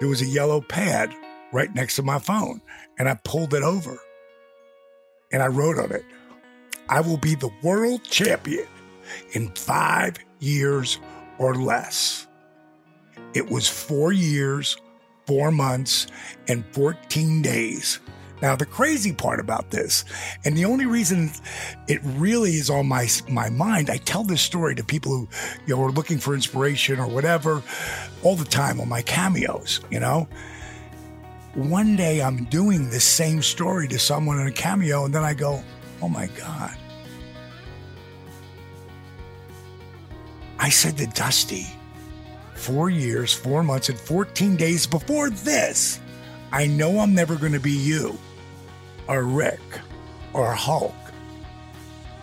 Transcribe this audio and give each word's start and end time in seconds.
There 0.00 0.08
was 0.08 0.22
a 0.22 0.26
yellow 0.26 0.60
pad 0.60 1.14
right 1.52 1.74
next 1.74 1.96
to 1.96 2.02
my 2.02 2.18
phone, 2.18 2.60
and 2.98 3.08
I 3.08 3.18
pulled 3.24 3.54
it 3.54 3.62
over 3.62 3.98
and 5.32 5.42
I 5.42 5.46
wrote 5.48 5.78
on 5.78 5.92
it, 5.92 6.04
I 6.88 7.00
will 7.00 7.16
be 7.16 7.34
the 7.34 7.50
world 7.62 8.04
champion 8.04 8.66
in 9.32 9.50
five 9.54 10.16
years 10.38 10.98
or 11.38 11.54
less. 11.54 12.26
It 13.34 13.50
was 13.50 13.68
four 13.68 14.12
years, 14.12 14.76
four 15.26 15.50
months, 15.50 16.06
and 16.48 16.64
14 16.72 17.42
days. 17.42 18.00
Now, 18.42 18.54
the 18.54 18.66
crazy 18.66 19.12
part 19.12 19.40
about 19.40 19.70
this, 19.70 20.04
and 20.44 20.56
the 20.56 20.66
only 20.66 20.84
reason 20.84 21.30
it 21.88 22.00
really 22.02 22.52
is 22.52 22.68
on 22.68 22.86
my 22.86 23.08
my 23.28 23.48
mind, 23.48 23.88
I 23.88 23.96
tell 23.96 24.24
this 24.24 24.42
story 24.42 24.74
to 24.74 24.84
people 24.84 25.12
who 25.12 25.28
you 25.66 25.74
know 25.74 25.82
are 25.82 25.90
looking 25.90 26.18
for 26.18 26.34
inspiration 26.34 27.00
or 27.00 27.06
whatever 27.06 27.62
all 28.22 28.36
the 28.36 28.44
time 28.44 28.80
on 28.80 28.88
my 28.88 29.00
cameos, 29.02 29.80
you 29.90 30.00
know. 30.00 30.28
One 31.54 31.96
day 31.96 32.20
I'm 32.20 32.44
doing 32.44 32.90
the 32.90 33.00
same 33.00 33.40
story 33.40 33.88
to 33.88 33.98
someone 33.98 34.38
in 34.38 34.46
a 34.46 34.52
cameo, 34.52 35.06
and 35.06 35.14
then 35.14 35.24
I 35.24 35.32
go, 35.32 35.64
oh 36.02 36.08
my 36.08 36.26
God. 36.26 36.76
I 40.58 40.68
said 40.68 40.98
to 40.98 41.06
Dusty, 41.06 41.66
four 42.54 42.90
years, 42.90 43.32
four 43.32 43.62
months, 43.62 43.88
and 43.88 43.98
14 43.98 44.56
days 44.56 44.86
before 44.86 45.30
this, 45.30 46.00
I 46.52 46.66
know 46.66 46.98
I'm 46.98 47.14
never 47.14 47.36
going 47.36 47.52
to 47.52 47.60
be 47.60 47.72
you 47.72 48.18
or 49.08 49.22
Rick 49.24 49.60
or 50.32 50.52
Hulk. 50.52 50.94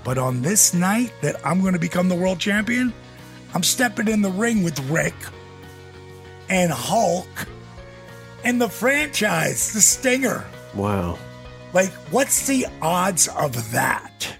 But 0.03 0.17
on 0.17 0.41
this 0.41 0.73
night 0.73 1.13
that 1.21 1.35
I'm 1.45 1.61
going 1.61 1.73
to 1.73 1.79
become 1.79 2.09
the 2.09 2.15
world 2.15 2.39
champion, 2.39 2.93
I'm 3.53 3.63
stepping 3.63 4.07
in 4.07 4.21
the 4.21 4.31
ring 4.31 4.63
with 4.63 4.79
Rick 4.89 5.15
and 6.49 6.71
Hulk 6.71 7.47
and 8.43 8.59
the 8.59 8.69
franchise, 8.69 9.71
the 9.73 9.81
Stinger. 9.81 10.45
Wow. 10.75 11.17
Like, 11.71 11.91
what's 12.11 12.45
the 12.47 12.67
odds 12.81 13.27
of 13.29 13.71
that? 13.71 14.37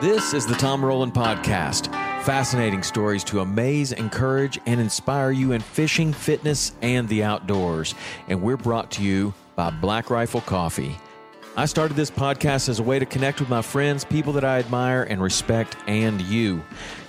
This 0.00 0.34
is 0.34 0.46
the 0.46 0.54
Tom 0.54 0.84
Rowland 0.84 1.14
Podcast. 1.14 2.05
Fascinating 2.26 2.82
stories 2.82 3.22
to 3.22 3.38
amaze, 3.38 3.92
encourage, 3.92 4.58
and 4.66 4.80
inspire 4.80 5.30
you 5.30 5.52
in 5.52 5.60
fishing, 5.60 6.12
fitness, 6.12 6.72
and 6.82 7.08
the 7.08 7.22
outdoors. 7.22 7.94
And 8.26 8.42
we're 8.42 8.56
brought 8.56 8.90
to 8.92 9.04
you 9.04 9.32
by 9.54 9.70
Black 9.70 10.10
Rifle 10.10 10.40
Coffee. 10.40 10.98
I 11.56 11.66
started 11.66 11.96
this 11.96 12.10
podcast 12.10 12.68
as 12.68 12.80
a 12.80 12.82
way 12.82 12.98
to 12.98 13.06
connect 13.06 13.38
with 13.38 13.48
my 13.48 13.62
friends, 13.62 14.04
people 14.04 14.32
that 14.32 14.44
I 14.44 14.58
admire 14.58 15.04
and 15.04 15.22
respect, 15.22 15.76
and 15.86 16.20
you. 16.22 16.64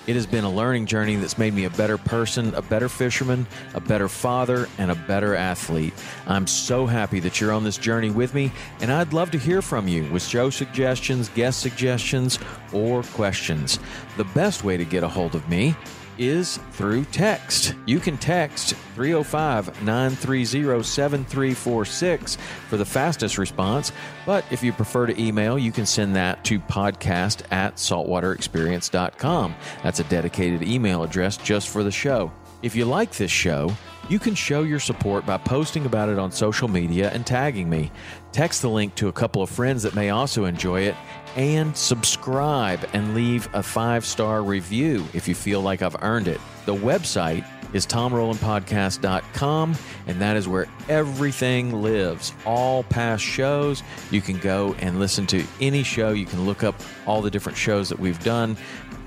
It 0.08 0.16
has 0.16 0.26
been 0.26 0.46
a 0.46 0.50
learning 0.50 0.86
journey 0.86 1.18
that's 1.18 1.38
made 1.38 1.54
me 1.54 1.66
a 1.66 1.70
better 1.70 1.98
person, 1.98 2.56
a 2.56 2.62
better 2.62 2.88
fisherman, 2.88 3.46
a 3.74 3.82
better 3.82 4.08
father, 4.08 4.70
and 4.78 4.90
a 4.90 4.96
better 4.96 5.36
athlete. 5.36 5.94
I'm 6.26 6.48
so 6.48 6.86
happy 6.86 7.20
that 7.20 7.42
you're 7.42 7.52
on 7.52 7.66
this 7.66 7.78
journey 7.78 8.10
with 8.10 8.34
me, 8.34 8.54
and 8.80 8.90
I'd 8.90 9.12
love 9.12 9.32
to 9.32 9.38
hear 9.38 9.62
from 9.62 9.86
you 9.86 10.10
with 10.10 10.24
show 10.24 10.50
suggestions, 10.50 11.28
guest 11.36 11.60
suggestions, 11.60 12.40
or 12.72 13.04
questions. 13.04 13.80
The 14.16 14.24
best 14.24 14.64
way 14.64 14.78
to 14.78 14.86
get 14.86 15.04
a 15.04 15.10
hold 15.10 15.36
of 15.36 15.48
me 15.50 15.76
is 16.18 16.58
through 16.72 17.06
text. 17.06 17.76
You 17.86 18.00
can 18.00 18.18
text 18.18 18.74
305 18.96 19.84
930 19.84 20.84
7346 20.84 22.38
for 22.70 22.78
the 22.78 22.86
fastest 22.86 23.38
response. 23.38 23.92
But 24.26 24.46
if 24.52 24.64
you 24.64 24.74
prefer 24.74 25.08
to 25.08 25.22
email, 25.22 25.58
you 25.58 25.72
can 25.72 25.86
send 25.86 26.16
that 26.16 26.44
to 26.46 26.60
podcast 26.60 27.44
at 27.52 27.76
saltwaterexperience.com. 27.76 29.56
That's 29.84 30.00
a 30.00 30.06
dedicated 30.06 30.64
email 30.64 31.04
address 31.04 31.38
just 31.38 31.70
for 31.70 31.84
the 31.84 31.92
show. 31.92 32.32
If 32.64 32.76
you 32.76 32.86
like 32.86 33.12
this 33.12 33.32
show, 33.32 33.72
you 34.10 34.20
can 34.20 34.34
show 34.34 34.64
your 34.64 34.80
support 34.80 35.26
by 35.26 35.38
posting 35.38 35.86
about 35.86 36.10
it 36.10 36.18
on 36.18 36.32
social 36.32 36.68
media 36.68 37.12
and 37.12 37.26
tagging 37.26 37.70
me. 37.70 37.92
Text 38.32 38.62
the 38.62 38.70
link 38.70 38.96
to 38.96 39.10
a 39.10 39.12
couple 39.12 39.42
of 39.42 39.50
friends 39.50 39.84
that 39.84 39.96
may 39.96 40.10
also 40.10 40.46
enjoy 40.46 40.82
it 40.82 40.96
and 41.38 41.78
subscribe 41.78 42.86
and 42.94 43.14
leave 43.14 43.48
a 43.54 43.64
five 43.64 44.04
star 44.04 44.44
review 44.44 45.06
if 45.14 45.28
you 45.28 45.36
feel 45.36 45.62
like 45.62 45.82
I've 45.82 45.96
earned 46.02 46.28
it. 46.28 46.42
The 46.66 46.76
website 46.76 47.46
is 47.74 47.86
tomrowlandpodcast.com, 47.86 49.76
and 50.08 50.22
that 50.22 50.38
is 50.38 50.48
where 50.48 50.68
everything 50.90 51.82
lives. 51.82 52.34
All 52.46 52.84
past 52.84 53.24
shows, 53.24 53.84
you 54.10 54.22
can 54.22 54.38
go 54.40 54.74
and 54.80 55.00
listen 55.00 55.28
to 55.28 55.46
any 55.62 55.84
show. 55.84 56.12
You 56.12 56.26
can 56.26 56.46
look 56.46 56.64
up 56.64 56.76
all 57.06 57.22
the 57.22 57.32
different 57.32 57.58
shows 57.58 57.90
that 57.90 58.00
we've 58.00 58.22
done 58.24 58.58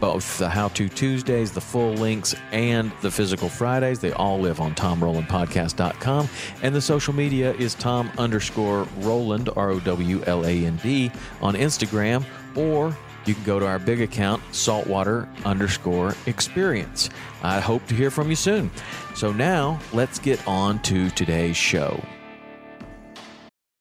both 0.01 0.39
the 0.39 0.49
How 0.49 0.69
To 0.69 0.89
Tuesdays, 0.89 1.53
the 1.53 1.61
full 1.61 1.93
links, 1.93 2.35
and 2.51 2.91
the 3.03 3.11
physical 3.11 3.49
Fridays. 3.49 4.01
They 4.01 4.13
all 4.13 4.41
live 4.41 4.61
on 4.61 4.75
TomRowlandPodcast.com. 4.75 6.29
And 6.63 6.75
the 6.75 6.81
social 6.81 7.15
media 7.15 7.53
is 7.55 7.75
Tom 7.75 8.11
underscore 8.19 8.89
Rowland, 8.99 9.51
R 9.55 9.71
O 9.71 9.81
W 9.81 10.23
L 10.27 10.47
A 10.47 10.67
N 10.67 10.81
D, 10.83 11.13
on 11.43 11.55
Instagram, 11.55 12.25
or 12.57 12.97
you 13.27 13.35
can 13.35 13.45
go 13.45 13.61
to 13.61 13.67
our 13.67 13.79
big 13.79 14.01
account, 14.01 14.43
saltwater 14.53 15.29
underscore 15.45 16.17
experience. 16.27 17.11
I 17.43 17.61
hope 17.61 17.87
to 17.89 17.95
hear 17.95 18.11
from 18.11 18.31
you 18.31 18.37
soon. 18.37 18.71
So 19.15 19.33
now 19.33 19.79
let's 19.93 20.19
get 20.19 20.47
on 20.49 20.81
to 20.83 21.11
today's 21.11 21.57
show. 21.57 22.03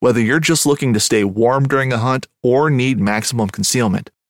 Whether 0.02 0.22
you're 0.22 0.40
just 0.40 0.66
looking 0.66 0.94
to 0.94 1.00
stay 1.00 1.24
warm 1.25 1.68
during 1.68 1.91
a 1.91 1.97
hunt 1.97 2.28
or 2.41 2.69
need 2.69 3.00
maximum 3.00 3.50
concealment, 3.50 4.09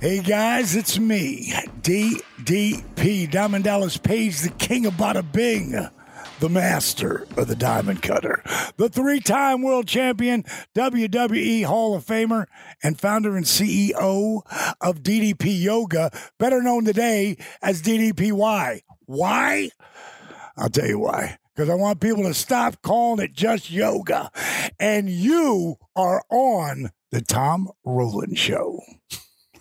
Hey 0.00 0.20
guys, 0.20 0.76
it's 0.76 0.98
me, 0.98 1.50
DDP, 1.80 3.30
Diamond 3.30 3.64
Dallas 3.64 3.96
Page, 3.96 4.40
the 4.40 4.50
king 4.50 4.84
of 4.84 4.94
bada 4.94 5.24
bing, 5.32 5.70
the 6.40 6.48
master 6.48 7.26
of 7.38 7.48
the 7.48 7.56
diamond 7.56 8.02
cutter, 8.02 8.42
the 8.76 8.90
three 8.90 9.20
time 9.20 9.62
world 9.62 9.88
champion, 9.88 10.44
WWE 10.74 11.64
Hall 11.64 11.94
of 11.94 12.04
Famer, 12.04 12.46
and 12.82 13.00
founder 13.00 13.34
and 13.36 13.46
CEO 13.46 14.42
of 14.80 15.02
DDP 15.02 15.62
Yoga, 15.62 16.10
better 16.38 16.60
known 16.62 16.84
today 16.84 17.38
as 17.62 17.80
DDPY. 17.80 18.82
Why? 19.06 19.70
I'll 20.56 20.68
tell 20.68 20.86
you 20.86 20.98
why. 20.98 21.38
Because 21.54 21.70
I 21.70 21.74
want 21.74 22.00
people 22.00 22.24
to 22.24 22.34
stop 22.34 22.82
calling 22.82 23.24
it 23.24 23.32
just 23.32 23.70
yoga. 23.70 24.30
And 24.78 25.08
you 25.08 25.76
are 25.94 26.22
on 26.28 26.90
the 27.10 27.20
Tom 27.20 27.68
Rowland 27.84 28.36
Show. 28.38 28.80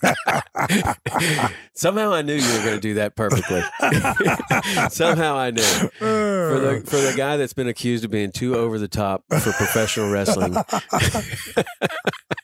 Somehow 1.74 2.14
I 2.14 2.22
knew 2.22 2.34
you 2.34 2.54
were 2.54 2.64
going 2.64 2.76
to 2.76 2.82
do 2.82 2.94
that 2.96 3.16
perfectly. 3.16 3.62
Somehow 4.90 5.38
I 5.38 5.52
knew. 5.52 5.62
For 5.64 6.60
the 6.60 6.84
for 6.86 6.98
the 6.98 7.14
guy 7.16 7.38
that's 7.38 7.54
been 7.54 7.68
accused 7.68 8.04
of 8.06 8.12
being 8.12 8.32
too 8.32 8.56
over 8.56 8.78
the 8.78 8.88
top 8.88 9.24
for 9.30 9.52
professional 9.54 10.12
wrestling, 10.12 10.56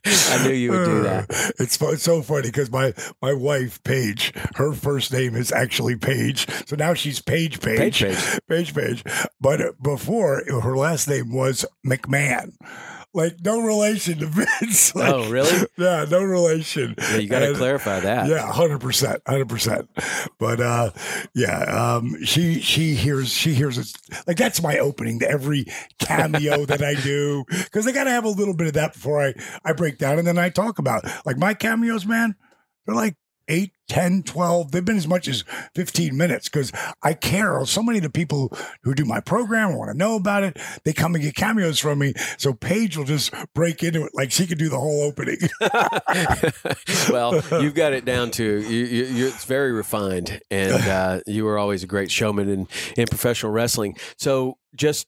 I 0.06 0.44
knew 0.44 0.54
you 0.54 0.72
would 0.72 0.86
do 0.86 1.04
that. 1.04 1.26
It's, 1.60 1.80
it's 1.82 2.04
so 2.04 2.22
funny 2.22 2.48
because 2.48 2.72
my 2.72 2.94
my 3.22 3.34
wife 3.34 3.84
Paige, 3.84 4.34
her 4.56 4.74
first 4.74 5.12
name 5.12 5.36
is 5.36 5.52
actually 5.52 5.96
Paige, 5.96 6.48
so 6.68 6.76
now 6.76 6.94
she's 6.94 7.20
Paige 7.22 7.60
Paige 7.62 7.80
Paige 7.80 8.00
Paige. 8.02 8.40
Paige 8.48 8.74
Paige. 8.74 9.04
But 9.40 9.82
before 9.82 10.44
her 10.48 10.76
last 10.76 11.08
name 11.08 11.34
was 11.34 11.66
McMahon. 11.86 12.54
Like 13.14 13.38
no 13.44 13.60
relation 13.62 14.20
to 14.20 14.28
Vince. 14.28 14.94
Like, 15.00 15.14
Oh, 15.14 15.30
really? 15.30 15.66
Yeah, 15.78 16.06
no 16.10 16.22
relation. 16.22 16.94
Yeah, 16.98 17.18
you 17.18 17.28
got 17.28 17.40
to 17.40 17.56
clarify 17.56 18.00
that. 18.02 18.28
Yeah, 18.28 18.52
hundred 18.52 18.82
percent, 18.82 19.22
hundred 19.26 19.50
percent. 19.50 19.90
But 20.38 20.62
uh, 20.62 20.92
yeah, 21.34 21.62
um, 21.96 22.24
she 22.24 22.60
she 22.62 22.94
hears 22.94 23.32
she 23.32 23.54
hears 23.56 23.78
it 23.80 23.92
like 24.28 24.38
that's 24.38 24.62
my 24.62 24.78
opening 24.78 25.20
to 25.20 25.30
every 25.30 25.66
cameo 25.98 26.66
that 26.68 26.84
I 26.84 26.94
do 26.96 27.46
because 27.50 27.88
I 27.88 27.92
got 27.94 28.04
to 28.04 28.12
have 28.12 28.26
a 28.26 28.30
little 28.30 28.56
bit 28.56 28.68
of 28.68 28.74
that 28.74 28.94
before 28.94 29.22
I 29.26 29.34
I 29.66 29.74
break 29.74 29.98
down 29.98 30.20
and 30.20 30.28
then 30.28 30.38
I 30.38 30.50
talk 30.50 30.78
about 30.78 31.04
like 31.26 31.38
my 31.38 31.54
cameos, 31.56 32.06
man. 32.06 32.36
They're 32.86 32.96
like. 32.96 33.16
8, 33.50 33.74
10, 33.90 34.24
12. 34.24 34.72
They've 34.72 34.86
been 34.86 34.98
as 34.98 35.08
much 35.08 35.28
as 35.28 35.44
15 35.76 36.16
minutes 36.16 36.48
because 36.48 36.72
I 37.04 37.14
care. 37.14 37.66
So 37.66 37.82
many 37.82 37.98
of 37.98 38.04
the 38.04 38.10
people 38.10 38.56
who 38.84 38.94
do 38.94 39.04
my 39.04 39.20
program 39.20 39.76
want 39.76 39.92
to 39.92 39.98
know 39.98 40.16
about 40.16 40.44
it. 40.44 40.58
They 40.86 40.94
come 40.94 41.16
and 41.16 41.24
get 41.24 41.36
cameos 41.36 41.80
from 41.80 42.00
me. 42.00 42.14
So 42.38 42.54
Paige 42.54 42.96
will 42.96 43.06
just 43.06 43.34
break 43.54 43.84
into 43.84 44.06
it 44.06 44.12
like 44.14 44.32
she 44.32 44.48
could 44.48 44.60
do 44.60 44.70
the 44.70 44.80
whole 44.80 45.02
opening. 45.04 45.40
well, 47.12 47.34
you've 47.62 47.74
got 47.74 47.94
it 47.94 48.06
down 48.06 48.32
to 48.32 48.44
you, 48.44 48.86
you, 48.86 49.06
you, 49.06 49.28
it's 49.28 49.46
very 49.46 49.72
refined, 49.72 50.42
and 50.52 50.74
uh, 50.88 51.22
you 51.26 51.44
were 51.46 51.58
always 51.58 51.84
a 51.84 51.88
great 51.88 52.12
showman 52.12 52.50
in 52.50 52.68
in 52.96 53.08
professional 53.08 53.52
wrestling. 53.52 53.98
So 54.18 54.58
just 54.76 55.08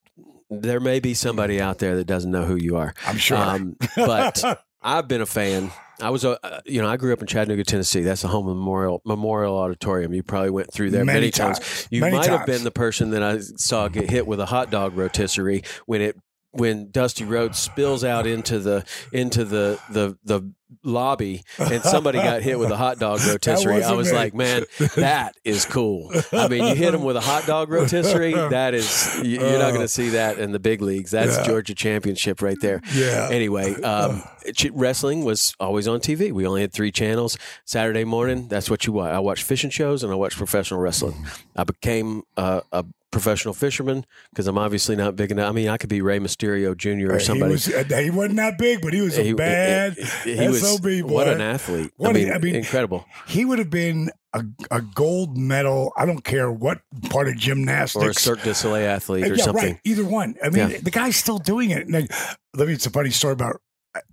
there 0.50 0.80
may 0.80 1.00
be 1.00 1.14
somebody 1.14 1.62
out 1.62 1.78
there 1.80 1.96
that 1.96 2.06
doesn't 2.06 2.32
know 2.32 2.44
who 2.46 2.56
you 2.56 2.78
are. 2.78 2.94
I'm 3.06 3.18
sure. 3.18 3.38
Um, 3.38 3.78
but 3.96 4.44
I've 4.82 5.08
been 5.08 5.22
a 5.22 5.26
fan. 5.26 5.72
I 6.02 6.10
was 6.10 6.24
a, 6.24 6.44
uh, 6.46 6.62
you 6.66 6.82
know, 6.82 6.88
I 6.88 6.98
grew 6.98 7.14
up 7.14 7.22
in 7.22 7.28
Chattanooga, 7.28 7.64
Tennessee. 7.64 8.02
That's 8.02 8.22
the 8.22 8.28
home 8.28 8.48
of 8.48 8.56
Memorial 8.56 9.02
Memorial 9.06 9.58
Auditorium. 9.58 10.14
You 10.14 10.24
probably 10.24 10.50
went 10.50 10.74
through 10.74 10.92
there 10.92 11.06
many, 11.06 11.20
Many 11.20 11.32
times. 11.32 11.60
times. 11.60 11.88
You 11.92 12.02
Many 12.02 12.18
might 12.18 12.28
have 12.30 12.46
been 12.46 12.64
the 12.64 12.72
person 12.72 13.12
that 13.12 13.24
I 13.24 13.40
saw 13.40 13.88
get 13.88 14.10
hit 14.10 14.26
with 14.28 14.40
a 14.40 14.46
hot 14.46 14.72
dog 14.72 14.96
rotisserie 14.98 15.64
when 15.86 16.02
it 16.02 16.18
when 16.52 16.92
Dusty 16.92 17.24
Rhodes 17.26 17.58
spills 17.58 18.04
out 18.04 18.28
into 18.28 18.60
the 18.60 18.86
into 19.12 19.44
the 19.46 19.80
the 19.90 20.18
the 20.24 20.52
lobby 20.84 21.44
and 21.60 21.84
somebody 21.84 22.18
got 22.18 22.42
hit 22.42 22.58
with 22.58 22.72
a 22.72 22.78
hot 22.78 22.98
dog 22.98 23.20
rotisserie. 23.28 23.84
I 23.84 23.92
wasn't 23.94 24.16
me. 24.16 24.20
like, 24.24 24.34
man, 24.34 24.64
that 24.96 25.36
is 25.44 25.66
cool. 25.66 26.12
I 26.32 26.48
mean, 26.48 26.64
you 26.66 26.76
hit 26.76 26.94
him 26.94 27.04
with 27.04 27.18
a 27.18 27.22
hot 27.22 27.46
dog 27.46 27.70
rotisserie. 27.70 28.34
That 28.34 28.74
is, 28.74 29.20
you- 29.22 29.40
you're 29.42 29.60
not 29.60 29.70
going 29.72 29.82
to 29.82 29.88
see 29.90 30.10
that 30.12 30.40
in 30.40 30.54
the 30.54 30.60
big 30.60 30.82
leagues. 30.82 31.12
That's 31.12 31.36
Yeah. 31.38 31.44
Georgia 31.44 31.76
championship 31.76 32.42
right 32.42 32.58
there. 32.62 32.82
Yeah. 32.94 33.28
Anyway, 33.30 33.74
um, 33.82 34.24
wrestling 34.72 35.26
was 35.26 35.54
always 35.60 35.90
on 35.90 36.00
TV. 36.00 36.32
We 36.32 36.48
only 36.48 36.62
had 36.62 36.72
three 36.72 36.92
channels. 36.92 37.38
Saturday 37.66 38.06
morning, 38.06 38.48
that's 38.48 38.70
what 38.70 38.88
you 38.88 38.94
watch. 38.94 39.14
I 39.14 39.20
watched 39.20 39.44
fishing 39.44 39.72
shows 39.72 40.04
and 40.04 40.12
I 40.12 40.16
watched 40.16 40.38
professional 40.38 40.80
wrestling. 40.80 41.26
I 41.54 41.66
became 41.66 42.24
uh, 42.38 42.62
a 42.72 42.86
professional 43.12 43.54
fisherman 43.54 44.06
because 44.30 44.48
I'm 44.48 44.58
obviously 44.58 44.96
not 44.96 45.16
big 45.16 45.32
enough. 45.32 45.50
I 45.50 45.52
mean, 45.52 45.68
I 45.68 45.78
could 45.78 45.90
be 45.90 46.02
Rey 46.02 46.20
Mysterio 46.20 46.76
Jr. 46.76 47.14
or 47.14 47.20
somebody. 47.20 47.50
He, 47.52 47.54
was, 47.54 47.68
uh, 47.92 47.98
he 47.98 48.10
wasn't 48.10 48.38
that 48.38 48.58
big, 48.58 48.82
but 48.82 48.94
he 48.94 49.02
was 49.02 49.18
a 49.18 49.24
He- 49.24 49.34
bad 49.34 49.94
he, 50.24 50.38
he 50.38 50.48
was 50.48 50.62
SOB 50.62 50.82
boy. 50.84 51.02
what 51.04 51.28
an 51.28 51.42
athlete. 51.42 51.92
What 51.98 52.10
I 52.10 52.14
mean, 52.14 52.32
I 52.32 52.38
mean, 52.40 52.56
incredible. 52.56 53.06
He 53.28 53.44
would 53.46 53.60
have 53.60 53.70
been 53.70 54.10
a, 54.34 54.44
a 54.72 54.82
gold 54.82 55.38
medal. 55.38 55.92
I 55.98 56.06
don't 56.06 56.24
care 56.24 56.50
what 56.52 56.80
part 57.10 57.28
of 57.28 57.36
gymnastics. 57.36 58.06
Or 58.06 58.10
a 58.12 58.14
Cirque 58.14 58.44
du 58.44 58.54
Soleil 58.54 58.90
athlete 58.90 59.26
Uh, 59.26 59.32
or 59.32 59.34
yeah, 59.36 59.44
something. 59.44 59.64
right. 59.74 59.80
Either 59.84 60.06
one. 60.06 60.36
I 60.44 60.50
mean, 60.50 60.70
Yeah. 60.70 60.78
the 60.82 60.92
guy's 60.92 61.18
still 61.18 61.38
doing 61.38 61.72
it. 61.72 61.90
Let 61.92 62.04
me. 62.68 62.74
It's 62.74 62.86
a 62.86 62.90
funny 62.90 63.10
story 63.10 63.34
about 63.34 63.62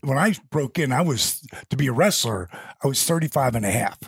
when 0.01 0.19
I 0.19 0.35
broke 0.51 0.79
in. 0.79 0.93
I 0.93 1.03
was 1.03 1.47
to 1.71 1.77
be 1.77 1.87
a 1.87 1.93
wrestler. 1.93 2.49
I 2.83 2.87
was 2.87 3.03
35 3.05 3.55
and 3.55 3.65
a 3.65 3.71
half, 3.71 3.99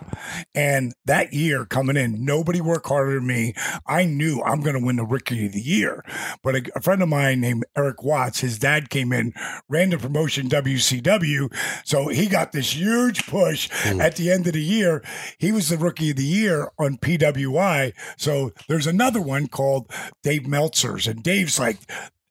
and 0.55 0.93
that 1.05 1.32
year 1.32 1.64
coming 1.64 1.96
in, 1.96 2.25
nobody 2.25 2.61
worked 2.61 2.88
harder 2.88 3.14
than 3.14 3.26
me. 3.26 3.55
I 3.87 4.05
knew 4.05 4.43
I'm 4.43 4.61
going 4.61 4.78
to 4.78 4.84
win 4.84 4.96
the 4.96 5.05
Rookie 5.05 5.46
of 5.46 5.52
the 5.52 5.61
Year. 5.61 6.05
But 6.43 6.56
a, 6.56 6.70
a 6.76 6.81
friend 6.81 7.02
of 7.02 7.08
mine 7.08 7.40
named 7.40 7.64
Eric 7.76 8.02
Watts, 8.02 8.40
his 8.40 8.58
dad 8.58 8.90
came 8.90 9.12
in, 9.12 9.32
ran 9.69 9.90
the 9.90 9.99
promotion 9.99 10.49
WCW, 10.49 11.55
so 11.84 12.08
he 12.08 12.26
got 12.26 12.52
this 12.52 12.76
huge 12.76 13.26
push 13.26 13.69
hmm. 13.72 14.00
at 14.00 14.17
the 14.17 14.31
end 14.31 14.46
of 14.46 14.55
the 14.55 14.62
year. 14.62 15.02
He 15.38 15.52
was 15.52 15.69
the 15.69 15.78
Rookie 15.78 16.11
of 16.11 16.17
the 16.17 16.25
Year 16.25 16.70
on 16.78 16.99
PWI. 16.99 17.93
So 18.17 18.52
there's 18.69 18.87
another 18.87 19.20
one 19.20 19.49
called 19.49 19.90
Dave 20.22 20.46
Meltzer's, 20.46 21.06
and 21.06 21.22
Dave's 21.22 21.58
like, 21.58 21.78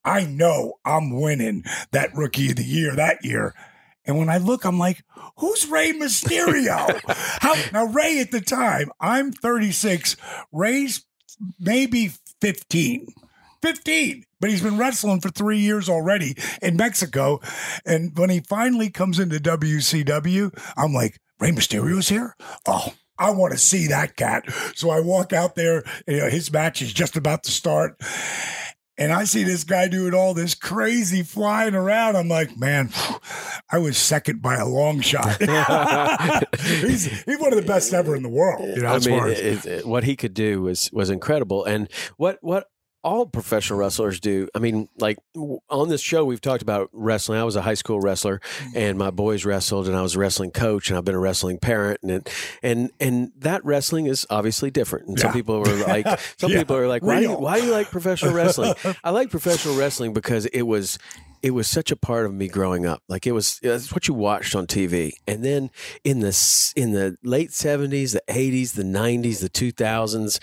I 0.09 0.25
know 0.25 0.79
I'm 0.83 1.11
winning 1.11 1.63
that 1.91 2.15
Rookie 2.15 2.49
of 2.49 2.55
the 2.55 2.63
Year 2.63 2.95
that 2.95 3.23
year. 3.23 3.53
And 4.05 4.17
when 4.17 4.27
I 4.27 4.37
look, 4.37 4.65
I'm 4.65 4.79
like, 4.79 5.03
who's 5.37 5.67
Rey 5.67 5.93
Mysterio? 5.93 6.99
How 7.41 7.53
now 7.71 7.85
Rey 7.85 8.19
at 8.19 8.31
the 8.31 8.41
time, 8.41 8.91
I'm 8.99 9.31
36. 9.31 10.17
Rey's 10.51 11.05
maybe 11.59 12.13
15. 12.41 13.05
15. 13.61 14.23
But 14.39 14.49
he's 14.49 14.63
been 14.63 14.79
wrestling 14.79 15.21
for 15.21 15.29
three 15.29 15.59
years 15.59 15.87
already 15.87 16.35
in 16.59 16.75
Mexico. 16.75 17.39
And 17.85 18.17
when 18.17 18.31
he 18.31 18.39
finally 18.39 18.89
comes 18.89 19.19
into 19.19 19.37
WCW, 19.37 20.57
I'm 20.75 20.91
like, 20.91 21.19
Rey 21.39 21.51
Mysterio's 21.51 22.09
here? 22.09 22.35
Oh, 22.65 22.93
I 23.19 23.29
want 23.29 23.51
to 23.51 23.59
see 23.59 23.85
that 23.87 24.15
cat. 24.15 24.51
So 24.75 24.89
I 24.89 25.01
walk 25.01 25.33
out 25.33 25.53
there, 25.53 25.83
you 26.07 26.17
know, 26.17 26.29
his 26.29 26.51
match 26.51 26.81
is 26.81 26.91
just 26.91 27.15
about 27.15 27.43
to 27.43 27.51
start. 27.51 27.95
And 28.99 29.13
I 29.13 29.23
see 29.23 29.43
this 29.43 29.63
guy 29.63 29.87
doing 29.87 30.13
all 30.13 30.33
this 30.33 30.53
crazy 30.53 31.23
flying 31.23 31.73
around. 31.73 32.17
I'm 32.17 32.27
like, 32.27 32.57
man, 32.57 32.89
I 33.71 33.77
was 33.79 33.97
second 33.97 34.41
by 34.41 34.55
a 34.57 34.67
long 34.67 34.99
shot. 34.99 35.41
he's, 36.59 37.05
he's 37.23 37.39
one 37.39 37.53
of 37.53 37.59
the 37.59 37.65
best 37.65 37.93
ever 37.93 38.15
in 38.15 38.23
the 38.23 38.29
world. 38.29 38.67
You 38.75 38.83
know, 38.83 38.89
I 38.91 38.95
as 38.95 39.07
mean, 39.07 39.17
far 39.19 39.27
as- 39.29 39.39
it, 39.39 39.65
it- 39.65 39.87
what 39.87 40.03
he 40.03 40.15
could 40.15 40.33
do 40.33 40.61
was 40.63 40.89
was 40.91 41.09
incredible, 41.09 41.63
and 41.63 41.89
what 42.17 42.37
what 42.41 42.65
all 43.03 43.25
professional 43.25 43.79
wrestlers 43.79 44.19
do. 44.19 44.47
I 44.53 44.59
mean, 44.59 44.89
like 44.97 45.17
on 45.69 45.89
this 45.89 46.01
show, 46.01 46.25
we've 46.25 46.41
talked 46.41 46.61
about 46.61 46.89
wrestling. 46.91 47.39
I 47.39 47.43
was 47.43 47.55
a 47.55 47.61
high 47.61 47.73
school 47.75 47.99
wrestler, 47.99 48.39
mm. 48.39 48.75
and 48.75 48.97
my 48.97 49.09
boys 49.09 49.45
wrestled, 49.45 49.87
and 49.87 49.95
I 49.95 50.01
was 50.01 50.15
a 50.15 50.19
wrestling 50.19 50.51
coach, 50.51 50.89
and 50.89 50.97
I've 50.97 51.05
been 51.05 51.15
a 51.15 51.19
wrestling 51.19 51.59
parent, 51.59 51.99
and 52.01 52.11
it, 52.11 52.29
and 52.61 52.91
and 52.99 53.31
that 53.37 53.63
wrestling 53.63 54.07
is 54.07 54.27
obviously 54.29 54.69
different. 54.69 55.07
And 55.07 55.19
some 55.19 55.31
people 55.33 55.55
are 55.55 55.87
like, 55.87 56.05
some 56.37 56.51
Yeah. 56.51 56.59
people 56.59 56.75
are 56.75 56.87
like, 56.87 57.03
why 57.03 57.19
do, 57.21 57.29
you, 57.29 57.33
why 57.33 57.59
do 57.59 57.67
you 57.67 57.71
like 57.71 57.89
professional 57.89 58.33
wrestling? 58.33 58.73
I 59.03 59.11
like 59.11 59.29
professional 59.29 59.77
wrestling 59.77 60.13
because 60.13 60.45
it 60.47 60.63
was 60.63 60.99
it 61.41 61.51
was 61.51 61.67
such 61.69 61.89
a 61.91 61.95
part 61.95 62.25
of 62.25 62.33
me 62.33 62.49
growing 62.49 62.85
up. 62.85 63.01
Like 63.07 63.25
it 63.25 63.31
was 63.31 63.59
it's 63.63 63.93
what 63.93 64.07
you 64.09 64.13
watched 64.13 64.55
on 64.55 64.67
TV. 64.67 65.13
And 65.25 65.43
then 65.43 65.71
in 66.03 66.19
the 66.19 66.73
in 66.75 66.91
the 66.91 67.17
late 67.23 67.51
70s, 67.51 68.11
the 68.11 68.21
80s, 68.27 68.73
the 68.73 68.83
90s, 68.83 69.39
the 69.39 69.49
2000s, 69.49 70.39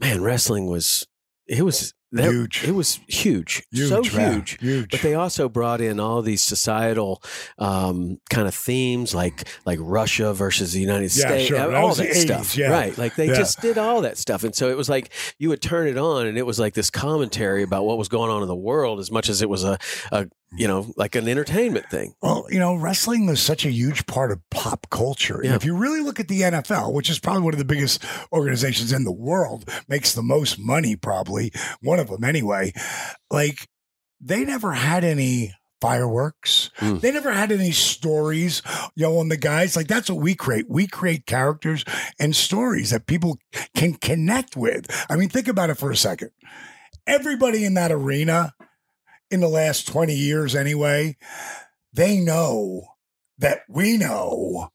man, 0.00 0.22
wrestling 0.22 0.66
was 0.66 1.06
it 1.46 1.62
was 1.62 1.94
that, 2.12 2.30
Huge. 2.30 2.64
It 2.66 2.72
was 2.72 2.98
huge. 3.06 3.62
Huge, 3.70 3.88
so 3.88 4.02
huge. 4.02 4.58
Huge. 4.60 4.90
But 4.90 5.00
they 5.00 5.14
also 5.14 5.48
brought 5.48 5.80
in 5.80 6.00
all 6.00 6.22
these 6.22 6.42
societal 6.42 7.22
um, 7.58 8.18
kind 8.30 8.48
of 8.48 8.54
themes, 8.54 9.14
like 9.14 9.46
like 9.64 9.78
Russia 9.80 10.34
versus 10.34 10.72
the 10.72 10.80
United 10.80 11.14
Yeah, 11.16 11.26
States, 11.28 11.48
sure. 11.48 11.76
all 11.76 11.94
That 11.94 12.04
that 12.08 12.12
the 12.14 12.18
80s, 12.20 12.22
stuff. 12.22 12.56
yeah. 12.56 12.70
Right? 12.70 12.96
Like 12.98 13.14
they 13.16 13.28
Yeah. 13.28 13.34
just 13.34 13.60
did 13.60 13.78
all 13.78 14.00
that 14.02 14.18
stuff, 14.18 14.42
and 14.44 14.54
so 14.54 14.68
it 14.68 14.76
was 14.76 14.88
like 14.88 15.10
you 15.38 15.48
would 15.50 15.62
turn 15.62 15.86
it 15.86 15.96
on, 15.98 16.26
and 16.26 16.36
it 16.36 16.44
was 16.46 16.58
like 16.58 16.74
this 16.74 16.90
commentary 16.90 17.62
about 17.62 17.84
what 17.84 17.98
was 17.98 18.08
going 18.08 18.30
on 18.30 18.42
in 18.42 18.48
the 18.48 18.56
world, 18.56 18.98
as 19.00 19.10
much 19.10 19.28
as 19.28 19.40
it 19.42 19.48
was 19.48 19.62
a, 19.64 19.78
a 20.10 20.26
you 20.56 20.66
know 20.66 20.92
like 20.96 21.14
an 21.14 21.28
entertainment 21.28 21.86
thing. 21.90 22.14
Well, 22.22 22.46
you 22.50 22.58
know, 22.58 22.74
wrestling 22.74 23.28
is 23.28 23.40
such 23.40 23.64
a 23.64 23.70
huge 23.70 24.06
part 24.06 24.32
of 24.32 24.40
pop 24.50 24.88
culture. 24.90 25.36
And 25.36 25.50
Yeah. 25.50 25.56
If 25.56 25.64
you 25.64 25.76
really 25.76 26.00
look 26.00 26.20
at 26.20 26.28
the 26.28 26.42
NFL, 26.42 26.92
which 26.92 27.10
is 27.10 27.18
probably 27.18 27.42
one 27.42 27.54
of 27.54 27.58
the 27.58 27.64
biggest 27.64 28.04
organizations 28.32 28.92
in 28.92 29.04
the 29.04 29.12
world, 29.12 29.68
makes 29.88 30.12
the 30.14 30.22
most 30.22 30.58
money, 30.58 30.96
probably 30.96 31.52
one 31.80 31.98
of 31.98 32.08
them 32.08 32.24
anyway. 32.24 32.72
Like, 33.30 33.68
they 34.20 34.44
never 34.44 34.72
had 34.72 35.04
any 35.04 35.54
fireworks. 35.80 36.70
Mm. 36.78 37.00
They 37.00 37.12
never 37.12 37.32
had 37.32 37.52
any 37.52 37.72
stories, 37.72 38.60
you 38.94 39.06
know, 39.06 39.18
on 39.18 39.28
the 39.28 39.36
guys. 39.36 39.76
Like, 39.76 39.88
that's 39.88 40.10
what 40.10 40.20
we 40.20 40.34
create. 40.34 40.66
We 40.68 40.86
create 40.86 41.26
characters 41.26 41.84
and 42.18 42.36
stories 42.36 42.90
that 42.90 43.06
people 43.06 43.38
can 43.74 43.94
connect 43.94 44.56
with. 44.56 44.86
I 45.08 45.16
mean, 45.16 45.28
think 45.28 45.48
about 45.48 45.70
it 45.70 45.78
for 45.78 45.90
a 45.90 45.96
second. 45.96 46.30
Everybody 47.06 47.64
in 47.64 47.74
that 47.74 47.92
arena 47.92 48.52
in 49.30 49.40
the 49.40 49.48
last 49.48 49.86
20 49.88 50.14
years, 50.14 50.54
anyway, 50.54 51.16
they 51.92 52.18
know 52.18 52.82
that 53.38 53.62
we 53.68 53.96
know 53.96 54.70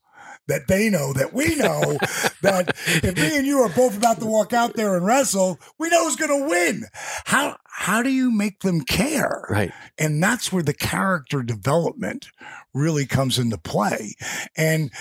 that 0.48 0.68
they 0.68 0.90
know 0.90 1.14
that 1.14 1.34
we 1.34 1.56
know 1.56 1.98
that 2.42 2.70
if 2.88 3.16
me 3.16 3.38
and 3.38 3.48
you 3.48 3.60
are 3.60 3.70
both 3.70 3.98
about 3.98 4.20
to 4.20 4.26
walk 4.26 4.54
out 4.54 4.76
there 4.76 4.96
and 4.96 5.06
wrestle, 5.06 5.60
we 5.80 5.90
know 5.90 6.04
who's 6.04 6.16
going 6.16 6.40
to 6.42 6.48
win. 6.48 6.86
How 7.26 7.58
how 7.66 8.02
do 8.02 8.10
you 8.10 8.32
make 8.32 8.60
them 8.60 8.82
care? 8.82 9.46
Right. 9.50 9.72
And 9.98 10.22
that's 10.22 10.52
where 10.52 10.64
the 10.64 10.74
character 10.74 11.44
development 11.44 12.30
really 12.74 13.06
comes 13.06 13.38
into 13.38 13.58
play. 13.58 14.14
And 14.56 14.92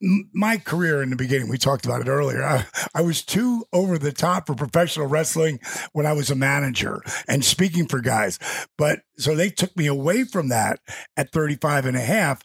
my 0.00 0.58
career 0.58 1.02
in 1.02 1.10
the 1.10 1.16
beginning, 1.16 1.48
we 1.48 1.58
talked 1.58 1.86
about 1.86 2.02
it 2.02 2.08
earlier. 2.08 2.42
I, 2.42 2.66
I 2.94 3.00
was 3.00 3.22
too 3.24 3.64
over 3.72 3.98
the 3.98 4.12
top 4.12 4.46
for 4.46 4.54
professional 4.54 5.06
wrestling 5.06 5.58
when 5.92 6.06
I 6.06 6.12
was 6.12 6.30
a 6.30 6.34
manager 6.34 7.00
and 7.26 7.44
speaking 7.44 7.86
for 7.86 8.00
guys. 8.00 8.38
But 8.76 9.00
so 9.16 9.34
they 9.34 9.48
took 9.48 9.76
me 9.76 9.86
away 9.86 10.24
from 10.24 10.48
that 10.48 10.80
at 11.16 11.32
35 11.32 11.86
and 11.86 11.96
a 11.96 12.00
half. 12.00 12.42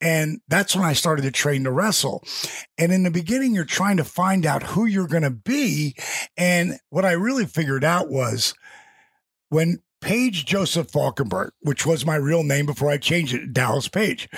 And 0.00 0.40
that's 0.48 0.74
when 0.74 0.84
I 0.84 0.94
started 0.94 1.22
to 1.22 1.30
train 1.30 1.64
to 1.64 1.70
wrestle. 1.70 2.24
And 2.78 2.90
in 2.90 3.02
the 3.02 3.10
beginning, 3.10 3.54
you're 3.54 3.64
trying 3.64 3.98
to 3.98 4.04
find 4.04 4.46
out 4.46 4.62
who 4.62 4.86
you're 4.86 5.06
going 5.06 5.22
to 5.22 5.30
be. 5.30 5.94
And 6.36 6.78
what 6.88 7.04
I 7.04 7.12
really 7.12 7.44
figured 7.44 7.84
out 7.84 8.08
was 8.08 8.54
when 9.50 9.82
Page 10.00 10.46
Joseph 10.46 10.90
Falkinburg, 10.90 11.50
which 11.60 11.86
was 11.86 12.06
my 12.06 12.16
real 12.16 12.42
name 12.42 12.66
before 12.66 12.90
I 12.90 12.96
changed 12.98 13.34
it, 13.34 13.52
Dallas 13.52 13.88
Page. 13.88 14.28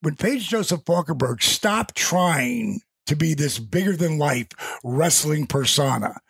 When 0.00 0.16
Page 0.16 0.48
Joseph 0.48 0.84
Falkinburg 0.84 1.42
stopped 1.42 1.94
trying 1.94 2.80
to 3.06 3.16
be 3.16 3.34
this 3.34 3.58
bigger 3.58 3.96
than 3.96 4.18
life 4.18 4.48
wrestling 4.84 5.46
persona 5.46 6.20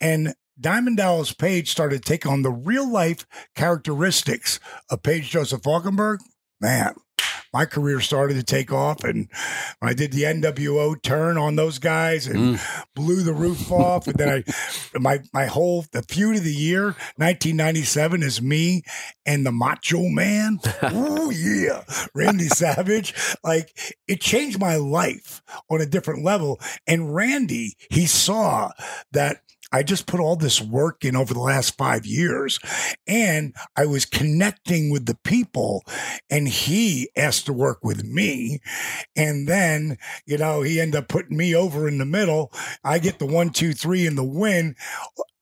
and 0.00 0.34
Diamond 0.60 0.98
Dallas 0.98 1.32
Page 1.32 1.70
started 1.70 2.04
taking 2.04 2.30
on 2.30 2.42
the 2.42 2.50
real 2.50 2.90
life 2.90 3.26
characteristics 3.54 4.60
of 4.90 5.02
Page 5.02 5.30
Joseph 5.30 5.62
Falkinburg, 5.62 6.18
man, 6.60 6.94
my 7.52 7.64
career 7.64 8.00
started 8.00 8.34
to 8.34 8.42
take 8.42 8.72
off. 8.72 9.04
And 9.04 9.28
I 9.82 9.94
did 9.94 10.12
the 10.12 10.22
NWO 10.22 11.00
turn 11.02 11.36
on 11.36 11.56
those 11.56 11.78
guys 11.78 12.26
and 12.26 12.56
mm. 12.56 12.84
blew 12.94 13.22
the 13.22 13.32
roof 13.32 13.70
off. 13.72 14.06
And 14.06 14.16
then 14.16 14.28
I, 14.28 14.98
my, 14.98 15.20
my 15.32 15.46
whole, 15.46 15.84
the 15.92 16.02
feud 16.02 16.36
of 16.36 16.44
the 16.44 16.54
year, 16.54 16.84
1997 17.16 18.22
is 18.22 18.40
me 18.40 18.82
and 19.26 19.44
the 19.44 19.52
Macho 19.52 20.08
Man. 20.08 20.58
oh, 20.82 21.30
yeah. 21.30 21.82
Randy 22.14 22.48
Savage. 22.48 23.14
Like 23.42 23.98
it 24.06 24.20
changed 24.20 24.60
my 24.60 24.76
life 24.76 25.42
on 25.70 25.80
a 25.80 25.86
different 25.86 26.24
level. 26.24 26.60
And 26.86 27.14
Randy, 27.14 27.76
he 27.90 28.06
saw 28.06 28.70
that 29.12 29.42
I 29.72 29.82
just 29.82 30.06
put 30.06 30.20
all 30.20 30.36
this 30.36 30.60
work 30.60 31.04
in 31.04 31.16
over 31.16 31.32
the 31.32 31.40
last 31.40 31.76
five 31.76 32.04
years 32.04 32.58
and 33.06 33.54
I 33.76 33.86
was 33.86 34.04
connecting 34.04 34.90
with 34.90 35.06
the 35.06 35.18
people 35.24 35.84
and 36.28 36.48
he 36.48 37.10
asked 37.16 37.46
to 37.46 37.52
work 37.52 37.84
with 37.84 38.04
me. 38.04 38.60
And 39.16 39.48
then, 39.48 39.98
you 40.26 40.38
know, 40.38 40.62
he 40.62 40.80
ended 40.80 41.02
up 41.02 41.08
putting 41.08 41.36
me 41.36 41.54
over 41.54 41.86
in 41.88 41.98
the 41.98 42.04
middle. 42.04 42.52
I 42.84 42.98
get 42.98 43.18
the 43.18 43.26
one, 43.26 43.50
two, 43.50 43.72
three 43.72 44.06
in 44.06 44.16
the 44.16 44.24
win. 44.24 44.76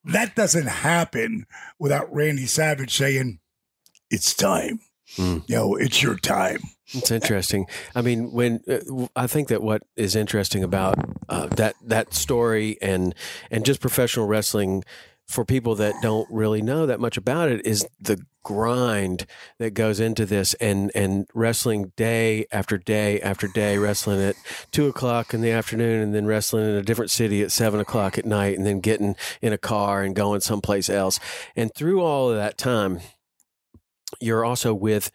That 0.04 0.34
doesn't 0.34 0.68
happen 0.68 1.46
without 1.78 2.12
Randy 2.12 2.46
Savage 2.46 2.96
saying, 2.96 3.40
it's 4.10 4.34
time. 4.34 4.80
Mm. 5.16 5.48
You 5.48 5.56
know, 5.56 5.76
it's 5.76 6.02
your 6.02 6.16
time. 6.16 6.60
It's 6.94 7.10
interesting. 7.10 7.66
I 7.94 8.02
mean, 8.02 8.32
when 8.32 8.62
uh, 8.68 9.06
I 9.14 9.26
think 9.26 9.48
that 9.48 9.62
what 9.62 9.82
is 9.96 10.16
interesting 10.16 10.64
about 10.64 10.96
uh, 11.28 11.46
that 11.48 11.74
that 11.82 12.14
story 12.14 12.78
and 12.80 13.14
and 13.50 13.64
just 13.64 13.80
professional 13.80 14.26
wrestling 14.26 14.84
for 15.26 15.44
people 15.44 15.74
that 15.74 15.94
don't 16.00 16.26
really 16.30 16.62
know 16.62 16.86
that 16.86 17.00
much 17.00 17.18
about 17.18 17.50
it 17.50 17.64
is 17.66 17.86
the 18.00 18.18
grind 18.42 19.26
that 19.58 19.74
goes 19.74 20.00
into 20.00 20.24
this 20.24 20.54
and 20.54 20.90
and 20.94 21.26
wrestling 21.34 21.92
day 21.96 22.46
after 22.50 22.78
day 22.78 23.20
after 23.20 23.46
day 23.46 23.76
wrestling 23.76 24.22
at 24.22 24.34
two 24.70 24.86
o'clock 24.86 25.34
in 25.34 25.42
the 25.42 25.50
afternoon 25.50 26.00
and 26.00 26.14
then 26.14 26.24
wrestling 26.24 26.64
in 26.64 26.74
a 26.74 26.82
different 26.82 27.10
city 27.10 27.42
at 27.42 27.52
seven 27.52 27.78
o'clock 27.78 28.16
at 28.16 28.24
night 28.24 28.56
and 28.56 28.66
then 28.66 28.80
getting 28.80 29.14
in 29.42 29.52
a 29.52 29.58
car 29.58 30.02
and 30.02 30.16
going 30.16 30.40
someplace 30.40 30.88
else 30.88 31.20
and 31.54 31.74
through 31.74 32.00
all 32.00 32.30
of 32.30 32.36
that 32.36 32.56
time 32.56 33.00
you're 34.18 34.46
also 34.46 34.72
with 34.72 35.10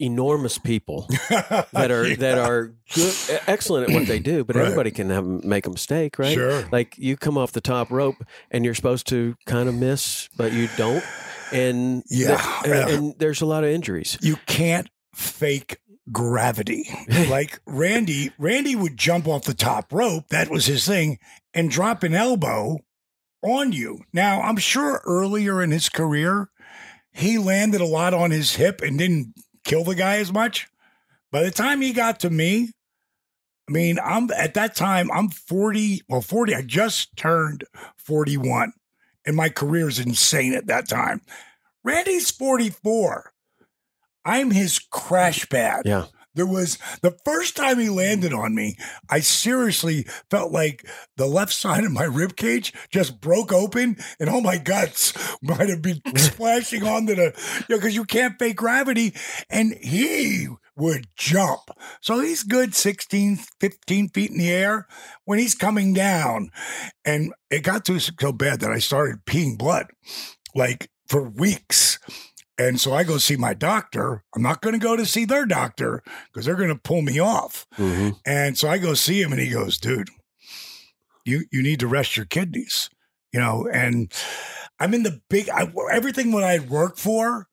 enormous 0.00 0.58
people 0.58 1.06
that 1.30 1.90
are 1.90 2.06
yeah. 2.06 2.16
that 2.16 2.38
are 2.38 2.74
good, 2.94 3.14
excellent 3.46 3.88
at 3.88 3.94
what 3.94 4.06
they 4.06 4.18
do, 4.18 4.44
but 4.44 4.56
right. 4.56 4.64
everybody 4.64 4.90
can 4.90 5.10
have, 5.10 5.24
make 5.24 5.66
a 5.66 5.70
mistake, 5.70 6.18
right? 6.18 6.34
Sure. 6.34 6.64
Like 6.72 6.98
you 6.98 7.16
come 7.16 7.38
off 7.38 7.52
the 7.52 7.60
top 7.60 7.90
rope 7.90 8.16
and 8.50 8.64
you're 8.64 8.74
supposed 8.74 9.06
to 9.08 9.36
kind 9.46 9.68
of 9.68 9.74
miss, 9.74 10.28
but 10.36 10.52
you 10.52 10.68
don't, 10.76 11.04
and 11.52 12.02
yeah, 12.10 12.62
and, 12.64 12.90
and 12.90 13.14
there's 13.18 13.40
a 13.40 13.46
lot 13.46 13.64
of 13.64 13.70
injuries. 13.70 14.18
You 14.20 14.36
can't 14.46 14.88
fake 15.14 15.78
gravity. 16.10 16.88
like 17.28 17.60
Randy, 17.66 18.32
Randy 18.38 18.76
would 18.76 18.96
jump 18.96 19.26
off 19.26 19.44
the 19.44 19.54
top 19.54 19.92
rope, 19.92 20.28
that 20.28 20.50
was 20.50 20.66
his 20.66 20.86
thing, 20.86 21.18
and 21.52 21.70
drop 21.70 22.02
an 22.02 22.14
elbow 22.14 22.78
on 23.42 23.72
you. 23.72 24.00
Now, 24.12 24.40
I'm 24.40 24.56
sure 24.56 25.02
earlier 25.04 25.62
in 25.62 25.70
his 25.70 25.88
career, 25.88 26.50
he 27.12 27.38
landed 27.38 27.80
a 27.80 27.86
lot 27.86 28.14
on 28.14 28.30
his 28.30 28.56
hip 28.56 28.80
and 28.82 28.98
didn't 28.98 29.34
kill 29.64 29.84
the 29.84 29.94
guy 29.94 30.18
as 30.18 30.32
much. 30.32 30.68
By 31.32 31.42
the 31.42 31.50
time 31.50 31.80
he 31.80 31.92
got 31.92 32.20
to 32.20 32.30
me, 32.30 32.70
I 33.68 33.72
mean, 33.72 33.98
I'm 34.02 34.30
at 34.36 34.54
that 34.54 34.76
time, 34.76 35.10
I'm 35.10 35.30
40, 35.30 36.02
well, 36.08 36.20
40, 36.20 36.54
I 36.54 36.62
just 36.62 37.16
turned 37.16 37.64
41, 37.96 38.72
and 39.26 39.36
my 39.36 39.48
career 39.48 39.88
is 39.88 39.98
insane 39.98 40.54
at 40.54 40.66
that 40.66 40.88
time. 40.88 41.22
Randy's 41.82 42.30
44. 42.30 43.32
I'm 44.24 44.50
his 44.50 44.78
crash 44.78 45.48
pad. 45.48 45.82
Yeah. 45.84 46.06
There 46.34 46.46
was 46.46 46.78
the 47.00 47.16
first 47.24 47.56
time 47.56 47.78
he 47.78 47.88
landed 47.88 48.32
on 48.32 48.54
me, 48.54 48.76
I 49.08 49.20
seriously 49.20 50.06
felt 50.30 50.52
like 50.52 50.86
the 51.16 51.26
left 51.26 51.52
side 51.64 51.84
of 51.84 51.92
my 51.92 52.04
rib 52.04 52.36
cage 52.36 52.72
just 52.90 53.20
broke 53.20 53.52
open 53.52 53.96
and 54.18 54.28
all 54.28 54.40
my 54.40 54.58
guts 54.58 55.12
might 55.42 55.68
have 55.68 55.82
been 55.82 56.00
splashing 56.16 56.82
onto 56.84 57.14
the, 57.14 57.32
you 57.68 57.74
know, 57.74 57.76
because 57.76 57.94
you 57.94 58.04
can't 58.04 58.38
fake 58.38 58.56
gravity. 58.56 59.14
And 59.48 59.74
he 59.74 60.48
would 60.76 61.06
jump. 61.16 61.70
So 62.00 62.20
he's 62.20 62.42
good 62.42 62.74
16, 62.74 63.38
15 63.60 64.08
feet 64.08 64.30
in 64.30 64.38
the 64.38 64.52
air 64.52 64.86
when 65.24 65.38
he's 65.38 65.54
coming 65.54 65.94
down. 65.94 66.50
And 67.04 67.32
it 67.50 67.62
got 67.62 67.84
to 67.86 67.98
so 68.00 68.32
bad 68.32 68.60
that 68.60 68.72
I 68.72 68.78
started 68.78 69.24
peeing 69.24 69.56
blood 69.56 69.86
like 70.54 70.90
for 71.06 71.22
weeks. 71.22 71.98
And 72.56 72.80
so 72.80 72.94
I 72.94 73.02
go 73.02 73.18
see 73.18 73.36
my 73.36 73.52
doctor. 73.52 74.22
I'm 74.34 74.42
not 74.42 74.60
going 74.60 74.74
to 74.74 74.78
go 74.78 74.96
to 74.96 75.04
see 75.06 75.24
their 75.24 75.44
doctor 75.44 76.02
because 76.26 76.46
they're 76.46 76.54
going 76.54 76.68
to 76.68 76.76
pull 76.76 77.02
me 77.02 77.18
off. 77.18 77.66
Mm-hmm. 77.76 78.10
And 78.24 78.56
so 78.56 78.68
I 78.68 78.78
go 78.78 78.94
see 78.94 79.20
him 79.20 79.32
and 79.32 79.40
he 79.40 79.50
goes, 79.50 79.78
dude, 79.78 80.08
you, 81.24 81.44
you 81.50 81.62
need 81.62 81.80
to 81.80 81.88
rest 81.88 82.16
your 82.16 82.26
kidneys, 82.26 82.90
you 83.32 83.40
know, 83.40 83.68
and 83.72 84.12
I'm 84.78 84.94
in 84.94 85.02
the 85.02 85.20
big, 85.28 85.48
I, 85.48 85.72
everything 85.90 86.30
what 86.30 86.44
I 86.44 86.60
work 86.60 86.96
for, 86.96 87.48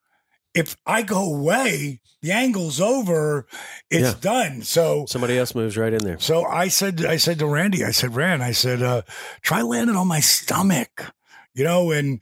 if 0.53 0.75
I 0.86 1.01
go 1.01 1.34
away, 1.34 2.01
the 2.22 2.31
angle's 2.31 2.81
over, 2.81 3.48
it's 3.89 4.13
yeah. 4.13 4.20
done. 4.20 4.62
So 4.62 5.05
somebody 5.08 5.38
else 5.38 5.55
moves 5.55 5.77
right 5.77 5.93
in 5.93 6.03
there. 6.03 6.20
So 6.20 6.43
I 6.43 6.67
said, 6.67 7.05
I 7.05 7.17
said 7.17 7.39
to 7.39 7.48
Randy, 7.48 7.84
I 7.86 7.91
said, 7.91 8.15
Rand, 8.15 8.43
I 8.43 8.51
said, 8.51 8.84
uh, 8.84 9.03
try 9.41 9.62
landing 9.62 9.96
on 9.96 10.08
my 10.08 10.20
stomach, 10.20 11.13
you 11.53 11.63
know, 11.63 11.91
and 11.91 12.20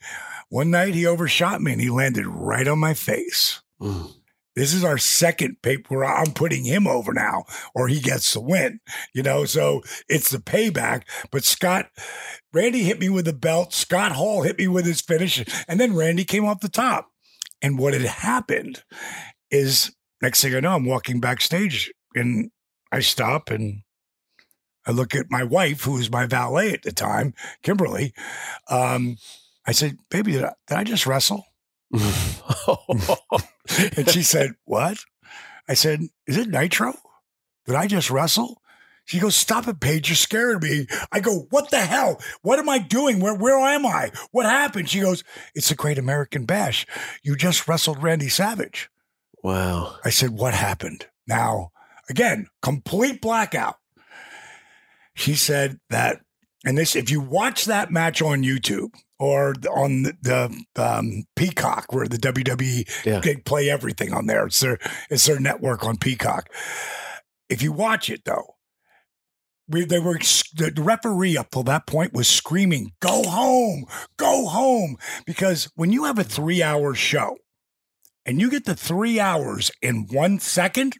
one 0.50 0.72
night 0.72 0.96
he 0.96 1.06
overshot 1.06 1.62
me 1.62 1.74
and 1.74 1.82
he 1.82 1.90
landed 1.90 2.28
right 2.28 2.68
on 2.68 2.80
my 2.80 2.94
face. 2.94 3.62
Mm. 3.82 4.12
This 4.56 4.74
is 4.74 4.84
our 4.84 4.98
second 4.98 5.62
paper 5.62 6.00
where 6.00 6.06
I'm 6.06 6.34
putting 6.34 6.66
him 6.66 6.86
over 6.86 7.14
now, 7.14 7.46
or 7.74 7.88
he 7.88 8.02
gets 8.02 8.34
the 8.34 8.42
win, 8.42 8.82
you 9.14 9.24
know. 9.24 9.46
So 9.46 9.82
it's 10.10 10.32
the 10.32 10.40
payback. 10.40 11.04
But 11.32 11.46
Scott, 11.46 11.88
Randy 12.52 12.84
hit 12.84 13.00
me 13.00 13.08
with 13.08 13.26
the 13.26 13.34
belt. 13.34 13.74
Scott 13.74 14.12
Hall 14.12 14.42
hit 14.42 14.58
me 14.58 14.68
with 14.68 14.86
his 14.86 15.00
finish, 15.00 15.42
and 15.68 15.80
then 15.80 15.96
Randy 15.96 16.26
came 16.26 16.46
off 16.46 16.60
the 16.60 16.68
top. 16.68 17.10
And 17.62 17.80
what 17.80 17.94
had 17.94 18.02
happened 18.02 18.84
is 19.50 19.92
next 20.22 20.42
thing 20.42 20.56
I 20.56 20.60
know, 20.60 20.76
I'm 20.76 20.86
walking 20.86 21.20
backstage 21.20 21.92
and 22.16 22.52
I 22.92 23.00
stop 23.00 23.52
and 23.52 23.84
I 24.86 24.92
look 24.92 25.14
at 25.16 25.30
my 25.30 25.44
wife, 25.44 25.84
who 25.84 25.94
was 25.94 26.12
my 26.12 26.26
valet 26.26 26.74
at 26.74 26.82
the 26.82 26.92
time, 26.92 27.34
Kimberly. 27.64 28.14
Um, 28.70 29.18
I 29.66 29.72
said, 29.72 29.98
baby, 30.10 30.34
did 30.34 30.44
I, 30.44 30.54
did 30.68 30.78
I 30.78 30.84
just 30.84 31.06
wrestle? 31.06 31.46
and 31.92 34.10
she 34.10 34.24
said, 34.24 34.52
what? 34.66 35.00
I 35.68 35.74
said, 35.74 36.02
is 36.28 36.38
it 36.38 36.50
Nitro? 36.50 36.94
Did 37.66 37.76
I 37.76 37.88
just 37.88 38.10
wrestle? 38.10 38.62
She 39.06 39.20
goes, 39.20 39.36
stop 39.36 39.68
it, 39.68 39.80
Page. 39.80 40.10
You're 40.10 40.16
scaring 40.16 40.60
me. 40.62 40.86
I 41.12 41.20
go, 41.20 41.48
what 41.50 41.72
the 41.72 41.80
hell? 41.80 42.22
What 42.44 42.60
am 42.60 42.70
I 42.70 42.78
doing? 42.78 43.20
Where, 43.20 43.34
where 43.34 43.58
am 43.58 43.86
I? 43.86 44.12
What 44.32 44.46
happened? 44.46 44.88
She 44.88 45.00
goes, 45.00 45.24
it's 45.56 45.72
a 45.72 45.76
great 45.76 45.98
American 45.98 46.46
bash. 46.46 46.86
You 47.24 47.36
just 47.36 47.68
wrestled 47.68 48.04
Randy 48.04 48.30
Savage. 48.30 48.90
Wow. 49.44 49.96
I 50.06 50.12
said, 50.12 50.32
what 50.32 50.54
happened? 50.54 51.08
Now, 51.28 51.72
again, 52.08 52.48
complete 52.62 53.20
blackout. 53.20 53.78
She 55.16 55.34
said 55.34 55.80
that, 55.90 56.22
and 56.66 56.78
this, 56.78 56.96
if 56.96 57.10
you 57.10 57.22
watch 57.22 57.66
that 57.66 57.92
match 57.92 58.22
on 58.22 58.44
YouTube, 58.44 58.90
or 59.20 59.54
on 59.76 60.04
the, 60.04 60.64
um, 60.78 61.26
Peacock, 61.36 61.92
where 61.92 62.08
the 62.08 62.18
WWE 62.18 63.06
yeah. 63.06 63.20
they 63.20 63.36
play 63.36 63.70
everything 63.70 64.14
on 64.14 64.28
there. 64.28 64.48
It's 64.48 64.62
their 64.62 64.80
it's 65.10 65.26
their 65.26 65.40
network 65.40 65.86
on 65.86 65.98
Peacock. 65.98 66.50
If 67.50 67.62
you 67.62 67.72
watch 67.72 68.10
it 68.10 68.24
though, 68.26 68.56
we 69.68 69.84
they 69.86 70.00
were 70.00 70.18
the 70.56 70.74
referee 70.78 71.38
up 71.38 71.52
till 71.52 71.64
that 71.64 71.86
point 71.86 72.14
was 72.14 72.28
screaming, 72.28 72.94
"Go 73.02 73.24
home, 73.24 73.86
go 74.18 74.48
home!" 74.48 74.98
Because 75.26 75.70
when 75.76 75.92
you 75.92 76.06
have 76.06 76.18
a 76.18 76.24
three 76.24 76.64
hour 76.64 76.96
show 76.96 77.38
and 78.26 78.40
you 78.40 78.50
get 78.50 78.66
the 78.66 78.76
three 78.76 79.20
hours 79.20 79.70
in 79.82 80.08
one 80.12 80.40
second, 80.40 80.96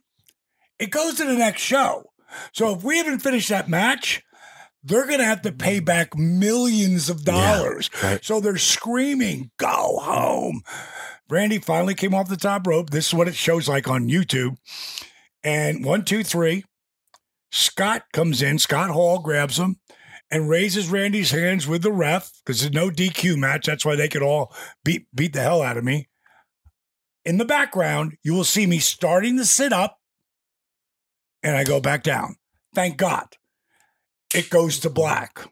it 0.78 0.92
goes 0.92 1.16
to 1.16 1.26
the 1.26 1.36
next 1.36 1.62
show. 1.62 2.04
So 2.54 2.76
if 2.76 2.84
we 2.84 2.98
haven't 2.98 3.20
finished 3.20 3.50
that 3.50 3.70
match, 3.70 4.22
they're 4.84 5.06
going 5.06 5.20
to 5.20 5.26
have 5.26 5.42
to 5.44 5.52
pay 5.52 5.78
mm-hmm. 5.78 5.86
back 5.86 6.18
millions 6.18 7.10
of 7.10 7.24
dollars. 7.24 7.90
right. 8.04 8.24
So 8.24 8.40
they're 8.40 8.58
screaming, 8.58 9.52
go 9.58 10.00
home. 10.02 10.62
Randy 11.30 11.60
finally 11.60 11.94
came 11.94 12.14
off 12.14 12.30
the 12.30 12.38
top 12.38 12.66
rope. 12.66 12.90
This 12.90 13.08
is 13.08 13.14
what 13.14 13.28
it 13.28 13.36
shows 13.36 13.68
like 13.68 13.88
on 13.88 14.10
YouTube. 14.10 14.58
And 15.44 15.86
one, 15.86 16.04
two, 16.04 16.24
three. 16.24 16.64
Scott 17.52 18.04
comes 18.14 18.42
in. 18.42 18.60
Scott 18.60 18.90
Hall 18.90 19.20
grabs 19.20 19.58
him 19.58 19.80
and 20.32 20.50
raises 20.50 20.90
Randy's 20.90 21.32
hands 21.32 21.68
with 21.68 21.82
the 21.82 21.92
ref 21.92 22.32
because 22.44 22.62
there's 22.62 22.74
no 22.74 22.90
DQ 22.90 23.38
match. 23.38 23.66
That's 23.66 23.86
why 23.86 23.96
they 23.96 24.08
could 24.08 24.22
all 24.22 24.54
beat 24.84 25.08
beat 25.14 25.34
the 25.34 25.42
hell 25.42 25.62
out 25.62 25.78
of 25.78 25.84
me. 25.84 26.08
In 27.26 27.38
the 27.38 27.46
background, 27.46 28.18
you 28.24 28.34
will 28.34 28.44
see 28.44 28.66
me 28.66 28.80
starting 28.80 29.38
to 29.38 29.46
sit 29.46 29.74
up, 29.74 30.00
and 31.44 31.56
I 31.56 31.64
go 31.64 31.80
back 31.80 32.04
down. 32.04 32.36
Thank 32.74 32.98
God. 32.98 33.36
It 34.34 34.50
goes 34.50 34.80
to 34.80 34.90
black, 34.90 35.48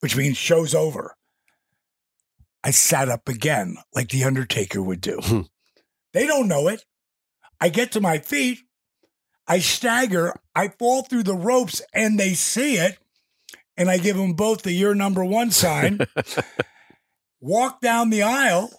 which 0.00 0.16
means 0.16 0.36
show's 0.36 0.74
over. 0.74 1.16
I 2.64 2.70
sat 2.70 3.08
up 3.08 3.28
again 3.28 3.76
like 3.94 4.10
the 4.10 4.24
Undertaker 4.24 4.82
would 4.82 5.00
do. 5.00 5.18
Hmm. 5.22 5.40
they 6.12 6.26
don't 6.26 6.48
know 6.48 6.68
it. 6.68 6.84
I 7.60 7.68
get 7.68 7.92
to 7.92 8.00
my 8.00 8.18
feet. 8.18 8.60
I 9.46 9.58
stagger. 9.58 10.34
I 10.54 10.68
fall 10.68 11.02
through 11.02 11.24
the 11.24 11.34
ropes 11.34 11.82
and 11.92 12.18
they 12.18 12.34
see 12.34 12.76
it. 12.76 12.98
And 13.76 13.90
I 13.90 13.98
give 13.98 14.16
them 14.16 14.34
both 14.34 14.62
the 14.62 14.72
year 14.72 14.94
number 14.94 15.24
one 15.24 15.50
sign. 15.50 16.00
walk 17.40 17.80
down 17.80 18.10
the 18.10 18.22
aisle. 18.22 18.70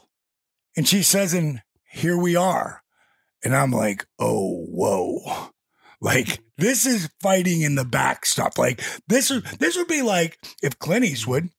And 0.75 0.87
she 0.87 1.03
says, 1.03 1.33
and 1.33 1.61
here 1.89 2.17
we 2.17 2.35
are. 2.35 2.81
And 3.43 3.55
I'm 3.55 3.71
like, 3.71 4.05
oh, 4.19 4.65
whoa. 4.65 5.49
Like 6.03 6.41
this 6.57 6.85
is 6.85 7.09
fighting 7.21 7.61
in 7.61 7.75
the 7.75 7.85
back 7.85 8.25
stuff. 8.25 8.57
Like 8.57 8.81
this 9.07 9.31
is 9.31 9.41
this 9.53 9.77
would 9.77 9.87
be 9.87 10.01
like 10.01 10.37
if 10.61 10.77
Clint 10.77 11.05
Eastwood, 11.05 11.49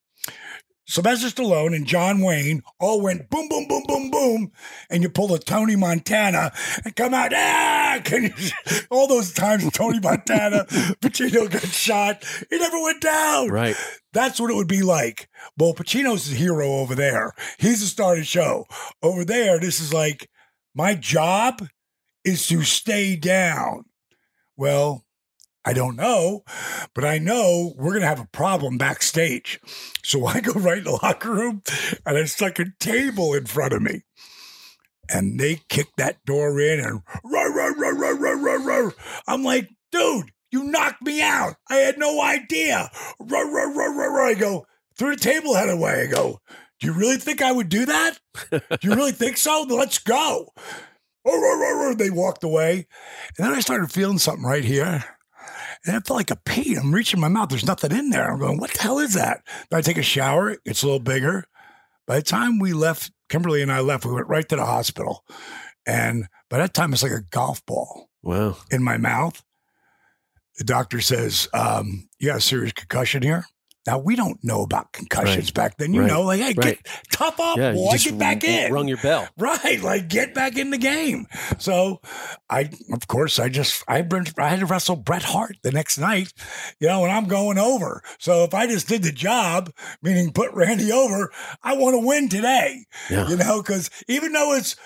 Sylvester 0.86 1.28
Stallone, 1.28 1.74
and 1.74 1.86
John 1.86 2.20
Wayne 2.20 2.62
all 2.78 3.00
went 3.00 3.30
boom, 3.30 3.48
boom, 3.48 3.66
boom, 3.66 3.84
boom, 3.86 4.10
boom, 4.10 4.52
and 4.90 5.02
you 5.02 5.08
pull 5.08 5.32
a 5.32 5.38
Tony 5.38 5.76
Montana 5.76 6.52
and 6.84 6.94
come 6.94 7.14
out, 7.14 7.32
ah, 7.32 8.00
can 8.04 8.24
you, 8.24 8.32
all 8.90 9.08
those 9.08 9.32
times 9.32 9.66
Tony 9.72 9.98
Montana, 9.98 10.66
Pacino 11.00 11.50
got 11.50 11.62
shot, 11.62 12.22
he 12.50 12.58
never 12.58 12.82
went 12.82 13.00
down. 13.00 13.48
Right. 13.48 13.76
That's 14.12 14.38
what 14.38 14.50
it 14.50 14.56
would 14.56 14.68
be 14.68 14.82
like. 14.82 15.30
Well, 15.56 15.72
Pacino's 15.72 16.28
the 16.28 16.36
hero 16.36 16.66
over 16.66 16.94
there. 16.94 17.32
He's 17.58 17.80
the 17.80 17.86
star 17.86 18.12
of 18.12 18.18
the 18.18 18.24
show. 18.24 18.66
Over 19.02 19.24
there, 19.24 19.58
this 19.58 19.80
is 19.80 19.94
like 19.94 20.28
my 20.74 20.94
job 20.94 21.66
is 22.24 22.46
to 22.48 22.62
stay 22.62 23.16
down. 23.16 23.86
Well, 24.56 25.04
I 25.64 25.72
don't 25.72 25.96
know, 25.96 26.44
but 26.94 27.04
I 27.04 27.18
know 27.18 27.72
we're 27.76 27.92
going 27.92 28.02
to 28.02 28.08
have 28.08 28.20
a 28.20 28.28
problem 28.32 28.76
backstage. 28.76 29.60
So 30.02 30.26
I 30.26 30.40
go 30.40 30.52
right 30.52 30.78
in 30.78 30.84
the 30.84 30.98
locker 31.02 31.32
room 31.32 31.62
and 32.04 32.18
I 32.18 32.24
stuck 32.24 32.58
a 32.58 32.66
table 32.78 33.34
in 33.34 33.46
front 33.46 33.72
of 33.72 33.82
me. 33.82 34.02
And 35.10 35.38
they 35.38 35.60
kick 35.68 35.88
that 35.98 36.24
door 36.24 36.58
in 36.60 36.80
and 36.80 37.02
roar, 37.24 37.54
roar, 37.54 37.74
roar, 37.74 37.94
roar, 37.94 38.16
roar, 38.16 38.38
roar, 38.38 38.60
roar. 38.60 38.94
I'm 39.26 39.44
like, 39.44 39.68
dude, 39.92 40.30
you 40.50 40.64
knocked 40.64 41.02
me 41.02 41.20
out. 41.20 41.56
I 41.68 41.76
had 41.76 41.98
no 41.98 42.22
idea. 42.22 42.90
Roar, 43.20 43.46
roar, 43.50 43.74
roar, 43.74 43.94
roar, 43.94 44.12
roar. 44.12 44.26
I 44.26 44.34
go, 44.34 44.66
threw 44.96 45.14
the 45.14 45.20
table 45.20 45.54
head 45.54 45.68
away. 45.68 46.02
I 46.02 46.06
go, 46.06 46.40
do 46.80 46.86
you 46.86 46.94
really 46.94 47.18
think 47.18 47.42
I 47.42 47.52
would 47.52 47.68
do 47.68 47.84
that? 47.86 48.18
Do 48.50 48.60
you 48.82 48.94
really 48.94 49.12
think 49.12 49.36
so? 49.36 49.66
Let's 49.68 49.98
go. 49.98 50.52
They 51.96 52.10
walked 52.10 52.44
away. 52.44 52.86
And 53.38 53.46
then 53.46 53.52
I 53.54 53.60
started 53.60 53.90
feeling 53.92 54.18
something 54.18 54.44
right 54.44 54.64
here. 54.64 55.04
And 55.86 55.96
it 55.96 56.06
felt 56.06 56.16
like 56.18 56.30
a 56.30 56.36
pee. 56.36 56.76
I'm 56.76 56.94
reaching 56.94 57.20
my 57.20 57.28
mouth. 57.28 57.50
There's 57.50 57.66
nothing 57.66 57.92
in 57.92 58.10
there. 58.10 58.30
I'm 58.30 58.38
going, 58.38 58.58
what 58.58 58.70
the 58.72 58.82
hell 58.82 58.98
is 58.98 59.14
that? 59.14 59.42
I 59.72 59.80
take 59.80 59.98
a 59.98 60.02
shower. 60.02 60.56
It's 60.64 60.82
a 60.82 60.86
little 60.86 61.00
bigger. 61.00 61.44
By 62.06 62.16
the 62.16 62.22
time 62.22 62.58
we 62.58 62.72
left, 62.72 63.12
Kimberly 63.28 63.62
and 63.62 63.72
I 63.72 63.80
left, 63.80 64.04
we 64.04 64.12
went 64.12 64.28
right 64.28 64.48
to 64.48 64.56
the 64.56 64.64
hospital. 64.64 65.24
And 65.86 66.26
by 66.48 66.58
that 66.58 66.74
time, 66.74 66.92
it's 66.92 67.02
like 67.02 67.12
a 67.12 67.22
golf 67.30 67.64
ball 67.66 68.08
Wow. 68.22 68.56
in 68.70 68.82
my 68.82 68.96
mouth. 68.96 69.42
The 70.56 70.64
doctor 70.64 71.00
says, 71.00 71.48
um, 71.52 72.08
you 72.18 72.28
got 72.28 72.38
a 72.38 72.40
serious 72.40 72.72
concussion 72.72 73.22
here. 73.22 73.44
Now, 73.86 73.98
we 73.98 74.16
don't 74.16 74.42
know 74.42 74.62
about 74.62 74.92
concussions 74.92 75.46
Right. 75.46 75.54
back 75.54 75.76
then. 75.76 75.92
You 75.92 76.00
Right. 76.02 76.06
know, 76.10 76.22
like, 76.22 76.40
hey, 76.40 76.54
Right. 76.56 76.82
get 76.82 77.02
tough 77.12 77.38
up, 77.38 77.56
Yeah. 77.58 77.72
boy, 77.72 77.96
get 77.98 78.18
back 78.18 78.42
r- 78.44 78.50
in. 78.50 78.72
Rung 78.72 78.88
your 78.88 78.96
bell. 78.98 79.28
Right, 79.38 79.82
like 79.82 80.08
get 80.08 80.34
back 80.34 80.56
in 80.56 80.70
the 80.70 80.78
game. 80.78 81.26
So, 81.58 82.00
I 82.48 82.70
of 82.92 83.06
course 83.08 83.38
I 83.38 83.48
just 83.48 83.82
I 83.88 84.06
I 84.38 84.48
had 84.48 84.60
to 84.60 84.66
wrestle 84.66 84.96
Bret 84.96 85.22
Hart 85.24 85.56
the 85.62 85.72
next 85.72 85.98
night, 85.98 86.32
you 86.80 86.88
know, 86.88 87.04
and 87.04 87.12
I'm 87.12 87.26
going 87.26 87.58
over. 87.58 88.02
So 88.18 88.44
if 88.44 88.54
I 88.54 88.66
just 88.66 88.88
did 88.88 89.02
the 89.02 89.12
job, 89.12 89.70
meaning 90.02 90.32
put 90.32 90.52
Randy 90.52 90.90
over, 90.92 91.30
I 91.62 91.74
want 91.74 91.94
to 91.94 91.98
win 92.06 92.28
today. 92.28 92.86
Yeah. 93.10 93.28
You 93.28 93.36
know, 93.36 93.60
because 93.62 93.90
even 94.08 94.32
though 94.32 94.54
it's 94.54 94.76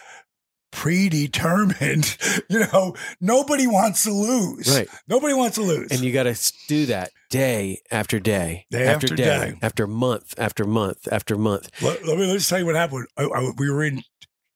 predetermined, 0.71 2.17
you 2.51 2.61
know, 2.61 2.95
nobody 3.21 3.67
wants 3.67 4.05
to 4.05 4.13
lose. 4.13 4.69
Right. 4.75 4.89
Nobody 5.09 5.35
wants 5.35 5.57
to 5.57 5.63
lose. 5.63 5.91
And 5.91 6.01
you 6.01 6.13
got 6.13 6.25
to 6.25 6.53
do 6.69 6.87
that 6.87 7.11
day 7.31 7.81
after 7.91 8.19
day, 8.21 8.67
Day 8.71 8.87
after 8.87 9.15
day. 9.15 9.55
after 9.63 9.87
month 9.87 10.35
after 10.39 10.65
month 10.65 11.09
after 11.11 11.37
month. 11.37 11.71
let, 11.83 12.05
let 12.07 12.19
me 12.19 12.27
let's 12.31 12.49
tell 12.49 12.59
you 12.59 12.67
what 12.67 12.75
happened. 12.77 13.07
I, 13.17 13.25
I- 13.25 13.53
we 13.57 13.71
were 13.71 13.85
in 13.85 14.03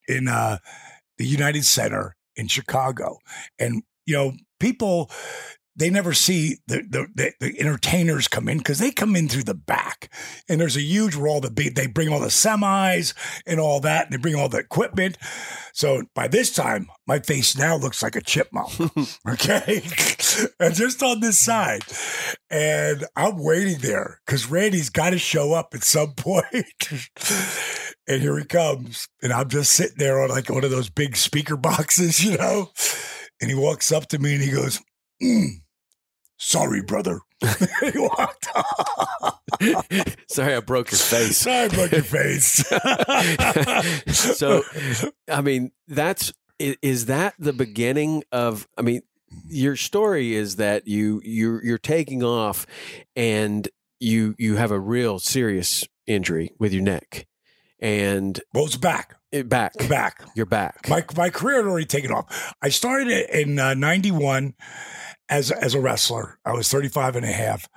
in 0.09 0.29
uh, 0.29 0.59
the 1.19 1.27
United 1.27 1.65
Center 1.65 2.17
in 2.37 2.49
Chicago, 2.49 3.19
and 3.59 3.83
you 4.07 4.15
know 4.15 4.33
people 4.59 5.11
they 5.75 5.91
never 5.91 6.13
see 6.13 6.59
the 6.67 6.83
the, 6.89 7.07
the, 7.15 7.33
the 7.41 7.61
entertainers 7.61 8.29
come 8.29 8.49
in 8.49 8.59
because 8.59 8.79
they 8.79 8.91
come 8.91 9.17
in 9.17 9.29
through 9.29 9.45
the 9.45 9.55
back, 9.55 10.13
and 10.49 10.61
there's 10.61 10.77
a 10.77 10.83
huge 10.83 11.17
wall 11.17 11.41
that 11.41 11.57
they 11.57 11.87
bring 11.87 12.09
all 12.09 12.21
the 12.21 12.27
semis 12.27 13.15
and 13.47 13.59
all 13.59 13.81
that, 13.81 14.07
and 14.07 14.13
they 14.13 14.19
bring 14.19 14.35
all 14.35 14.49
the 14.49 14.59
equipment. 14.59 15.17
So 15.73 16.03
by 16.15 16.29
this 16.29 16.53
time, 16.53 16.89
my 17.07 17.19
face 17.21 17.57
now 17.57 17.77
looks 17.77 18.03
like 18.03 18.17
a 18.17 18.21
chipmunk. 18.21 18.71
okay, 19.29 19.83
and 20.61 20.75
just 20.75 21.03
on 21.03 21.21
this 21.21 21.39
side, 21.39 21.83
and 22.51 23.07
I'm 23.17 23.43
waiting 23.43 23.79
there 23.79 24.21
because 24.27 24.51
Randy's 24.51 24.91
got 24.91 25.11
to 25.11 25.19
show 25.19 25.55
up 25.55 25.75
at 25.75 25.85
some 25.85 26.13
point. 26.17 26.67
and 28.07 28.21
here 28.21 28.39
he 28.39 28.45
comes. 28.45 29.09
And 29.23 29.33
I'm 29.33 29.49
just 29.49 29.73
sitting 29.73 29.97
there 29.99 30.23
on 30.23 30.29
like 30.29 30.51
one 30.51 30.65
of 30.65 30.71
those 30.71 30.91
big 30.91 31.17
speaker 31.17 31.57
boxes, 31.57 32.23
you 32.23 32.37
know? 32.37 32.71
And 33.41 33.51
he 33.51 33.57
walks 33.57 33.91
up 33.91 34.07
to 34.09 34.19
me 34.19 34.35
and 34.35 34.43
he 34.43 34.51
goes, 34.51 34.81
"Mm, 35.23 35.49
Sorry, 36.39 36.83
brother. 36.83 37.21
he 37.81 37.99
walked 37.99 38.49
off. 38.55 39.41
Sorry, 40.29 40.55
I 40.57 40.61
broke 40.61 40.91
your 40.91 40.99
face. 40.99 41.37
Sorry 41.39 41.65
I 41.65 41.69
broke 41.69 41.93
your 41.93 42.03
face. 42.03 42.65
so, 44.09 44.63
I 45.31 45.41
mean, 45.41 45.73
that's 45.89 46.33
is 46.59 47.07
that 47.07 47.35
the 47.39 47.53
beginning 47.53 48.25
of? 48.33 48.67
I 48.77 48.83
mean, 48.83 49.03
your 49.49 49.77
story 49.77 50.35
is 50.35 50.57
that 50.57 50.87
you 50.87 51.21
you're 51.25 51.65
you're 51.65 51.79
taking 51.79 52.23
off, 52.23 52.67
and 53.17 53.69
you 54.01 54.35
you 54.39 54.57
have 54.57 54.71
a 54.71 54.81
real 54.81 55.19
serious 55.19 55.85
injury 56.07 56.53
with 56.59 56.73
your 56.73 56.83
neck, 56.83 57.27
and 57.81 58.41
well, 58.53 58.67
it's 58.67 58.77
back. 58.77 59.17
it, 59.33 59.49
back 59.49 59.73
Back. 59.89 60.23
You're 60.37 60.47
back. 60.47 60.89
My 60.89 61.05
my 61.17 61.31
career 61.31 61.57
had 61.59 61.67
already 61.67 61.87
taken 61.87 62.11
off. 62.13 62.55
I 62.63 62.69
started 62.69 63.09
it 63.09 63.31
in 63.31 63.59
uh, 63.59 63.75
91 63.75 64.55
as 65.33 65.51
as 65.51 65.75
a 65.75 65.81
wrestler. 65.81 66.39
I 66.45 66.53
was 66.53 66.69
35 66.69 67.17
and 67.17 67.25
a 67.25 67.33
half. 67.33 67.69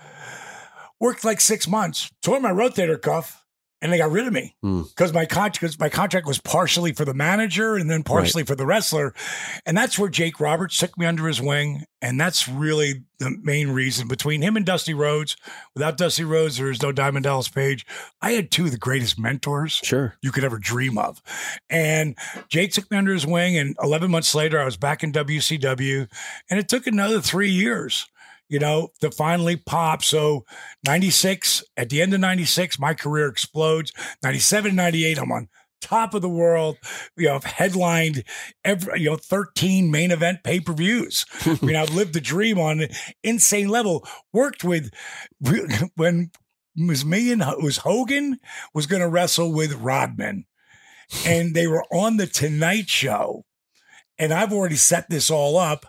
Worked 0.99 1.23
like 1.23 1.39
6 1.39 1.67
months. 1.67 2.11
Tore 2.21 2.39
my 2.39 2.51
rotator 2.51 3.01
cuff 3.01 3.44
and 3.85 3.93
they 3.93 3.99
got 3.99 4.09
rid 4.09 4.25
of 4.25 4.33
me 4.33 4.55
Hmm. 4.61 4.81
because 4.81 5.13
my 5.13 5.27
contract 5.27 5.79
my 5.79 5.89
contract 5.89 6.25
was 6.25 6.39
partially 6.39 6.91
for 6.91 7.05
the 7.05 7.13
manager 7.13 7.75
and 7.75 7.87
then 7.87 8.01
partially 8.01 8.43
for 8.43 8.55
the 8.55 8.65
wrestler. 8.65 9.13
And 9.65 9.77
that's 9.77 9.99
where 9.99 10.09
Jake 10.09 10.39
Roberts 10.39 10.77
took 10.79 10.97
me 10.97 11.05
under 11.05 11.27
his 11.27 11.39
wing 11.39 11.85
and 12.01 12.19
that's 12.19 12.47
really 12.47 13.03
the 13.19 13.35
main 13.43 13.69
reason 13.69 14.07
between 14.07 14.41
him 14.41 14.57
and 14.57 14.65
Dusty 14.65 14.93
Rhodes. 14.95 15.37
Without 15.75 15.97
Dusty 15.97 16.23
Rhodes 16.23 16.57
there 16.57 16.71
is 16.71 16.81
no 16.81 16.91
Diamond 16.91 17.25
Dallas 17.25 17.47
Page. 17.47 17.85
I 18.23 18.31
had 18.31 18.49
two 18.49 18.65
of 18.65 18.71
the 18.71 18.77
greatest 18.77 19.19
mentors 19.19 19.79
Sure. 19.83 20.15
you 20.21 20.31
could 20.31 20.43
ever 20.43 20.57
dream 20.57 20.97
of. 20.97 21.21
And 21.69 22.15
Jake 22.49 22.71
took 22.71 22.89
me 22.89 22.97
under 22.97 23.13
his 23.13 23.25
wing, 23.25 23.57
and 23.57 23.75
11 23.83 24.09
months 24.09 24.33
later, 24.33 24.59
I 24.59 24.65
was 24.65 24.77
back 24.77 25.03
in 25.03 25.11
WCW, 25.11 26.07
and 26.49 26.59
it 26.59 26.67
took 26.67 26.87
another 26.87 27.21
three 27.21 27.49
years, 27.49 28.07
you 28.49 28.59
know, 28.59 28.89
to 29.01 29.11
finally 29.11 29.55
pop. 29.55 30.03
So, 30.03 30.45
96, 30.85 31.63
at 31.77 31.89
the 31.89 32.01
end 32.01 32.13
of 32.13 32.19
96, 32.19 32.79
my 32.79 32.93
career 32.93 33.27
explodes. 33.27 33.91
97, 34.23 34.75
98, 34.75 35.17
I'm 35.17 35.31
on 35.31 35.49
top 35.85 36.13
of 36.13 36.21
the 36.21 36.29
world. 36.29 36.77
You 37.15 37.27
know, 37.27 37.35
I've 37.35 37.43
headlined 37.43 38.23
every, 38.63 39.01
you 39.01 39.09
know, 39.09 39.17
13 39.17 39.91
main 39.91 40.11
event 40.11 40.43
pay 40.43 40.59
per 40.59 40.73
views. 40.73 41.25
I 41.45 41.57
mean, 41.61 41.75
I've 41.75 41.93
lived 41.93 42.13
the 42.13 42.21
dream 42.21 42.59
on 42.59 42.81
an 42.81 42.89
insane 43.23 43.69
level. 43.69 44.05
Worked 44.33 44.63
with 44.63 44.91
when 45.95 46.31
was 46.77 47.05
me 47.05 47.31
and 47.31 47.43
was 47.61 47.77
Hogan 47.77 48.39
was 48.73 48.85
going 48.85 49.01
to 49.01 49.07
wrestle 49.07 49.53
with 49.53 49.73
Rodman, 49.75 50.45
and 51.25 51.55
they 51.55 51.67
were 51.67 51.85
on 51.91 52.17
the 52.17 52.27
Tonight 52.27 52.89
Show, 52.89 53.45
and 54.17 54.33
I've 54.33 54.53
already 54.53 54.75
set 54.75 55.09
this 55.09 55.29
all 55.29 55.57
up. 55.57 55.85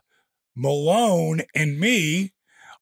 Malone 0.54 1.42
and 1.54 1.78
me 1.78 2.32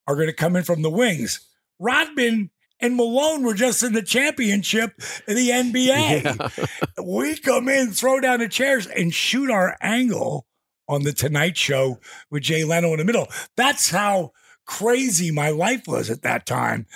are 0.07 0.17
going 0.17 0.29
to 0.29 0.33
come 0.33 0.57
in 0.57 0.65
from 0.65 0.83
the 0.83 0.91
wings. 0.91 1.49
Rodman 1.79 2.51
and 2.81 2.97
Malone 2.97 3.43
were 3.43 3.55
just 3.55 3.83
in 3.83 3.93
the 3.93 4.03
championship 4.03 4.93
in 5.27 5.37
the 5.37 5.51
NBA. 5.51 6.81
We 7.05 7.37
come 7.37 7.69
in, 7.69 7.93
throw 7.93 8.19
down 8.21 8.41
the 8.41 8.49
chairs, 8.49 8.87
and 8.87 9.13
shoot 9.13 9.51
our 9.51 9.77
angle 9.83 10.47
on 10.89 11.03
the 11.03 11.13
Tonight 11.13 11.57
Show 11.57 11.99
with 12.31 12.45
Jay 12.45 12.65
Leno 12.65 12.93
in 12.93 12.99
the 12.99 13.05
middle. 13.05 13.29
That's 13.57 13.91
how 13.91 14.33
crazy 14.65 15.31
my 15.31 15.51
life 15.51 15.87
was 15.87 16.09
at 16.09 16.23
that 16.23 16.47
time. 16.47 16.87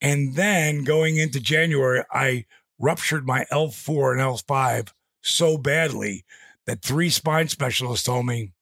And 0.00 0.34
then 0.34 0.84
going 0.84 1.16
into 1.16 1.40
January, 1.40 2.02
I 2.10 2.46
ruptured 2.78 3.26
my 3.26 3.44
L4 3.52 4.12
and 4.12 4.20
L5 4.20 4.92
so 5.22 5.56
badly 5.56 6.24
that 6.66 6.82
three 6.82 7.10
spine 7.10 7.48
specialists 7.48 8.06
told 8.06 8.26
me, 8.26 8.52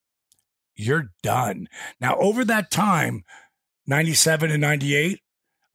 You're 0.75 1.11
done. 1.23 1.69
Now, 2.01 2.17
over 2.17 2.45
that 2.45 2.71
time, 2.71 3.25
97 3.87 4.51
and 4.51 4.61
98, 4.61 5.21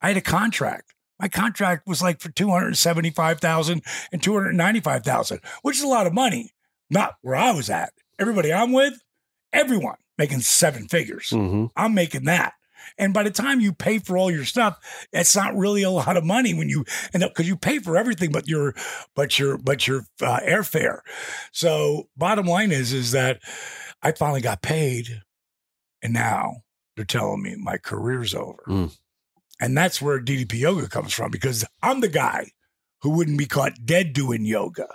I 0.01 0.07
had 0.09 0.17
a 0.17 0.21
contract. 0.21 0.93
My 1.19 1.27
contract 1.27 1.87
was 1.87 2.01
like 2.01 2.19
for 2.21 2.29
275,000 2.29 3.81
and 4.11 4.21
295,000, 4.23 5.39
which 5.63 5.77
is 5.77 5.83
a 5.83 5.87
lot 5.87 6.07
of 6.07 6.13
money. 6.13 6.51
Not 6.89 7.15
where 7.21 7.35
I 7.35 7.51
was 7.51 7.69
at. 7.69 7.91
Everybody 8.19 8.53
I'm 8.53 8.71
with, 8.71 8.93
everyone 9.51 9.97
making 10.17 10.41
seven 10.41 10.87
figures. 10.87 11.29
Mhm. 11.31 11.69
I'm 11.75 11.93
making 11.93 12.25
that. 12.25 12.53
And 12.97 13.13
by 13.13 13.23
the 13.23 13.31
time 13.31 13.59
you 13.59 13.73
pay 13.73 13.99
for 13.99 14.17
all 14.17 14.31
your 14.31 14.45
stuff, 14.45 14.77
it's 15.11 15.35
not 15.35 15.55
really 15.55 15.83
a 15.83 15.89
lot 15.91 16.15
of 16.17 16.23
money 16.23 16.53
when 16.53 16.69
you 16.69 16.85
end 17.13 17.23
up 17.23 17.31
because 17.31 17.47
you 17.47 17.57
pay 17.57 17.79
for 17.79 17.97
everything 17.97 18.31
but 18.31 18.47
your 18.47 18.73
but 19.15 19.37
your 19.37 19.57
but 19.57 19.85
your 19.87 20.05
uh, 20.21 20.39
airfare. 20.39 20.99
So 21.51 22.07
bottom 22.15 22.45
line 22.45 22.71
is 22.71 22.93
is 22.93 23.11
that 23.11 23.41
I 24.01 24.13
finally 24.13 24.41
got 24.41 24.61
paid, 24.61 25.21
and 26.01 26.13
now 26.13 26.63
they're 26.97 27.05
telling 27.05 27.41
me 27.41 27.55
my 27.55 27.77
career's 27.77 28.35
over. 28.35 28.63
Mm. 28.67 28.97
And 29.61 29.77
that's 29.77 30.01
where 30.01 30.19
DDP 30.19 30.59
yoga 30.59 30.89
comes 30.89 31.13
from 31.13 31.31
because 31.31 31.63
I'm 31.81 32.01
the 32.01 32.09
guy 32.09 32.51
who 33.01 33.11
wouldn't 33.11 33.37
be 33.37 33.45
caught 33.45 33.73
dead 33.85 34.11
doing 34.13 34.43
yoga 34.43 34.87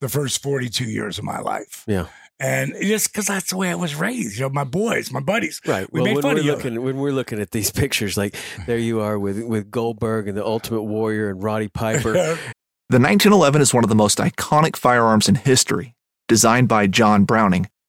the 0.00 0.08
first 0.08 0.42
42 0.42 0.84
years 0.84 1.18
of 1.18 1.24
my 1.24 1.38
life. 1.38 1.84
Yeah. 1.86 2.06
And 2.40 2.74
just 2.80 3.12
because 3.12 3.26
that's 3.26 3.50
the 3.50 3.56
way 3.56 3.70
I 3.70 3.76
was 3.76 3.94
raised, 3.94 4.36
you 4.36 4.42
know, 4.42 4.50
my 4.50 4.64
boys, 4.64 5.12
my 5.12 5.20
buddies. 5.20 5.60
Right. 5.64 5.90
We 5.92 6.00
well, 6.00 6.06
made 6.06 6.14
when 6.16 6.22
fun 6.22 6.34
we're 6.34 6.40
of 6.40 6.46
yoga. 6.46 6.56
looking 6.56 6.82
when 6.82 6.96
we're 6.96 7.12
looking 7.12 7.40
at 7.40 7.52
these 7.52 7.70
pictures, 7.82 8.16
like 8.16 8.34
there 8.66 8.78
you 8.78 9.00
are 9.00 9.18
with 9.18 9.42
with 9.44 9.70
Goldberg 9.70 10.26
and 10.26 10.36
the 10.36 10.44
Ultimate 10.44 10.82
Warrior 10.82 11.30
and 11.30 11.42
Roddy 11.42 11.68
Piper. 11.68 12.38
The 12.90 13.00
1911 13.00 13.62
is 13.62 13.72
one 13.72 13.82
of 13.82 13.88
the 13.88 13.96
most 13.96 14.18
iconic 14.18 14.76
firearms 14.76 15.26
in 15.26 15.36
history. 15.36 15.94
Designed 16.28 16.68
by 16.68 16.86
John 16.86 17.24
Browning, 17.24 17.68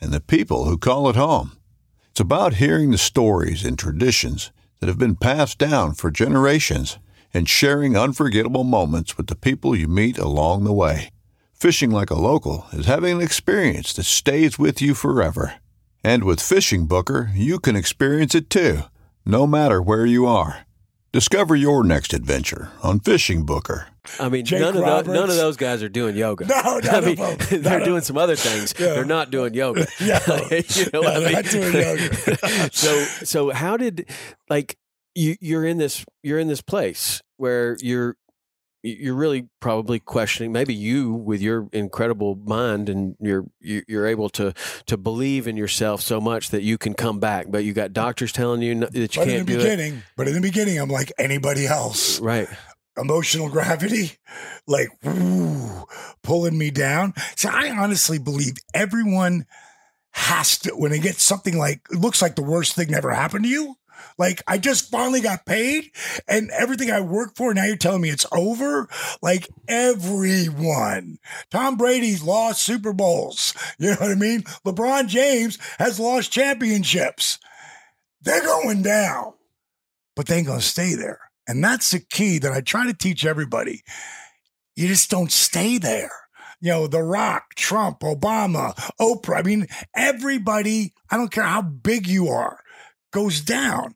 and 0.00 0.12
the 0.12 0.20
people 0.20 0.64
who 0.64 0.78
call 0.78 1.08
it 1.08 1.16
home. 1.16 1.58
It's 2.10 2.20
about 2.20 2.54
hearing 2.54 2.90
the 2.90 2.98
stories 2.98 3.64
and 3.64 3.78
traditions 3.78 4.50
that 4.80 4.88
have 4.88 4.98
been 4.98 5.16
passed 5.16 5.58
down 5.58 5.94
for 5.94 6.10
generations 6.10 6.98
and 7.32 7.48
sharing 7.48 7.96
unforgettable 7.96 8.64
moments 8.64 9.16
with 9.16 9.26
the 9.26 9.36
people 9.36 9.76
you 9.76 9.88
meet 9.88 10.18
along 10.18 10.64
the 10.64 10.72
way. 10.72 11.10
Fishing 11.52 11.90
like 11.90 12.10
a 12.10 12.14
local 12.14 12.66
is 12.72 12.86
having 12.86 13.16
an 13.16 13.22
experience 13.22 13.92
that 13.94 14.04
stays 14.04 14.58
with 14.58 14.82
you 14.82 14.94
forever. 14.94 15.54
And 16.04 16.24
with 16.24 16.40
Fishing 16.40 16.86
Booker, 16.86 17.30
you 17.34 17.58
can 17.58 17.76
experience 17.76 18.34
it 18.34 18.50
too, 18.50 18.80
no 19.24 19.46
matter 19.46 19.80
where 19.80 20.06
you 20.06 20.26
are. 20.26 20.65
Discover 21.16 21.56
your 21.56 21.82
next 21.82 22.12
adventure 22.12 22.68
on 22.82 23.00
Fishing 23.00 23.46
Booker. 23.46 23.86
I 24.20 24.28
mean, 24.28 24.44
Jake 24.44 24.60
none 24.60 24.76
of, 24.76 25.06
tho- 25.06 25.12
none 25.14 25.30
of 25.30 25.36
those 25.36 25.56
guys 25.56 25.82
are 25.82 25.88
doing 25.88 26.14
yoga. 26.14 26.44
No, 26.44 26.60
none 26.78 26.88
I 26.94 26.98
of 26.98 27.04
mean, 27.06 27.16
them. 27.16 27.38
they're 27.62 27.78
of 27.78 27.84
doing 27.86 28.02
some 28.02 28.18
other 28.18 28.36
things. 28.36 28.74
Yeah. 28.78 28.88
They're 28.92 29.06
not 29.06 29.30
doing 29.30 29.54
yoga. 29.54 29.86
Yeah. 29.98 30.20
you 30.50 30.84
know 30.92 31.00
No, 31.00 31.08
I 31.08 31.20
mean? 31.20 31.32
not 31.32 31.44
doing 31.46 31.72
yoga. 31.72 32.70
so, 32.70 33.02
so 33.24 33.48
how 33.50 33.78
did 33.78 34.10
like 34.50 34.76
you? 35.14 35.36
You're 35.40 35.64
in 35.64 35.78
this. 35.78 36.04
You're 36.22 36.38
in 36.38 36.48
this 36.48 36.60
place 36.60 37.22
where 37.38 37.78
you're. 37.80 38.18
You're 38.86 39.14
really 39.14 39.48
probably 39.60 39.98
questioning. 39.98 40.52
Maybe 40.52 40.72
you, 40.74 41.12
with 41.12 41.40
your 41.42 41.68
incredible 41.72 42.36
mind, 42.36 42.88
and 42.88 43.16
you're 43.20 43.44
you- 43.60 43.82
you're 43.88 44.06
able 44.06 44.28
to 44.30 44.52
to 44.86 44.96
believe 44.96 45.46
in 45.48 45.56
yourself 45.56 46.00
so 46.00 46.20
much 46.20 46.50
that 46.50 46.62
you 46.62 46.78
can 46.78 46.94
come 46.94 47.18
back. 47.18 47.46
But 47.48 47.64
you 47.64 47.72
got 47.72 47.92
doctors 47.92 48.32
telling 48.32 48.62
you 48.62 48.74
that 48.80 48.94
you 48.94 49.02
But 49.06 49.12
can't 49.12 49.30
in 49.30 49.46
the 49.46 49.52
do 49.52 49.58
beginning, 49.58 50.02
but 50.16 50.28
in 50.28 50.34
the 50.34 50.40
beginning, 50.40 50.78
I'm 50.78 50.88
like 50.88 51.12
anybody 51.18 51.66
else. 51.66 52.20
Right. 52.20 52.48
Emotional 52.96 53.48
gravity, 53.50 54.12
like 54.66 54.88
woo, 55.02 55.84
pulling 56.22 56.56
me 56.56 56.70
down. 56.70 57.12
So 57.36 57.50
I 57.52 57.70
honestly 57.70 58.18
believe 58.18 58.54
everyone 58.72 59.46
has 60.12 60.56
to 60.58 60.70
when 60.70 60.92
they 60.92 60.98
get 60.98 61.16
something 61.16 61.58
like 61.58 61.80
it 61.90 61.98
looks 61.98 62.22
like 62.22 62.36
the 62.36 62.42
worst 62.42 62.74
thing 62.74 62.94
ever 62.94 63.12
happened 63.12 63.44
to 63.44 63.50
you. 63.50 63.74
Like 64.18 64.42
I 64.46 64.58
just 64.58 64.90
finally 64.90 65.20
got 65.20 65.46
paid 65.46 65.90
and 66.28 66.50
everything 66.50 66.90
I 66.90 67.00
worked 67.00 67.36
for, 67.36 67.52
now 67.52 67.64
you're 67.64 67.76
telling 67.76 68.02
me 68.02 68.10
it's 68.10 68.26
over? 68.32 68.88
Like 69.22 69.48
everyone. 69.68 71.18
Tom 71.50 71.76
Brady's 71.76 72.22
lost 72.22 72.62
Super 72.62 72.92
Bowls. 72.92 73.54
You 73.78 73.90
know 73.90 73.96
what 73.96 74.10
I 74.10 74.14
mean? 74.14 74.42
LeBron 74.64 75.06
James 75.06 75.58
has 75.78 76.00
lost 76.00 76.32
championships. 76.32 77.38
They're 78.22 78.42
going 78.42 78.82
down, 78.82 79.34
but 80.14 80.26
they 80.26 80.38
ain't 80.38 80.48
to 80.48 80.60
stay 80.60 80.94
there. 80.94 81.20
And 81.46 81.62
that's 81.62 81.90
the 81.90 82.00
key 82.00 82.38
that 82.38 82.52
I 82.52 82.60
try 82.60 82.86
to 82.86 82.94
teach 82.94 83.24
everybody. 83.24 83.82
You 84.74 84.88
just 84.88 85.10
don't 85.10 85.30
stay 85.30 85.78
there. 85.78 86.10
You 86.60 86.70
know, 86.70 86.86
The 86.86 87.02
Rock, 87.02 87.54
Trump, 87.54 88.00
Obama, 88.00 88.74
Oprah. 89.00 89.38
I 89.38 89.42
mean, 89.42 89.66
everybody, 89.94 90.94
I 91.10 91.16
don't 91.16 91.30
care 91.30 91.44
how 91.44 91.62
big 91.62 92.06
you 92.06 92.28
are, 92.28 92.58
goes 93.16 93.40
down. 93.40 93.94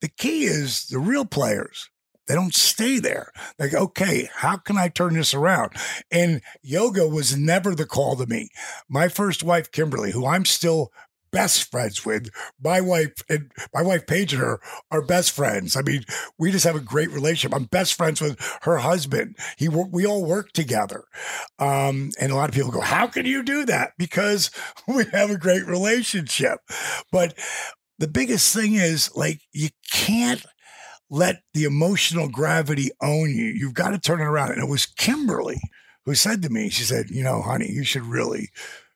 The 0.00 0.08
key 0.08 0.44
is 0.44 0.86
the 0.86 0.98
real 0.98 1.26
players. 1.26 1.90
They 2.26 2.34
don't 2.34 2.54
stay 2.54 2.98
there. 2.98 3.30
Like, 3.58 3.74
okay, 3.74 4.30
how 4.34 4.56
can 4.56 4.78
I 4.78 4.88
turn 4.88 5.12
this 5.12 5.34
around? 5.34 5.72
And 6.10 6.40
yoga 6.62 7.06
was 7.06 7.36
never 7.36 7.74
the 7.74 7.84
call 7.84 8.16
to 8.16 8.24
me. 8.24 8.48
My 8.88 9.08
first 9.08 9.42
wife, 9.42 9.70
Kimberly, 9.70 10.12
who 10.12 10.24
I'm 10.24 10.46
still 10.46 10.90
best 11.32 11.70
friends 11.70 12.06
with, 12.06 12.30
my 12.62 12.80
wife 12.80 13.12
and 13.28 13.50
my 13.74 13.82
wife 13.82 14.06
Paige 14.06 14.32
and 14.32 14.42
her 14.42 14.60
are 14.90 15.02
best 15.02 15.32
friends. 15.32 15.76
I 15.76 15.82
mean, 15.82 16.04
we 16.38 16.50
just 16.50 16.64
have 16.64 16.76
a 16.76 16.80
great 16.80 17.10
relationship. 17.10 17.54
I'm 17.54 17.64
best 17.64 17.94
friends 17.94 18.22
with 18.22 18.38
her 18.62 18.78
husband. 18.78 19.36
He 19.58 19.68
we 19.68 20.06
all 20.06 20.24
work 20.24 20.52
together. 20.52 21.04
Um, 21.58 22.10
and 22.18 22.32
a 22.32 22.36
lot 22.36 22.48
of 22.48 22.54
people 22.54 22.70
go, 22.70 22.80
"How 22.80 23.06
can 23.06 23.26
you 23.26 23.42
do 23.42 23.66
that?" 23.66 23.92
Because 23.98 24.50
we 24.88 25.04
have 25.12 25.30
a 25.30 25.38
great 25.38 25.66
relationship. 25.66 26.60
But 27.10 27.34
the 28.02 28.08
biggest 28.08 28.52
thing 28.52 28.74
is 28.74 29.14
like 29.14 29.42
you 29.52 29.68
can't 29.88 30.44
let 31.08 31.40
the 31.54 31.62
emotional 31.62 32.28
gravity 32.28 32.90
own 33.00 33.30
you. 33.30 33.44
You've 33.44 33.74
got 33.74 33.90
to 33.90 33.98
turn 34.00 34.20
it 34.20 34.24
around. 34.24 34.50
And 34.50 34.60
it 34.60 34.68
was 34.68 34.86
Kimberly 34.86 35.60
who 36.04 36.16
said 36.16 36.42
to 36.42 36.50
me, 36.50 36.68
she 36.68 36.82
said, 36.82 37.10
"You 37.10 37.22
know, 37.22 37.40
honey, 37.42 37.70
you 37.70 37.84
should 37.84 38.02
really." 38.02 38.50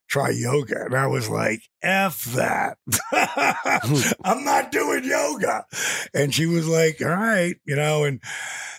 Try 0.09 0.31
yoga. 0.31 0.85
And 0.85 0.95
I 0.95 1.09
was 1.09 1.29
like, 1.29 1.63
F 1.83 2.27
that. 2.27 2.79
I'm 4.25 4.45
not 4.45 4.71
doing 4.71 5.03
yoga. 5.03 5.67
And 6.15 6.33
she 6.33 6.47
was 6.47 6.69
like, 6.69 7.03
all 7.03 7.09
right, 7.09 7.57
you 7.65 7.75
know, 7.75 8.05
and 8.05 8.21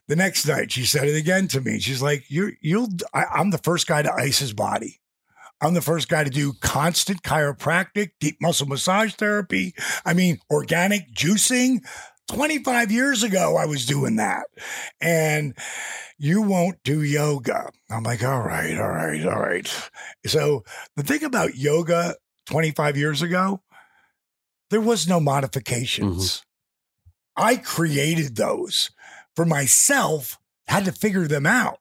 the 0.08 0.16
next 0.16 0.48
night 0.48 0.72
she 0.72 0.86
said 0.86 1.06
it 1.06 1.18
again 1.18 1.50
to 1.50 1.60
me. 1.60 1.80
She's 1.80 2.02
like, 2.02 2.24
you're, 2.30 2.54
you'll, 2.62 2.88
I, 3.14 3.26
I'm 3.26 3.50
the 3.50 3.58
first 3.58 3.88
guy 3.88 4.02
to 4.04 4.14
ice 4.14 4.40
his 4.40 4.54
body. 4.54 5.02
I'm 5.62 5.74
the 5.74 5.82
first 5.82 6.08
guy 6.08 6.24
to 6.24 6.30
do 6.30 6.54
constant 6.62 7.24
chiropractic, 7.24 8.12
deep 8.20 8.38
muscle 8.42 8.68
massage 8.68 9.14
therapy. 9.14 9.74
I 10.06 10.14
mean, 10.14 10.40
organic 10.52 11.12
juicing. 11.14 11.80
25 12.30 12.92
years 12.92 13.24
ago, 13.24 13.56
I 13.56 13.66
was 13.66 13.86
doing 13.86 14.18
that. 14.18 14.48
And 15.00 15.56
you 16.18 16.42
won't 16.42 16.84
do 16.84 17.02
yoga. 17.02 17.70
I'm 17.90 18.04
like, 18.04 18.22
all 18.24 18.42
right, 18.42 18.78
all 18.78 18.90
right, 18.90 19.26
all 19.26 19.40
right. 19.40 19.90
So 20.26 20.64
the 20.96 21.04
thing 21.04 21.24
about 21.24 21.56
yoga 21.56 22.16
25 22.48 22.98
years 22.98 23.22
ago, 23.22 23.62
there 24.70 24.82
was 24.82 25.08
no 25.08 25.20
modifications. 25.20 26.44
Mm-hmm. 27.38 27.44
I 27.44 27.56
created 27.58 28.36
those 28.36 28.92
for 29.36 29.46
myself, 29.46 30.38
had 30.68 30.86
to 30.86 30.92
figure 30.92 31.28
them 31.28 31.46
out. 31.46 31.80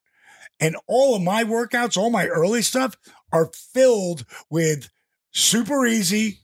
And 0.60 0.76
all 0.86 1.16
of 1.16 1.22
my 1.22 1.44
workouts, 1.44 1.96
all 1.96 2.10
my 2.10 2.26
early 2.26 2.62
stuff 2.62 2.96
are 3.36 3.50
filled 3.52 4.24
with 4.50 4.88
super 5.30 5.86
easy, 5.86 6.40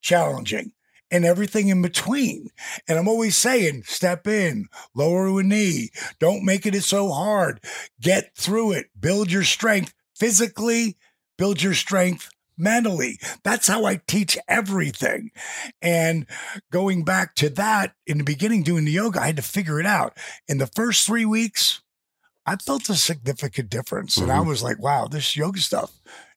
challenging. 0.00 0.72
and 1.10 1.24
everything 1.24 1.68
in 1.68 1.82
between. 1.82 2.50
And 2.88 2.98
I'm 2.98 3.08
always 3.08 3.36
saying, 3.36 3.84
step 3.84 4.26
in, 4.26 4.66
lower 4.94 5.26
a 5.38 5.42
knee, 5.42 5.90
don't 6.18 6.44
make 6.44 6.66
it 6.66 6.80
so 6.82 7.10
hard, 7.10 7.60
get 8.00 8.34
through 8.36 8.72
it, 8.72 8.86
build 8.98 9.30
your 9.30 9.44
strength 9.44 9.94
physically, 10.14 10.96
build 11.38 11.62
your 11.62 11.74
strength 11.74 12.28
mentally. 12.58 13.18
That's 13.44 13.68
how 13.68 13.84
I 13.84 14.00
teach 14.06 14.38
everything. 14.48 15.30
And 15.82 16.26
going 16.72 17.04
back 17.04 17.34
to 17.36 17.50
that 17.50 17.94
in 18.06 18.18
the 18.18 18.24
beginning, 18.24 18.62
doing 18.62 18.84
the 18.84 18.92
yoga, 18.92 19.20
I 19.20 19.26
had 19.26 19.36
to 19.36 19.42
figure 19.42 19.78
it 19.78 19.86
out. 19.86 20.16
In 20.48 20.58
the 20.58 20.66
first 20.66 21.06
three 21.06 21.26
weeks, 21.26 21.82
I 22.46 22.56
felt 22.56 22.88
a 22.88 22.94
significant 22.94 23.70
difference. 23.70 24.16
And 24.18 24.30
I 24.30 24.40
was 24.40 24.62
like, 24.62 24.78
wow, 24.80 25.08
this 25.08 25.36
yoga 25.36 25.58
stuff, 25.58 25.90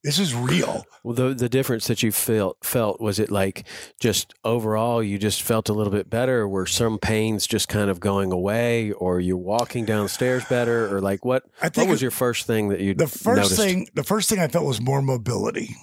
this 0.04 0.18
is 0.18 0.34
real. 0.34 0.84
Well, 1.04 1.14
the 1.14 1.34
the 1.36 1.50
difference 1.50 1.88
that 1.88 2.02
you 2.02 2.12
felt 2.12 2.58
felt 2.64 3.00
was 3.00 3.20
it 3.20 3.30
like 3.30 3.66
just 4.00 4.34
overall 4.44 5.04
you 5.04 5.18
just 5.20 5.44
felt 5.44 5.70
a 5.70 5.74
little 5.74 5.92
bit 5.92 6.10
better? 6.10 6.48
Were 6.48 6.66
some 6.66 6.98
pains 6.98 7.46
just 7.46 7.68
kind 7.70 7.90
of 7.90 8.00
going 8.00 8.32
away, 8.32 8.92
or 8.94 9.20
you're 9.20 9.38
walking 9.38 9.86
downstairs 9.86 10.44
better, 10.46 10.94
or 10.94 11.00
like 11.02 11.24
what? 11.24 11.44
I 11.62 11.66
What 11.66 11.74
think 11.76 11.90
was 11.92 12.02
your 12.02 12.12
first 12.12 12.48
thing 12.48 12.70
that 12.70 12.80
you 12.80 12.94
the 12.96 13.08
first 13.08 13.26
noticed? 13.26 13.58
thing 13.62 13.88
the 13.94 14.04
first 14.04 14.30
thing 14.30 14.40
I 14.40 14.48
felt 14.48 14.66
was 14.66 14.82
more 14.82 15.02
mobility 15.02 15.76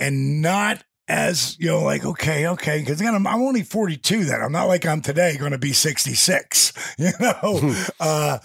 and 0.00 0.40
not 0.40 0.82
as 1.06 1.56
you 1.60 1.66
know 1.68 1.82
like 1.82 2.04
okay 2.04 2.46
okay 2.48 2.78
because 2.80 2.98
again 3.00 3.14
I'm, 3.14 3.26
I'm 3.26 3.42
only 3.42 3.62
42 3.62 4.24
then 4.24 4.40
I'm 4.40 4.52
not 4.52 4.64
like 4.64 4.86
I'm 4.86 5.02
today 5.02 5.36
going 5.36 5.52
to 5.52 5.58
be 5.58 5.74
66 5.74 6.72
you 6.98 7.10
know 7.20 7.74
uh 8.00 8.38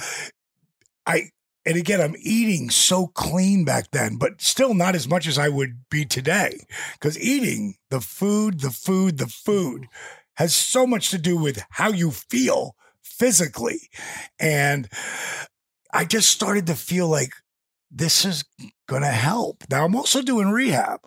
I 1.09 1.31
and 1.65 1.75
again 1.75 2.01
I'm 2.01 2.15
eating 2.19 2.69
so 2.69 3.07
clean 3.07 3.65
back 3.65 3.91
then 3.91 4.17
but 4.17 4.41
still 4.41 4.73
not 4.73 4.95
as 4.95 5.07
much 5.07 5.27
as 5.27 5.37
I 5.37 5.49
would 5.49 5.89
be 5.89 6.05
today 6.05 6.61
because 6.93 7.19
eating 7.19 7.75
the 7.89 8.01
food 8.01 8.61
the 8.61 8.71
food 8.71 9.17
the 9.17 9.27
food 9.27 9.87
has 10.35 10.55
so 10.55 10.87
much 10.87 11.09
to 11.09 11.17
do 11.17 11.35
with 11.35 11.63
how 11.71 11.91
you 11.91 12.11
feel 12.11 12.75
physically 13.03 13.89
and 14.39 14.87
I 15.91 16.05
just 16.05 16.29
started 16.29 16.67
to 16.67 16.75
feel 16.75 17.07
like 17.07 17.33
this 17.91 18.23
is 18.25 18.43
going 18.87 19.01
to 19.01 19.07
help. 19.07 19.63
Now, 19.69 19.85
I'm 19.85 19.95
also 19.95 20.21
doing 20.21 20.49
rehab, 20.49 20.99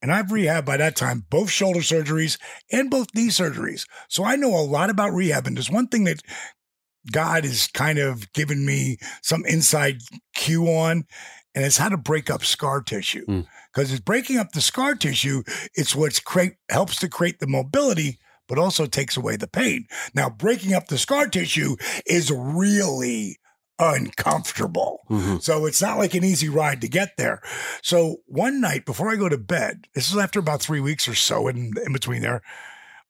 and 0.00 0.12
I've 0.12 0.32
rehab 0.32 0.64
by 0.64 0.76
that 0.76 0.96
time 0.96 1.26
both 1.28 1.50
shoulder 1.50 1.80
surgeries 1.80 2.38
and 2.70 2.90
both 2.90 3.14
knee 3.14 3.28
surgeries. 3.28 3.86
So 4.08 4.24
I 4.24 4.36
know 4.36 4.56
a 4.56 4.62
lot 4.62 4.90
about 4.90 5.12
rehab. 5.12 5.46
And 5.46 5.56
there's 5.56 5.70
one 5.70 5.88
thing 5.88 6.04
that 6.04 6.22
God 7.10 7.44
has 7.44 7.66
kind 7.68 7.98
of 7.98 8.32
given 8.32 8.64
me 8.64 8.98
some 9.22 9.44
inside 9.46 10.00
cue 10.34 10.66
on, 10.66 11.04
and 11.54 11.64
it's 11.64 11.76
how 11.78 11.88
to 11.88 11.96
break 11.96 12.30
up 12.30 12.44
scar 12.44 12.82
tissue. 12.82 13.24
Mm. 13.26 13.46
Because 13.72 13.92
it's 13.92 14.00
breaking 14.00 14.38
up 14.38 14.52
the 14.52 14.60
scar 14.60 14.94
tissue, 14.94 15.42
it's 15.74 15.94
what's 15.94 16.20
create 16.20 16.54
helps 16.68 16.98
to 17.00 17.08
create 17.08 17.38
the 17.38 17.46
mobility, 17.46 18.18
but 18.48 18.58
also 18.58 18.86
takes 18.86 19.16
away 19.16 19.36
the 19.36 19.46
pain. 19.46 19.86
Now, 20.14 20.28
breaking 20.28 20.74
up 20.74 20.88
the 20.88 20.98
scar 20.98 21.28
tissue 21.28 21.76
is 22.06 22.32
really 22.32 23.38
uncomfortable. 23.78 25.00
Mhm. 25.08 25.42
So 25.42 25.66
it's 25.66 25.80
not 25.80 25.98
like 25.98 26.14
an 26.14 26.24
easy 26.24 26.48
ride 26.48 26.80
to 26.82 26.88
get 26.88 27.16
there. 27.16 27.40
So 27.82 28.18
one 28.26 28.60
night 28.60 28.84
before 28.84 29.10
I 29.10 29.16
go 29.16 29.28
to 29.28 29.38
bed, 29.38 29.86
this 29.94 30.10
is 30.10 30.18
after 30.18 30.38
about 30.38 30.60
three 30.60 30.80
weeks 30.80 31.08
or 31.08 31.14
so 31.14 31.48
in, 31.48 31.72
in 31.84 31.92
between 31.92 32.20
there, 32.22 32.42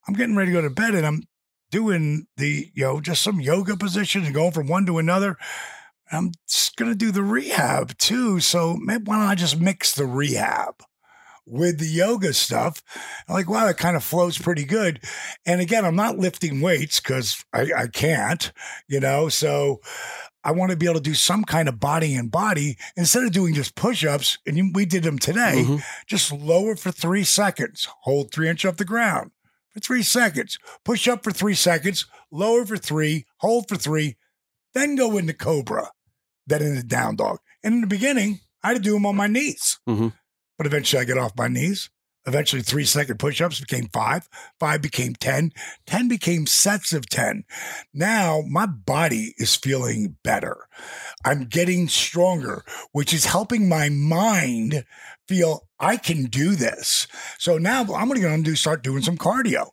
I'm 0.07 0.15
getting 0.15 0.37
ready 0.37 0.53
to 0.53 0.61
go 0.61 0.63
to 0.63 0.71
bed 0.71 0.95
and 0.95 1.07
I'm 1.07 1.23
doing 1.71 2.27
the, 2.37 2.71
you 2.75 2.85
know, 2.85 3.01
just 3.01 3.23
some 3.23 3.41
yoga 3.41 3.77
positions 3.77 4.27
and 4.27 4.35
going 4.35 4.53
from 4.53 4.67
one 4.67 4.87
to 4.87 4.99
another. 4.99 5.37
I'm 6.13 6.33
just 6.49 6.77
going 6.77 6.91
to 6.91 6.97
do 6.97 7.13
the 7.13 7.23
rehab 7.23 7.97
too. 7.99 8.41
So 8.41 8.77
maybe 8.77 9.05
why 9.05 9.17
don't 9.19 9.29
I 9.29 9.35
just 9.35 9.61
mix 9.61 9.95
the 9.95 10.07
rehab? 10.07 10.83
With 11.47 11.81
the 11.81 11.87
yoga 11.87 12.33
stuff, 12.33 12.81
I'm 13.27 13.35
like, 13.35 13.49
wow, 13.51 13.67
that 13.67 13.79
kind 13.79 13.97
of 13.97 14.05
flows 14.05 14.39
pretty 14.39 14.65
good. 14.65 15.01
And 15.45 15.61
again, 15.61 15.85
I'm 15.85 15.97
not 15.97 16.17
lifting 16.17 16.61
weights 16.61 17.01
because 17.01 17.45
I, 17.53 17.71
I 17.77 17.87
can't, 17.89 18.53
you 18.87 19.01
know. 19.01 19.29
So 19.29 19.81
I 20.45 20.53
want 20.53 20.71
to 20.71 20.77
be 20.77 20.87
able 20.87 20.97
to 20.97 21.01
do 21.01 21.15
some 21.15 21.43
kind 21.43 21.69
of 21.69 21.81
body 21.81 22.15
and 22.15 22.31
body 22.31 22.77
instead 22.97 23.25
of 23.25 23.33
doing 23.33 23.55
just 23.55 23.75
push 23.75 24.05
ups. 24.05 24.39
And 24.47 24.73
we 24.77 24.85
did 24.85 25.03
them 25.03 25.19
today. 25.19 25.65
Mhm. 25.67 25.83
Just 26.07 26.31
lower 26.31 26.77
for 26.77 26.93
three 26.93 27.25
seconds, 27.25 27.89
hold 28.03 28.31
three 28.31 28.49
inch 28.49 28.65
off 28.65 28.77
the 28.77 28.85
ground 28.85 29.33
for 29.73 29.81
three 29.81 30.03
seconds, 30.03 30.59
push 30.85 31.09
up 31.09 31.25
for 31.25 31.31
three 31.31 31.55
seconds, 31.55 32.07
lower 32.31 32.65
for 32.65 32.77
three, 32.77 33.27
hold 33.39 33.69
for 33.69 33.77
three, 33.77 34.17
then 34.75 34.97
go 34.97 35.17
into 35.17 35.35
cobra, 35.35 35.91
then 36.47 36.63
into 36.63 36.83
down 36.83 37.17
dog. 37.17 37.39
And 37.63 37.75
in 37.75 37.81
the 37.81 37.87
beginning, 37.87 38.41
I 38.63 38.69
had 38.69 38.77
to 38.77 38.83
do 38.83 38.93
them 38.95 39.07
on 39.07 39.17
my 39.17 39.27
knees. 39.27 39.79
Mhm. 39.89 40.13
But 40.59 40.67
eventually 40.67 41.01
I 41.01 41.05
get 41.05 41.19
off 41.19 41.37
my 41.37 41.49
knees. 41.49 41.91
Eventually, 42.27 42.61
three 42.61 42.85
second 42.85 43.19
push 43.19 43.41
ups 43.41 43.61
became 43.61 43.89
five, 43.95 44.29
five 44.59 44.83
became 44.83 45.15
10, 45.15 45.53
10 45.87 46.07
became 46.07 46.47
sets 46.47 46.93
of 46.93 47.09
10. 47.09 47.45
Now 47.95 48.43
my 48.47 48.67
body 48.67 49.35
is 49.39 49.57
feeling 49.57 50.19
better. 50.23 50.69
I'm 51.25 51.47
getting 51.47 51.89
stronger, 51.89 52.63
which 52.93 53.15
is 53.15 53.25
helping 53.25 53.71
my 53.71 53.89
mind 53.89 54.85
feel 55.29 55.67
I 55.81 55.97
can 55.97 56.25
do 56.25 56.55
this. 56.55 57.09
So 57.39 57.59
now 57.59 57.81
I'm 57.81 58.07
going 58.09 58.15
to 58.15 58.21
go 58.21 58.33
and 58.33 58.45
do 58.45 58.55
start 58.55 58.83
doing 58.85 59.03
some 59.03 59.17
cardio. 59.17 59.71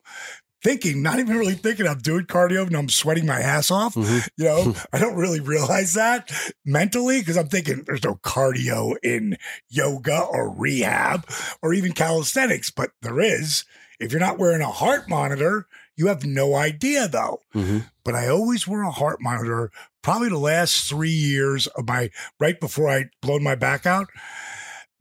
Thinking, 0.63 1.03
not 1.03 1.19
even 1.19 1.37
really 1.37 1.53
thinking 1.53 1.87
I'm 1.87 1.99
doing 1.99 2.25
cardio 2.25 2.65
and 2.65 2.75
I'm 2.75 2.89
sweating 2.89 3.27
my 3.27 3.39
ass 3.39 3.69
off. 3.69 3.93
Mhm. 3.93 4.27
You 4.37 4.45
know, 4.45 4.75
I 4.91 4.97
don't 4.97 5.15
really 5.15 5.39
realize 5.39 5.93
that 5.93 6.31
mentally 6.65 7.19
because 7.19 7.37
I'm 7.37 7.47
thinking 7.47 7.83
there's 7.85 8.03
no 8.03 8.15
cardio 8.15 8.95
in 9.03 9.37
yoga 9.69 10.19
or 10.19 10.49
rehab 10.49 11.27
or 11.61 11.73
even 11.73 11.91
calisthenics, 11.93 12.71
but 12.71 12.91
there 13.03 13.19
is. 13.21 13.65
If 13.99 14.11
you're 14.11 14.19
not 14.19 14.39
wearing 14.39 14.61
a 14.61 14.71
heart 14.71 15.07
monitor, 15.07 15.67
you 15.95 16.07
have 16.07 16.25
no 16.25 16.55
idea 16.55 17.07
though. 17.07 17.41
Mhm. 17.55 17.89
But 18.03 18.15
I 18.15 18.27
always 18.27 18.67
wore 18.67 18.81
a 18.81 18.91
heart 18.91 19.21
monitor 19.21 19.71
probably 20.01 20.29
the 20.29 20.37
last 20.37 20.89
three 20.89 21.09
years 21.11 21.67
of 21.67 21.87
my 21.87 22.09
right 22.39 22.59
before 22.59 22.89
I 22.89 23.09
blown 23.21 23.43
my 23.43 23.55
back 23.55 23.85
out 23.85 24.07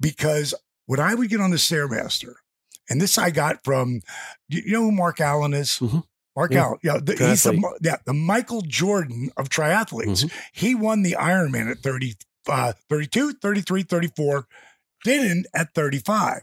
because 0.01 0.55
when 0.87 1.01
I 1.01 1.15
would 1.15 1.29
get 1.29 1.41
on 1.41 1.51
the 1.51 1.57
Stairmaster, 1.57 2.35
and 2.89 3.01
this 3.01 3.19
I 3.19 3.31
got 3.31 3.65
from, 3.65 4.01
you 4.49 4.73
know 4.73 4.83
who 4.83 4.93
Mark 4.93 5.21
Allen 5.21 5.55
is? 5.55 5.79
Mhm. 5.81 6.05
Mark 6.35 6.53
Yeah. 6.53 6.65
Allen, 6.65 6.79
yeah, 6.83 6.99
the, 7.03 7.13
he's 7.13 7.43
the, 7.45 7.79
yeah, 7.83 7.97
the 8.05 8.13
Michael 8.15 8.63
Jordan 8.63 9.31
of 9.37 9.49
triathletes. 9.49 10.25
Mhm. 10.25 10.33
He 10.53 10.75
won 10.75 11.03
the 11.03 11.17
Ironman 11.19 11.71
at 11.71 11.79
30, 11.83 12.15
uh, 12.49 12.73
32, 12.89 13.33
33, 13.35 13.83
34, 13.83 14.47
didn't 15.05 15.47
at 15.55 15.75
35. 15.75 16.43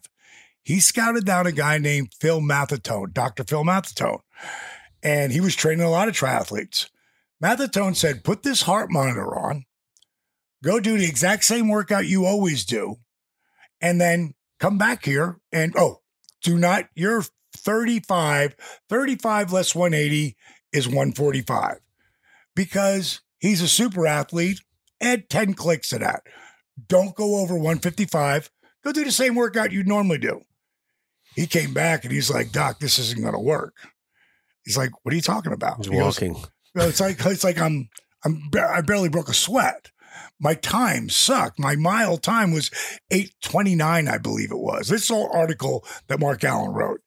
He 0.63 0.79
scouted 0.79 1.25
down 1.25 1.45
a 1.45 1.51
guy 1.51 1.77
named 1.77 2.13
Phil 2.19 2.39
Maffetone, 2.41 3.13
Dr. 3.13 3.43
Phil 3.43 3.63
Maffetone, 3.63 4.21
and 5.01 5.31
he 5.31 5.39
was 5.41 5.55
training 5.55 5.85
a 5.85 5.89
lot 5.89 6.07
of 6.07 6.15
triathletes. 6.15 6.87
Maffetone 7.43 7.95
said, 7.95 8.23
put 8.23 8.43
this 8.43 8.61
heart 8.61 8.89
monitor 8.89 9.37
on, 9.37 9.65
go 10.63 10.79
do 10.79 10.97
the 10.97 11.05
exact 11.05 11.43
same 11.43 11.67
workout 11.67 12.05
you 12.07 12.25
always 12.25 12.63
do, 12.65 12.95
and 13.83 14.01
then 14.01 14.33
come 14.59 14.79
back 14.79 15.05
here 15.05 15.37
and, 15.51 15.73
oh, 15.77 15.99
do 16.41 16.57
not, 16.57 16.85
you're 16.95 17.23
35, 17.55 18.55
35 18.89 19.53
less 19.53 19.75
180 19.75 20.35
is 20.71 20.87
145 20.87 21.77
because 22.55 23.21
he's 23.39 23.61
a 23.61 23.67
super 23.67 24.07
athlete. 24.07 24.59
Add 25.01 25.29
10 25.29 25.53
clicks 25.53 25.89
to 25.89 25.99
that. 25.99 26.21
Don't 26.87 27.13
go 27.15 27.35
over 27.37 27.55
155. 27.55 28.49
Go 28.83 28.91
do 28.91 29.03
the 29.03 29.11
same 29.11 29.35
workout 29.35 29.71
you'd 29.71 29.87
normally 29.87 30.17
do. 30.17 30.41
He 31.35 31.45
came 31.45 31.73
back 31.73 32.03
and 32.03 32.13
he's 32.13 32.29
like, 32.31 32.51
Doc, 32.51 32.79
this 32.79 32.99
isn't 32.99 33.21
going 33.21 33.33
to 33.33 33.39
work. 33.39 33.75
He's 34.63 34.77
like, 34.77 34.91
What 35.03 35.11
are 35.11 35.15
you 35.15 35.21
talking 35.21 35.51
about? 35.51 35.77
He's 35.77 35.87
He 35.87 35.95
walking. 35.95 36.35
well, 36.73 36.87
it's 36.87 37.01
like 37.01 37.23
it's 37.25 37.43
like 37.43 37.59
I'm 37.59 37.89
I'm 38.23 38.41
I 38.57 38.81
barely 38.81 39.09
broke 39.09 39.29
a 39.29 39.33
sweat. 39.33 39.91
My 40.43 40.55
time 40.55 41.07
sucked. 41.07 41.57
My 41.57 41.77
mile 41.77 42.17
time 42.17 42.51
was 42.51 42.69
eight 43.09 43.33
twenty 43.41 43.75
nine, 43.75 44.09
I 44.09 44.17
believe 44.17 44.51
it 44.51 44.59
was. 44.59 44.89
This 44.89 45.07
whole 45.07 45.29
article 45.31 45.85
that 46.07 46.19
Mark 46.19 46.43
Allen 46.43 46.73
wrote, 46.73 46.99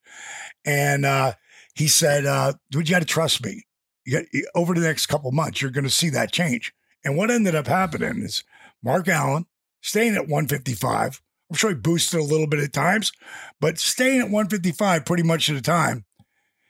and 0.65 1.05
uh, 1.05 1.35
he 1.75 1.87
said, 1.87 2.25
uh, 2.25 2.55
"Dude, 2.71 2.89
you 2.89 2.95
got 2.95 3.01
to 3.01 3.05
trust 3.05 3.45
me. 3.45 3.67
Got, 4.11 4.25
over 4.55 4.73
the 4.73 4.81
next 4.81 5.07
couple 5.07 5.31
months, 5.33 5.61
you're 5.61 5.71
going 5.71 5.85
to 5.85 5.91
see 5.91 6.09
that 6.11 6.33
change." 6.33 6.73
And 7.05 7.15
what 7.15 7.31
ended 7.31 7.55
up 7.55 7.67
happening 7.67 8.23
is 8.23 8.43
Mark 8.83 9.07
Allen 9.07 9.45
staying 9.83 10.17
at 10.17 10.29
one 10.29 10.49
fifty 10.49 10.73
five. 10.73 11.21
I'm 11.51 11.57
sure 11.57 11.71
he 11.71 11.77
boosted 11.77 12.19
a 12.19 12.25
little 12.25 12.47
bit 12.47 12.61
at 12.61 12.73
times, 12.73 13.13
but 13.61 13.79
staying 13.79 14.19
at 14.19 14.31
155 14.31 15.05
pretty 15.05 15.23
much 15.23 15.49
at 15.49 15.55
a 15.55 15.63
time. 15.63 16.05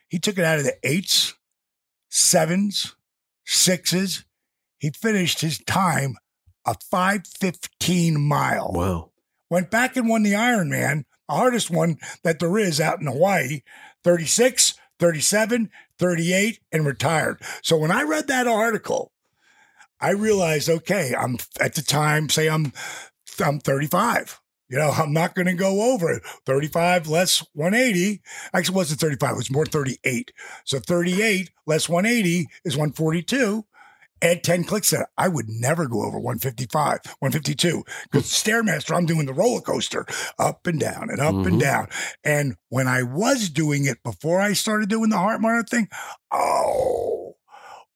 He 0.08 0.18
took 0.18 0.36
it 0.36 0.44
out 0.44 0.58
of 0.58 0.64
the 0.64 0.76
eights, 0.82 1.32
sevens, 2.10 2.94
sixes. 3.46 4.24
He 4.76 4.90
finished 4.90 5.40
his 5.40 5.58
time 5.60 6.16
a 6.66 6.74
515 6.90 8.20
mile. 8.20 8.72
Wow. 8.72 9.10
Went 9.48 9.70
back 9.70 9.96
and 9.96 10.08
won 10.08 10.22
the 10.22 10.32
Ironman, 10.32 11.04
the 11.28 11.34
hardest 11.34 11.70
one 11.70 11.98
that 12.24 12.40
there 12.40 12.58
is 12.58 12.80
out 12.80 13.00
in 13.00 13.06
Hawaii 13.06 13.62
36, 14.02 14.74
37, 14.98 15.70
38, 15.98 16.60
and 16.72 16.86
retired. 16.86 17.40
So 17.62 17.76
when 17.76 17.90
I 17.90 18.02
read 18.02 18.26
that 18.28 18.46
article, 18.46 19.12
I 20.00 20.10
realized, 20.10 20.68
okay, 20.68 21.14
I'm 21.18 21.38
at 21.60 21.74
the 21.74 21.82
time, 21.82 22.28
say 22.28 22.48
I'm 22.48 22.72
I'm 23.44 23.60
35. 23.60 24.40
You 24.68 24.78
know, 24.78 24.90
I'm 24.90 25.12
not 25.12 25.34
going 25.34 25.46
to 25.46 25.54
go 25.54 25.92
over 25.92 26.10
it. 26.10 26.22
35 26.44 27.06
less 27.06 27.44
180. 27.52 28.20
Actually, 28.52 28.74
it 28.74 28.76
wasn't 28.76 29.00
35. 29.00 29.30
It 29.30 29.36
was 29.36 29.50
more 29.50 29.64
38. 29.64 30.32
So 30.64 30.80
38 30.80 31.50
less 31.66 31.88
180 31.88 32.48
is 32.64 32.76
142. 32.76 33.64
Add 34.22 34.42
10 34.44 34.64
clicks 34.64 34.90
to 34.90 35.00
it. 35.00 35.06
I 35.18 35.28
would 35.28 35.48
never 35.48 35.86
go 35.86 36.02
over 36.02 36.18
155, 36.18 37.00
152. 37.18 37.84
Because 38.10 38.24
Stairmaster, 38.24 38.96
I'm 38.96 39.04
doing 39.06 39.26
the 39.26 39.34
roller 39.34 39.60
coaster 39.60 40.06
up 40.38 40.66
and 40.66 40.80
down 40.80 41.10
and 41.10 41.20
up 41.20 41.34
Mhm. 41.34 41.46
and 41.46 41.60
down. 41.60 41.88
And 42.24 42.56
when 42.70 42.88
I 42.88 43.02
was 43.02 43.50
doing 43.50 43.84
it 43.84 44.02
before 44.02 44.40
I 44.40 44.54
started 44.54 44.88
doing 44.88 45.10
the 45.10 45.18
heart 45.18 45.40
monitor 45.42 45.66
thing, 45.68 45.88
oh, 46.32 47.36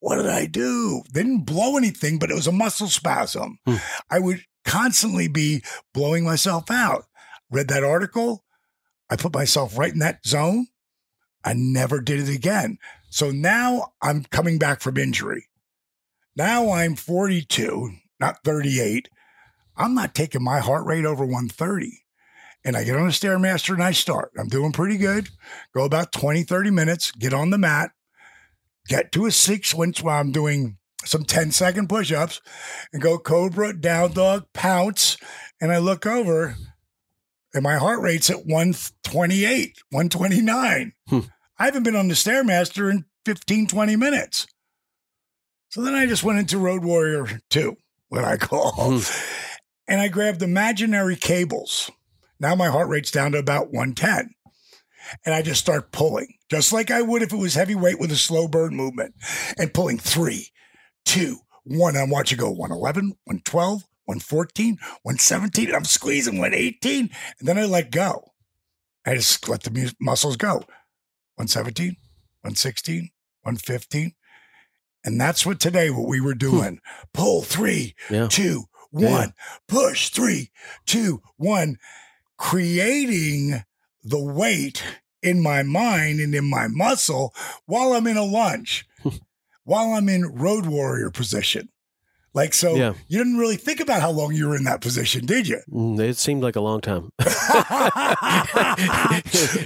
what 0.01 0.17
did 0.17 0.29
I 0.29 0.47
do? 0.47 1.03
Didn't 1.13 1.41
blow 1.45 1.77
anything, 1.77 2.19
but 2.19 2.31
it 2.31 2.35
was 2.35 2.47
a 2.47 2.53
muscle 2.53 2.89
spasm. 2.89 3.59
Hmm. 3.67 3.77
I 4.11 4.19
would 4.19 4.45
constantly 4.65 5.29
be 5.29 5.63
blowing 5.95 6.25
myself 6.25 6.71
out. 6.71 7.07
Read 7.51 7.69
that 7.69 7.85
article. 7.85 8.45
I 9.09 9.17
put 9.17 9.35
myself 9.35 9.77
right 9.77 9.93
in 9.93 9.99
that 10.01 10.25
zone. 10.27 10.69
I 11.45 11.55
never 11.55 12.01
did 12.01 12.21
it 12.29 12.35
again. 12.35 12.79
So 13.09 13.31
now 13.31 13.93
I'm 14.03 14.25
coming 14.25 14.59
back 14.59 14.81
from 14.83 14.97
injury. 14.99 15.47
Now 16.37 16.73
I'm 16.73 16.95
42, 16.97 17.91
not 18.19 18.43
38. 18.45 19.09
I'm 19.77 19.95
not 19.95 20.15
taking 20.15 20.43
my 20.43 20.61
heart 20.61 20.87
rate 20.87 21.05
over 21.05 21.25
130. 21.25 22.03
And 22.65 22.77
I 22.77 22.85
get 22.85 22.97
on 22.97 23.07
a 23.07 23.11
Stairmaster 23.11 23.75
and 23.75 23.83
I 23.83 23.93
start. 23.93 24.33
I'm 24.39 24.49
doing 24.49 24.73
pretty 24.73 24.99
good. 24.99 25.29
Go 25.75 25.85
about 25.85 26.13
20, 26.13 26.43
30 26.43 26.71
minutes, 26.71 27.11
get 27.13 27.33
on 27.33 27.51
the 27.51 27.59
mat, 27.59 27.93
get 28.87 29.13
to 29.13 29.27
a 29.27 29.33
six 29.33 29.71
sequence 29.71 30.03
while 30.03 30.21
I'm 30.21 30.33
doing 30.33 30.77
some 31.05 31.25
10 31.25 31.53
second 31.53 31.89
push 31.89 32.13
ups 32.13 32.43
and 32.93 33.01
go 33.01 33.19
Cobra, 33.19 33.73
down 33.73 34.13
dog, 34.13 34.47
pounce. 34.53 35.17
And 35.61 35.73
I 35.73 35.79
look 35.79 36.05
over 36.05 36.57
and 37.55 37.63
my 37.63 37.77
heart 37.77 38.01
rate's 38.01 38.31
at 38.31 38.47
128, 38.47 39.79
129. 39.91 40.93
Hmm. 41.09 41.19
I 41.59 41.65
haven't 41.65 41.83
been 41.83 41.97
on 41.97 42.09
the 42.09 42.15
Stairmaster 42.15 42.91
in 42.91 43.07
15, 43.25 43.67
20 43.67 43.97
minutes. 43.97 44.47
So 45.71 45.83
then 45.83 45.95
I 45.95 46.07
just 46.07 46.25
went 46.25 46.39
into 46.41 46.59
Road 46.59 46.85
Warrior 46.85 47.41
2, 47.51 47.77
what 48.09 48.25
I 48.25 48.37
call, 48.37 48.73
Hmm. 48.73 48.99
and 49.87 50.01
I 50.01 50.09
grabbed 50.09 50.43
imaginary 50.43 51.17
cables. 51.17 51.91
Now 52.41 52.55
my 52.55 52.69
heart 52.69 52.89
rate's 52.89 53.11
down 53.11 53.33
to 53.33 53.39
about 53.39 53.73
110. 53.73 54.35
And 55.25 55.35
I 55.35 55.43
just 55.43 55.61
start 55.61 55.93
pulling, 55.93 56.35
just 56.51 56.73
like 56.73 56.91
I 56.91 57.03
would 57.03 57.23
if 57.23 57.33
it 57.33 57.37
was 57.37 57.55
heavyweight 57.55 57.99
with 57.99 58.13
a 58.13 58.17
slow 58.17 58.47
burn 58.47 58.77
movement, 58.77 59.15
and 59.59 59.73
pulling 59.75 59.99
three, 59.99 60.49
two, 61.05 61.39
one. 61.65 61.97
I'm 61.97 62.11
watching 62.11 62.39
go 62.39 62.51
111, 62.51 63.17
112, 63.25 63.85
114, 64.05 64.79
117. 65.03 65.67
And 65.67 65.77
I'm 65.77 65.85
squeezing 65.85 66.39
118. 66.39 67.11
And 67.39 67.49
then 67.49 67.59
I 67.59 67.65
let 67.65 67.91
go. 67.91 68.33
I 69.07 69.15
just 69.15 69.49
let 69.49 69.63
the 69.63 69.71
mus- 69.71 69.95
muscles 70.01 70.37
go. 70.37 70.59
117, 71.37 71.97
116, 72.43 73.11
115. 73.43 74.13
And 75.05 75.21
that's 75.21 75.47
what 75.47 75.61
today, 75.61 75.91
what 75.91 76.09
we 76.09 76.21
were 76.21 76.33
hmm. 76.33 76.39
doing. 76.39 76.81
Pull 77.13 77.43
three, 77.43 77.95
Yeah. 78.11 78.29
two, 78.29 78.65
Yeah. 78.93 79.29
Push 79.69 80.11
three, 80.11 80.51
two, 80.87 81.23
one. 81.37 81.79
Creating 82.37 83.65
the 84.03 84.19
weight 84.19 84.83
in 85.23 85.43
my 85.43 85.63
mind 85.63 86.21
and 86.21 86.35
in 86.35 86.49
my 86.49 86.67
muscle 86.69 87.35
while 87.67 87.93
I'm 87.93 88.07
in 88.07 88.17
a 88.17 88.25
lunge, 88.25 88.87
hmm. 89.03 89.11
while 89.65 89.93
I'm 89.93 90.09
in 90.09 90.27
road 90.27 90.67
warrior 90.67 91.11
position. 91.11 91.69
Like, 92.33 92.55
so 92.55 92.75
Yeah. 92.77 92.93
you 93.09 93.19
didn't 93.19 93.39
really 93.39 93.57
think 93.57 93.81
about 93.81 94.01
how 94.01 94.11
long 94.11 94.33
you 94.35 94.49
were 94.49 94.57
in 94.57 94.63
that 94.65 94.81
position, 94.81 95.27
did 95.27 95.49
you? 95.49 95.61
Mm, 95.71 95.99
It 96.01 96.17
seemed 96.17 96.43
like 96.43 96.55
a 96.57 96.61
long 96.61 96.81
time. 96.81 97.11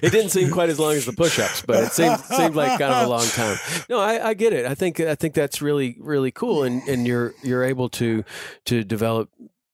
it 0.03 0.11
didn't 0.13 0.31
seem 0.31 0.51
quite 0.51 0.69
as 0.71 0.79
long 0.79 0.93
as 0.95 1.05
the 1.07 1.13
push-ups, 1.13 1.63
but 1.67 1.85
it 1.85 1.93
seemed 1.93 2.19
seemed 2.21 2.55
like 2.55 2.79
kind 2.79 2.93
of 2.93 3.07
a 3.07 3.09
long 3.11 3.27
time. 3.27 3.57
No, 3.89 3.99
I, 3.99 4.29
I 4.29 4.35
get 4.35 4.53
it. 4.53 4.67
I 4.67 4.75
think 4.75 5.01
I 5.01 5.15
think 5.15 5.35
that's 5.35 5.61
really 5.63 5.97
really 6.01 6.31
cool, 6.31 6.63
and 6.63 6.83
and 6.89 7.07
you're 7.07 7.35
you're 7.43 7.65
able 7.65 7.89
to 7.91 8.25
to 8.67 8.85
develop 8.85 9.31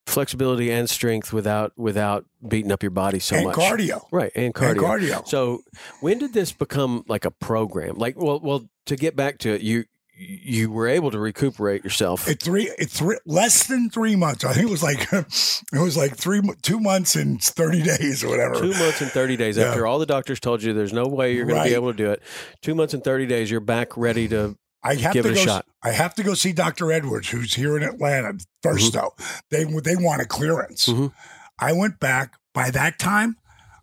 flexibility 0.06 0.70
and 0.72 0.90
strength 0.90 1.32
without 1.32 1.72
without 1.76 2.24
beating 2.46 2.72
up 2.72 2.82
your 2.82 2.90
body 2.90 3.18
so 3.20 3.36
and 3.36 3.46
much. 3.46 3.56
cardio. 3.56 4.02
Right, 4.10 4.32
and 4.34 4.46
And 4.46 4.54
cardio. 4.54 4.76
cardio. 4.82 5.28
So 5.28 5.60
when 6.00 6.18
did 6.18 6.32
this 6.32 6.52
become 6.52 7.04
like 7.08 7.24
a 7.24 7.30
program? 7.30 7.96
Like, 7.96 8.16
well, 8.18 8.40
well, 8.42 8.68
to 8.86 8.96
get 8.96 9.14
back 9.14 9.38
to 9.38 9.50
it, 9.54 9.60
you 9.62 9.84
you 10.22 10.70
were 10.70 10.86
able 10.86 11.10
to 11.10 11.18
recuperate 11.18 11.82
yourself. 11.82 12.28
It 12.28 12.42
three, 12.42 12.70
it 12.78 12.90
three, 12.90 13.16
less 13.24 13.66
than 13.66 13.88
three 13.88 14.16
months. 14.16 14.44
I 14.44 14.52
think 14.52 14.68
it 14.68 14.70
was 14.70 14.82
like, 14.82 15.10
it 15.12 15.78
was 15.78 15.96
like 15.96 16.16
three, 16.16 16.42
two 16.62 16.78
months 16.78 17.16
and 17.16 17.42
30 17.42 17.82
days 17.82 18.22
or 18.22 18.28
whatever. 18.28 18.54
Two 18.56 18.72
months 18.78 19.00
and 19.00 19.10
30 19.10 19.36
days 19.38 19.56
Yeah. 19.56 19.64
after 19.68 19.86
all 19.86 19.98
the 19.98 20.04
doctors 20.06 20.38
told 20.38 20.62
you 20.62 20.74
there's 20.74 20.92
no 20.92 21.06
way 21.06 21.34
you're 21.34 21.46
going 21.46 21.62
to 21.62 21.68
be 21.68 21.74
able 21.74 21.90
to 21.92 21.96
do 21.96 22.10
it. 22.10 22.22
Two 22.60 22.74
months 22.74 22.92
and 22.92 23.02
30 23.02 23.26
days, 23.26 23.50
you're 23.50 23.60
back 23.60 23.96
ready 23.96 24.28
to. 24.28 24.56
I 24.82 24.94
have 24.96 25.12
Give 25.14 25.24
to 25.24 25.30
it 25.30 25.32
a 25.32 25.34
go. 25.36 25.44
shot. 25.44 25.66
I 25.82 25.90
have 25.92 26.14
to 26.16 26.22
go 26.22 26.34
see 26.34 26.52
Dr. 26.52 26.92
Edwards, 26.92 27.28
who's 27.30 27.54
here 27.54 27.76
in 27.76 27.82
Atlanta. 27.82 28.34
1st 28.62 28.92
though, 28.92 29.14
they 29.50 29.64
they 29.64 29.96
want 29.96 30.20
a 30.22 30.26
clearance. 30.26 30.86
Mhm. 30.88 31.12
I 31.58 31.72
went 31.72 31.98
back. 32.00 32.34
By 32.52 32.70
that 32.70 32.98
time, 32.98 33.36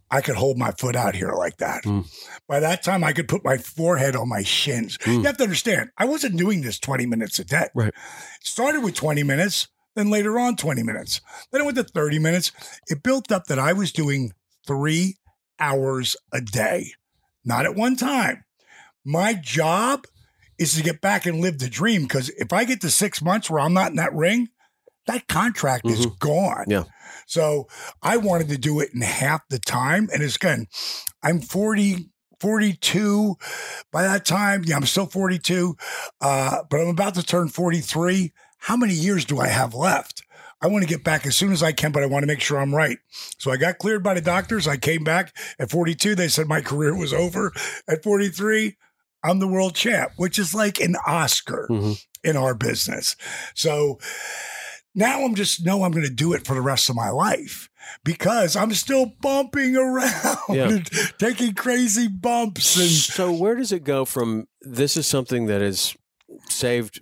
I 0.10 0.22
could 0.22 0.36
hold 0.36 0.58
my 0.58 0.72
foot 0.72 0.96
out 0.96 1.15
here 1.15 1.34
like 1.34 1.58
that. 1.58 1.84
Mm. 1.84 2.08
By 2.48 2.60
that 2.62 2.84
time, 2.84 3.04
I 3.04 3.13
could 3.13 3.28
put 3.28 3.43
my 3.43 3.58
forehead 3.58 4.15
on 4.15 4.30
my 4.30 4.43
shins. 4.43 4.98
Mm. 5.00 5.17
You 5.17 5.24
have 5.24 5.38
to 5.38 5.43
understand, 5.43 5.89
I 5.98 6.06
wasn't 6.06 6.38
doing 6.38 6.62
this 6.62 6.80
20 6.80 7.06
minutes 7.06 7.39
a 7.39 7.43
day. 7.43 7.67
Right. 7.76 7.93
Started 8.41 8.84
with 8.84 8.96
20 8.96 9.24
minutes, 9.24 9.67
then 9.96 10.10
later 10.10 10.39
on 10.39 10.56
20 10.56 10.82
minutes. 10.84 11.20
Then 11.52 11.62
it 11.62 11.65
went 11.65 11.78
to 11.78 11.84
30 11.84 12.20
minutes. 12.20 12.52
It 12.88 13.04
built 13.04 13.32
up 13.32 13.48
that 13.48 13.60
I 13.60 13.74
was 13.74 13.91
doing 13.91 14.32
three 14.65 15.17
hours 15.60 16.15
a 16.32 16.39
day, 16.39 16.91
not 17.43 17.65
at 17.65 17.76
one 17.76 17.96
time. 17.96 18.46
My 19.04 19.34
job 19.34 20.06
is 20.58 20.76
to 20.76 20.84
get 20.84 21.02
back 21.02 21.26
and 21.26 21.41
live 21.41 21.60
the 21.60 21.70
dream 21.70 22.04
because 22.04 22.30
if 22.30 22.54
I 22.54 22.63
get 22.63 22.82
to 22.82 22.89
six 22.89 23.22
months 23.22 23.50
where 23.50 23.60
I'm 23.60 23.74
not 23.74 23.89
in 23.89 23.98
that 23.98 24.13
ring, 24.13 24.50
that 25.06 25.28
contract 25.28 25.86
is 25.86 26.06
gone. 26.06 26.65
Yeah. 26.67 26.84
So 27.28 27.68
I 28.02 28.18
wanted 28.18 28.50
to 28.50 28.58
do 28.58 28.80
it 28.80 28.90
in 28.94 29.02
half 29.02 29.48
the 29.50 29.60
time. 29.60 30.10
And 30.12 30.24
it's 30.24 30.38
again, 30.38 30.66
I'm 31.22 31.40
40, 31.42 32.10
42. 32.40 33.36
By 33.92 34.02
that 34.04 34.26
time, 34.26 34.63
yeah, 34.66 34.76
I'm 34.78 34.86
still 34.86 35.06
42, 35.06 35.76
uh, 36.22 36.63
but 36.70 36.80
I'm 36.82 36.88
about 36.88 37.16
to 37.16 37.24
turn 37.24 37.50
43. 37.50 38.32
How 38.60 38.76
many 38.76 38.94
years 38.94 39.26
do 39.26 39.40
I 39.40 39.48
have 39.48 39.74
left? 39.76 40.24
I 40.62 40.68
want 40.68 40.82
to 40.84 40.90
get 40.90 41.04
back 41.04 41.28
as 41.28 41.36
soon 41.36 41.52
as 41.52 41.62
I 41.62 41.72
can, 41.72 41.92
but 41.92 42.02
I 42.02 42.08
want 42.08 42.24
to 42.24 42.28
make 42.28 42.42
sure 42.42 42.58
I'm 42.60 42.74
right. 42.74 42.98
So 43.38 43.52
I 43.52 43.58
got 43.58 43.78
cleared 43.78 44.02
by 44.02 44.16
the 44.16 44.22
doctors. 44.22 44.68
I 44.68 44.78
came 44.78 45.04
back 45.04 45.36
at 45.60 45.70
42. 45.70 46.16
They 46.16 46.28
said 46.30 46.48
my 46.48 46.62
career 46.72 46.96
was 46.96 47.13
over. 47.13 47.52
At 47.88 48.04
43, 48.04 48.76
I'm 49.24 49.38
the 49.40 49.48
world 49.48 49.76
champ, 49.76 50.13
which 50.16 50.40
is 50.40 50.56
like 50.56 50.80
an 50.80 50.96
Oscar 51.06 51.68
Mhm. 51.70 52.04
in 52.24 52.36
our 52.38 52.56
business. 52.56 53.16
So 53.54 54.00
now 54.98 55.24
I'm 55.24 55.36
just 55.36 55.64
know 55.64 55.84
I'm 55.84 55.92
going 55.92 56.04
to 56.06 56.14
do 56.14 56.34
it 56.34 56.46
for 56.46 56.54
the 56.56 56.62
rest 56.62 56.90
of 56.90 56.96
my 56.96 57.10
life 57.10 57.70
because 58.04 58.56
I'm 58.58 58.74
still 58.74 59.14
bumping 59.22 59.78
around 59.78 60.38
Yeah. 60.50 60.70
and 60.70 60.90
taking 61.20 61.54
crazy 61.54 62.08
bumps 62.10 62.76
and 62.76 62.90
So 62.90 63.32
where 63.32 63.56
does 63.56 63.72
it 63.72 63.84
go 63.86 64.04
from? 64.04 64.48
This 64.62 64.98
is 64.98 65.08
something 65.08 65.46
that 65.46 65.62
has 65.62 65.96
saved 66.50 67.00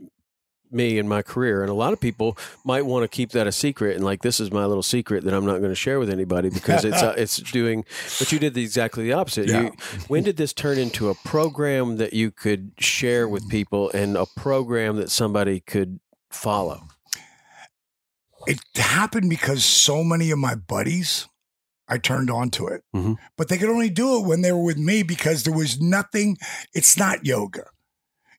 me 0.72 0.98
in 0.98 1.08
my 1.08 1.22
career, 1.22 1.62
and 1.62 1.70
a 1.70 1.74
lot 1.74 1.94
of 1.94 2.02
people 2.02 2.38
might 2.66 2.86
want 2.86 3.04
to 3.04 3.08
keep 3.08 3.32
that 3.32 3.48
a 3.48 3.52
secret. 3.52 3.96
And 3.96 4.04
like, 4.04 4.24
this 4.24 4.40
is 4.42 4.52
my 4.52 4.66
little 4.66 4.84
secret 4.84 5.24
that 5.24 5.34
I'm 5.34 5.46
not 5.46 5.60
going 5.60 5.70
to 5.72 5.76
share 5.76 6.00
with 6.00 6.10
anybody 6.10 6.50
because 6.50 6.84
it's 6.84 7.02
uh, 7.02 7.14
it's 7.18 7.38
doing. 7.52 7.86
But 8.20 8.32
you 8.32 8.40
did 8.40 8.56
the, 8.56 8.64
exactly 8.64 9.04
the 9.06 9.14
opposite. 9.14 9.48
Yeah. 9.48 9.62
You, 9.62 9.72
when 10.08 10.24
did 10.24 10.36
this 10.38 10.52
turn 10.54 10.78
into 10.78 11.10
a 11.10 11.16
program 11.16 11.96
that 11.98 12.14
you 12.14 12.30
could 12.30 12.72
share 12.78 13.28
with 13.30 13.48
people 13.48 13.90
and 13.92 14.18
a 14.18 14.26
program 14.36 14.98
that 14.98 15.10
somebody 15.12 15.62
could 15.62 16.00
follow? 16.30 16.82
It 18.48 18.60
happened 18.76 19.30
because 19.30 19.64
so 19.64 20.04
many 20.04 20.32
of 20.32 20.40
my 20.40 20.56
buddies 20.56 21.28
I 21.88 22.00
turned 22.00 22.32
on 22.32 22.50
to 22.52 22.68
it. 22.68 22.82
Mhm. 22.96 23.18
But 23.38 23.48
they 23.48 23.58
could 23.58 23.70
only 23.70 23.92
do 23.92 24.18
it 24.18 24.26
when 24.26 24.42
they 24.42 24.52
were 24.52 24.64
with 24.64 24.78
me 24.78 25.04
because 25.04 25.44
there 25.44 25.54
was 25.54 25.80
nothing 25.80 26.38
it's 26.74 26.98
not 26.98 27.26
yoga. 27.26 27.66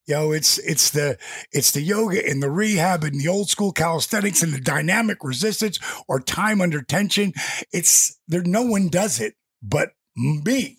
You 0.07 0.15
know, 0.15 0.33
it's 0.33 0.59
it's 0.59 0.91
the 0.91 1.19
it's 1.53 1.73
the 1.73 1.81
yoga 1.81 2.29
and 2.29 2.43
the 2.43 2.51
rehab 2.51 3.05
and 3.05 3.21
the 3.21 3.29
old 3.29 3.49
school 3.49 3.73
calisthenics 3.73 4.43
and 4.43 4.53
the 4.53 4.61
dynamic 4.61 5.19
resistance 5.23 5.79
or 6.09 6.21
time 6.21 6.61
under 6.61 6.83
tension. 6.83 7.33
It's 7.73 8.19
there 8.29 8.43
no 8.43 8.63
one 8.63 8.89
does 8.89 9.21
it 9.21 9.35
but 9.63 9.91
me. 10.17 10.79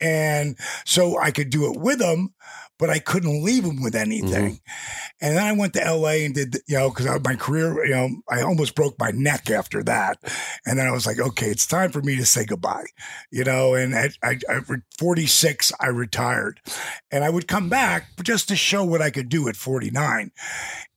And 0.00 0.56
so 0.84 1.18
I 1.18 1.30
could 1.30 1.50
do 1.50 1.72
it 1.72 1.80
with 1.80 1.98
them, 1.98 2.34
but 2.78 2.90
I 2.90 2.98
couldn't 2.98 3.42
leave 3.42 3.64
them 3.64 3.82
with 3.82 3.94
anything. 3.94 4.52
Mm-hmm. 4.52 5.16
And 5.20 5.36
then 5.36 5.44
I 5.44 5.52
went 5.52 5.74
to 5.74 5.80
LA 5.80 6.24
and 6.24 6.34
did, 6.34 6.58
you 6.66 6.76
know, 6.76 6.90
because 6.90 7.06
my 7.24 7.36
career, 7.36 7.84
you 7.86 7.94
know, 7.94 8.08
I 8.28 8.42
almost 8.42 8.74
broke 8.74 8.98
my 8.98 9.10
neck 9.12 9.50
after 9.50 9.82
that. 9.84 10.18
And 10.66 10.78
then 10.78 10.86
I 10.86 10.92
was 10.92 11.06
like, 11.06 11.18
okay, 11.18 11.46
it's 11.46 11.66
time 11.66 11.90
for 11.90 12.02
me 12.02 12.16
to 12.16 12.26
say 12.26 12.44
goodbye, 12.44 12.86
you 13.30 13.44
know. 13.44 13.74
And 13.74 13.94
at 13.94 14.12
I, 14.22 14.38
I, 14.48 14.60
46, 14.98 15.72
I 15.80 15.86
retired. 15.86 16.60
And 17.10 17.24
I 17.24 17.30
would 17.30 17.48
come 17.48 17.68
back 17.68 18.08
just 18.22 18.48
to 18.48 18.56
show 18.56 18.84
what 18.84 19.02
I 19.02 19.10
could 19.10 19.28
do 19.28 19.48
at 19.48 19.56
49. 19.56 20.32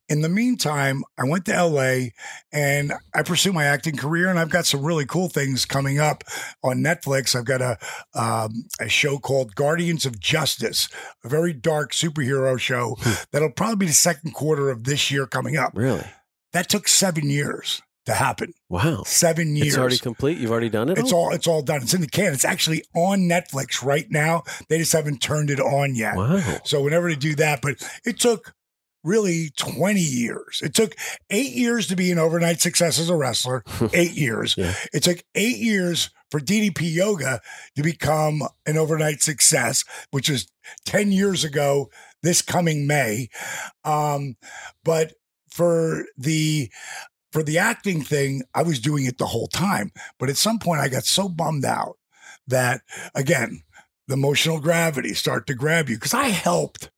In 0.10 0.22
the 0.22 0.30
meantime, 0.30 1.04
I 1.18 1.24
went 1.28 1.46
to 1.46 1.64
LA 1.64 2.10
and 2.52 2.94
I 3.14 3.22
pursued 3.22 3.54
my 3.54 3.66
acting 3.66 3.96
career, 3.96 4.30
and 4.30 4.40
I've 4.40 4.50
got 4.50 4.66
some 4.66 4.84
really 4.84 5.06
cool 5.06 5.30
things 5.30 5.66
coming 5.66 6.00
up 6.00 6.24
on 6.64 6.80
Netflix. 6.80 7.36
I've 7.36 7.46
got 7.46 7.62
a 7.62 7.78
um, 8.14 8.66
a 8.82 8.90
show 8.90 9.20
called 9.20 9.56
Guardians 9.56 10.06
of 10.06 10.20
Justice, 10.20 10.90
a 11.24 11.30
very 11.30 11.54
dark 11.54 11.92
superhero 11.92 12.60
show 12.60 12.98
that'll 13.32 13.52
probably 13.52 13.76
be 13.76 13.86
the 13.86 13.94
second 13.94 14.34
quarter 14.34 14.70
of 14.70 14.84
this 14.84 15.12
year 15.12 15.28
coming 15.28 15.58
up. 15.58 15.74
Really? 15.76 16.06
That 16.54 16.70
took 16.70 16.88
seven 16.88 17.30
years 17.30 17.82
to 18.10 18.16
happen. 18.16 18.54
Wow. 18.70 19.04
Seven 19.06 19.56
years. 19.56 19.70
It's 19.70 19.78
already 19.78 19.98
complete. 19.98 20.40
You've 20.40 20.52
already 20.52 20.70
done 20.70 20.90
it. 20.90 20.98
It's 20.98 21.14
all 21.14 21.32
it's 21.32 21.48
all 21.48 21.62
done. 21.62 21.84
It's 21.84 21.94
in 21.94 22.02
the 22.02 22.08
can. 22.08 22.34
It's 22.34 22.46
actually 22.46 22.84
on 22.96 23.22
Netflix 23.22 23.84
right 23.84 24.10
now. 24.10 24.44
They 24.68 24.80
just 24.80 24.94
haven't 24.94 25.22
turned 25.22 25.50
it 25.50 25.60
on 25.60 25.96
yet. 25.96 26.16
Wow. 26.16 26.42
So 26.66 26.82
whenever 26.82 27.10
they 27.10 27.16
do 27.16 27.36
that, 27.36 27.62
but 27.62 27.76
it 28.06 28.20
took 28.20 28.54
really 29.04 29.52
20 29.58 30.00
years. 30.00 30.62
It 30.64 30.74
took 30.74 30.96
eight 31.30 31.54
years 31.54 31.88
to 31.88 31.96
be 31.96 32.12
an 32.12 32.20
overnight 32.20 32.62
success 32.62 33.00
as 33.00 33.10
a 33.10 33.16
wrestler. 33.16 33.64
eight 33.94 34.14
years. 34.14 34.56
Yeah. 34.58 34.74
It 34.94 35.04
took 35.04 35.20
eight 35.36 35.58
years 35.58 36.10
for 36.32 36.40
DDP 36.40 36.94
Yoga 36.94 37.42
to 37.76 37.84
become 37.84 38.44
an 38.66 38.78
overnight 38.78 39.22
success, 39.22 39.84
which 40.12 40.30
is 40.30 40.48
10 40.86 41.12
years 41.12 41.44
ago 41.44 41.90
this 42.22 42.42
coming 42.42 42.86
May. 42.86 43.30
Um, 43.84 44.36
but 44.84 45.14
for 45.50 46.06
the 46.18 46.72
for 47.32 47.44
the 47.44 47.60
acting 47.60 48.02
thing, 48.02 48.42
I 48.56 48.64
was 48.64 48.80
doing 48.80 49.06
it 49.06 49.20
the 49.20 49.28
whole 49.28 49.48
time. 49.48 49.92
But 50.18 50.30
at 50.30 50.38
some 50.38 50.58
point 50.58 50.82
I 50.82 50.88
got 50.88 51.06
so 51.06 51.30
bummed 51.30 51.66
out 51.66 51.98
that 52.48 52.82
again, 53.14 53.62
the 54.08 54.16
emotional 54.16 54.60
gravity 54.60 55.14
start 55.14 55.46
to 55.48 55.54
grab 55.54 55.90
you 55.90 55.96
because 55.96 56.14
I 56.14 56.30
helped 56.30 56.90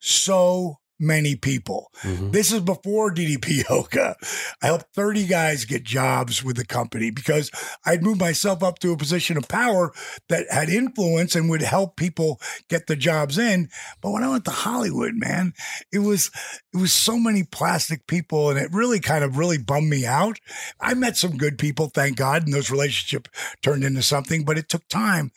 so 0.00 0.78
many 0.98 1.36
people. 1.36 1.90
Mhm. 2.02 2.32
This 2.32 2.52
is 2.52 2.60
before 2.60 3.10
DDP 3.12 3.64
Yoga. 3.70 4.16
I 4.62 4.66
helped 4.66 4.94
30 4.94 5.26
guys 5.26 5.64
get 5.64 5.84
jobs 5.84 6.42
with 6.42 6.56
the 6.56 6.64
company 6.66 7.10
because 7.10 7.50
I'd 7.84 8.02
moved 8.02 8.20
myself 8.20 8.62
up 8.62 8.78
to 8.80 8.92
a 8.92 8.96
position 8.96 9.36
of 9.36 9.48
power 9.48 9.92
that 10.28 10.46
had 10.50 10.68
influence 10.68 11.34
and 11.34 11.48
would 11.50 11.62
help 11.62 11.96
people 11.96 12.40
get 12.68 12.86
the 12.86 12.96
jobs 12.96 13.38
in. 13.38 13.68
But 14.00 14.10
when 14.10 14.24
I 14.24 14.28
went 14.28 14.44
to 14.46 14.50
Hollywood, 14.50 15.14
man, 15.14 15.52
it 15.92 16.00
was 16.00 16.30
it 16.74 16.78
was 16.78 16.92
so 16.92 17.18
many 17.18 17.44
plastic 17.44 18.06
people 18.06 18.50
and 18.50 18.58
it 18.58 18.72
really 18.72 19.00
kind 19.00 19.24
of 19.24 19.38
really 19.38 19.58
bummed 19.58 19.88
me 19.88 20.04
out. 20.06 20.38
I 20.80 20.94
met 20.94 21.16
some 21.16 21.36
good 21.36 21.58
people, 21.58 21.90
thank 21.92 22.16
God, 22.16 22.44
and 22.44 22.52
those 22.52 22.70
relationships 22.70 23.30
turned 23.62 23.84
into 23.84 24.02
something, 24.02 24.44
but 24.44 24.58
it 24.58 24.68
took 24.68 24.86
time. 24.88 25.32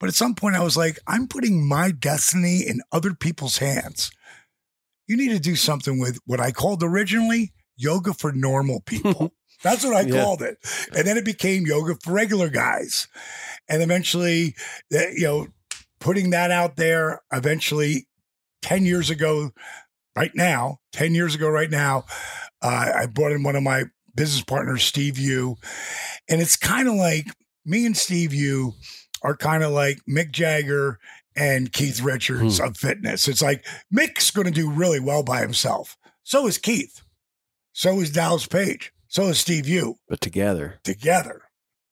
But 0.00 0.08
at 0.08 0.14
some 0.14 0.34
point 0.34 0.56
I 0.56 0.62
was 0.62 0.76
like, 0.76 0.98
I'm 1.06 1.28
putting 1.28 1.66
my 1.66 1.90
destiny 1.90 2.62
in 2.66 2.80
other 2.92 3.14
people's 3.14 3.58
hands 3.58 4.10
you 5.06 5.16
need 5.16 5.30
to 5.30 5.38
do 5.40 5.56
something 5.56 5.98
with 5.98 6.18
what 6.26 6.40
I 6.40 6.50
called 6.52 6.82
originally 6.82 7.52
yoga 7.76 8.12
for 8.14 8.32
normal 8.32 8.80
people. 8.86 9.32
That's 9.62 9.84
what 9.84 9.94
I 9.94 10.02
Yeah. 10.02 10.22
called 10.22 10.42
it. 10.42 10.58
And 10.94 11.06
then 11.06 11.16
it 11.16 11.24
became 11.24 11.66
yoga 11.66 11.96
for 12.02 12.12
regular 12.12 12.48
guys. 12.48 13.08
And 13.68 13.82
eventually, 13.82 14.54
you 14.90 15.22
know, 15.22 15.46
putting 16.00 16.30
that 16.30 16.50
out 16.50 16.76
there, 16.76 17.22
eventually 17.32 18.06
10 18.62 18.84
years 18.84 19.08
ago, 19.10 19.50
right 20.14 20.32
now, 20.34 20.80
10 20.92 21.14
years 21.14 21.34
ago, 21.34 21.48
right 21.48 21.70
now, 21.70 22.04
uh, 22.62 22.92
I 22.94 23.06
brought 23.06 23.32
in 23.32 23.42
one 23.42 23.56
of 23.56 23.62
my 23.62 23.84
business 24.14 24.44
partners, 24.44 24.82
Steve 24.84 25.18
Yu. 25.18 25.56
And 26.28 26.40
it's 26.42 26.56
kind 26.56 26.86
of 26.88 26.94
like 26.94 27.26
me 27.64 27.86
and 27.86 27.96
Steve 27.96 28.32
Yu 28.34 28.74
are 29.22 29.36
kind 29.36 29.62
of 29.62 29.72
like 29.72 29.98
Mick 30.08 30.30
Jagger 30.30 30.98
and 31.36 31.72
Keith 31.72 32.00
Richards 32.00 32.58
hmm. 32.58 32.64
of 32.64 32.76
fitness. 32.76 33.28
It's 33.28 33.42
like 33.42 33.66
Mick's 33.90 34.30
going 34.30 34.46
to 34.46 34.52
do 34.52 34.70
really 34.70 35.00
well 35.00 35.22
by 35.22 35.40
himself. 35.40 35.96
So 36.22 36.46
is 36.46 36.58
Keith. 36.58 37.02
So 37.72 38.00
is 38.00 38.10
Dallas 38.10 38.46
Page. 38.46 38.92
So 39.08 39.24
is 39.28 39.38
Steve 39.38 39.68
Yu. 39.68 39.96
But 40.08 40.20
together. 40.20 40.80
Together, 40.84 41.42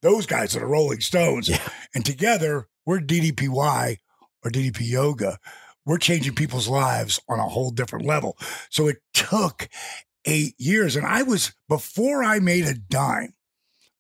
those 0.01 0.27
guys 0.27 0.57
are 0.57 0.61
the 0.61 0.67
Rolling 0.67 1.01
Stones. 1.01 1.49
Yeah. 1.49 1.69
And 1.95 2.05
together, 2.05 2.69
we're 2.87 3.01
DDPY 3.01 3.99
or 4.45 4.51
DDP 4.51 4.89
Yoga. 4.89 5.39
We're 5.85 5.99
changing 5.99 6.35
people's 6.35 6.69
lives 6.69 7.21
on 7.29 7.39
a 7.39 7.49
whole 7.49 7.71
different 7.71 8.07
level. 8.07 8.37
So 8.71 8.89
it 8.89 8.99
took 9.13 9.69
eight 10.25 10.55
years. 10.59 10.97
And 10.97 11.07
I 11.07 11.23
was, 11.23 11.53
before 11.69 12.23
I 12.23 12.39
made 12.39 12.65
a 12.65 12.75
dime, 12.75 13.35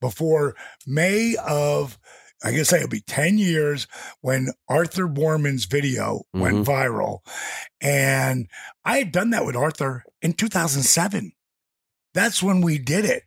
before 0.01 0.57
May 0.87 1.37
of, 1.37 1.99
I 2.45 2.53
guess 2.53 2.73
it'll 2.73 2.89
be 2.89 3.01
10 3.01 3.39
years 3.39 3.87
when 4.21 4.49
Arthur 4.69 5.07
Boorman's 5.07 5.67
video 5.67 6.23
went 6.33 6.67
viral. 6.67 7.21
And 7.81 8.49
I 8.85 8.99
had 8.99 9.13
done 9.13 9.31
that 9.31 9.47
with 9.47 9.57
Arthur 9.57 10.05
in 10.21 10.33
2007. 10.33 11.33
That's 12.15 12.43
when 12.43 12.61
we 12.61 12.79
did 12.79 13.05
it. 13.05 13.25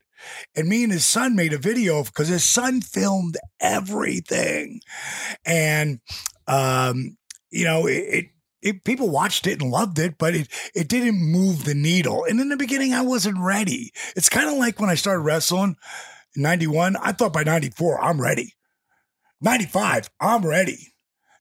And 0.55 0.67
me 0.67 0.83
and 0.83 0.91
his 0.91 1.05
son 1.05 1.35
made 1.35 1.53
a 1.53 1.57
video 1.57 2.03
because 2.03 2.27
his 2.27 2.43
son 2.43 2.81
filmed 2.81 3.37
everything. 3.59 4.81
And, 5.45 5.99
um, 6.47 7.17
you 7.51 7.65
know, 7.65 7.87
it, 7.87 7.91
it, 7.91 8.25
it, 8.61 8.83
people 8.83 9.09
watched 9.09 9.45
it 9.47 9.61
and 9.61 9.71
loved 9.71 9.99
it, 9.99 10.17
but 10.17 10.35
it, 10.35 10.47
it 10.73 10.87
didn't 10.87 11.19
move 11.19 11.65
the 11.65 11.75
needle. 11.75 12.25
And 12.27 12.39
in 12.39 12.49
the 12.49 12.57
beginning, 12.57 12.93
I 12.93 13.01
wasn't 13.01 13.37
ready. 13.39 13.91
It's 14.15 14.29
kind 14.29 14.49
of 14.49 14.57
like 14.57 14.79
when 14.79 14.89
I 14.89 14.95
started 14.95 15.21
wrestling 15.21 15.75
in 16.35 16.41
91, 16.41 16.95
I 16.97 17.11
thought 17.11 17.33
by 17.33 17.43
94, 17.43 18.03
I'm 18.03 18.19
ready. 18.19 18.53
95, 19.45 20.09
I'm 20.19 20.45
ready. 20.45 20.93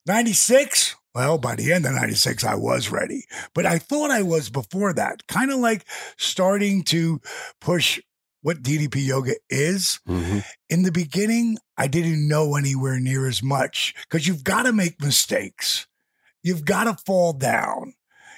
96, 0.05 0.95
well, 1.15 1.39
by 1.39 1.55
the 1.55 1.73
end 1.73 1.87
of 1.87 1.93
96, 1.93 2.43
I 2.43 2.53
was 2.53 2.91
ready. 2.91 3.25
But 3.55 3.65
I 3.65 3.79
thought 3.79 4.11
I 4.11 4.21
was 4.21 4.51
before 4.51 4.93
that, 4.93 5.25
kind 5.27 5.51
of 5.51 5.57
like 5.57 5.85
starting 6.17 6.83
to 6.83 7.19
push 7.59 7.99
what 8.43 8.61
DDP 8.61 9.07
yoga 9.07 9.33
is. 9.49 9.99
Mhm. 10.07 10.45
In 10.69 10.83
the 10.83 10.91
beginning, 10.91 11.57
I 11.77 11.87
didn't 11.87 12.27
know 12.27 12.55
anywhere 12.55 12.99
near 12.99 13.27
as 13.27 13.41
much 13.41 13.95
because 14.03 14.27
you've 14.27 14.43
got 14.43 14.63
to 14.63 14.71
make 14.71 15.01
mistakes. 15.01 15.87
You've 16.43 16.63
got 16.63 16.83
to 16.83 17.03
fall 17.05 17.33
down. 17.33 17.95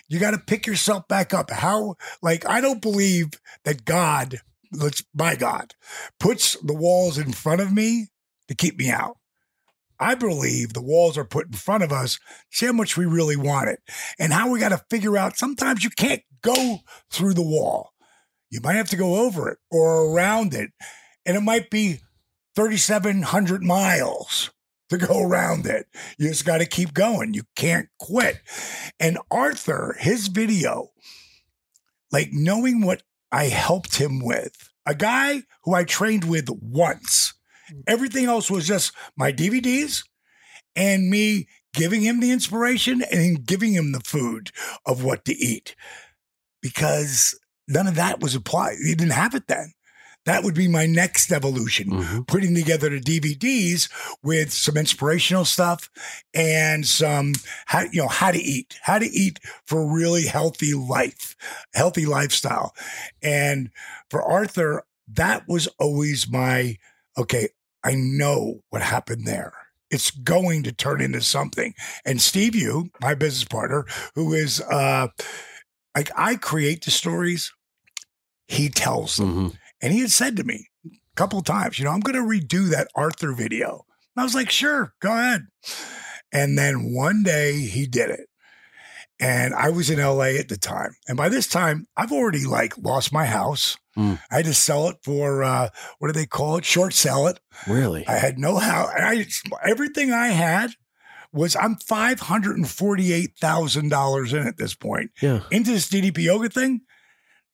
You 0.07 0.17
got 0.19 0.31
to 0.31 0.37
pick 0.37 0.65
yourself 0.65 1.09
back 1.09 1.33
up. 1.33 1.51
How, 1.51 1.95
like, 2.21 2.47
I 2.47 2.61
don't 2.61 2.81
believe 2.81 3.31
that 3.65 3.83
God, 3.83 4.39
let's, 4.71 5.03
my 5.13 5.35
God, 5.35 5.75
puts 6.21 6.55
the 6.63 6.73
walls 6.73 7.17
in 7.17 7.33
front 7.33 7.59
of 7.59 7.73
me 7.73 8.07
to 8.47 8.55
keep 8.55 8.77
me 8.77 8.89
out. 8.89 9.17
I 9.99 10.15
believe 10.15 10.73
the 10.73 10.81
walls 10.81 11.17
are 11.17 11.25
put 11.25 11.47
in 11.47 11.53
front 11.53 11.83
of 11.83 11.91
us, 11.91 12.19
see 12.51 12.65
how 12.65 12.71
much 12.71 12.97
we 12.97 13.05
really 13.05 13.35
want 13.35 13.69
it, 13.69 13.79
and 14.19 14.31
how 14.31 14.49
we 14.49 14.59
got 14.59 14.69
to 14.69 14.85
figure 14.89 15.17
out 15.17 15.37
sometimes 15.37 15.83
you 15.83 15.89
can't 15.89 16.21
go 16.41 16.79
through 17.11 17.33
the 17.33 17.41
wall. 17.41 17.93
You 18.49 18.61
might 18.61 18.75
have 18.75 18.89
to 18.91 18.95
go 18.95 19.25
over 19.25 19.49
it 19.49 19.57
or 19.71 20.11
around 20.11 20.53
it, 20.53 20.71
and 21.25 21.35
it 21.35 21.41
might 21.41 21.69
be 21.69 21.99
3,700 22.55 23.63
miles 23.63 24.51
to 24.89 24.97
go 24.97 25.21
around 25.21 25.65
it. 25.65 25.87
You 26.17 26.29
just 26.29 26.45
got 26.45 26.59
to 26.59 26.65
keep 26.65 26.93
going. 26.93 27.33
You 27.33 27.43
can't 27.55 27.89
quit. 27.99 28.39
And 28.99 29.17
Arthur, 29.29 29.95
his 29.99 30.27
video, 30.27 30.91
like 32.11 32.29
knowing 32.31 32.81
what 32.81 33.03
I 33.31 33.45
helped 33.45 33.97
him 33.97 34.23
with, 34.23 34.71
a 34.85 34.95
guy 34.95 35.43
who 35.63 35.73
I 35.73 35.83
trained 35.83 36.23
with 36.23 36.49
once. 36.49 37.33
Everything 37.87 38.25
else 38.25 38.49
was 38.49 38.67
just 38.67 38.91
my 39.15 39.31
DVDs 39.31 40.03
and 40.75 41.09
me 41.09 41.47
giving 41.73 42.01
him 42.01 42.19
the 42.19 42.31
inspiration 42.31 43.03
and 43.11 43.45
giving 43.45 43.73
him 43.73 43.91
the 43.91 43.99
food 43.99 44.51
of 44.85 45.03
what 45.03 45.25
to 45.25 45.35
eat 45.35 45.75
because 46.61 47.37
none 47.67 47.87
of 47.87 47.95
that 47.95 48.19
was 48.19 48.35
applied. 48.35 48.77
He 48.83 48.95
didn't 48.95 49.11
have 49.11 49.35
it 49.35 49.47
then. 49.47 49.73
That 50.25 50.43
would 50.43 50.55
be 50.55 50.67
my 50.67 50.85
next 50.85 51.31
evolution, 51.31 51.89
Mhm. 51.89 52.27
putting 52.27 52.53
together 52.53 52.89
the 52.89 52.99
DVDs 52.99 53.87
with 54.21 54.51
some 54.51 54.75
inspirational 54.75 55.45
stuff 55.45 55.89
and 56.33 56.85
some 56.85 57.33
how 57.67 57.83
you 57.83 58.01
know 58.01 58.09
how 58.09 58.31
to 58.31 58.37
eat, 58.39 58.77
how 58.81 58.99
to 58.99 59.05
eat 59.05 59.39
for 59.65 59.81
a 59.81 59.85
really 59.85 60.25
healthy 60.25 60.73
life, 60.73 61.35
healthy 61.73 62.05
lifestyle. 62.05 62.75
And 63.21 63.71
for 64.09 64.21
Arthur, 64.21 64.83
that 65.07 65.47
was 65.47 65.67
always 65.79 66.27
my 66.27 66.77
okay, 67.17 67.49
I 67.87 67.95
know 67.95 68.59
what 68.69 68.81
happened 68.81 69.25
there. 69.25 69.53
It's 69.89 70.11
going 70.11 70.63
to 70.63 70.73
turn 70.73 70.99
into 71.01 71.21
something. 71.21 71.73
And 72.05 72.21
Steve 72.21 72.55
Yu, 72.55 72.89
my 73.01 73.15
business 73.15 73.45
partner, 73.45 73.85
who 74.15 74.33
is 74.33 74.59
uh 74.61 75.07
like 75.95 76.11
I 76.15 76.35
create 76.35 76.83
the 76.83 76.91
stories, 76.91 77.51
he 78.47 78.69
tells 78.69 79.15
them. 79.15 79.33
Mhm. 79.33 79.57
And 79.81 79.93
he 79.93 80.01
had 80.01 80.11
said 80.11 80.35
to 80.37 80.43
me 80.43 80.67
a 80.85 80.89
couple 81.15 81.39
of 81.39 81.45
times, 81.45 81.79
you 81.79 81.85
know, 81.85 81.91
I'm 81.91 82.01
going 82.01 82.15
to 82.15 82.21
redo 82.21 82.69
that 82.71 82.89
Arthur 82.95 83.33
video. 83.33 83.85
And 84.15 84.21
I 84.21 84.23
was 84.23 84.35
like, 84.35 84.49
sure, 84.49 84.93
go 84.99 85.11
ahead. 85.11 85.47
And 86.31 86.57
then 86.57 86.93
one 86.93 87.23
day 87.23 87.59
he 87.61 87.85
did 87.87 88.09
it. 88.09 88.27
And 89.19 89.53
I 89.55 89.69
was 89.69 89.89
in 89.89 89.99
LA 89.99 90.37
at 90.39 90.47
the 90.47 90.57
time. 90.57 90.95
And 91.07 91.17
by 91.17 91.29
this 91.29 91.47
time, 91.47 91.87
I've 91.95 92.11
already 92.11 92.45
like 92.45 92.77
lost 92.77 93.11
my 93.11 93.25
house. 93.25 93.77
Mm. 93.97 94.19
I 94.29 94.35
had 94.37 94.45
to 94.45 94.53
sell 94.53 94.89
it 94.89 94.97
for 95.03 95.43
uh, 95.43 95.69
what 95.97 96.09
do 96.09 96.13
they 96.13 96.27
call 96.27 96.57
it? 96.57 96.65
Short 96.65 96.93
sell 96.93 97.27
it. 97.27 97.39
Really? 97.67 98.05
I 98.07 98.17
had 98.17 98.37
no 98.37 98.57
house. 98.57 98.91
I 98.95 99.25
everything 99.67 100.11
I 100.11 100.27
had 100.27 100.71
was 101.33 101.55
I'm 101.55 101.75
five 101.77 102.19
hundred 102.19 102.57
and 102.57 102.69
forty 102.69 103.11
eight 103.11 103.37
thousand 103.39 103.89
dollars 103.89 104.33
in 104.33 104.45
at 104.45 104.57
this 104.57 104.75
point 104.75 105.11
yeah. 105.21 105.41
into 105.51 105.71
this 105.71 105.89
DDP 105.89 106.19
yoga 106.19 106.49
thing. 106.49 106.81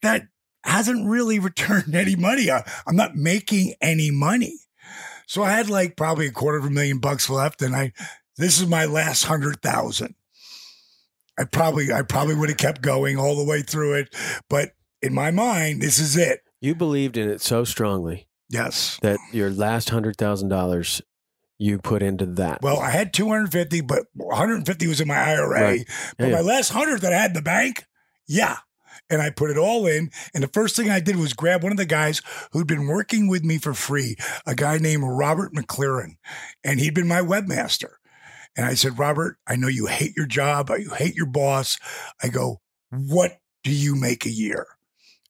that 0.02 0.28
hasn't 0.66 1.08
really 1.08 1.40
returned 1.40 1.96
any 1.96 2.16
money. 2.16 2.52
I, 2.52 2.70
I'm 2.86 2.96
not 2.96 3.16
making 3.16 3.76
any 3.82 4.12
money. 4.12 4.56
So 5.28 5.44
I 5.44 5.52
had 5.52 5.70
like 5.70 5.96
probably 5.96 6.28
a 6.28 6.32
quarter 6.32 6.58
of 6.58 6.66
a 6.66 6.70
million 6.70 7.00
bucks 7.00 7.30
left, 7.30 7.62
and 7.62 7.76
I 7.76 7.94
this 8.38 8.60
is 8.60 8.68
my 8.68 8.86
last 8.86 9.24
hundred 9.24 9.62
thousand. 9.62 10.16
I 11.38 11.46
probably 11.46 11.92
I 11.92 12.02
probably 12.04 12.36
would 12.36 12.50
have 12.50 12.58
kept 12.58 12.82
going 12.82 13.18
all 13.18 13.36
the 13.36 13.44
way 13.46 13.62
through 13.62 13.94
it, 13.94 14.16
but 14.50 14.72
in 15.02 15.14
my 15.14 15.32
mind, 15.32 15.82
this 15.82 16.00
is 16.00 16.16
it. 16.16 16.42
You 16.62 16.76
believed 16.76 17.18
in 17.18 17.30
it 17.30 17.42
so 17.42 17.64
strongly 17.64 18.28
Yes. 18.50 18.98
that 19.02 19.18
your 19.32 19.50
last 19.50 19.90
hundred 19.90 20.16
thousand 20.18 20.50
dollars 20.50 21.02
you 21.58 21.78
put 21.80 22.02
into 22.04 22.26
that. 22.26 22.62
Well, 22.62 22.80
I 22.80 22.90
had 22.90 23.14
250, 23.14 23.82
but 23.82 24.06
150 24.16 24.88
was 24.88 25.00
in 25.02 25.08
my 25.08 25.16
IRA. 25.16 25.62
Right. 25.62 25.88
But 26.18 26.30
Yeah, 26.30 26.36
my 26.36 26.42
last 26.42 26.74
100 26.74 27.02
that 27.02 27.14
I 27.14 27.18
had 27.18 27.32
in 27.32 27.36
the 27.36 27.42
bank, 27.42 27.86
yeah. 28.28 28.58
And 29.10 29.22
I 29.22 29.30
put 29.30 29.52
it 29.52 29.58
all 29.58 29.86
in. 29.86 30.10
And 30.34 30.44
the 30.44 30.48
first 30.50 30.76
thing 30.76 30.90
I 30.90 31.00
did 31.00 31.16
was 31.16 31.34
grab 31.34 31.62
one 31.64 31.72
of 31.72 31.78
the 31.78 31.86
guys 31.86 32.22
who'd 32.52 32.68
been 32.68 32.88
working 32.88 33.28
with 33.28 33.44
me 33.44 33.60
for 33.60 33.74
free, 33.74 34.16
a 34.46 34.56
guy 34.56 34.78
named 34.78 35.04
Robert 35.06 35.54
McLaren. 35.54 36.16
And 36.64 36.80
he'd 36.80 36.96
been 36.96 37.08
my 37.08 37.22
webmaster. 37.22 37.94
And 38.56 38.66
I 38.66 38.76
said, 38.76 39.00
Robert, 39.00 39.38
I 39.48 39.56
know 39.56 39.68
you 39.68 39.88
hate 39.88 40.16
your 40.16 40.28
job, 40.28 40.70
I 40.70 40.78
you 40.78 40.92
hate 40.92 41.16
your 41.16 41.26
boss. 41.26 41.80
I 42.22 42.30
go, 42.30 42.62
what 42.90 43.40
do 43.64 43.72
you 43.72 43.96
make 43.96 44.26
a 44.26 44.32
year? 44.32 44.68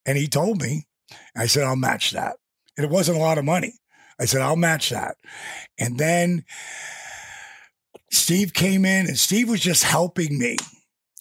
And 0.06 0.18
he 0.18 0.28
told 0.28 0.62
me, 0.62 0.88
I 1.36 1.48
said, 1.48 1.64
I'll 1.64 1.76
match 1.76 2.12
that. 2.12 2.38
And 2.78 2.86
it 2.86 2.92
wasn't 2.92 3.18
a 3.18 3.22
lot 3.22 3.38
of 3.38 3.46
money. 3.46 3.74
I 4.20 4.26
said, 4.26 4.42
I'll 4.42 4.56
match 4.56 4.90
that. 4.90 5.18
And 5.80 5.98
then 5.98 6.44
Steve 8.12 8.54
came 8.54 8.86
in 8.86 9.08
and 9.08 9.18
Steve 9.18 9.50
was 9.50 9.62
just 9.62 9.84
helping 9.84 10.38
me 10.38 10.58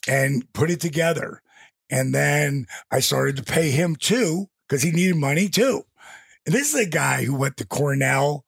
and 0.09 0.50
put 0.53 0.70
it 0.70 0.80
together. 0.80 1.42
And 1.90 2.14
then 2.14 2.66
I 2.90 3.00
started 3.00 3.36
to 3.36 3.42
pay 3.42 3.70
him 3.70 3.96
too 3.96 4.48
because 4.68 4.82
he 4.82 4.90
needed 4.90 5.16
money 5.16 5.48
too. 5.48 5.84
And 6.44 6.55
this 6.55 6.74
is 6.74 6.80
a 6.80 6.88
guy 6.88 7.24
who 7.24 7.36
went 7.36 7.57
to 7.59 7.66
Cornell, 7.66 8.44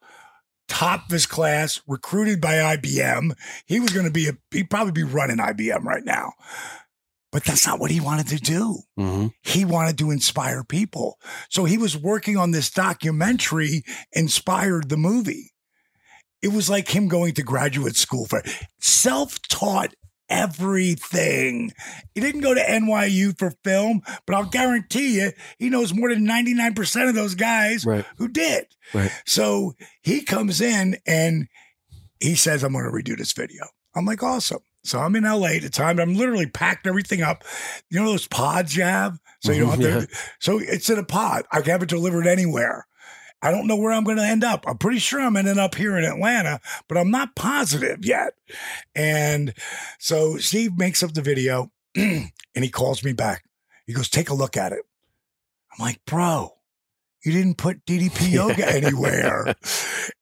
top 0.68 1.06
of 1.06 1.10
his 1.10 1.26
class, 1.26 1.80
recruited 1.86 2.40
by 2.40 2.76
IBM. 2.76 3.36
He 3.66 3.80
was 3.80 3.90
going 3.90 4.06
to 4.06 4.12
be 4.12 4.28
a, 4.28 4.32
he'd 4.50 4.70
probably 4.70 4.92
be 4.92 5.02
running 5.02 5.38
IBM 5.38 5.84
right 5.84 6.04
now. 6.04 6.32
But 7.32 7.44
that's 7.44 7.66
not 7.66 7.80
what 7.80 7.90
he 7.90 8.00
wanted 8.00 8.28
to 8.28 8.36
do 8.36 8.78
hmm 8.96 9.26
he 9.42 9.64
wanted 9.64 9.98
to 9.98 10.10
inspire 10.10 10.64
people. 10.64 11.18
So 11.48 11.64
he 11.64 11.78
was 11.78 11.96
working 11.96 12.36
on 12.36 12.50
this 12.52 12.70
documentary, 12.70 13.84
inspired 14.12 14.88
the 14.88 14.96
movie. 14.96 15.52
It 16.42 16.52
was 16.52 16.70
like 16.70 16.88
him 16.94 17.08
going 17.08 17.34
to 17.34 17.42
graduate 17.42 17.96
school 17.96 18.26
for 18.26 18.42
self 18.80 19.40
taught 19.48 19.94
everything. 20.28 21.72
He 22.14 22.20
didn't 22.20 22.40
go 22.42 22.54
to 22.54 22.60
NYU 22.60 23.36
for 23.38 23.52
film, 23.64 24.02
but 24.26 24.34
I'll 24.36 24.44
guarantee 24.46 25.20
you 25.20 25.32
he 25.58 25.70
knows 25.70 25.94
more 25.94 26.12
than 26.12 26.26
99% 26.26 27.08
of 27.08 27.14
those 27.14 27.34
guys 27.34 27.84
Right. 27.86 28.04
who 28.18 28.28
did. 28.28 28.66
Right. 28.92 29.10
So 29.26 29.74
he 30.02 30.22
comes 30.22 30.60
in 30.60 30.96
and 31.06 31.48
he 32.20 32.34
says, 32.34 32.62
I'm 32.62 32.72
going 32.72 32.84
to 32.84 32.90
redo 32.90 33.16
this 33.16 33.32
video. 33.32 33.64
I'm 33.94 34.04
like, 34.06 34.22
awesome. 34.22 34.60
So 34.84 34.98
I'm 34.98 35.16
in 35.16 35.24
LA 35.24 35.46
at 35.56 35.62
the 35.62 35.70
time. 35.70 35.98
I'm 35.98 36.14
literally 36.14 36.46
packed 36.46 36.86
everything 36.86 37.22
up. 37.22 37.42
You 37.90 38.00
know 38.00 38.10
those 38.10 38.28
pods 38.28 38.76
you 38.76 38.82
have? 38.82 39.18
So 39.40 39.52
you 39.52 39.60
don't 39.60 39.70
have 39.70 39.80
Mhm, 39.80 40.08
to. 40.08 40.16
So 40.40 40.58
it's 40.58 40.90
in 40.90 40.98
a 40.98 41.04
pod. 41.04 41.44
I 41.52 41.60
can 41.62 41.70
have 41.70 41.82
it 41.82 41.88
delivered 41.88 42.26
anywhere. 42.26 42.86
I 43.44 43.50
don't 43.50 43.66
know 43.66 43.76
where 43.76 43.92
I'm 43.92 44.04
going 44.04 44.16
to 44.16 44.24
end 44.24 44.42
up. 44.42 44.64
I'm 44.66 44.78
pretty 44.78 44.98
sure 44.98 45.20
I'm 45.20 45.36
ending 45.36 45.58
up 45.58 45.74
here 45.74 45.98
in 45.98 46.04
Atlanta, 46.04 46.60
but 46.88 46.96
I'm 46.96 47.10
not 47.10 47.36
positive 47.36 48.02
yet. 48.02 48.32
And 48.94 49.52
so 49.98 50.38
Steve 50.38 50.78
makes 50.78 51.02
up 51.02 51.12
the 51.12 51.20
video 51.20 51.70
and 51.94 52.30
he 52.54 52.70
calls 52.70 53.04
me 53.04 53.12
back. 53.12 53.44
He 53.86 53.92
goes, 53.92 54.08
Take 54.08 54.30
a 54.30 54.34
look 54.34 54.56
at 54.56 54.72
it. 54.72 54.84
I'm 55.72 55.84
like, 55.84 56.00
Bro, 56.06 56.54
you 57.22 57.32
didn't 57.32 57.58
put 57.58 57.84
DDP 57.84 58.32
yoga 58.32 58.66
anywhere. 58.66 59.54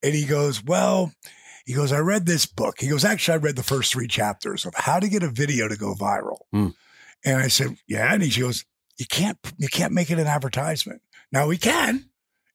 and 0.03 0.15
he 0.15 0.27
goes, 0.27 0.65
Well, 0.65 1.13
he 1.65 1.75
goes, 1.75 1.93
I 1.93 2.01
read 2.01 2.27
this 2.27 2.45
book. 2.45 2.81
He 2.81 2.89
goes, 2.89 3.05
Actually, 3.05 3.35
I 3.35 3.43
read 3.43 3.55
the 3.55 3.63
first 3.63 3.93
three 3.93 4.09
chapters 4.09 4.67
of 4.67 4.75
how 4.75 4.99
to 4.99 5.09
get 5.09 5.23
a 5.23 5.31
video 5.31 5.69
to 5.69 5.77
go 5.77 5.95
viral. 5.95 6.39
Hmm. 6.51 6.69
And 7.25 7.37
I 7.41 7.47
said, 7.47 7.77
Yeah. 7.87 8.13
And 8.13 8.21
he 8.21 8.41
goes, 8.41 8.65
You 8.99 9.07
can't, 9.07 9.39
you 9.59 9.69
can't 9.69 9.93
make 9.93 10.11
it 10.11 10.19
an 10.19 10.27
advertisement. 10.27 11.03
Now 11.31 11.47
we 11.47 11.57
can. 11.57 12.09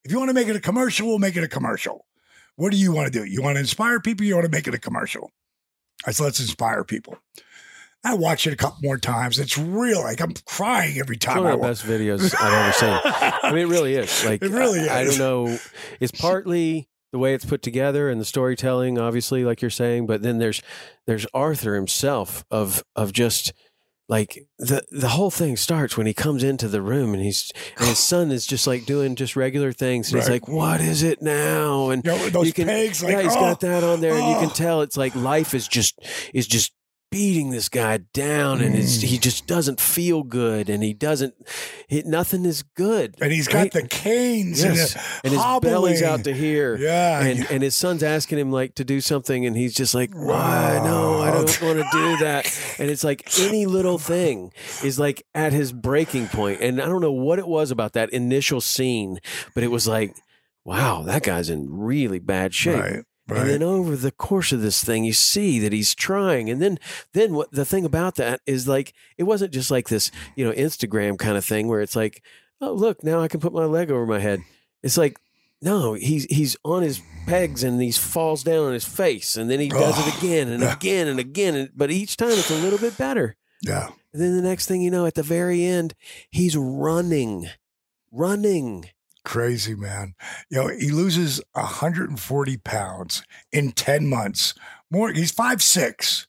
If 0.08 0.14
you 0.14 0.20
want 0.20 0.30
to 0.30 0.34
make 0.34 0.48
it 0.48 0.56
a 0.56 0.62
commercial, 0.62 1.06
we'll 1.06 1.20
make 1.20 1.36
it 1.36 1.44
a 1.44 1.50
commercial. 1.50 2.06
What 2.56 2.72
do 2.72 2.78
you 2.78 2.94
want 2.94 3.12
to 3.12 3.20
do? 3.20 3.26
You 3.26 3.42
want 3.42 3.58
to 3.58 3.60
inspire 3.60 4.00
people? 4.00 4.26
You 4.26 4.36
want 4.36 4.46
to 4.46 4.50
make 4.52 4.66
it 4.66 4.74
a 4.74 4.80
commercial? 4.80 5.34
I 6.06 6.12
said, 6.12 6.24
let's 6.24 6.40
inspire 6.40 6.86
people. 6.86 7.18
I 8.06 8.14
watch 8.14 8.48
it 8.48 8.54
a 8.54 8.56
couple 8.56 8.78
more 8.84 8.98
times. 8.98 9.38
It's 9.38 9.58
real. 9.58 10.00
Like 10.04 10.22
I'm 10.22 10.32
crying 10.46 10.98
every 10.98 11.18
It's 11.18 11.26
time 11.26 11.44
one 11.44 11.48
I 11.48 11.56
of 11.56 11.60
the 11.60 11.68
best 11.68 11.84
videos 11.84 12.34
I've 12.40 12.54
ever 12.54 12.72
seen. 12.72 13.02
I 13.44 13.52
mean, 13.52 13.64
it 13.64 13.70
really 13.70 13.96
is. 13.96 14.24
Like, 14.26 14.42
It 14.42 14.50
really 14.50 14.88
I, 14.88 15.02
I 15.02 15.04
don't 15.04 15.18
know. 15.18 15.60
It's 16.00 16.14
partly 16.18 16.88
the 17.12 17.20
way 17.20 17.34
it's 17.34 17.44
put 17.44 17.62
together 17.62 18.10
and 18.10 18.22
the 18.22 18.26
storytelling, 18.26 18.98
obviously, 18.98 19.44
like 19.44 19.62
you're 19.62 19.70
saying. 19.70 20.08
But 20.08 20.22
then 20.22 20.38
there's 20.38 20.62
there's 21.06 21.28
Arthur 21.34 21.76
himself 21.76 22.46
of 22.50 22.82
of 22.96 23.12
just 23.12 23.52
like 24.10 24.48
the 24.58 24.86
the 24.90 25.10
whole 25.10 25.32
thing 25.32 25.58
starts 25.58 25.98
when 25.98 26.08
he 26.08 26.14
comes 26.14 26.44
into 26.44 26.68
the 26.70 26.82
room 26.82 27.14
and 27.14 27.22
he's 27.22 27.52
and 27.78 27.88
his 27.88 28.00
son 28.04 28.32
is 28.32 28.46
just 28.46 28.66
like 28.66 28.86
doing 28.86 29.16
just 29.16 29.36
regular 29.36 29.74
things. 29.74 30.12
And 30.12 30.22
he's 30.22 30.30
like, 30.30 30.48
"What 30.48 30.80
is 30.80 31.04
it 31.04 31.22
now?" 31.22 31.90
And 31.90 32.04
know, 32.06 32.30
those 32.30 32.54
can, 32.54 32.68
pegs, 32.68 33.04
like, 33.04 33.14
yeah, 33.14 33.22
he's 33.22 33.36
oh, 33.36 33.42
got 33.42 33.60
that 33.62 33.84
on 33.84 34.00
there, 34.00 34.14
and 34.14 34.28
you 34.28 34.36
can 34.36 34.50
oh. 34.50 34.50
tell 34.56 34.82
it's 34.82 34.98
like 34.98 35.14
life 35.16 35.54
is 35.54 35.68
just 35.68 36.00
is 36.34 36.48
just 36.48 36.74
beating 37.10 37.52
this 37.52 37.70
guy 37.70 37.98
down, 38.14 38.62
and 38.62 38.76
it's, 38.76 38.98
Mm. 38.98 39.04
he 39.04 39.18
just 39.18 39.48
doesn't 39.48 39.80
feel 39.80 40.24
good, 40.24 40.70
and 40.70 40.84
he 40.84 40.94
doesn't, 40.94 41.34
he, 41.88 42.04
nothing 42.06 42.44
is 42.46 42.64
good. 42.64 43.16
and 43.22 43.32
he's 43.32 43.48
got 43.48 43.56
right? 43.60 43.72
the 43.72 43.88
canes 43.88 44.62
yes, 44.62 44.94
and, 45.24 45.32
and 45.32 45.34
his 45.34 45.60
belly's 45.62 46.04
out 46.04 46.24
to 46.26 46.34
here. 46.34 46.76
Yeah. 46.78 47.22
And, 47.24 47.48
and 47.50 47.64
his 47.64 47.76
son's 47.76 48.04
asking 48.04 48.40
him 48.40 48.52
like 48.52 48.76
to 48.76 48.84
do 48.84 49.00
something, 49.02 49.46
and 49.46 49.56
he's 49.56 49.74
just 49.74 49.96
like, 49.96 50.14
"Why? 50.14 50.82
No, 50.84 51.22
I 51.22 51.32
don't 51.32 51.62
want 51.62 51.78
to 51.80 51.88
do 51.92 52.18
that." 52.18 52.46
And 52.80 52.92
it's 52.92 53.04
like 53.04 53.24
any 53.40 53.66
little 53.66 53.98
thing 53.98 54.52
is 54.84 55.00
like 55.00 55.24
at 55.34 55.52
his 55.54 55.72
breaking 55.74 56.28
point, 56.28 56.62
and 56.62 56.80
I 56.82 56.86
don't 56.86 57.02
know 57.02 57.12
what 57.12 57.40
it 57.40 57.48
was 57.48 57.72
about 57.72 57.94
that 57.94 58.10
initial 58.12 58.62
scene, 58.62 59.20
but 59.56 59.64
it 59.64 59.72
was 59.72 59.88
like, 59.88 60.16
"Wow, 60.66 61.02
that 61.04 61.24
guy's 61.24 61.50
in 61.50 61.68
really 61.72 62.20
bad 62.20 62.54
shape." 62.54 62.80
right. 62.80 63.04
Right. 63.28 63.42
And 63.42 63.50
then 63.50 63.64
over 63.64 63.96
the 63.96 64.12
course 64.12 64.52
of 64.54 64.62
this 64.62 64.84
thing, 64.84 65.04
you 65.04 65.14
see 65.14 65.60
that 65.60 65.74
he's 65.74 65.94
trying. 65.94 66.50
And 66.50 66.62
then, 66.62 66.80
then 67.14 67.34
what 67.34 67.52
the 67.52 67.66
thing 67.66 67.84
about 67.84 68.16
that 68.16 68.40
is 68.46 68.68
like, 68.68 68.94
it 69.18 69.24
wasn't 69.24 69.52
just 69.54 69.70
like 69.70 69.90
this, 69.90 70.12
you 70.36 70.46
know, 70.46 70.54
Instagram 70.54 71.18
kind 71.18 71.36
of 71.38 71.44
thing 71.44 71.68
where 71.68 71.82
it's 71.82 71.96
like, 71.96 72.24
oh, 72.62 72.72
look, 72.72 73.04
now 73.04 73.20
I 73.20 73.28
can 73.28 73.40
put 73.42 73.52
my 73.54 73.66
leg 73.66 73.92
over 73.92 74.06
my 74.06 74.20
head. 74.20 74.42
It's 74.82 74.98
like, 74.98 75.18
no, 75.62 75.94
he's 75.96 76.26
he's 76.26 76.56
on 76.64 76.84
his 76.84 77.02
pegs 77.26 77.64
and 77.64 77.82
he 77.82 77.92
falls 77.92 78.44
down 78.44 78.68
on 78.68 78.74
his 78.74 78.86
face, 78.86 79.36
and 79.36 79.50
then 79.50 79.60
he 79.60 79.70
does 79.70 79.96
Oh, 79.98 80.08
it 80.08 80.18
again 80.20 80.50
and 80.50 80.62
yeah. 80.62 80.74
again 80.76 81.08
and 81.08 81.20
again. 81.20 81.56
And, 81.56 81.70
but 81.76 81.90
each 81.90 82.16
time 82.16 82.30
it's 82.32 82.52
a 82.52 82.56
little 82.62 82.78
bit 82.78 82.96
better. 82.98 83.36
yeah. 83.64 83.90
And 84.14 84.22
then 84.22 84.36
the 84.36 84.42
next 84.48 84.68
thing 84.68 84.82
you 84.82 84.90
know, 84.92 85.06
at 85.08 85.16
the 85.16 85.24
very 85.24 85.64
end, 85.66 85.94
he's 86.32 86.56
running, 86.56 87.50
running. 88.12 88.90
Crazy 89.28 89.76
man. 89.76 90.16
You 90.50 90.58
know, 90.58 90.68
he 90.70 90.90
loses 90.90 91.42
140 91.52 92.58
pounds 92.60 93.24
in 93.52 93.74
10 93.74 94.08
months. 94.08 94.54
More 94.90 95.12
he's 95.12 95.32
five 95.32 95.62
six 95.62 96.28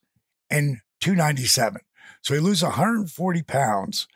and 0.50 0.78
297. 1.00 1.80
So 2.22 2.34
he 2.34 2.40
loses 2.40 2.64
140 2.64 3.42
pounds. 3.42 4.08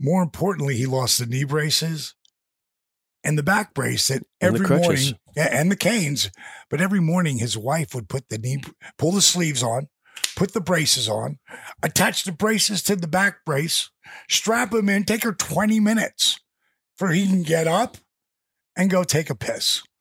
More 0.00 0.22
importantly, 0.22 0.74
he 0.74 0.86
lost 0.86 1.18
the 1.18 1.26
knee 1.26 1.44
braces 1.44 2.14
and 3.22 3.36
the 3.36 3.42
back 3.42 3.74
brace 3.74 4.08
that 4.08 4.22
every 4.40 4.66
morning, 4.66 5.18
yeah, 5.36 5.48
and 5.52 5.70
the 5.70 5.76
canes. 5.76 6.30
But 6.70 6.80
every 6.80 7.00
morning 7.00 7.36
his 7.36 7.58
wife 7.58 7.94
would 7.94 8.08
put 8.08 8.30
the 8.30 8.38
knee 8.38 8.62
pull 8.96 9.12
the 9.12 9.20
sleeves 9.20 9.62
on, 9.62 9.88
put 10.34 10.54
the 10.54 10.62
braces 10.62 11.10
on, 11.10 11.40
attach 11.82 12.24
the 12.24 12.32
braces 12.32 12.82
to 12.84 12.96
the 12.96 13.06
back 13.06 13.44
brace, 13.44 13.90
strap 14.30 14.72
him 14.72 14.88
in, 14.88 15.04
take 15.04 15.24
her 15.24 15.34
20 15.34 15.78
minutes 15.78 16.40
for 16.98 17.12
he 17.12 17.26
can 17.26 17.42
get 17.42 17.66
up 17.66 17.96
and 18.76 18.90
go 18.90 19.04
take 19.04 19.30
a 19.30 19.34
piss. 19.34 19.82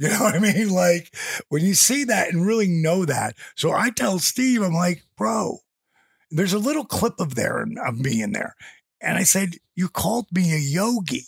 You 0.00 0.10
know 0.10 0.20
what 0.20 0.36
I 0.36 0.38
mean? 0.38 0.70
Like 0.70 1.12
when 1.48 1.64
you 1.64 1.74
see 1.74 2.04
that 2.04 2.28
and 2.28 2.46
really 2.46 2.68
know 2.68 3.04
that. 3.04 3.34
So 3.56 3.72
I 3.72 3.90
tell 3.90 4.20
Steve, 4.20 4.62
I'm 4.62 4.72
like, 4.72 5.02
bro, 5.16 5.58
there's 6.30 6.52
a 6.52 6.58
little 6.60 6.84
clip 6.84 7.14
of 7.18 7.34
there 7.34 7.66
of 7.84 7.98
me 7.98 8.22
in 8.22 8.30
there. 8.30 8.54
And 9.00 9.18
I 9.18 9.24
said, 9.24 9.56
You 9.74 9.88
called 9.88 10.26
me 10.30 10.54
a 10.54 10.58
yogi. 10.58 11.26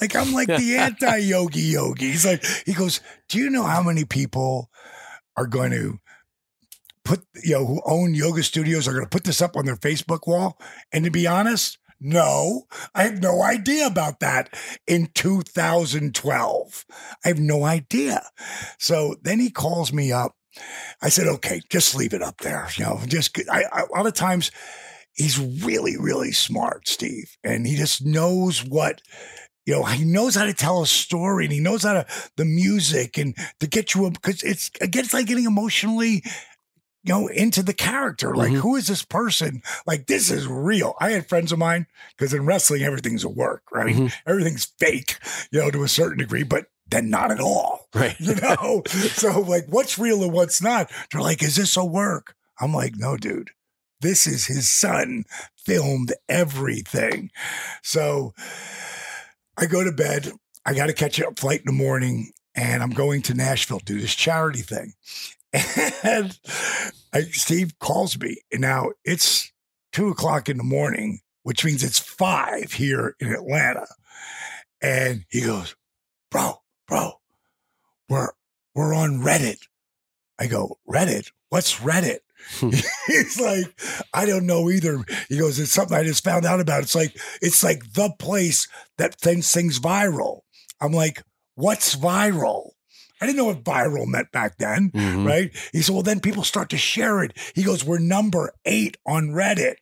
Like 0.00 0.16
I'm 0.16 0.32
like 0.32 0.48
the 0.48 0.76
anti-yogi 0.78 1.60
yogi. 1.60 2.06
He's 2.10 2.26
like, 2.26 2.44
he 2.66 2.72
goes, 2.72 3.00
Do 3.28 3.38
you 3.38 3.48
know 3.48 3.62
how 3.62 3.80
many 3.80 4.04
people 4.04 4.70
are 5.36 5.46
going 5.46 5.70
to 5.70 6.00
put, 7.04 7.22
you 7.44 7.54
know, 7.54 7.64
who 7.64 7.82
own 7.84 8.14
yoga 8.14 8.42
studios 8.42 8.88
are 8.88 8.92
going 8.92 9.04
to 9.04 9.08
put 9.08 9.22
this 9.22 9.40
up 9.40 9.56
on 9.56 9.66
their 9.66 9.76
Facebook 9.76 10.26
wall? 10.26 10.58
And 10.92 11.04
to 11.04 11.12
be 11.12 11.28
honest, 11.28 11.78
no, 12.00 12.66
I 12.94 13.04
have 13.04 13.22
no 13.22 13.42
idea 13.42 13.86
about 13.86 14.20
that 14.20 14.54
in 14.86 15.08
2012. 15.14 16.84
I 17.24 17.28
have 17.28 17.38
no 17.38 17.64
idea. 17.64 18.22
So 18.78 19.16
then 19.22 19.38
he 19.40 19.50
calls 19.50 19.92
me 19.92 20.12
up. 20.12 20.34
I 21.02 21.10
said, 21.10 21.26
okay, 21.26 21.60
just 21.70 21.94
leave 21.94 22.12
it 22.12 22.22
up 22.22 22.38
there. 22.38 22.68
You 22.76 22.84
know, 22.84 23.00
just, 23.06 23.38
I, 23.50 23.64
I, 23.72 23.82
a 23.82 23.92
lot 23.96 24.06
of 24.06 24.14
times 24.14 24.50
he's 25.14 25.38
really, 25.38 25.96
really 25.96 26.32
smart, 26.32 26.88
Steve. 26.88 27.36
And 27.44 27.66
he 27.66 27.76
just 27.76 28.04
knows 28.04 28.64
what, 28.64 29.02
you 29.66 29.74
know, 29.74 29.84
he 29.84 30.04
knows 30.04 30.34
how 30.34 30.46
to 30.46 30.54
tell 30.54 30.82
a 30.82 30.86
story 30.86 31.44
and 31.44 31.52
he 31.52 31.60
knows 31.60 31.84
how 31.84 31.92
to, 31.92 32.06
the 32.36 32.44
music 32.44 33.18
and 33.18 33.36
to 33.60 33.66
get 33.66 33.94
you, 33.94 34.10
because 34.10 34.42
it's, 34.42 34.70
again, 34.80 35.04
it's 35.04 35.14
like 35.14 35.26
getting 35.26 35.44
emotionally, 35.44 36.24
you 37.02 37.12
know, 37.12 37.28
into 37.28 37.62
the 37.62 37.72
character. 37.74 38.34
Like, 38.34 38.52
Mhm. 38.52 38.60
who 38.60 38.76
is 38.76 38.86
this 38.88 39.04
person? 39.04 39.62
Like, 39.86 40.06
this 40.06 40.30
is 40.30 40.46
real. 40.46 40.94
I 41.00 41.10
had 41.12 41.28
friends 41.28 41.50
of 41.52 41.58
mine, 41.58 41.86
because 42.16 42.34
in 42.34 42.44
wrestling, 42.44 42.82
everything's 42.82 43.24
a 43.24 43.28
work, 43.28 43.62
right? 43.72 43.94
Mhm. 43.96 44.12
Everything's 44.26 44.66
fake, 44.78 45.16
you 45.50 45.60
know, 45.60 45.70
to 45.70 45.82
a 45.82 45.88
certain 45.88 46.18
degree, 46.18 46.42
but 46.42 46.66
then 46.86 47.08
not 47.08 47.30
at 47.30 47.40
all 47.40 47.86
Right. 47.94 48.16
you 48.18 48.34
know? 48.34 48.82
so 49.12 49.40
like 49.40 49.64
what's 49.68 49.96
real 49.98 50.22
and 50.24 50.32
what's 50.32 50.60
not? 50.60 50.90
They're 51.12 51.20
like, 51.22 51.42
is 51.42 51.54
this 51.56 51.76
a 51.76 51.84
work? 51.84 52.34
I'm 52.60 52.74
like, 52.74 52.94
no, 52.96 53.16
dude. 53.16 53.50
This 54.00 54.26
is 54.26 54.46
his 54.46 54.68
son 54.68 55.24
filmed 55.64 56.12
everything. 56.28 57.30
So 57.82 58.34
I 59.56 59.66
go 59.66 59.84
to 59.84 59.92
bed. 59.92 60.32
I 60.66 60.74
got 60.74 60.86
to 60.86 60.92
catch 60.92 61.18
a 61.20 61.30
flight 61.36 61.60
in 61.60 61.66
the 61.66 61.72
morning 61.72 62.32
and 62.54 62.82
I'm 62.82 62.90
going 62.90 63.22
to 63.22 63.34
Nashville 63.34 63.78
to 63.80 63.84
do 63.84 64.00
this 64.00 64.14
charity 64.14 64.62
thing. 64.62 64.94
And 66.02 66.38
I, 67.12 67.22
Steve 67.22 67.78
calls 67.78 68.18
me. 68.18 68.38
And 68.50 68.62
now 68.62 68.90
it's 69.04 69.52
two 69.92 70.08
o'clock 70.08 70.48
in 70.48 70.56
the 70.56 70.64
morning, 70.64 71.20
which 71.42 71.64
means 71.64 71.84
it's 71.84 71.98
five 71.98 72.72
here 72.72 73.16
in 73.20 73.32
Atlanta. 73.32 73.86
And 74.80 75.26
he 75.28 75.42
goes, 75.42 75.76
bro, 76.30 76.62
bro, 76.88 77.12
we're 78.08 78.30
we're 78.74 78.94
on 78.94 79.20
Reddit. 79.20 79.58
I 80.38 80.46
go, 80.46 80.78
Reddit? 80.88 81.30
What's 81.50 81.80
Reddit? 81.80 82.20
Hmm. 82.58 82.70
He's 83.06 83.38
like, 83.38 83.66
I 84.14 84.24
don't 84.24 84.46
know 84.46 84.70
either. 84.70 85.04
He 85.28 85.38
goes, 85.38 85.58
it's 85.58 85.72
something 85.72 85.96
I 85.96 86.04
just 86.04 86.24
found 86.24 86.46
out 86.46 86.60
about. 86.60 86.82
It's 86.82 86.94
like, 86.94 87.14
it's 87.42 87.62
like 87.62 87.92
the 87.92 88.10
place 88.18 88.66
that 88.96 89.20
sends 89.20 89.52
things 89.52 89.78
viral. 89.78 90.40
I'm 90.80 90.92
like, 90.92 91.22
what's 91.56 91.94
viral? 91.94 92.70
I 93.20 93.26
didn't 93.26 93.38
know 93.38 93.44
what 93.46 93.64
viral 93.64 94.06
meant 94.06 94.32
back 94.32 94.56
then, 94.58 94.90
Mhm. 94.92 95.26
right? 95.26 95.50
He 95.72 95.82
said, 95.82 95.92
well, 95.94 96.02
then 96.02 96.20
people 96.20 96.42
start 96.44 96.70
to 96.70 96.78
share 96.78 97.22
it. 97.22 97.36
He 97.54 97.62
goes, 97.62 97.84
we're 97.84 97.98
number 97.98 98.52
eight 98.64 98.96
on 99.06 99.28
Reddit. 99.30 99.74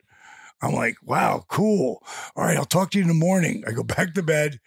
I'm 0.60 0.72
like, 0.74 0.96
wow, 1.04 1.44
cool. 1.48 2.02
All 2.34 2.44
right, 2.44 2.56
I'll 2.56 2.64
talk 2.64 2.90
to 2.90 2.98
you 2.98 3.02
in 3.02 3.08
the 3.08 3.14
morning. 3.14 3.62
I 3.66 3.70
go 3.70 3.84
back 3.84 4.14
to 4.14 4.22
bed, 4.22 4.58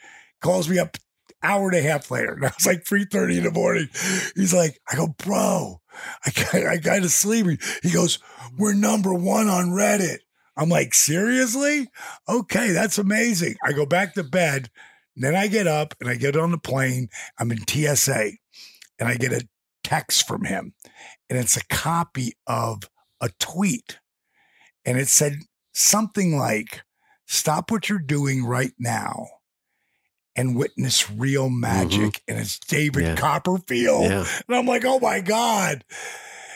calls 0.42 0.70
me 0.70 0.80
up 0.80 0.98
hour 1.44 1.68
and 1.70 1.78
a 1.78 1.82
half 1.82 2.10
later. 2.12 2.38
Now 2.42 2.48
it's 2.48 2.66
like 2.66 2.84
3.30 2.86 3.38
in 3.40 3.44
the 3.44 3.52
morning. 3.52 3.90
He's 4.36 4.54
like, 4.54 4.80
I 4.90 4.96
go, 4.96 5.08
bro, 5.18 5.82
I 6.26 6.32
got, 6.32 6.56
I 6.66 6.78
got 6.78 7.02
to 7.02 7.10
sleep. 7.10 7.46
He 7.84 7.92
goes, 7.92 8.20
we're 8.58 8.74
number 8.74 9.14
one 9.14 9.48
on 9.50 9.72
Reddit. 9.72 10.20
I'm 10.56 10.70
like, 10.70 10.94
seriously? 10.94 11.90
Okay, 12.30 12.72
that's 12.72 12.98
amazing. 12.98 13.56
I 13.66 13.74
go 13.74 13.86
back 13.86 14.14
to 14.14 14.24
bed. 14.24 14.70
And 15.16 15.24
then 15.26 15.36
I 15.36 15.48
get 15.48 15.68
up 15.68 15.94
and 16.00 16.10
I 16.10 16.16
get 16.16 16.38
on 16.38 16.52
the 16.52 16.58
plane. 16.58 17.10
I'm 17.38 17.52
in 17.52 17.66
TSA 17.68 18.32
and 19.02 19.10
I 19.10 19.16
get 19.16 19.34
a 19.34 19.46
text 19.84 20.28
from 20.28 20.46
him. 20.46 20.74
And 21.30 21.38
it's 21.38 21.58
a 21.58 21.66
copy 21.66 22.34
of 22.48 22.84
a 23.20 23.30
tweet. 23.40 24.00
And 24.86 24.98
it 24.98 25.10
said 25.10 25.40
something 25.74 26.38
like, 26.38 26.84
stop 27.26 27.72
what 27.72 27.90
you're 27.90 28.00
doing 28.00 28.46
right 28.46 28.74
now 28.80 29.28
and 30.36 30.56
witness 30.56 31.10
real 31.12 31.48
mm-hmm. 31.48 31.62
magic. 31.62 32.22
And 32.28 32.38
it's 32.38 32.60
David 32.60 33.04
Yeah. 33.04 33.16
Copperfield. 33.16 34.04
Yeah. 34.04 34.26
And 34.48 34.56
I'm 34.56 34.68
like, 34.68 34.86
oh 34.86 35.00
my 35.00 35.20
God. 35.20 35.84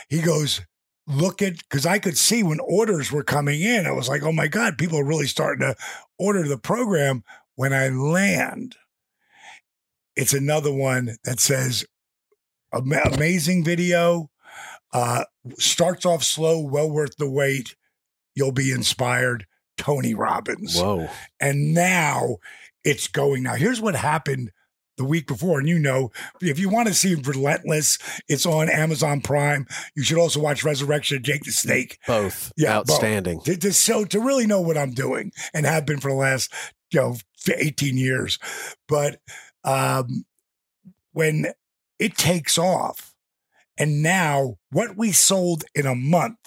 He 0.08 0.22
goes, 0.22 0.62
look 1.08 1.41
at, 1.41 1.58
because 1.58 1.86
I 1.86 2.00
could 2.00 2.18
see 2.18 2.43
when 2.43 2.60
orders 2.60 3.12
were 3.12 3.24
coming 3.24 3.62
in, 3.62 3.88
I 3.88 3.91
was 3.91 4.08
like, 4.08 4.24
oh 4.24 4.32
my 4.32 4.48
God, 4.48 4.78
people 4.78 5.00
are 5.00 5.06
really 5.06 5.28
starting 5.28 5.62
to 5.62 5.76
order 6.20 6.48
the 6.48 6.58
program. 6.58 7.24
When 7.56 7.74
I 7.74 7.89
land, 7.89 8.76
it's 10.16 10.34
another 10.34 10.74
one 10.74 11.18
that 11.24 11.39
says, 11.39 11.86
"Ama- 11.86 11.95
amazing 12.72 13.63
video, 13.63 14.30
uh, 14.93 15.26
starts 15.57 16.05
off 16.05 16.24
slow, 16.24 16.59
well 16.59 16.89
worth 16.89 17.18
the 17.18 17.30
wait. 17.30 17.76
You'll 18.36 18.51
be 18.51 18.72
inspired. 18.72 19.45
Tony 19.78 20.13
Robbins 20.13 20.80
Whoa. 20.80 21.09
and 21.39 21.74
now 21.74 22.38
it's 22.84 23.07
going 23.07 23.43
now 23.43 23.55
here's 23.55 23.82
what 23.82 23.95
happened 23.95 24.51
the 24.97 25.03
week 25.03 25.28
before 25.28 25.59
and 25.59 25.68
you 25.68 25.78
know 25.78 26.11
if 26.41 26.57
you 26.57 26.70
want 26.70 26.88
to 26.88 26.93
see 26.93 27.16
relentless 27.16 27.99
it's 28.30 28.45
on 28.45 28.70
amazon 28.70 29.20
prime 29.20 29.68
you 29.95 30.03
should 30.03 30.18
also 30.18 30.39
watch 30.39 30.63
resurrection 30.63 31.18
of 31.18 31.24
jake 31.24 31.43
the 31.43 31.51
snake 31.51 31.99
Both. 32.07 32.53
Yeah, 32.55 32.80
both. 32.80 32.91
Outstanding. 32.91 33.41
to, 33.41 33.57
to, 33.57 33.74
so 33.74 34.05
to 34.05 34.20
really 34.20 34.47
know 34.47 34.61
what 34.61 34.78
i'm 34.78 34.91
doing 34.91 35.32
and 35.53 35.66
have 35.66 35.86
been 35.86 35.99
for 35.99 36.11
the 36.11 36.18
last 36.18 36.51
you 36.91 37.01
know 37.01 37.18
18 37.53 37.97
years 37.97 38.39
but 38.88 39.20
um 39.66 40.26
when 41.11 41.47
it 42.00 42.18
takes 42.18 42.58
off 42.58 43.14
and 43.78 44.02
now 44.04 44.56
what 44.72 44.96
we 44.98 45.12
sold 45.12 45.64
in 45.74 45.86
a 45.86 45.96
month 45.96 46.38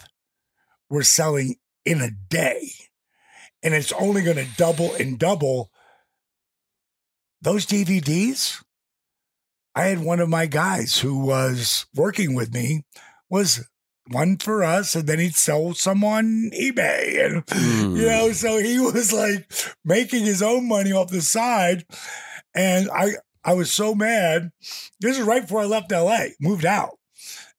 we're 0.91 1.03
selling 1.03 1.57
in 1.85 2.01
a 2.01 2.11
day 2.29 2.71
and 3.63 3.75
it's 3.75 3.93
only 3.93 4.23
going 4.23 4.37
to 4.37 4.47
double 4.57 4.95
and 4.95 5.19
double 5.19 5.71
those 7.41 7.67
DVDs. 7.67 8.63
I 9.75 9.85
had 9.85 10.01
one 10.01 10.21
of 10.21 10.29
my 10.29 10.47
guys 10.47 10.99
who 10.99 11.19
was 11.25 11.87
working 11.95 12.35
with 12.35 12.53
me 12.53 12.85
was 13.31 13.69
one 14.11 14.39
for 14.39 14.65
us, 14.65 14.95
and 14.97 15.07
then 15.07 15.19
he'd 15.19 15.35
sell 15.37 15.75
some 15.75 16.03
on 16.03 16.51
eBay, 16.59 17.25
and 17.27 17.47
Mm. 17.47 17.97
you 17.97 18.07
know, 18.07 18.33
so 18.33 18.59
he 18.59 18.79
was 18.93 19.13
like 19.13 19.51
making 19.85 20.25
his 20.25 20.43
own 20.43 20.67
money 20.67 20.93
off 20.93 21.11
the 21.11 21.21
side, 21.23 21.85
and 22.55 22.91
I 22.91 23.13
I 23.49 23.55
was 23.55 23.73
so 23.73 23.95
mad. 23.95 24.51
This 25.01 25.19
is 25.19 25.27
right 25.27 25.41
before 25.41 25.63
I 25.63 25.65
left 25.65 25.91
LA, 25.91 26.25
moved 26.39 26.67
out, 26.67 26.99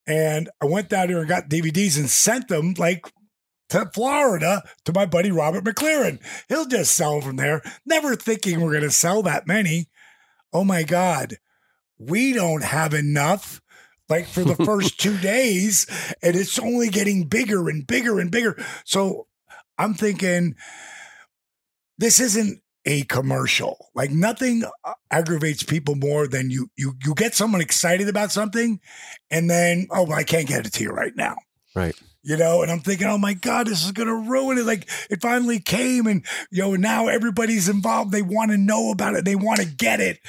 and 0.06 0.48
I 0.62 0.68
went 0.68 0.88
down 0.88 1.08
there 1.08 1.18
and 1.18 1.28
got 1.28 1.50
DVDs 1.50 1.98
and 1.98 2.08
sent 2.08 2.48
them 2.48 2.76
like 2.78 3.12
to 3.70 3.90
Florida 3.92 4.62
to 4.86 4.94
my 4.94 5.08
buddy 5.08 5.32
Robert 5.32 5.64
McLaren. 5.64 6.20
He'll 6.48 6.68
just 6.68 6.94
sell 6.94 7.14
them 7.14 7.22
from 7.24 7.36
there, 7.38 7.64
never 7.88 8.16
thinking 8.16 8.62
we're 8.62 8.74
going 8.74 8.84
to 8.84 8.92
sell 8.92 9.24
that 9.24 9.48
many. 9.48 9.88
Oh 10.54 10.64
my 10.64 10.84
God, 10.84 11.38
we 11.98 12.34
don't 12.34 12.64
have 12.64 12.94
enough. 12.94 13.60
Like 14.08 14.28
for 14.28 14.44
the 14.44 14.64
first 14.64 15.00
two 15.00 15.18
days, 15.22 15.88
and 16.22 16.36
it's 16.36 16.60
only 16.60 16.90
getting 16.90 17.24
bigger 17.24 17.68
and 17.68 17.88
bigger 17.88 18.20
and 18.20 18.30
bigger. 18.30 18.64
So 18.86 19.26
I'm 19.80 19.96
thinking 19.96 20.56
this 21.98 22.20
isn't 22.20 22.62
a 22.86 23.04
commercial. 23.04 23.88
Like 23.94 24.12
nothing 24.12 24.64
uh, 24.84 24.94
aggravates 25.12 25.64
people 25.64 25.96
more 25.96 26.28
than 26.28 26.50
you 26.50 26.70
you 26.78 26.94
you 27.04 27.14
get 27.14 27.36
someone 27.36 27.62
excited 27.62 28.08
about 28.10 28.32
something, 28.32 28.80
and 29.30 29.50
then 29.50 29.88
oh 29.92 30.12
I 30.12 30.24
can't 30.24 30.48
get 30.48 30.66
it 30.66 30.74
to 30.74 30.84
you 30.84 30.92
right 30.92 31.16
now 31.16 31.36
Right. 31.76 31.96
you 32.24 32.36
know, 32.38 32.62
and 32.62 32.72
I'm 32.72 32.80
thinking, 32.80 33.08
oh 33.08 33.18
my 33.18 33.34
God, 33.34 33.68
this 33.68 33.86
is 33.86 33.92
gonna 33.92 34.16
ruin 34.16 34.58
it. 34.58 34.66
Like 34.66 34.90
it 35.10 35.22
finally 35.22 35.60
came, 35.60 36.08
and 36.08 36.26
you 36.52 36.64
know, 36.64 36.76
now 36.76 37.08
everybody's 37.08 37.70
involved. 37.70 38.12
They 38.12 38.22
want 38.22 38.52
to 38.52 38.58
know 38.58 38.92
about 38.92 39.16
it, 39.16 39.26
they 39.26 39.36
want 39.36 39.60
to 39.60 39.66
get 39.66 40.00
it. 40.00 40.20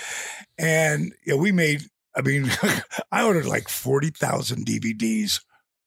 And 0.59 1.13
you 1.25 1.35
know, 1.35 1.39
we 1.41 1.53
made, 1.53 1.83
I 2.17 2.23
mean, 2.23 2.51
I 3.13 3.25
ordered 3.25 3.47
like 3.47 3.69
40,000 3.69 4.67
DVDs 4.67 5.41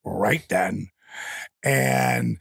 right 0.04 0.44
then. 0.50 0.90
And 1.64 2.40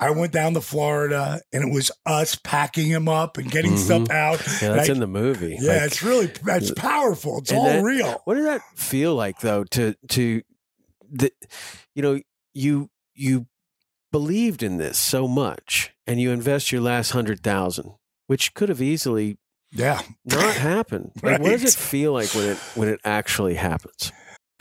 I 0.00 0.10
went 0.10 0.32
down 0.32 0.54
to 0.54 0.60
Florida 0.60 1.40
and 1.52 1.62
it 1.68 1.72
was 1.72 1.90
us 2.06 2.34
packing 2.34 2.86
him 2.86 3.08
up 3.08 3.38
and 3.38 3.50
getting 3.50 3.74
Mhm. 3.74 3.78
stuff 3.78 4.10
out. 4.10 4.40
Yeah, 4.60 4.74
that's 4.74 4.88
Like, 4.88 4.88
in 4.88 5.00
the 5.00 5.06
movie. 5.06 5.56
Yeah, 5.60 5.72
Like, 5.74 5.82
it's 5.82 6.02
really 6.02 6.26
that's 6.44 6.72
powerful. 6.72 7.38
It's 7.38 7.52
all 7.52 7.64
that- 7.66 7.82
real. 7.82 8.20
What 8.24 8.34
does 8.34 8.44
that 8.46 8.62
feel 8.76 9.14
like 9.14 9.40
though 9.40 9.64
to 9.64 9.94
to 10.08 10.42
the 11.10 11.30
you 11.94 12.02
know 12.02 12.20
you 12.52 12.90
you 13.14 13.46
believed 14.10 14.62
in 14.62 14.76
this 14.78 14.98
so 14.98 15.26
much 15.28 15.92
and 16.06 16.20
you 16.20 16.30
invest 16.32 16.70
your 16.72 16.80
last 16.80 17.14
100,000 17.14 17.92
which 18.26 18.54
could 18.54 18.68
have 18.68 18.80
easily 18.82 19.38
Yeah. 19.72 20.02
not 20.24 20.54
happened. 20.56 21.10
Like, 21.22 21.40
what 21.40 21.50
does 21.50 21.74
it 21.76 21.78
feel 21.80 22.12
like 22.12 22.32
when 22.34 22.44
it 22.50 22.56
when 22.74 22.88
it 22.88 23.00
actually 23.04 23.54
happens? 23.54 24.12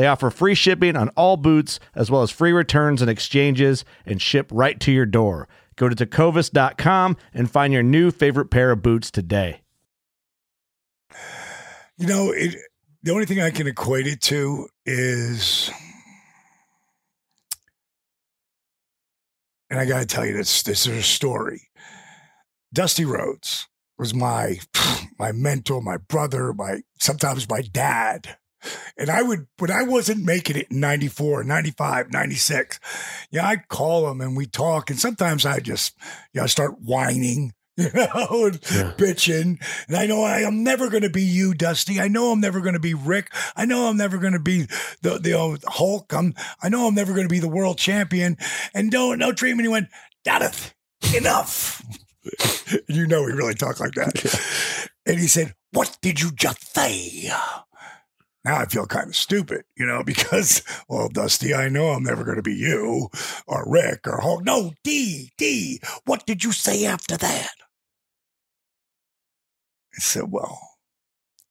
They 0.00 0.06
offer 0.06 0.30
free 0.30 0.54
shipping 0.54 0.96
on 0.96 1.10
all 1.10 1.36
boots, 1.36 1.78
as 1.94 2.10
well 2.10 2.22
as 2.22 2.30
free 2.30 2.52
returns 2.52 3.02
and 3.02 3.10
exchanges, 3.10 3.84
and 4.06 4.18
ship 4.18 4.48
right 4.50 4.80
to 4.80 4.90
your 4.90 5.04
door. 5.04 5.46
Go 5.76 5.90
to 5.90 5.94
tecovas.com 5.94 7.18
and 7.34 7.50
find 7.50 7.70
your 7.70 7.82
new 7.82 8.10
favorite 8.10 8.46
pair 8.46 8.70
of 8.70 8.80
boots 8.80 9.10
today. 9.10 9.60
You 11.98 12.06
know, 12.06 12.32
it, 12.34 12.56
the 13.02 13.12
only 13.12 13.26
thing 13.26 13.42
I 13.42 13.50
can 13.50 13.66
equate 13.66 14.06
it 14.06 14.22
to 14.22 14.68
is, 14.86 15.70
and 19.68 19.78
I 19.78 19.84
got 19.84 19.98
to 19.98 20.06
tell 20.06 20.24
you 20.24 20.32
this: 20.32 20.62
this 20.62 20.86
is 20.86 20.96
a 20.96 21.02
story. 21.02 21.68
Dusty 22.72 23.04
Rhodes 23.04 23.68
was 23.98 24.14
my 24.14 24.60
my 25.18 25.30
mentor, 25.32 25.82
my 25.82 25.98
brother, 25.98 26.54
my 26.54 26.80
sometimes 26.98 27.46
my 27.50 27.60
dad. 27.60 28.38
And 28.96 29.10
I 29.10 29.22
would, 29.22 29.46
when 29.58 29.70
I 29.70 29.82
wasn't 29.82 30.24
making 30.24 30.56
it 30.56 30.68
in 30.70 30.80
94, 30.80 31.44
95, 31.44 32.12
96, 32.12 32.80
yeah, 33.30 33.46
I'd 33.46 33.68
call 33.68 34.10
him 34.10 34.20
and 34.20 34.36
we'd 34.36 34.52
talk. 34.52 34.90
And 34.90 34.98
sometimes 34.98 35.46
I 35.46 35.60
just, 35.60 35.96
you 36.32 36.40
know, 36.40 36.46
start 36.46 36.80
whining, 36.80 37.52
you 37.76 37.90
know, 37.94 38.46
and 38.46 38.60
Yeah. 38.70 38.92
bitching. 38.96 39.62
And 39.88 39.96
I 39.96 40.06
know 40.06 40.22
I 40.22 40.40
am 40.40 40.62
never 40.62 40.90
going 40.90 41.02
to 41.02 41.10
be 41.10 41.22
you, 41.22 41.54
Dusty. 41.54 42.00
I 42.00 42.08
know 42.08 42.32
I'm 42.32 42.40
never 42.40 42.60
going 42.60 42.74
to 42.74 42.80
be 42.80 42.94
Ric. 42.94 43.32
I 43.56 43.64
know 43.64 43.86
I'm 43.88 43.96
never 43.96 44.18
going 44.18 44.34
to 44.34 44.38
be 44.40 44.66
the, 45.02 45.18
the 45.18 45.32
old 45.32 45.64
Hulk. 45.66 46.12
I'm, 46.12 46.34
I 46.62 46.68
know 46.68 46.86
I'm 46.86 46.94
never 46.94 47.12
going 47.14 47.26
to 47.26 47.32
be 47.32 47.38
the 47.38 47.48
world 47.48 47.78
champion. 47.78 48.36
And 48.74 48.90
don't, 48.90 49.18
no 49.18 49.32
treatment. 49.32 49.64
He 49.66 49.72
went, 49.72 49.88
Dareth, 50.26 50.72
enough. 51.16 51.82
you 52.88 53.06
know, 53.06 53.26
he 53.26 53.32
really 53.32 53.54
talked 53.54 53.80
like 53.80 53.94
that. 53.94 54.88
And 55.06 55.18
he 55.18 55.26
said, 55.26 55.54
What 55.72 55.96
did 56.02 56.20
you 56.20 56.30
just 56.32 56.74
say? 56.74 57.30
Now 58.44 58.56
I 58.56 58.66
feel 58.66 58.86
kind 58.86 59.08
of 59.08 59.16
stupid, 59.16 59.64
you 59.76 59.86
know, 59.86 60.02
because, 60.06 60.62
well, 60.88 61.08
Dusty, 61.08 61.54
I 61.54 61.68
know 61.68 61.90
I'm 61.90 62.02
never 62.02 62.24
going 62.24 62.36
to 62.36 62.42
be 62.42 62.54
you 62.54 63.08
or 63.46 63.64
Ric 63.66 64.06
or 64.06 64.20
Hulk. 64.20 64.44
No, 64.44 64.72
D, 64.84 65.30
D, 65.36 65.80
what 66.04 66.26
did 66.26 66.44
you 66.44 66.52
say 66.52 66.86
after 66.86 67.16
that? 67.16 67.50
I 69.94 70.00
said, 70.00 70.30
Well, 70.30 70.60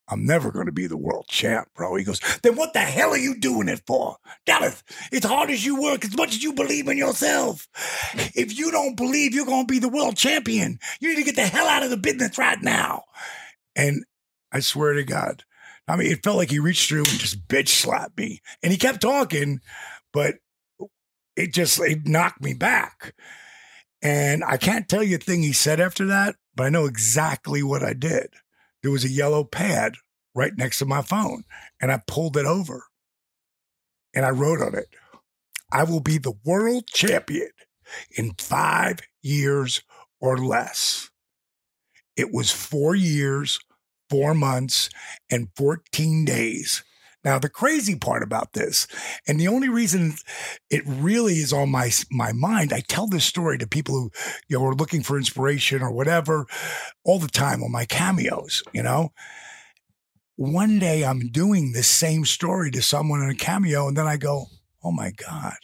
I'm 0.08 0.26
never 0.26 0.50
going 0.50 0.66
to 0.66 0.72
be 0.72 0.88
the 0.88 0.96
world 0.96 1.26
champ, 1.28 1.68
bro. 1.74 1.94
He 1.94 2.04
goes, 2.04 2.20
Then 2.42 2.56
what 2.56 2.72
the 2.72 2.80
hell 2.80 3.10
are 3.10 3.18
you 3.18 3.38
doing 3.38 3.68
it 3.68 3.82
for? 3.86 4.16
Dallas, 4.44 4.82
it's 5.12 5.26
hard 5.26 5.50
as 5.50 5.64
you 5.64 5.80
work, 5.80 6.04
as 6.04 6.16
much 6.16 6.30
as 6.30 6.42
you 6.42 6.52
believe 6.52 6.88
in 6.88 6.96
yourself. 6.98 7.68
If 8.34 8.58
you 8.58 8.70
don't 8.72 8.96
believe 8.96 9.34
you're 9.34 9.46
going 9.46 9.66
to 9.66 9.72
be 9.72 9.78
the 9.78 9.88
world 9.88 10.16
champion, 10.16 10.78
you 11.00 11.10
need 11.10 11.16
to 11.16 11.24
get 11.24 11.36
the 11.36 11.46
hell 11.46 11.68
out 11.68 11.84
of 11.84 11.90
the 11.90 11.96
business 11.96 12.38
right 12.38 12.60
now. 12.60 13.04
And 13.76 14.04
I 14.52 14.60
swear 14.60 14.94
to 14.94 15.04
God, 15.04 15.44
I 15.88 15.96
mean, 15.96 16.12
it 16.12 16.22
felt 16.22 16.36
like 16.36 16.50
he 16.50 16.58
reached 16.58 16.88
through 16.88 16.98
and 17.00 17.18
just 17.18 17.46
bitch 17.48 17.68
slapped 17.68 18.16
me. 18.16 18.40
And 18.62 18.72
he 18.72 18.78
kept 18.78 19.00
talking, 19.00 19.60
but 20.12 20.36
it 21.36 21.52
just 21.52 21.80
it 21.80 22.06
knocked 22.06 22.42
me 22.42 22.54
back. 22.54 23.14
And 24.02 24.42
I 24.44 24.56
can't 24.56 24.88
tell 24.88 25.02
you 25.02 25.16
a 25.16 25.18
thing 25.18 25.42
he 25.42 25.52
said 25.52 25.80
after 25.80 26.06
that, 26.06 26.36
but 26.54 26.66
I 26.66 26.70
know 26.70 26.86
exactly 26.86 27.62
what 27.62 27.82
I 27.82 27.92
did. 27.92 28.28
There 28.82 28.90
was 28.92 29.04
a 29.04 29.10
yellow 29.10 29.44
pad 29.44 29.94
right 30.34 30.52
next 30.56 30.78
to 30.78 30.86
my 30.86 31.02
phone, 31.02 31.42
and 31.80 31.92
I 31.92 32.00
pulled 32.06 32.36
it 32.36 32.46
over 32.46 32.84
and 34.14 34.24
I 34.24 34.30
wrote 34.30 34.60
on 34.60 34.74
it, 34.74 34.88
I 35.72 35.84
will 35.84 36.00
be 36.00 36.18
the 36.18 36.34
world 36.44 36.86
champion 36.86 37.50
in 38.16 38.32
five 38.38 39.00
years 39.22 39.82
or 40.20 40.36
less. 40.38 41.10
It 42.16 42.32
was 42.32 42.50
four 42.50 42.94
years, 42.94 43.60
four 44.10 44.34
months, 44.34 44.90
and 45.30 45.48
14 45.56 46.24
days. 46.24 46.82
Now, 47.24 47.38
the 47.38 47.50
crazy 47.50 47.94
part 47.94 48.22
about 48.22 48.54
this, 48.54 48.86
and 49.28 49.38
the 49.38 49.48
only 49.48 49.68
reason 49.68 50.14
it 50.70 50.82
really 50.86 51.34
is 51.34 51.52
on 51.52 51.70
my 51.70 51.90
my 52.10 52.32
mind, 52.32 52.72
I 52.72 52.80
tell 52.80 53.06
this 53.06 53.26
story 53.26 53.58
to 53.58 53.66
people 53.66 53.94
who 53.94 54.10
you 54.48 54.58
know 54.58 54.64
are 54.64 54.74
looking 54.74 55.02
for 55.02 55.18
inspiration 55.18 55.82
or 55.82 55.90
whatever 55.90 56.46
all 57.04 57.18
the 57.18 57.28
time 57.28 57.62
on 57.62 57.72
my 57.72 57.84
cameos, 57.84 58.62
you 58.72 58.82
know. 58.82 59.12
One 60.36 60.78
day 60.78 61.04
I'm 61.04 61.28
doing 61.28 61.72
this 61.72 61.88
same 61.88 62.24
story 62.24 62.70
to 62.70 62.80
someone 62.80 63.22
in 63.22 63.28
a 63.28 63.34
cameo, 63.34 63.86
and 63.86 63.96
then 63.96 64.06
I 64.06 64.16
go, 64.16 64.46
Oh 64.82 64.92
my 64.92 65.10
God. 65.10 65.56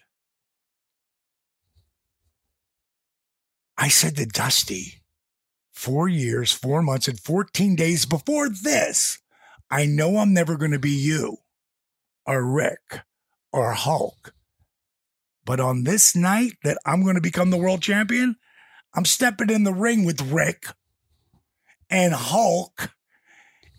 I 3.78 3.88
said 3.88 4.16
to 4.16 4.26
Dusty, 4.26 5.00
four 5.76 6.08
years, 6.08 6.52
four 6.52 6.82
months, 6.82 7.06
and 7.06 7.20
14 7.20 7.76
days 7.76 8.06
before 8.06 8.48
this, 8.48 9.18
I 9.70 9.84
know 9.84 10.16
I'm 10.16 10.32
never 10.32 10.56
going 10.56 10.70
to 10.72 10.78
be 10.78 10.90
you 10.90 11.38
or 12.24 12.42
Ric 12.42 13.00
or 13.52 13.72
Hulk. 13.72 14.34
But 15.44 15.60
on 15.60 15.84
this 15.84 16.16
night 16.16 16.54
that 16.64 16.78
I'm 16.86 17.02
going 17.02 17.14
to 17.14 17.20
become 17.20 17.50
the 17.50 17.58
world 17.58 17.82
champion, 17.82 18.36
I'm 18.94 19.04
stepping 19.04 19.50
in 19.50 19.64
the 19.64 19.74
ring 19.74 20.04
with 20.04 20.20
Rick 20.22 20.66
and 21.90 22.14
Hulk 22.14 22.90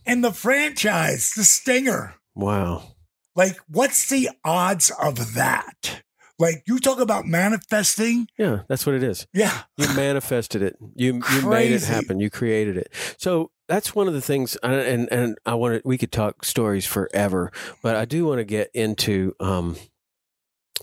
and 0.06 0.24
the 0.24 0.32
franchise, 0.32 1.34
the 1.36 1.43
Stinger. 1.43 2.16
Wow. 2.36 2.95
Like, 3.36 3.58
what's 3.68 4.08
the 4.08 4.30
odds 4.45 4.91
of 5.02 5.34
that? 5.34 6.04
Like, 6.40 6.64
you 6.68 6.80
talk 6.80 7.00
about 7.00 7.26
manifesting. 7.26 8.28
Yeah, 8.38 8.62
that's 8.68 8.86
what 8.86 8.96
it 8.96 9.04
is. 9.04 9.28
Yeah. 9.34 9.64
You 9.78 9.88
manifested 9.96 10.62
it. 10.62 10.76
You 10.96 11.22
you 11.34 11.50
made 11.50 11.72
it 11.72 11.84
happen. 11.84 12.20
You 12.20 12.30
created 12.30 12.78
it. 12.78 12.92
So 13.18 13.52
that's 13.68 13.96
one 13.96 14.08
of 14.08 14.14
the 14.14 14.22
things. 14.22 14.56
And 14.62 15.12
and, 15.12 15.38
I 15.46 15.56
want 15.56 15.76
to. 15.76 15.88
We 15.88 15.98
could 15.98 16.12
talk 16.12 16.46
stories 16.46 16.86
forever, 16.86 17.52
but 17.82 17.96
I 17.96 18.06
do 18.06 18.26
want 18.26 18.40
to 18.40 18.46
get 18.46 18.70
into 18.74 19.34
um, 19.40 19.78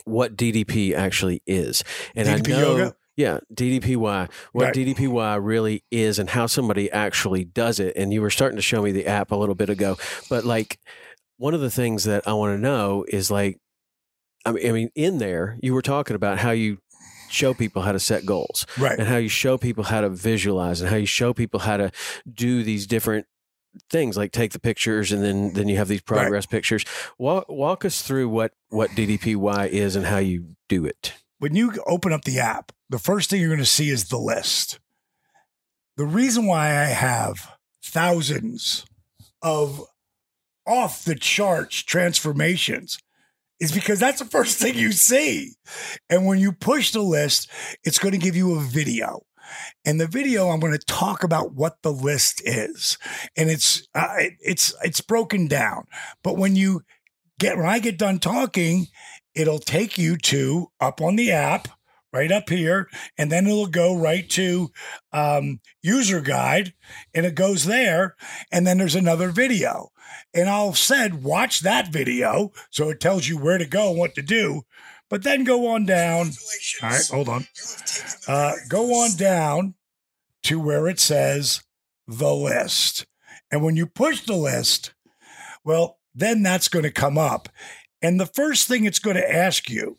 what 0.04 0.36
DDP 0.36 0.94
actually 0.94 1.42
is. 1.46 1.84
And 2.14 2.28
I 2.28 2.38
DDP 2.38 2.48
know. 2.48 2.76
yoga? 2.76 2.96
Yeah, 3.16 3.38
DDPY. 3.54 4.28
What 4.52 4.64
Right. 4.64 4.74
DDPY 4.74 5.38
really 5.40 5.84
is 5.90 6.18
and 6.18 6.28
how 6.30 6.46
somebody 6.46 6.90
actually 6.90 7.44
does 7.44 7.78
it. 7.78 7.96
And 7.96 8.12
you 8.12 8.20
were 8.20 8.30
starting 8.30 8.56
to 8.56 8.62
show 8.62 8.82
me 8.82 8.90
the 8.90 9.06
app 9.06 9.30
a 9.30 9.36
little 9.36 9.54
bit 9.54 9.70
ago. 9.70 9.96
But 10.28 10.44
like 10.44 10.80
one 11.36 11.54
of 11.54 11.60
the 11.60 11.70
things 11.70 12.04
that 12.04 12.26
I 12.26 12.32
want 12.32 12.56
to 12.56 12.60
know 12.60 13.04
is 13.08 13.30
like 13.30 13.60
I 14.46 14.52
mean, 14.52 14.66
I 14.68 14.72
mean 14.72 14.90
in 14.94 15.18
there 15.18 15.58
you 15.62 15.74
were 15.74 15.82
talking 15.82 16.16
about 16.16 16.38
how 16.38 16.50
you 16.50 16.78
show 17.30 17.54
people 17.54 17.82
how 17.82 17.92
to 17.92 17.98
set 18.00 18.24
goals 18.26 18.66
Right. 18.78 18.98
and 18.98 19.08
how 19.08 19.16
you 19.16 19.28
show 19.28 19.58
people 19.58 19.84
how 19.84 20.00
to 20.02 20.08
visualize 20.08 20.80
and 20.80 20.90
how 20.90 20.96
you 20.96 21.06
show 21.06 21.32
people 21.34 21.60
how 21.60 21.76
to 21.78 21.90
do 22.30 22.62
these 22.62 22.86
different 22.86 23.26
things 23.90 24.16
like 24.16 24.30
take 24.30 24.52
the 24.52 24.60
pictures 24.60 25.10
and 25.10 25.22
then 25.24 25.52
then 25.54 25.66
you 25.68 25.76
have 25.76 25.88
these 25.88 26.02
Right. 26.08 26.18
progress 26.18 26.46
pictures 26.46 26.84
walk 27.18 27.46
walk 27.48 27.84
us 27.84 28.02
through 28.02 28.28
what 28.28 28.52
what 28.68 28.90
ddpy 28.90 29.68
is 29.68 29.96
and 29.96 30.06
how 30.06 30.18
you 30.18 30.54
do 30.68 30.84
it 30.84 31.14
when 31.40 31.56
you 31.56 31.72
open 31.86 32.12
up 32.12 32.24
the 32.24 32.38
app, 32.38 32.72
the 32.88 32.98
first 33.00 33.28
thing 33.28 33.40
you're 33.40 33.50
going 33.50 33.58
to 33.58 33.66
see 33.66 33.90
is 33.90 34.08
the 34.08 34.16
list. 34.18 34.78
The 35.98 36.06
reason 36.06 36.46
why 36.46 36.68
I 36.68 36.84
have 36.86 37.50
thousands 37.84 38.86
of 39.42 39.82
off 40.66 41.04
the 41.04 41.16
charts 41.16 41.82
transformations 41.82 42.98
is 43.60 43.72
because 43.72 43.98
that's 44.00 44.18
the 44.18 44.24
first 44.26 44.58
thing 44.58 44.74
you 44.74 44.92
see. 44.92 45.52
And 46.10 46.26
when 46.26 46.38
you 46.38 46.52
push 46.52 46.90
the 46.92 47.02
list, 47.02 47.50
it's 47.84 47.98
going 47.98 48.12
to 48.12 48.18
give 48.18 48.36
you 48.36 48.54
a 48.54 48.60
video. 48.60 49.22
And 49.84 50.00
the 50.00 50.06
video, 50.06 50.48
I'm 50.48 50.60
going 50.60 50.72
to 50.72 50.86
talk 50.86 51.22
about 51.22 51.52
what 51.54 51.82
the 51.82 51.92
list 51.92 52.42
is, 52.46 52.98
and 53.36 53.50
it's 53.50 53.86
uh, 53.94 54.14
it- 54.18 54.34
it's 54.40 54.74
it's 54.82 55.00
broken 55.02 55.48
down. 55.48 55.84
But 56.22 56.38
when 56.38 56.56
you 56.56 56.82
get 57.38 57.56
when 57.56 57.66
I 57.66 57.78
get 57.78 57.98
done 57.98 58.18
talking, 58.18 58.86
it'll 59.34 59.58
take 59.58 59.98
you 59.98 60.16
to 60.18 60.68
up 60.80 61.00
on 61.00 61.16
the 61.16 61.32
app 61.32 61.68
right 62.12 62.30
up 62.32 62.48
here, 62.48 62.88
and 63.18 63.30
then 63.32 63.46
it'll 63.46 63.66
go 63.66 63.96
right 63.96 64.28
to 64.30 64.70
um, 65.12 65.60
user 65.82 66.20
guide, 66.20 66.72
and 67.12 67.26
it 67.26 67.34
goes 67.34 67.64
there, 67.64 68.14
and 68.52 68.66
then 68.66 68.78
there's 68.78 68.94
another 68.94 69.30
video, 69.30 69.88
and 70.34 70.48
I'll 70.48 70.74
said 70.74 71.22
watch 71.22 71.60
that 71.60 71.88
video, 71.88 72.52
so 72.70 72.90
it 72.90 73.00
tells 73.00 73.28
you 73.28 73.38
where 73.38 73.58
to 73.58 73.66
go 73.66 73.90
and 73.90 73.98
what 73.98 74.14
to 74.16 74.22
do, 74.22 74.62
but 75.08 75.22
then 75.22 75.44
go 75.44 75.68
on 75.68 75.86
down. 75.86 76.32
All 76.82 76.88
right, 76.88 77.06
hold 77.10 77.28
on. 77.28 77.46
Uh, 78.26 78.54
go 78.68 78.94
on 78.94 79.16
down 79.16 79.74
to 80.42 80.60
where 80.60 80.88
it 80.88 80.98
says 80.98 81.62
the 82.06 82.34
list, 82.34 83.06
and 83.50 83.62
when 83.62 83.76
you 83.76 83.86
push 83.86 84.20
the 84.22 84.36
list, 84.36 84.92
well, 85.64 85.98
then 86.14 86.42
that's 86.42 86.68
going 86.68 86.82
to 86.82 86.90
come 86.90 87.16
up, 87.16 87.48
and 88.02 88.20
the 88.20 88.26
first 88.26 88.68
thing 88.68 88.84
it's 88.84 88.98
going 88.98 89.16
to 89.16 89.34
ask 89.34 89.70
you 89.70 89.96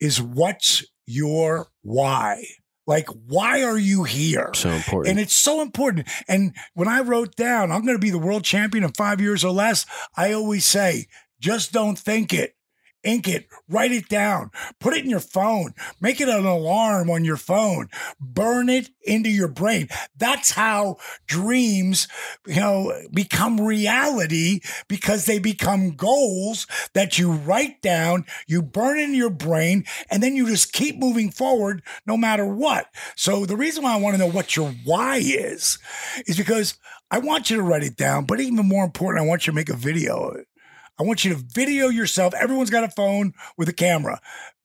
is 0.00 0.20
what's 0.20 0.84
your 1.06 1.68
why? 1.82 2.44
Like, 2.90 3.06
why 3.28 3.62
are 3.62 3.78
you 3.78 4.02
here? 4.02 4.50
So 4.52 4.68
important. 4.68 5.10
And 5.10 5.20
it's 5.20 5.32
so 5.32 5.62
important. 5.62 6.08
And 6.26 6.56
when 6.74 6.88
I 6.88 7.02
wrote 7.02 7.36
down, 7.36 7.70
I'm 7.70 7.84
going 7.84 7.96
to 7.96 8.00
be 8.00 8.10
the 8.10 8.18
world 8.18 8.42
champion 8.42 8.82
in 8.82 8.90
five 8.94 9.20
years 9.20 9.44
or 9.44 9.52
less, 9.52 9.86
I 10.16 10.32
always 10.32 10.64
say, 10.64 11.06
just 11.38 11.70
don't 11.72 11.96
think 11.96 12.32
it 12.32 12.56
ink 13.02 13.28
it, 13.28 13.48
write 13.68 13.92
it 13.92 14.08
down, 14.08 14.50
put 14.78 14.94
it 14.94 15.04
in 15.04 15.10
your 15.10 15.20
phone, 15.20 15.74
make 16.00 16.20
it 16.20 16.28
an 16.28 16.44
alarm 16.44 17.10
on 17.10 17.24
your 17.24 17.36
phone, 17.36 17.88
burn 18.20 18.68
it 18.68 18.90
into 19.02 19.30
your 19.30 19.48
brain. 19.48 19.88
That's 20.16 20.50
how 20.52 20.96
dreams, 21.26 22.08
you 22.46 22.60
know, 22.60 22.92
become 23.12 23.60
reality 23.60 24.60
because 24.88 25.26
they 25.26 25.38
become 25.38 25.96
goals 25.96 26.66
that 26.94 27.18
you 27.18 27.32
write 27.32 27.80
down, 27.82 28.26
you 28.46 28.62
burn 28.62 28.98
in 28.98 29.14
your 29.14 29.30
brain, 29.30 29.84
and 30.10 30.22
then 30.22 30.36
you 30.36 30.46
just 30.46 30.72
keep 30.72 30.98
moving 30.98 31.30
forward 31.30 31.82
no 32.06 32.16
matter 32.16 32.46
what. 32.46 32.86
So 33.16 33.46
the 33.46 33.56
reason 33.56 33.84
why 33.84 33.94
I 33.94 34.00
want 34.00 34.14
to 34.14 34.18
know 34.18 34.30
what 34.30 34.56
your 34.56 34.70
why 34.84 35.16
is, 35.16 35.78
is 36.26 36.36
because 36.36 36.78
I 37.10 37.18
want 37.18 37.50
you 37.50 37.56
to 37.56 37.62
write 37.62 37.82
it 37.82 37.96
down, 37.96 38.24
but 38.24 38.40
even 38.40 38.66
more 38.66 38.84
important, 38.84 39.24
I 39.24 39.26
want 39.26 39.46
you 39.46 39.52
to 39.52 39.56
make 39.56 39.68
a 39.68 39.76
video 39.76 40.16
of 40.16 40.36
it. 40.36 40.46
I 41.00 41.02
want 41.02 41.24
you 41.24 41.32
to 41.34 41.42
video 41.54 41.88
yourself. 41.88 42.34
Everyone's 42.34 42.68
got 42.68 42.84
a 42.84 42.88
phone 42.90 43.32
with 43.56 43.70
a 43.70 43.72
camera. 43.72 44.20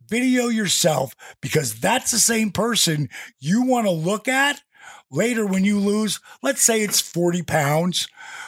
Video 0.09 0.49
yourself 0.49 1.15
because 1.41 1.79
that's 1.79 2.11
the 2.11 2.19
same 2.19 2.51
person 2.51 3.07
you 3.39 3.63
want 3.63 3.87
to 3.87 3.91
look 3.91 4.27
at 4.27 4.61
later 5.09 5.45
when 5.45 5.63
you 5.63 5.79
lose, 5.79 6.19
let's 6.43 6.61
say 6.61 6.81
it's 6.81 6.99
40 6.99 7.43
pounds, 7.43 8.07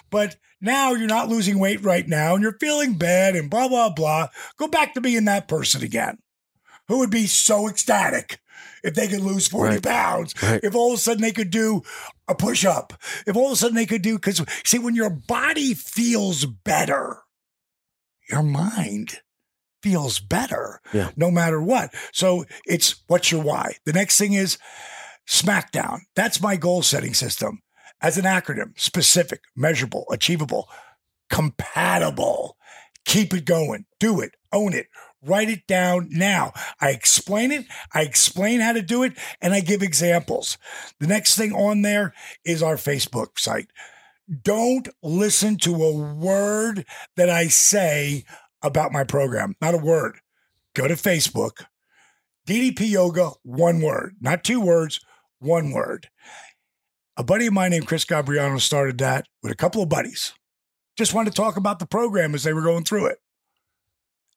but 0.10 0.36
now 0.60 0.92
you're 0.92 1.08
not 1.08 1.30
losing 1.30 1.60
weight 1.60 1.82
right 1.82 2.06
now 2.08 2.34
and 2.34 2.44
you're 2.44 2.58
feeling 2.60 2.96
bad 2.96 3.36
and 3.38 3.50
blah, 3.50 3.70
blah, 3.70 3.90
blah. 3.90 4.28
Go 4.58 4.68
back 4.68 4.94
to 4.96 5.02
being 5.02 5.26
that 5.26 5.48
person 5.48 5.82
again 5.82 6.18
who 6.90 7.00
would 7.00 7.10
be 7.10 7.26
so 7.26 7.70
ecstatic 7.70 8.40
if 8.84 8.96
they 8.96 9.08
could 9.08 9.22
lose 9.22 9.48
40 9.48 9.76
Right. 9.76 9.84
pounds, 9.84 10.34
Right. 10.44 10.60
if 10.62 10.76
all 10.76 10.92
of 10.94 11.00
a 11.00 11.02
sudden 11.02 11.22
they 11.22 11.32
could 11.32 11.52
do 11.52 11.84
a 12.28 12.36
push 12.36 12.66
up, 12.66 12.94
if 13.26 13.36
all 13.36 13.48
of 13.48 13.54
a 13.54 13.56
sudden 13.56 13.76
they 13.76 13.86
could 13.86 14.02
do, 14.02 14.16
because 14.16 14.42
see, 14.66 14.78
when 14.78 14.94
your 14.94 15.10
body 15.10 15.74
feels 15.74 16.46
better, 16.46 17.22
your 18.30 18.44
mind 18.44 19.20
feels 19.84 20.20
better 20.20 20.82
Yeah. 20.94 21.12
no 21.16 21.30
matter 21.32 21.62
what. 21.62 21.94
So 22.12 22.46
it's 22.66 23.04
what's 23.08 23.32
your 23.32 23.42
why? 23.42 23.76
The 23.86 23.94
next 23.94 24.18
thing 24.18 24.34
is 24.34 24.58
SmackDown. 25.28 26.02
That's 26.16 26.42
my 26.42 26.56
goal 26.56 26.82
setting 26.82 27.14
system 27.14 27.62
as 28.02 28.18
an 28.18 28.26
acronym 28.26 28.78
specific, 28.80 29.42
measurable, 29.56 30.06
achievable, 30.12 30.70
compatible. 31.30 32.58
Keep 33.06 33.34
it 33.34 33.46
going, 33.46 33.86
do 34.00 34.20
it, 34.20 34.34
own 34.52 34.74
it, 34.74 34.88
write 35.24 35.50
it 35.50 35.66
down 35.66 36.10
now. 36.12 36.52
I 36.82 36.90
explain 36.90 37.52
it, 37.54 37.66
I 37.94 38.02
explain 38.02 38.60
how 38.60 38.74
to 38.74 38.82
do 38.82 39.04
it, 39.04 39.14
and 39.42 39.54
I 39.54 39.62
give 39.62 39.82
examples. 39.82 40.58
The 41.00 41.08
next 41.08 41.36
thing 41.38 41.54
on 41.54 41.84
there 41.84 42.14
is 42.44 42.62
our 42.62 42.76
Facebook 42.76 43.40
site. 43.40 43.70
Don't 44.44 44.90
listen 45.02 45.58
to 45.58 45.74
a 45.76 45.96
word 45.96 46.86
that 47.16 47.30
I 47.30 47.48
say 47.48 48.26
about 48.62 48.92
my 48.92 49.04
program, 49.04 49.56
not 49.62 49.74
a 49.74 49.78
word. 49.78 50.20
Go 50.76 50.88
to 50.88 50.96
Facebook, 50.96 51.66
DDP 52.46 52.90
Yoga, 52.90 53.32
one 53.44 53.82
word, 53.82 54.16
not 54.20 54.44
two 54.44 54.60
words, 54.60 55.00
one 55.40 55.72
word. 55.72 56.10
A 57.16 57.24
buddy 57.24 57.48
of 57.48 57.54
mine 57.54 57.72
named 57.72 57.88
Chris 57.88 58.06
Gabriano 58.06 58.58
started 58.58 58.98
that 59.00 59.28
with 59.42 59.52
a 59.52 59.56
couple 59.56 59.82
of 59.82 59.90
buddies. 59.90 60.34
Just 60.98 61.14
wanted 61.14 61.32
to 61.32 61.36
talk 61.36 61.58
about 61.58 61.80
the 61.80 61.86
program 61.86 62.36
as 62.36 62.44
they 62.44 62.54
were 62.54 62.62
going 62.62 62.84
through 62.84 63.08
it. 63.08 63.20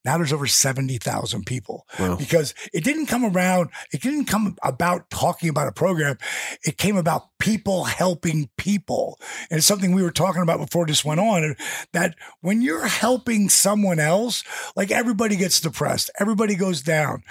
Now 0.05 0.17
there's 0.17 0.33
over 0.33 0.47
70,000 0.47 1.45
people 1.45 1.87
Wow. 1.99 2.17
because 2.17 2.55
it 2.73 2.85
didn't 2.85 3.07
come 3.07 3.25
around, 3.25 3.71
it 3.93 4.01
didn't 4.01 4.25
come 4.27 4.57
about 4.63 5.11
talking 5.11 5.49
about 5.49 5.69
a 5.69 5.73
program. 5.73 6.17
It 6.65 6.79
came 6.79 6.97
about 6.97 7.29
people 7.39 7.85
helping 7.85 8.49
people. 8.57 9.19
And 9.51 9.59
it's 9.59 9.67
something 9.67 9.93
we 9.93 10.03
were 10.03 10.11
talking 10.11 10.43
about 10.43 10.59
before 10.61 10.87
this 10.87 11.05
went 11.05 11.21
on 11.21 11.55
that 11.93 12.15
when 12.41 12.63
you're 12.63 12.87
helping 12.87 13.49
someone 13.49 13.99
else, 13.99 14.43
like 14.75 14.91
everybody 14.91 15.37
gets 15.37 15.61
depressed, 15.61 16.11
everybody 16.19 16.55
goes 16.55 16.81
down. 16.83 17.23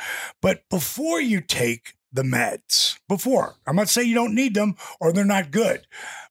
But 0.41 0.67
before 0.69 1.19
you 1.21 1.41
take 1.41 1.93
the 2.11 2.23
meds, 2.23 2.97
before, 3.07 3.55
I'm 3.67 3.75
not 3.75 3.89
saying 3.89 4.09
you 4.09 4.15
don't 4.15 4.33
need 4.35 4.53
them 4.55 4.75
or 4.99 5.11
they're 5.13 5.25
not 5.25 5.51
good, 5.51 5.85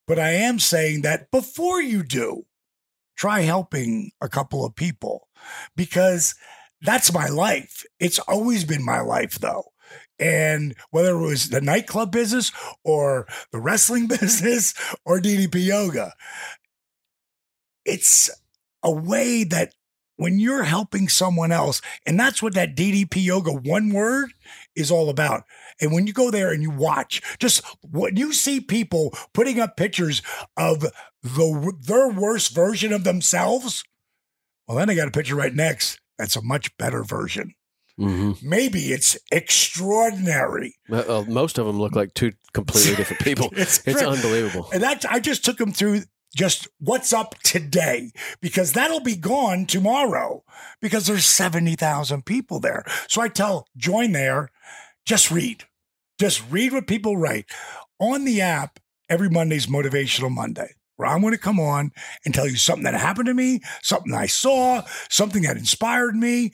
but 0.07 0.19
I 0.19 0.31
am 0.33 0.59
saying 0.59 1.03
that 1.03 1.31
before 1.31 1.81
you 1.83 2.03
do, 2.03 2.47
try 3.17 3.41
helping 3.41 4.11
a 4.21 4.29
couple 4.29 4.65
of 4.65 4.75
people 4.75 5.28
because 5.77 6.35
that's 6.83 7.13
my 7.13 7.27
life. 7.29 7.85
It's 7.99 8.19
always 8.21 8.65
been 8.65 8.85
my 8.85 9.01
life, 9.01 9.39
though. 9.39 9.73
And 10.19 10.75
whether 10.91 11.13
it 11.13 11.27
was 11.27 11.51
the 11.51 11.61
nightclub 11.61 12.11
business 12.11 12.53
or 12.85 13.27
the 13.53 13.61
wrestling 13.61 14.07
business 14.21 14.75
or 15.05 15.21
DDP 15.21 15.67
yoga, 15.67 16.13
it's 17.85 18.31
a 18.83 18.91
way 18.91 19.45
that 19.45 19.75
when 20.17 20.41
you're 20.41 20.65
helping 20.65 21.09
someone 21.09 21.53
else, 21.53 21.81
and 22.05 22.19
that's 22.19 22.43
what 22.43 22.55
that 22.55 22.77
DDP 22.77 23.25
yoga 23.25 23.53
one 23.53 23.91
word 23.91 24.33
is 24.75 24.91
all 24.91 25.11
about. 25.11 25.45
And 25.81 25.93
when 25.93 26.09
you 26.09 26.13
go 26.13 26.31
there 26.31 26.51
and 26.53 26.61
you 26.61 26.71
watch, 26.71 27.23
just 27.39 27.65
when 27.89 28.17
you 28.17 28.33
see 28.33 28.61
people 28.61 29.15
putting 29.33 29.61
up 29.61 29.77
pictures 29.77 30.21
of 30.57 30.81
the 31.23 31.73
their 31.81 32.09
worst 32.09 32.53
version 32.53 32.93
of 32.93 33.05
themselves, 33.05 33.85
well, 34.69 34.77
then 34.77 34.91
I 34.91 34.95
got 34.95 35.09
a 35.09 35.13
picture 35.13 35.35
right 35.35 35.55
next. 35.55 35.99
That's 36.19 36.37
a 36.37 36.43
much 36.43 36.77
better 36.77 37.03
version. 37.03 37.55
hmm 37.97 38.33
Maybe 38.43 38.93
it's 38.93 39.17
extraordinary. 39.33 40.77
Uh, 40.91 41.25
most 41.29 41.59
of 41.59 41.67
them 41.67 41.79
look 41.81 41.95
like 41.95 42.15
two 42.15 42.33
completely 42.53 42.97
different 42.97 43.23
people. 43.25 43.49
It's 43.53 43.87
it's 43.87 44.03
unbelievable. 44.03 44.69
And 44.73 44.83
that 44.83 45.05
I 45.11 45.21
just 45.21 45.45
took 45.45 45.59
them 45.59 45.73
through 45.73 46.03
just 46.37 46.69
what's 46.79 47.13
up 47.13 47.37
today 47.43 48.13
because 48.41 48.73
that'll 48.73 49.01
be 49.01 49.17
gone 49.17 49.65
tomorrow 49.67 50.45
because 50.81 51.07
there's 51.07 51.25
70,000 51.25 52.25
people 52.27 52.61
there. 52.61 52.85
So 53.09 53.23
I 53.23 53.29
tell 53.29 53.67
join 53.77 54.13
there, 54.13 54.51
just 55.07 55.31
read. 55.31 55.65
Just 56.21 56.43
read 56.51 56.73
what 56.73 56.87
people 56.87 57.17
write. 57.17 57.47
On 57.99 58.25
the 58.25 58.41
app, 58.43 58.79
every 59.09 59.31
Monday's 59.31 59.67
motivational 59.67 60.31
Monday. 60.31 60.75
Where 60.99 61.09
I'm 61.09 61.21
going 61.21 61.33
to 61.33 61.39
come 61.39 61.61
on 61.61 61.93
and 62.25 62.35
tell 62.35 62.49
you 62.49 62.57
something 62.57 62.83
that 62.83 62.95
happened 62.95 63.27
to 63.27 63.35
me, 63.35 63.61
something 63.83 64.13
I 64.13 64.27
saw, 64.27 64.83
something 65.09 65.43
that 65.43 65.57
inspired 65.57 66.17
me. 66.17 66.51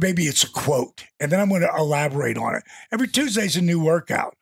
Maybe 0.00 0.22
it's 0.24 0.44
a 0.44 0.50
quote, 0.50 1.04
and 1.18 1.32
then 1.32 1.40
I'm 1.40 1.48
going 1.48 1.62
to 1.62 1.76
elaborate 1.76 2.38
on 2.38 2.54
it. 2.54 2.62
Every 2.92 3.08
Tuesday's 3.08 3.56
a 3.56 3.60
new 3.60 3.82
workout. 3.82 4.36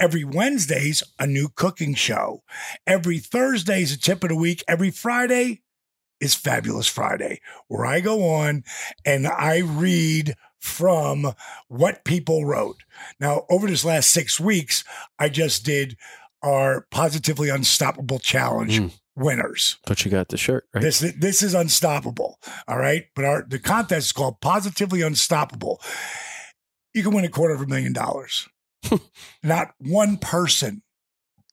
Every 0.00 0.24
Wednesday's 0.24 1.02
a 1.18 1.26
new 1.26 1.50
cooking 1.54 1.94
show. 1.94 2.42
Every 2.86 3.18
Thursday's 3.18 3.92
a 3.92 4.00
tip 4.00 4.24
of 4.24 4.30
the 4.30 4.36
week. 4.36 4.64
Every 4.66 4.90
Friday 4.90 5.60
is 6.18 6.34
Fabulous 6.34 6.86
Friday, 6.86 7.42
where 7.68 7.84
I 7.84 8.00
go 8.00 8.26
on 8.26 8.64
and 9.04 9.26
I 9.26 9.58
read 9.58 10.34
from 10.58 11.34
what 11.68 12.06
people 12.06 12.46
wrote. 12.46 12.84
Now, 13.20 13.42
over 13.50 13.66
this 13.66 13.84
last 13.84 14.08
six 14.08 14.40
weeks, 14.40 14.82
I 15.18 15.28
just 15.28 15.62
did 15.62 15.98
our 16.44 16.86
Positively 16.90 17.48
Unstoppable 17.48 18.18
Challenge 18.18 18.80
Mm. 18.80 18.92
winners. 19.16 19.78
But 19.86 20.04
you 20.04 20.10
got 20.10 20.28
the 20.28 20.36
shirt, 20.36 20.66
right? 20.74 20.82
This 20.82 20.98
this 21.18 21.42
is 21.42 21.54
unstoppable. 21.54 22.38
All 22.68 22.78
right. 22.78 23.06
But 23.16 23.24
our 23.24 23.44
the 23.48 23.58
contest 23.58 24.06
is 24.06 24.12
called 24.12 24.40
Positively 24.40 25.02
Unstoppable. 25.02 25.80
You 26.92 27.02
can 27.02 27.14
win 27.14 27.24
a 27.24 27.28
quarter 27.28 27.54
of 27.54 27.60
a 27.62 27.66
million 27.66 27.92
dollars. 27.92 28.48
Not 29.42 29.72
one 29.78 30.18
person 30.18 30.82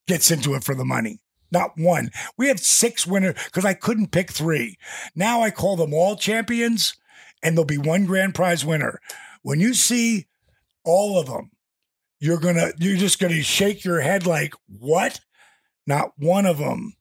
gets 0.07 0.29
into 0.29 0.53
it 0.55 0.63
for 0.63 0.75
the 0.75 0.85
money. 0.85 1.19
Not 1.51 1.71
one. 1.77 2.11
We 2.37 2.47
have 2.47 2.59
six 2.59 3.05
winners 3.07 3.35
because 3.45 3.65
I 3.65 3.73
couldn't 3.73 4.11
pick 4.11 4.31
three. 4.31 4.77
Now 5.15 5.41
I 5.41 5.51
call 5.51 5.75
them 5.75 5.93
all 5.93 6.15
champions, 6.15 6.95
and 7.43 7.55
there'll 7.55 7.65
be 7.65 7.77
one 7.77 8.05
grand 8.05 8.35
prize 8.35 8.63
winner. 8.65 8.99
When 9.41 9.59
you 9.59 9.73
see 9.73 10.27
all 10.85 11.19
of 11.19 11.27
them, 11.27 11.51
you're 12.21 12.39
gonna 12.39 12.71
you're 12.79 12.95
just 12.97 13.19
gonna 13.19 13.41
shake 13.41 13.83
your 13.83 13.99
head 13.99 14.25
like, 14.25 14.53
what? 14.67 15.19
Not 15.85 16.11
one 16.17 16.45
of 16.45 16.59
them 16.59 16.93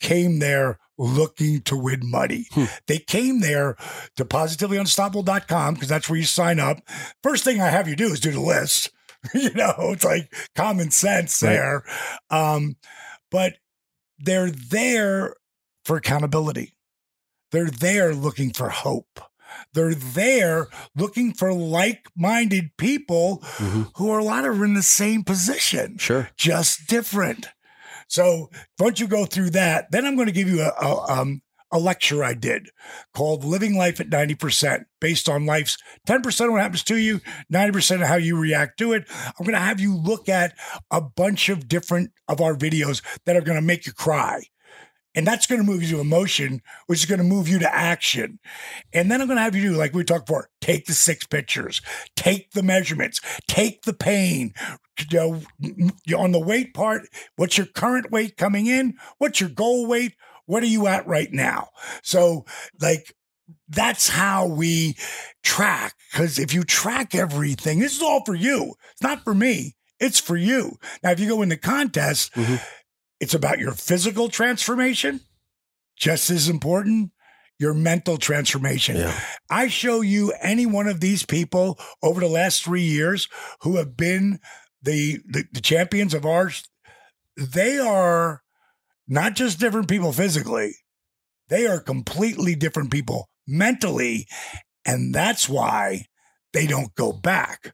came 0.00 0.38
there 0.38 0.78
looking 0.96 1.60
to 1.62 1.76
win 1.76 2.00
money. 2.08 2.46
They 2.86 2.98
came 2.98 3.40
there 3.40 3.76
to 4.16 4.24
positivelyunstoppable.com 4.24 5.74
because 5.74 5.88
that's 5.88 6.08
where 6.08 6.18
you 6.18 6.24
sign 6.24 6.60
up. 6.60 6.78
First 7.22 7.44
thing 7.44 7.60
I 7.60 7.68
have 7.68 7.88
you 7.88 7.96
do 7.96 8.06
is 8.06 8.20
do 8.20 8.30
the 8.32 8.40
list. 8.40 8.90
you 9.34 9.52
know, 9.54 9.74
it's 9.78 10.04
like 10.04 10.32
common 10.54 10.90
sense 10.90 11.42
Right. 11.42 11.50
there. 11.50 11.84
Um, 12.30 12.76
but 13.30 13.54
they're 14.18 14.50
there 14.50 15.34
for 15.84 15.96
accountability. 15.96 16.74
They're 17.50 17.70
there 17.70 18.14
looking 18.14 18.52
for 18.52 18.68
hope. 18.68 19.20
They're 19.74 19.94
there 19.94 20.68
looking 20.94 21.32
for 21.34 21.52
like 21.52 22.06
minded 22.16 22.76
people 22.76 23.38
Mhm. 23.58 23.90
who 23.96 24.10
are 24.10 24.18
a 24.18 24.24
lot 24.24 24.44
of 24.44 24.60
in 24.62 24.74
the 24.74 24.82
same 24.82 25.24
position 25.24 25.96
Sure. 25.98 26.30
just 26.36 26.86
different. 26.86 27.48
So 28.08 28.50
once 28.78 29.00
you 29.00 29.06
go 29.06 29.24
through 29.24 29.50
that, 29.50 29.90
then 29.90 30.04
I'm 30.04 30.16
going 30.16 30.26
to 30.26 30.32
give 30.32 30.48
you 30.48 30.60
a, 30.62 30.68
a, 30.80 31.10
um, 31.10 31.42
a 31.74 31.78
lecture 31.78 32.22
I 32.22 32.34
did 32.34 32.68
called 33.14 33.44
Living 33.44 33.74
Life 33.78 33.98
at 33.98 34.10
90%, 34.10 34.84
based 35.00 35.26
on 35.26 35.46
life's 35.46 35.78
10% 36.06 36.48
of 36.48 36.52
what 36.52 36.60
happens 36.60 36.82
to 36.84 36.96
you, 36.96 37.22
90% 37.50 38.02
of 38.02 38.08
how 38.08 38.16
you 38.16 38.36
react 38.36 38.78
to 38.80 38.92
it. 38.92 39.04
I'm 39.10 39.46
going 39.46 39.54
to 39.54 39.58
have 39.58 39.80
you 39.80 39.96
look 39.96 40.28
at 40.28 40.54
a 40.90 41.00
bunch 41.00 41.48
of 41.48 41.68
different 41.68 42.10
of 42.28 42.42
our 42.42 42.54
videos 42.54 43.00
that 43.24 43.36
are 43.36 43.40
going 43.40 43.56
to 43.58 43.62
make 43.66 43.86
you 43.86 43.92
cry. 43.94 44.42
And 45.14 45.26
that's 45.26 45.46
going 45.46 45.60
to 45.60 45.66
move 45.66 45.82
you 45.82 45.96
to 45.96 46.00
emotion, 46.00 46.62
which 46.86 47.00
is 47.00 47.06
going 47.06 47.18
to 47.18 47.24
move 47.24 47.48
you 47.48 47.58
to 47.58 47.74
action. 47.74 48.38
And 48.92 49.10
then 49.10 49.20
I'm 49.20 49.26
going 49.26 49.36
to 49.36 49.42
have 49.42 49.54
you 49.54 49.72
do, 49.72 49.76
like 49.76 49.92
we 49.92 50.04
talked 50.04 50.26
before, 50.26 50.48
take 50.60 50.86
the 50.86 50.94
six 50.94 51.26
pictures, 51.26 51.82
take 52.16 52.52
the 52.52 52.62
measurements, 52.62 53.20
take 53.46 53.82
the 53.82 53.92
pain. 53.92 54.54
You 55.10 55.42
know, 56.08 56.18
on 56.18 56.32
the 56.32 56.40
weight 56.40 56.74
part, 56.74 57.02
what's 57.36 57.58
your 57.58 57.66
current 57.66 58.10
weight 58.10 58.36
coming 58.36 58.66
in? 58.66 58.94
What's 59.18 59.40
your 59.40 59.50
goal 59.50 59.86
weight? 59.86 60.14
What 60.46 60.62
are 60.62 60.66
you 60.66 60.86
at 60.86 61.06
right 61.06 61.32
now? 61.32 61.68
So, 62.02 62.44
like, 62.80 63.14
that's 63.68 64.08
how 64.08 64.46
we 64.46 64.96
track. 65.42 65.94
Because 66.10 66.38
if 66.38 66.52
you 66.52 66.62
track 66.62 67.14
everything, 67.14 67.78
this 67.80 67.96
is 67.96 68.02
all 68.02 68.22
for 68.24 68.34
you. 68.34 68.74
It's 68.92 69.02
not 69.02 69.24
for 69.24 69.34
me. 69.34 69.76
It's 69.98 70.20
for 70.20 70.36
you. 70.36 70.78
Now, 71.02 71.10
if 71.10 71.20
you 71.20 71.28
go 71.28 71.42
in 71.42 71.48
the 71.48 71.56
contest, 71.56 72.32
Mhm. 72.34 72.60
It's 73.22 73.34
about 73.34 73.60
your 73.60 73.70
physical 73.70 74.28
transformation, 74.28 75.20
just 75.96 76.28
as 76.28 76.48
important, 76.48 77.12
your 77.56 77.72
mental 77.72 78.16
transformation. 78.16 78.96
Yeah. 78.96 79.16
I 79.48 79.68
show 79.68 80.00
you 80.00 80.32
any 80.42 80.66
one 80.66 80.88
of 80.88 80.98
these 80.98 81.24
people 81.24 81.78
over 82.02 82.20
the 82.20 82.26
last 82.26 82.64
three 82.64 82.82
years 82.82 83.28
who 83.60 83.76
have 83.76 83.96
been 83.96 84.40
the, 84.82 85.20
the, 85.24 85.44
the 85.52 85.60
champions 85.60 86.14
of 86.14 86.26
ours. 86.26 86.68
They 87.36 87.78
are 87.78 88.42
not 89.06 89.34
just 89.36 89.60
different 89.60 89.86
people 89.86 90.12
physically, 90.12 90.74
they 91.48 91.68
are 91.68 91.78
completely 91.78 92.56
different 92.56 92.90
people 92.90 93.28
mentally. 93.46 94.26
And 94.84 95.14
that's 95.14 95.48
why 95.48 96.06
they 96.52 96.66
don't 96.66 96.92
go 96.96 97.12
back. 97.12 97.72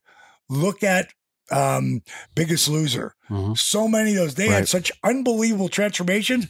Look 0.50 0.82
at 0.82 1.08
um, 1.50 2.02
Biggest 2.34 2.68
Loser. 2.68 3.14
Mhm. 3.30 3.56
So 3.58 3.88
many 3.88 4.10
of 4.12 4.16
those, 4.16 4.34
they 4.34 4.48
had 4.48 4.68
such 4.68 4.92
unbelievable 5.02 5.68
transformations, 5.68 6.46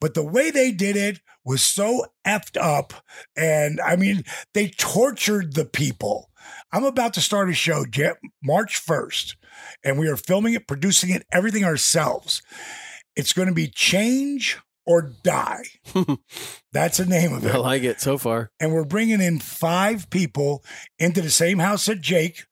but 0.00 0.14
the 0.14 0.24
way 0.24 0.50
they 0.50 0.70
did 0.72 0.96
it 0.96 1.20
was 1.44 1.62
so 1.62 2.06
effed 2.26 2.56
up. 2.60 2.92
And 3.36 3.80
I 3.80 3.96
mean, 3.96 4.24
they 4.54 4.68
tortured 4.68 5.54
the 5.54 5.64
people. 5.64 6.30
I'm 6.72 6.84
about 6.84 7.14
to 7.14 7.20
start 7.20 7.50
a 7.50 7.54
show 7.54 7.84
March 8.42 8.80
1st, 8.84 9.34
and 9.84 9.98
we 9.98 10.08
are 10.08 10.16
filming 10.16 10.54
it, 10.54 10.66
producing 10.66 11.10
it, 11.10 11.26
everything 11.32 11.64
ourselves. 11.64 12.42
It's 13.16 13.32
going 13.32 13.48
to 13.48 13.54
be 13.54 13.66
Change 13.68 14.58
or 14.86 15.02
Die. 15.22 15.64
That's 16.72 16.98
the 16.98 17.06
name 17.06 17.34
of 17.34 17.44
it 17.44 17.54
I 17.54 17.58
like 17.58 17.82
it 17.82 18.00
so 18.00 18.16
far. 18.18 18.50
and 18.60 18.72
we're 18.72 18.84
bringing 18.84 19.20
in 19.20 19.38
five 19.38 20.08
people 20.10 20.64
into 20.98 21.20
the 21.20 21.30
same 21.30 21.58
house 21.58 21.86
that 21.86 22.00
Jake 22.00 22.44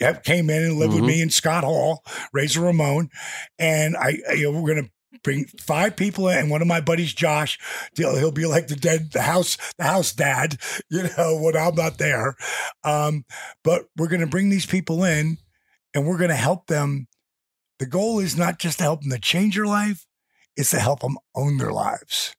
yep, 0.00 0.24
came 0.24 0.50
in 0.50 0.62
and 0.62 0.78
lived 0.78 0.94
with 0.94 1.02
Mhm. 1.04 1.08
me 1.08 1.22
in 1.22 1.30
Scott 1.30 1.64
Hall, 1.64 2.04
Razor 2.32 2.60
Ramon, 2.62 3.10
and 3.58 3.96
I, 3.96 4.18
I- 4.28 4.32
you 4.34 4.50
know, 4.52 4.60
we're 4.60 4.74
gonna 4.74 4.88
bring 5.22 5.44
five 5.60 5.96
people 5.96 6.28
in, 6.28 6.38
and 6.38 6.50
one 6.50 6.62
of 6.62 6.68
my 6.68 6.80
buddies, 6.80 7.12
Josh, 7.12 7.58
he'll, 7.94 8.30
be 8.32 8.46
like 8.46 8.68
the 8.68 8.76
dead, 8.76 9.10
the 9.12 9.22
house, 9.22 9.56
the 9.76 9.84
house 9.84 10.12
dad, 10.12 10.56
you 10.90 11.02
know, 11.16 11.36
when 11.36 11.56
I'm 11.56 11.74
not 11.74 11.98
there. 11.98 12.36
Um, 12.84 13.24
but 13.64 13.86
we're 13.96 14.08
gonna 14.08 14.26
bring 14.26 14.48
these 14.50 14.66
people 14.66 15.04
in, 15.04 15.38
and 15.94 16.06
we're 16.06 16.18
gonna 16.18 16.34
help 16.36 16.66
them. 16.68 17.06
The 17.78 17.86
goal 17.86 18.18
is 18.20 18.36
not 18.36 18.58
just 18.58 18.78
to 18.78 18.84
help 18.84 19.02
them 19.02 19.10
to 19.10 19.18
change 19.18 19.56
their 19.56 19.66
life; 19.66 20.06
it's 20.56 20.70
to 20.70 20.80
help 20.80 21.00
them 21.00 21.18
own 21.34 21.58
their 21.58 21.72
lives. 21.72 22.34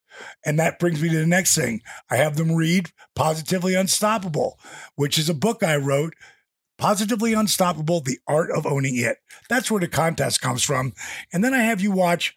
And 0.45 0.59
that 0.59 0.77
brings 0.77 1.01
me 1.01 1.09
to 1.09 1.17
the 1.19 1.25
next 1.25 1.55
thing. 1.55 1.81
I 2.09 2.17
have 2.17 2.35
them 2.37 2.53
read 2.53 2.91
Positively 3.15 3.75
Unstoppable, 3.75 4.59
which 4.95 5.17
is 5.17 5.29
a 5.29 5.33
book 5.33 5.63
I 5.63 5.77
wrote. 5.77 6.13
Positively 6.81 7.33
Unstoppable, 7.33 8.01
The 8.01 8.17
Art 8.27 8.49
of 8.49 8.65
Owning 8.65 8.97
It. 8.97 9.17
That's 9.47 9.69
where 9.69 9.79
the 9.79 9.87
contest 9.87 10.41
comes 10.41 10.63
from. 10.63 10.93
And 11.31 11.43
then 11.43 11.53
I 11.53 11.59
have 11.59 11.79
you 11.79 11.91
watch 11.91 12.35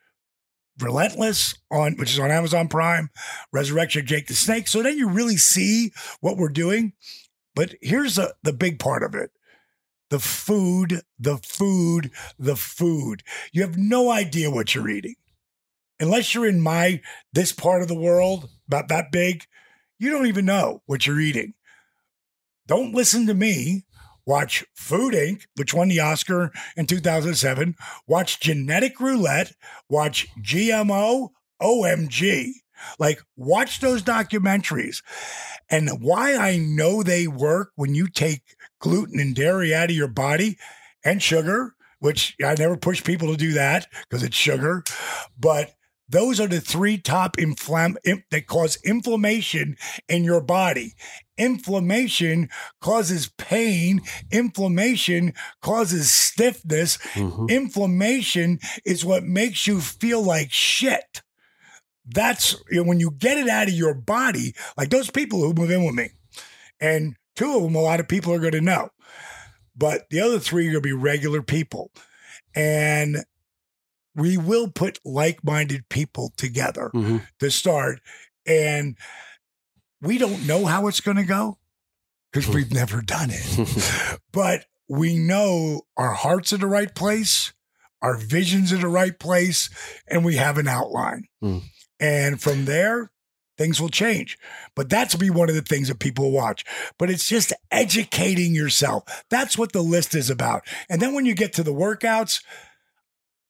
Relentless 0.80 1.54
on 1.70 1.94
which 1.94 2.12
is 2.12 2.18
on 2.18 2.30
Amazon 2.30 2.68
Prime, 2.68 3.08
Resurrection 3.52 4.04
Jake 4.04 4.26
the 4.26 4.34
Snake. 4.34 4.68
So 4.68 4.82
then 4.82 4.98
you 4.98 5.08
really 5.08 5.38
see 5.38 5.92
what 6.20 6.36
we're 6.36 6.50
doing. 6.50 6.92
But 7.54 7.76
here's 7.80 8.16
the, 8.16 8.34
the 8.42 8.52
big 8.52 8.78
part 8.78 9.02
of 9.02 9.14
it. 9.14 9.30
The 10.10 10.18
food, 10.18 11.00
the 11.18 11.38
food, 11.38 12.10
the 12.38 12.56
food. 12.56 13.22
You 13.50 13.62
have 13.62 13.78
no 13.78 14.10
idea 14.10 14.50
what 14.50 14.74
you're 14.74 14.90
eating. 14.90 15.14
Unless 16.00 16.34
you're 16.34 16.46
in 16.46 16.60
my 16.60 17.00
this 17.32 17.52
part 17.52 17.80
of 17.80 17.88
the 17.88 17.94
world, 17.94 18.50
about 18.66 18.88
that 18.88 19.10
big, 19.10 19.44
you 19.98 20.10
don't 20.10 20.26
even 20.26 20.44
know 20.44 20.82
what 20.84 21.06
you're 21.06 21.20
eating. 21.20 21.54
Don't 22.66 22.94
listen 22.94 23.26
to 23.26 23.34
me. 23.34 23.86
Watch 24.26 24.64
Food 24.74 25.14
Inc., 25.14 25.46
which 25.56 25.74
won 25.74 25.88
the 25.88 26.00
Oscar 26.00 26.50
in 26.76 26.86
2007. 26.86 27.74
Watch 28.06 28.40
Genetic 28.40 29.00
Roulette. 29.00 29.52
Watch 29.88 30.28
GMO, 30.40 31.30
OMG. 31.60 32.52
Like, 32.98 33.20
watch 33.36 33.80
those 33.80 34.02
documentaries. 34.02 35.02
And 35.70 35.88
why 36.00 36.36
I 36.36 36.58
know 36.58 37.02
they 37.02 37.26
work 37.26 37.72
when 37.76 37.94
you 37.94 38.08
take 38.08 38.42
gluten 38.80 39.20
and 39.20 39.34
dairy 39.34 39.74
out 39.74 39.90
of 39.90 39.96
your 39.96 40.08
body 40.08 40.58
and 41.04 41.22
sugar, 41.22 41.74
which 42.00 42.36
I 42.44 42.54
never 42.58 42.76
push 42.76 43.02
people 43.02 43.30
to 43.30 43.36
do 43.36 43.52
that 43.52 43.86
because 44.08 44.22
it's 44.22 44.36
sugar. 44.36 44.84
But 45.38 45.74
those 46.08 46.38
are 46.40 46.46
the 46.46 46.60
three 46.60 46.98
top 46.98 47.36
inflam- 47.36 47.96
im- 48.04 48.24
that 48.30 48.46
cause 48.46 48.76
inflammation 48.84 49.76
in 50.08 50.24
your 50.24 50.40
body. 50.40 50.94
Inflammation 51.38 52.48
causes 52.80 53.30
pain. 53.38 54.00
Inflammation 54.30 55.32
causes 55.62 56.10
stiffness. 56.10 56.98
Mhm. 57.14 57.48
Inflammation 57.48 58.58
is 58.84 59.04
what 59.04 59.24
makes 59.24 59.66
you 59.66 59.80
feel 59.80 60.22
like 60.22 60.52
shit. 60.52 61.22
That's 62.06 62.54
you 62.70 62.78
know, 62.78 62.82
when 62.88 63.00
you 63.00 63.10
get 63.10 63.38
it 63.38 63.48
out 63.48 63.68
of 63.68 63.74
your 63.74 63.94
body, 63.94 64.54
like 64.76 64.90
those 64.90 65.10
people 65.10 65.40
who 65.40 65.54
move 65.54 65.70
in 65.70 65.84
with 65.84 65.94
me. 65.94 66.10
And 66.80 67.16
two 67.34 67.56
of 67.56 67.62
them, 67.62 67.74
a 67.74 67.80
lot 67.80 68.00
of 68.00 68.08
people 68.08 68.32
are 68.32 68.38
going 68.40 68.52
to 68.52 68.60
know. 68.60 68.90
But 69.76 70.02
the 70.10 70.20
other 70.20 70.38
three 70.38 70.68
are 70.68 70.72
going 70.72 70.82
to 70.82 70.88
be 70.88 70.92
regular 70.92 71.42
people. 71.42 71.90
And 72.54 73.24
we 74.14 74.36
will 74.36 74.68
put 74.70 74.98
like 75.04 75.42
minded 75.44 75.88
people 75.88 76.32
together 76.36 76.90
Mhm. 76.94 77.26
to 77.40 77.50
start. 77.50 78.00
And 78.46 78.96
we 80.00 80.18
don't 80.18 80.46
know 80.46 80.66
how 80.66 80.86
it's 80.86 81.00
going 81.00 81.16
to 81.16 81.24
go 81.24 81.58
because 82.32 82.48
we've 82.48 82.72
never 82.82 83.00
done 83.02 83.30
it. 83.32 84.18
but 84.32 84.66
we 84.88 85.16
know 85.16 85.82
our 85.96 86.12
heart's 86.12 86.52
in 86.52 86.60
the 86.60 86.66
right 86.66 86.94
place, 86.94 87.52
our 88.02 88.16
vision's 88.16 88.70
in 88.72 88.80
the 88.82 88.88
right 88.88 89.18
place, 89.18 89.70
and 90.08 90.24
we 90.24 90.36
have 90.36 90.58
an 90.58 90.68
outline. 90.68 91.24
Mm. 91.42 91.62
And 91.98 92.40
from 92.42 92.66
there, 92.66 93.10
things 93.56 93.80
will 93.80 93.88
change. 93.88 94.36
But 94.76 94.90
that's 94.90 95.14
be 95.14 95.30
one 95.30 95.48
of 95.48 95.54
the 95.54 95.62
things 95.62 95.88
that 95.88 96.00
people 96.00 96.32
watch. 96.32 96.64
But 96.98 97.08
it's 97.08 97.28
just 97.28 97.52
educating 97.70 98.54
yourself. 98.54 99.24
That's 99.30 99.56
what 99.56 99.72
the 99.72 99.80
list 99.82 100.14
is 100.14 100.28
about. 100.28 100.66
And 100.90 101.00
then 101.00 101.14
when 101.14 101.24
you 101.24 101.34
get 101.34 101.52
to 101.54 101.62
the 101.62 101.72
workouts, 101.72 102.42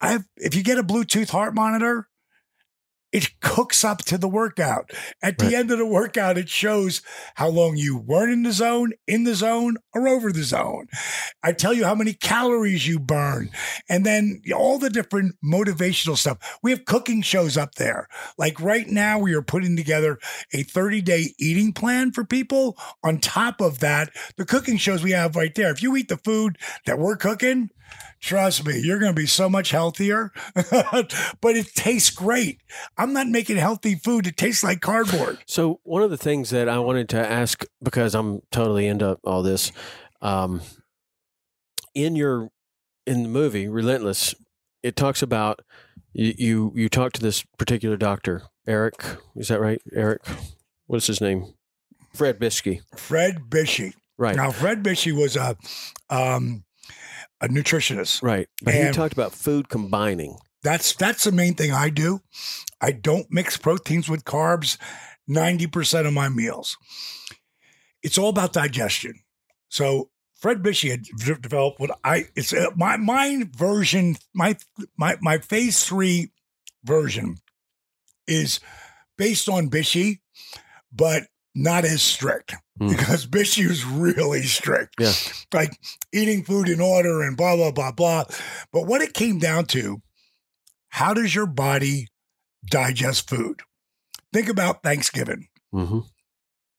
I've 0.00 0.24
if 0.36 0.54
you 0.54 0.62
get 0.62 0.78
a 0.78 0.82
Bluetooth 0.84 1.30
heart 1.30 1.54
monitor, 1.54 2.08
it 3.14 3.38
cooks 3.40 3.84
up 3.84 3.98
to 3.98 4.18
the 4.18 4.26
workout. 4.26 4.90
At 5.22 5.38
the 5.38 5.44
Right. 5.44 5.54
end 5.54 5.70
of 5.70 5.78
the 5.78 5.86
workout, 5.86 6.36
it 6.36 6.48
shows 6.48 7.00
how 7.36 7.46
long 7.46 7.76
you 7.76 7.96
weren't 7.96 8.32
in 8.32 8.42
the 8.42 8.50
zone, 8.50 8.92
in 9.06 9.22
the 9.22 9.36
zone, 9.36 9.76
or 9.94 10.08
over 10.08 10.32
the 10.32 10.42
zone. 10.42 10.88
I 11.40 11.52
tell 11.52 11.72
you 11.72 11.84
how 11.84 11.94
many 11.94 12.12
calories 12.12 12.88
you 12.88 12.98
burn, 12.98 13.50
and 13.88 14.04
then 14.04 14.42
all 14.52 14.78
the 14.80 14.90
different 14.90 15.36
motivational 15.44 16.16
stuff. 16.18 16.58
We 16.60 16.72
have 16.72 16.86
cooking 16.86 17.22
shows 17.22 17.56
up 17.56 17.76
there. 17.76 18.08
Like 18.36 18.60
right 18.60 18.88
now, 18.88 19.20
we 19.20 19.32
are 19.34 19.42
putting 19.42 19.76
together 19.76 20.18
a 20.52 20.64
30 20.64 21.00
day 21.00 21.34
eating 21.38 21.72
plan 21.72 22.10
for 22.10 22.24
people. 22.24 22.76
On 23.04 23.18
top 23.18 23.60
of 23.60 23.78
that, 23.78 24.10
the 24.36 24.44
cooking 24.44 24.76
shows 24.76 25.04
we 25.04 25.12
have 25.12 25.36
right 25.36 25.54
there. 25.54 25.70
If 25.70 25.84
you 25.84 25.94
eat 25.94 26.08
the 26.08 26.16
food 26.16 26.58
that 26.84 26.98
we're 26.98 27.16
cooking, 27.16 27.70
Trust 28.20 28.64
me, 28.66 28.80
you're 28.80 28.98
going 28.98 29.14
to 29.14 29.20
be 29.20 29.26
so 29.26 29.50
much 29.50 29.70
healthier, 29.70 30.32
but 30.54 31.56
it 31.56 31.74
tastes 31.74 32.10
great. 32.10 32.62
I'm 32.96 33.12
not 33.12 33.28
making 33.28 33.56
healthy 33.56 33.96
food. 33.96 34.26
It 34.26 34.38
tastes 34.38 34.64
like 34.64 34.80
cardboard. 34.80 35.38
So 35.46 35.80
one 35.82 36.02
of 36.02 36.10
the 36.10 36.16
things 36.16 36.50
that 36.50 36.68
I 36.68 36.78
wanted 36.78 37.10
to 37.10 37.18
ask 37.18 37.64
because 37.82 38.14
I'm 38.14 38.40
totally 38.50 38.86
into 38.86 39.18
all 39.24 39.42
this, 39.42 39.72
um, 40.22 40.62
in 41.94 42.16
your 42.16 42.50
in 43.06 43.24
the 43.24 43.28
movie 43.28 43.68
Relentless, 43.68 44.34
it 44.82 44.96
talks 44.96 45.22
about 45.22 45.60
you 46.14 46.32
you, 46.38 46.72
you 46.74 46.88
talk 46.88 47.12
to 47.12 47.20
this 47.20 47.44
particular 47.58 47.96
doctor, 47.96 48.42
Eric. 48.66 49.04
Is 49.36 49.48
that 49.48 49.60
right, 49.60 49.82
Eric? 49.92 50.22
What's 50.86 51.06
his 51.06 51.20
name? 51.20 51.52
Fred 52.14 52.38
Bisci. 52.38 52.80
Fred 52.96 53.50
Bisci. 53.50 53.92
Right. 54.16 54.36
Now, 54.36 54.52
Fred 54.52 54.82
Bisci 54.82 55.12
was 55.12 55.36
a 55.36 55.56
um, 56.08 56.63
a 57.40 57.48
nutritionist. 57.48 58.22
Right. 58.22 58.48
But 58.62 58.74
And- 58.74 58.94
talked 58.94 59.12
about 59.12 59.32
food 59.32 59.68
combining. 59.68 60.38
That's 60.62 60.94
that's 60.94 61.24
the 61.24 61.32
main 61.32 61.54
thing 61.54 61.72
I 61.72 61.90
do. 61.90 62.22
I 62.80 62.92
don't 62.92 63.26
mix 63.30 63.58
proteins 63.58 64.08
with 64.08 64.24
carbs 64.24 64.78
90% 65.28 66.06
of 66.06 66.12
my 66.14 66.28
meals. 66.30 66.78
It's 68.02 68.16
all 68.16 68.30
about 68.30 68.54
digestion. 68.54 69.20
So 69.68 70.10
Fred 70.36 70.62
Bisci 70.62 70.90
had 70.90 71.04
developed 71.42 71.80
what 71.80 71.98
I 72.02 72.26
it's 72.34 72.52
uh, 72.52 72.66
my 72.76 72.96
my 72.96 73.44
version 73.56 74.16
my 74.34 74.56
my 74.96 75.16
my 75.20 75.38
phase 75.38 75.84
3 75.84 76.30
version 76.84 77.36
is 78.26 78.60
based 79.16 79.48
on 79.48 79.70
Bisci 79.70 80.20
but 80.92 81.24
not 81.54 81.84
as 81.84 82.02
strict 82.02 82.54
Hmm. 82.78 82.88
because 82.88 83.26
Bisci 83.28 83.68
was 83.68 83.84
really 83.84 84.42
strict. 84.42 84.94
Yeah. 84.98 85.12
Like 85.52 85.78
eating 86.12 86.42
food 86.44 86.68
in 86.68 86.80
order 86.80 87.22
and 87.22 87.36
blah 87.36 87.54
blah 87.56 87.70
blah 87.70 87.92
blah. 87.92 88.24
But 88.72 88.86
what 88.86 89.00
it 89.02 89.14
came 89.14 89.38
down 89.38 89.66
to 89.66 90.02
how 90.88 91.14
does 91.14 91.34
your 91.34 91.46
body 91.46 92.08
digest 92.68 93.28
food? 93.28 93.60
Think 94.32 94.48
about 94.48 94.82
Thanksgiving. 94.82 95.46
hmm 95.72 96.00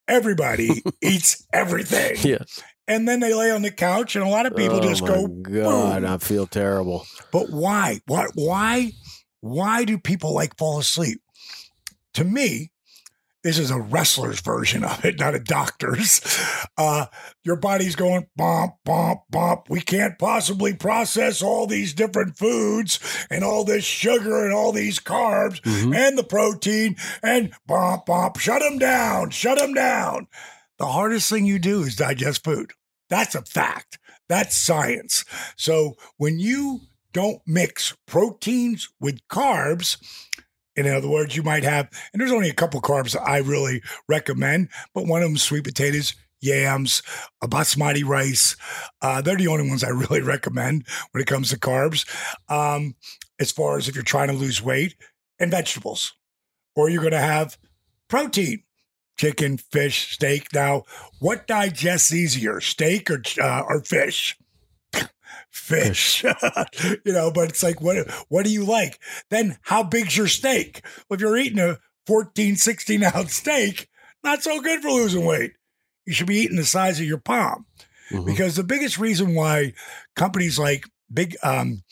Everybody 0.08 0.84
eats 1.02 1.48
everything. 1.54 2.18
Yeah. 2.30 2.44
And 2.88 3.08
then 3.08 3.20
they 3.20 3.34
lay 3.34 3.50
on 3.50 3.64
the 3.64 3.72
couch, 3.72 4.16
and 4.16 4.24
a 4.24 4.30
lot 4.30 4.46
of 4.46 4.56
people 4.56 4.78
oh 4.78 4.82
just 4.82 5.04
go, 5.06 5.26
God, 5.28 6.02
boom. 6.04 6.06
I 6.12 6.18
feel 6.20 6.46
terrible. 6.46 7.08
But 7.32 7.50
why? 7.50 8.02
What? 8.06 8.32
Why? 8.36 8.92
Why 9.42 9.84
do 9.86 9.98
people 9.98 10.36
like 10.36 10.56
fall 10.58 10.78
asleep? 10.80 11.20
To 12.14 12.24
me, 12.24 12.72
this 13.46 13.60
is 13.60 13.70
a 13.70 13.80
wrestler's 13.80 14.42
version 14.42 14.84
of 14.84 15.06
it, 15.06 15.20
not 15.20 15.36
a 15.36 15.40
doctor's. 15.40 16.20
Uh, 16.78 17.06
your 17.44 17.56
body's 17.56 17.96
going 17.96 18.28
bump, 18.36 18.74
bump, 18.84 19.20
bump. 19.30 19.70
We 19.70 19.82
can't 19.82 20.18
possibly 20.18 20.74
process 20.74 21.44
all 21.44 21.68
these 21.68 21.94
different 21.94 22.38
foods 22.40 23.00
and 23.30 23.44
all 23.44 23.64
this 23.64 23.86
sugar 23.86 24.44
and 24.44 24.52
all 24.52 24.72
these 24.72 24.98
carbs 25.00 25.62
Mhm. 25.62 25.96
and 25.96 26.18
the 26.18 26.24
protein 26.24 26.96
and 27.22 27.54
bump, 27.68 28.08
bump. 28.08 28.38
Shut 28.40 28.62
them 28.64 28.80
down. 28.80 29.30
Shut 29.30 29.60
them 29.60 29.76
down. 29.76 30.28
The 30.80 30.88
hardest 30.88 31.30
thing 31.30 31.46
you 31.46 31.60
do 31.60 31.84
is 31.84 31.96
digest 31.96 32.44
food. 32.44 32.72
That's 33.10 33.36
a 33.36 33.44
fact. 33.44 34.00
That's 34.28 34.56
science. 34.58 35.24
So 35.56 35.98
when 36.18 36.40
you 36.40 36.82
don't 37.14 37.42
mix 37.46 37.96
proteins 38.08 38.90
with 39.00 39.20
carbs, 39.30 39.98
in 40.76 40.88
other 40.88 41.08
words, 41.08 41.36
you 41.36 41.44
might 41.44 41.64
have, 41.64 41.90
and 42.12 42.22
there's 42.22 42.32
only 42.32 42.50
a 42.50 42.54
couple 42.54 42.82
carbs 42.82 43.16
I 43.20 43.38
really 43.38 43.82
recommend, 44.08 44.70
but 44.94 45.08
one 45.08 45.22
of 45.22 45.30
them 45.30 45.38
sweet 45.38 45.64
potatoes, 45.64 46.16
yams, 46.42 47.02
basmati 47.42 48.06
rice. 48.06 48.56
Uh, 49.02 49.22
they're 49.22 49.38
the 49.38 49.48
only 49.48 49.68
ones 49.68 49.84
I 49.84 49.90
really 49.90 50.22
recommend 50.36 50.86
when 51.12 51.22
it 51.22 51.28
comes 51.28 51.50
to 51.50 51.60
carbs. 51.60 52.06
Um, 52.50 52.96
as 53.40 53.52
far 53.52 53.78
as 53.78 53.90
if 53.90 53.96
you're 53.96 54.04
trying 54.04 54.30
to 54.30 54.34
lose 54.34 54.62
weight, 54.62 54.96
and 55.40 55.52
vegetables, 55.52 56.14
or 56.76 56.90
you're 56.90 57.02
going 57.02 57.12
to 57.12 57.20
have 57.20 57.58
protein, 58.08 58.64
chicken, 59.18 59.58
fish, 59.58 60.14
steak. 60.14 60.54
Now, 60.54 60.84
what 61.20 61.48
digests 61.48 62.14
easier, 62.14 62.62
steak 62.62 63.10
or 63.10 63.22
uh, 63.42 63.64
or 63.68 63.82
fish? 63.84 64.38
Fish, 65.50 66.24
you 67.06 67.14
know, 67.14 67.32
but 67.32 67.50
it's 67.50 67.64
like, 67.64 67.82
what, 67.82 68.10
what 68.30 68.46
do 68.46 68.52
you 68.52 68.64
like? 68.66 69.00
Then 69.30 69.58
how 69.62 69.84
big's 69.84 70.16
your 70.18 70.28
steak? 70.28 70.82
Well, 71.10 71.16
if 71.16 71.22
you're 71.22 71.38
eating 71.38 71.60
a 71.60 71.78
14, 72.08 72.56
16 72.56 73.04
ounce 73.04 73.36
steak, 73.36 73.90
not 74.24 74.44
so 74.44 74.62
good 74.62 74.82
for 74.82 74.90
losing 74.92 75.26
weight. 75.26 75.54
You 76.06 76.14
should 76.14 76.28
be 76.28 76.38
eating 76.38 76.58
the 76.58 76.66
size 76.66 77.00
of 77.00 77.06
your 77.06 77.18
palm 77.18 77.66
Mhm. 78.12 78.26
because 78.26 78.56
the 78.56 78.64
biggest 78.64 79.00
reason 79.00 79.34
why 79.34 79.74
companies 80.16 80.60
like 80.60 80.86
big 81.12 81.36
um, 81.42 81.84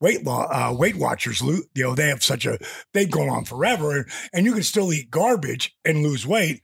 weight 0.00 0.24
law 0.24 0.48
uh, 0.50 0.74
Weight 0.74 0.96
Watchers, 0.96 1.40
you 1.40 1.62
know, 1.76 1.94
they 1.94 2.08
have 2.08 2.24
such 2.24 2.44
a 2.44 2.58
they've 2.92 3.10
gone 3.10 3.28
on 3.28 3.44
forever, 3.44 3.96
and, 3.98 4.06
and 4.32 4.44
you 4.46 4.52
can 4.52 4.64
still 4.64 4.92
eat 4.92 5.10
garbage 5.10 5.76
and 5.84 6.02
lose 6.02 6.26
weight. 6.26 6.62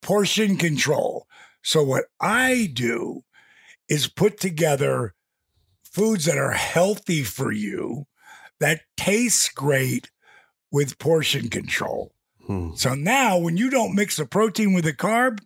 Portion 0.00 0.56
control. 0.56 1.26
So 1.62 1.82
what 1.82 2.04
I 2.20 2.70
do 2.72 3.22
is 3.88 4.08
put 4.08 4.38
together 4.40 5.14
foods 5.92 6.24
that 6.24 6.38
are 6.38 6.52
healthy 6.52 7.22
for 7.22 7.52
you, 7.52 8.06
that 8.60 8.80
taste 8.96 9.54
great 9.54 10.10
with 10.70 10.98
portion 10.98 11.48
control. 11.48 12.12
Hmm. 12.46 12.70
So 12.74 12.94
now, 12.94 13.38
when 13.38 13.56
you 13.56 13.70
don't 13.70 13.94
mix 13.94 14.16
the 14.16 14.26
protein 14.26 14.72
with 14.72 14.84
the 14.84 14.92
carb, 14.92 15.40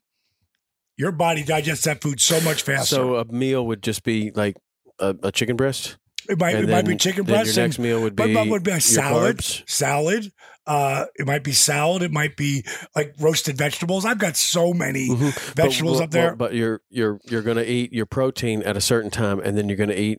your 0.97 1.13
body 1.13 1.43
digests 1.43 1.85
that 1.85 2.01
food 2.01 2.21
so 2.21 2.41
much 2.41 2.63
faster. 2.63 2.97
So 2.97 3.17
a 3.17 3.25
meal 3.27 3.67
would 3.67 3.83
just 3.83 4.03
be 4.03 4.31
like 4.35 4.57
a, 4.99 5.15
a 5.23 5.33
chicken 5.33 5.57
breast. 5.57 5.99
It 6.29 6.39
might, 6.39 6.55
and 6.57 6.69
it 6.69 6.71
might 6.71 6.87
be 6.87 6.97
chicken 6.97 7.25
breast. 7.25 7.57
Your 7.57 7.65
next 7.65 7.79
meal 7.79 8.01
would 8.03 8.17
be 8.17 8.35
but 8.35 8.49
would 8.49 8.63
be 8.63 8.79
salad. 8.81 9.39
carbs. 9.39 9.69
Salad. 9.69 10.33
Uh, 10.69 11.05
it 11.15 11.25
might 11.29 11.45
be 11.45 11.53
salad. 11.53 12.03
It 12.03 12.11
might 12.11 12.37
be 12.37 12.65
like 12.97 13.15
roasted 13.21 13.57
vegetables. 13.57 14.05
I've 14.05 14.19
got 14.19 14.37
so 14.37 14.73
many 14.75 15.09
Mhm. 15.09 15.33
vegetables 15.55 15.99
but, 15.99 16.05
up 16.05 16.11
there. 16.11 16.31
But, 16.31 16.39
but 16.39 16.55
you're 16.55 16.81
you're 16.91 17.21
you're 17.25 17.43
going 17.43 17.57
to 17.59 17.65
eat 17.65 17.93
your 17.93 18.07
protein 18.07 18.63
at 18.65 18.77
a 18.77 18.81
certain 18.81 19.11
time, 19.13 19.39
and 19.39 19.57
then 19.57 19.69
you're 19.69 19.77
going 19.77 19.91
to 19.91 19.99
eat 20.01 20.19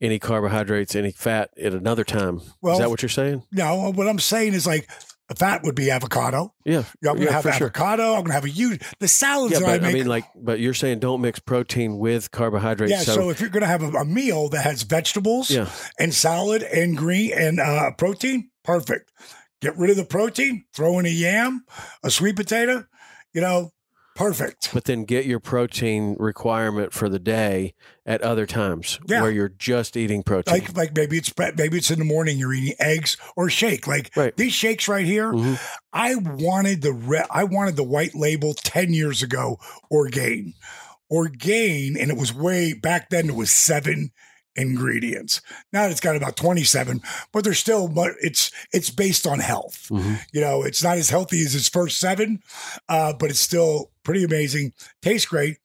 any 0.00 0.20
carbohydrates, 0.20 0.94
any 0.94 1.10
fat 1.10 1.50
at 1.60 1.72
another 1.74 2.04
time. 2.04 2.40
Well, 2.62 2.74
Is 2.74 2.78
that 2.78 2.90
what 2.90 3.02
you're 3.02 3.08
saying? 3.08 3.42
no, 3.50 3.90
what 3.90 4.06
I'm 4.06 4.20
saying 4.20 4.54
is 4.54 4.68
like 4.68 4.88
a 5.30 5.34
fat 5.34 5.62
would 5.64 5.74
be 5.74 5.90
avocado. 5.90 6.54
Yeah, 6.64 6.78
I'm 6.78 7.14
gonna 7.16 7.24
Yeah, 7.24 7.32
have 7.32 7.42
for 7.42 7.52
sure. 7.52 7.66
avocado. 7.68 8.14
I'm 8.14 8.22
gonna 8.22 8.34
have 8.34 8.44
a 8.44 8.48
huge 8.48 8.82
the 9.00 9.08
salads 9.08 9.52
Yeah, 9.52 9.60
but 9.60 9.68
I 9.68 9.74
I, 9.74 9.78
make. 9.78 9.94
mean, 9.94 10.06
like, 10.06 10.24
but 10.34 10.58
you're 10.60 10.74
saying 10.74 11.00
don't 11.00 11.20
mix 11.20 11.38
protein 11.38 11.98
with 11.98 12.30
carbohydrates. 12.30 12.90
yeah, 12.92 13.00
so, 13.02 13.28
if 13.30 13.40
you're 13.40 13.50
gonna 13.50 13.66
have 13.66 13.82
a, 13.82 13.88
a 13.98 14.04
meal 14.04 14.48
that 14.50 14.62
has 14.62 14.82
vegetables 14.82 15.50
yeah, 15.50 15.68
and 15.98 16.14
salad 16.14 16.62
and 16.62 16.96
green 16.96 17.32
and 17.34 17.60
uh, 17.60 17.90
protein, 17.98 18.50
perfect. 18.64 19.12
Get 19.60 19.76
rid 19.76 19.90
of 19.90 19.96
the 19.96 20.04
protein, 20.04 20.64
throw 20.74 20.98
in 21.00 21.06
a 21.06 21.10
yam, 21.10 21.64
a 22.04 22.10
sweet 22.10 22.36
potato, 22.36 22.84
you 23.34 23.40
know, 23.40 23.70
perfect. 24.18 24.70
but 24.74 24.84
then 24.84 25.04
get 25.04 25.24
your 25.24 25.40
protein 25.40 26.16
requirement 26.18 26.92
for 26.92 27.08
the 27.08 27.18
day 27.18 27.72
at 28.04 28.20
other 28.22 28.44
times 28.46 28.98
Yeah. 29.06 29.22
where 29.22 29.30
you're 29.30 29.48
just 29.48 29.96
eating 29.96 30.22
protein. 30.22 30.52
Like 30.54 30.76
like 30.76 30.96
maybe 30.96 31.16
it's 31.18 31.32
maybe 31.56 31.78
it's 31.78 31.90
in 31.90 31.98
the 31.98 32.04
morning 32.04 32.38
you're 32.38 32.52
eating 32.52 32.74
eggs 32.80 33.16
or 33.36 33.48
shake. 33.48 33.86
Like 33.86 34.10
Right. 34.16 34.36
these 34.36 34.52
shakes 34.52 34.88
right 34.88 35.06
here, 35.06 35.32
Mhm. 35.32 35.58
I 35.92 36.14
wanted 36.16 36.82
the 36.82 36.92
re- 36.92 37.24
I 37.30 37.44
wanted 37.44 37.76
the 37.76 37.84
white 37.84 38.14
label 38.14 38.54
10 38.54 38.92
years 38.92 39.22
ago 39.22 39.58
Orgain. 39.90 40.54
Orgain 41.10 41.96
and 41.96 42.10
it 42.10 42.16
was 42.16 42.34
way 42.34 42.72
back 42.74 43.10
then 43.10 43.28
it 43.28 43.34
was 43.34 43.50
7 43.50 44.10
ingredients. 44.58 45.40
Now 45.72 45.84
it's 45.84 46.00
got 46.00 46.16
about 46.16 46.36
27, 46.36 47.00
but 47.32 47.44
there's 47.44 47.58
still 47.58 47.88
but 47.88 48.12
it's 48.20 48.50
it's 48.72 48.90
based 48.90 49.26
on 49.26 49.38
health. 49.38 49.88
Mhm. 49.90 50.20
You 50.32 50.40
know, 50.42 50.62
it's 50.62 50.82
not 50.82 50.98
as 50.98 51.08
healthy 51.10 51.40
as 51.44 51.54
its 51.54 51.68
first 51.68 51.98
7, 52.00 52.42
uh, 52.88 53.12
but 53.18 53.30
it's 53.30 53.40
still 53.40 53.90
pretty 54.02 54.24
amazing. 54.24 54.72
Tastes 55.02 55.26
great. 55.26 55.56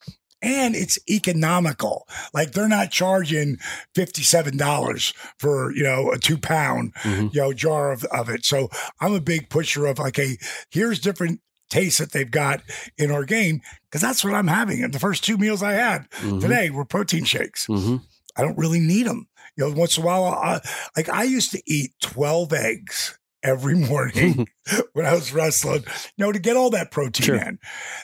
And 0.41 0.75
it's 0.75 0.99
economical. 1.09 2.05
Like 2.33 2.51
they're 2.51 2.67
not 2.67 2.91
charging 2.91 3.57
$57 3.95 5.13
for, 5.37 5.71
you 5.73 5.83
know, 5.83 6.11
a 6.11 6.17
two 6.19 6.37
pound, 6.37 6.93
Mhm. 7.03 7.33
you 7.33 7.41
know, 7.41 7.53
jar 7.53 7.91
of, 7.91 8.03
of 8.05 8.29
it. 8.29 8.45
So 8.45 8.69
I'm 8.99 9.13
a 9.13 9.21
big 9.21 9.49
pusher 9.49 9.85
of 9.85 9.99
like, 9.99 10.17
hey, 10.17 10.37
here's 10.69 10.99
different 10.99 11.39
tastes 11.69 11.97
that 11.99 12.11
they've 12.11 12.29
got 12.29 12.61
in 12.97 13.09
Orgain 13.09 13.61
because 13.89 14.01
that's 14.01 14.23
what 14.23 14.33
I'm 14.33 14.47
having. 14.47 14.83
And 14.83 14.93
the 14.93 14.99
first 14.99 15.23
two 15.23 15.37
meals 15.37 15.63
I 15.63 15.73
had 15.73 16.09
Mhm. 16.21 16.41
today 16.41 16.69
were 16.69 16.85
protein 16.85 17.23
shakes. 17.25 17.65
Mhm. 17.67 18.01
I 18.35 18.41
don't 18.41 18.57
really 18.57 18.79
need 18.79 19.05
them. 19.07 19.27
You 19.55 19.69
know, 19.69 19.75
once 19.75 19.97
in 19.97 20.03
a 20.03 20.05
while, 20.05 20.23
I, 20.25 20.59
like 20.97 21.09
I 21.09 21.23
used 21.23 21.51
to 21.51 21.61
eat 21.67 21.91
12 22.01 22.53
eggs 22.53 23.17
every 23.43 23.75
morning 23.89 24.47
when 24.93 25.05
I 25.05 25.13
was 25.13 25.33
wrestling, 25.33 25.83
you 26.17 26.25
know, 26.25 26.31
to 26.31 26.39
get 26.39 26.57
all 26.57 26.69
that 26.71 26.91
protein 26.91 27.25
Sure. 27.25 27.35
in. 27.35 27.59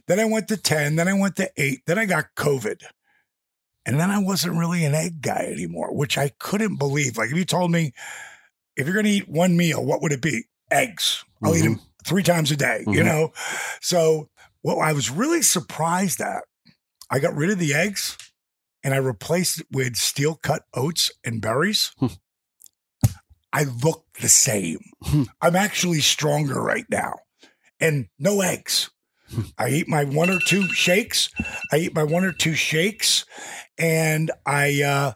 Then 0.08 0.20
I 0.20 0.26
went 0.26 0.48
to 0.50 0.58
10, 0.58 0.96
then 0.98 1.08
I 1.08 1.14
went 1.14 1.36
to 1.38 1.50
eight, 1.58 1.82
then 1.88 1.98
I 1.98 2.06
got 2.06 2.26
COVID. 2.36 2.84
And 3.86 4.00
then 4.00 4.12
I 4.12 4.20
wasn't 4.20 4.58
really 4.58 4.86
an 4.86 4.94
egg 4.94 5.22
guy 5.22 5.50
anymore, 5.52 5.96
which 5.96 6.18
I 6.18 6.32
couldn't 6.40 6.76
believe. 6.76 7.18
Like 7.18 7.32
if 7.32 7.38
you 7.38 7.46
told 7.46 7.72
me, 7.72 7.94
if 8.76 8.86
you're 8.86 8.94
going 8.94 9.06
to 9.06 9.12
eat 9.12 9.28
one 9.30 9.58
meal, 9.58 9.84
what 9.84 10.02
would 10.02 10.12
it 10.12 10.22
be? 10.22 10.44
Eggs. 10.70 11.24
I'll 11.42 11.56
eat 11.56 11.66
'em 11.66 11.72
eat 11.72 11.76
them 11.78 11.86
three 12.06 12.24
times 12.24 12.52
a 12.52 12.56
day, 12.56 12.84
you 12.88 13.02
Mhm. 13.02 13.06
know? 13.06 13.34
So 13.82 14.30
what 14.62 14.76
I 14.78 14.94
was 14.94 15.10
really 15.10 15.42
surprised 15.42 16.22
at, 16.22 16.44
I 17.10 17.18
got 17.20 17.36
rid 17.36 17.50
of 17.50 17.58
the 17.58 17.74
eggs 17.74 18.16
and 18.84 18.94
I 18.94 18.98
replaced 18.98 19.62
it 19.62 19.68
with 19.72 19.96
steel 19.96 20.36
cut 20.36 20.64
oats 20.74 21.12
and 21.24 21.42
berries, 21.42 21.92
Hmm. 22.00 22.08
I 23.52 23.64
look 23.64 24.06
the 24.22 24.30
same. 24.30 24.80
Hmm. 25.04 25.24
I'm 25.42 25.56
actually 25.56 26.02
stronger 26.02 26.62
right 26.62 26.86
now. 26.90 27.16
And 27.80 28.08
no 28.20 28.42
eggs. 28.42 28.90
Hmm. 29.34 29.42
I 29.58 29.70
eat 29.70 29.88
my 29.88 30.04
one 30.04 30.30
or 30.30 30.40
two 30.40 30.68
shakes. 30.74 31.30
I 31.72 31.78
eat 31.78 31.96
my 31.96 32.04
one 32.04 32.24
or 32.24 32.32
two 32.32 32.54
shakes 32.54 33.26
and 33.78 34.32
I 34.46 34.82
uh 34.84 35.14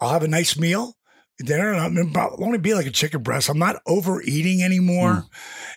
I'll 0.00 0.10
have 0.10 0.22
a 0.22 0.28
nice 0.28 0.58
meal. 0.58 0.94
Dinner 1.38 1.72
and 1.72 1.80
I'm 1.80 1.96
about 1.96 2.40
only 2.40 2.58
be 2.58 2.74
like 2.74 2.86
a 2.86 2.90
chicken 2.90 3.22
breast. 3.22 3.48
I'm 3.48 3.58
not 3.58 3.82
overeating 3.86 4.62
anymore. 4.62 5.14
Hmm. 5.14 5.26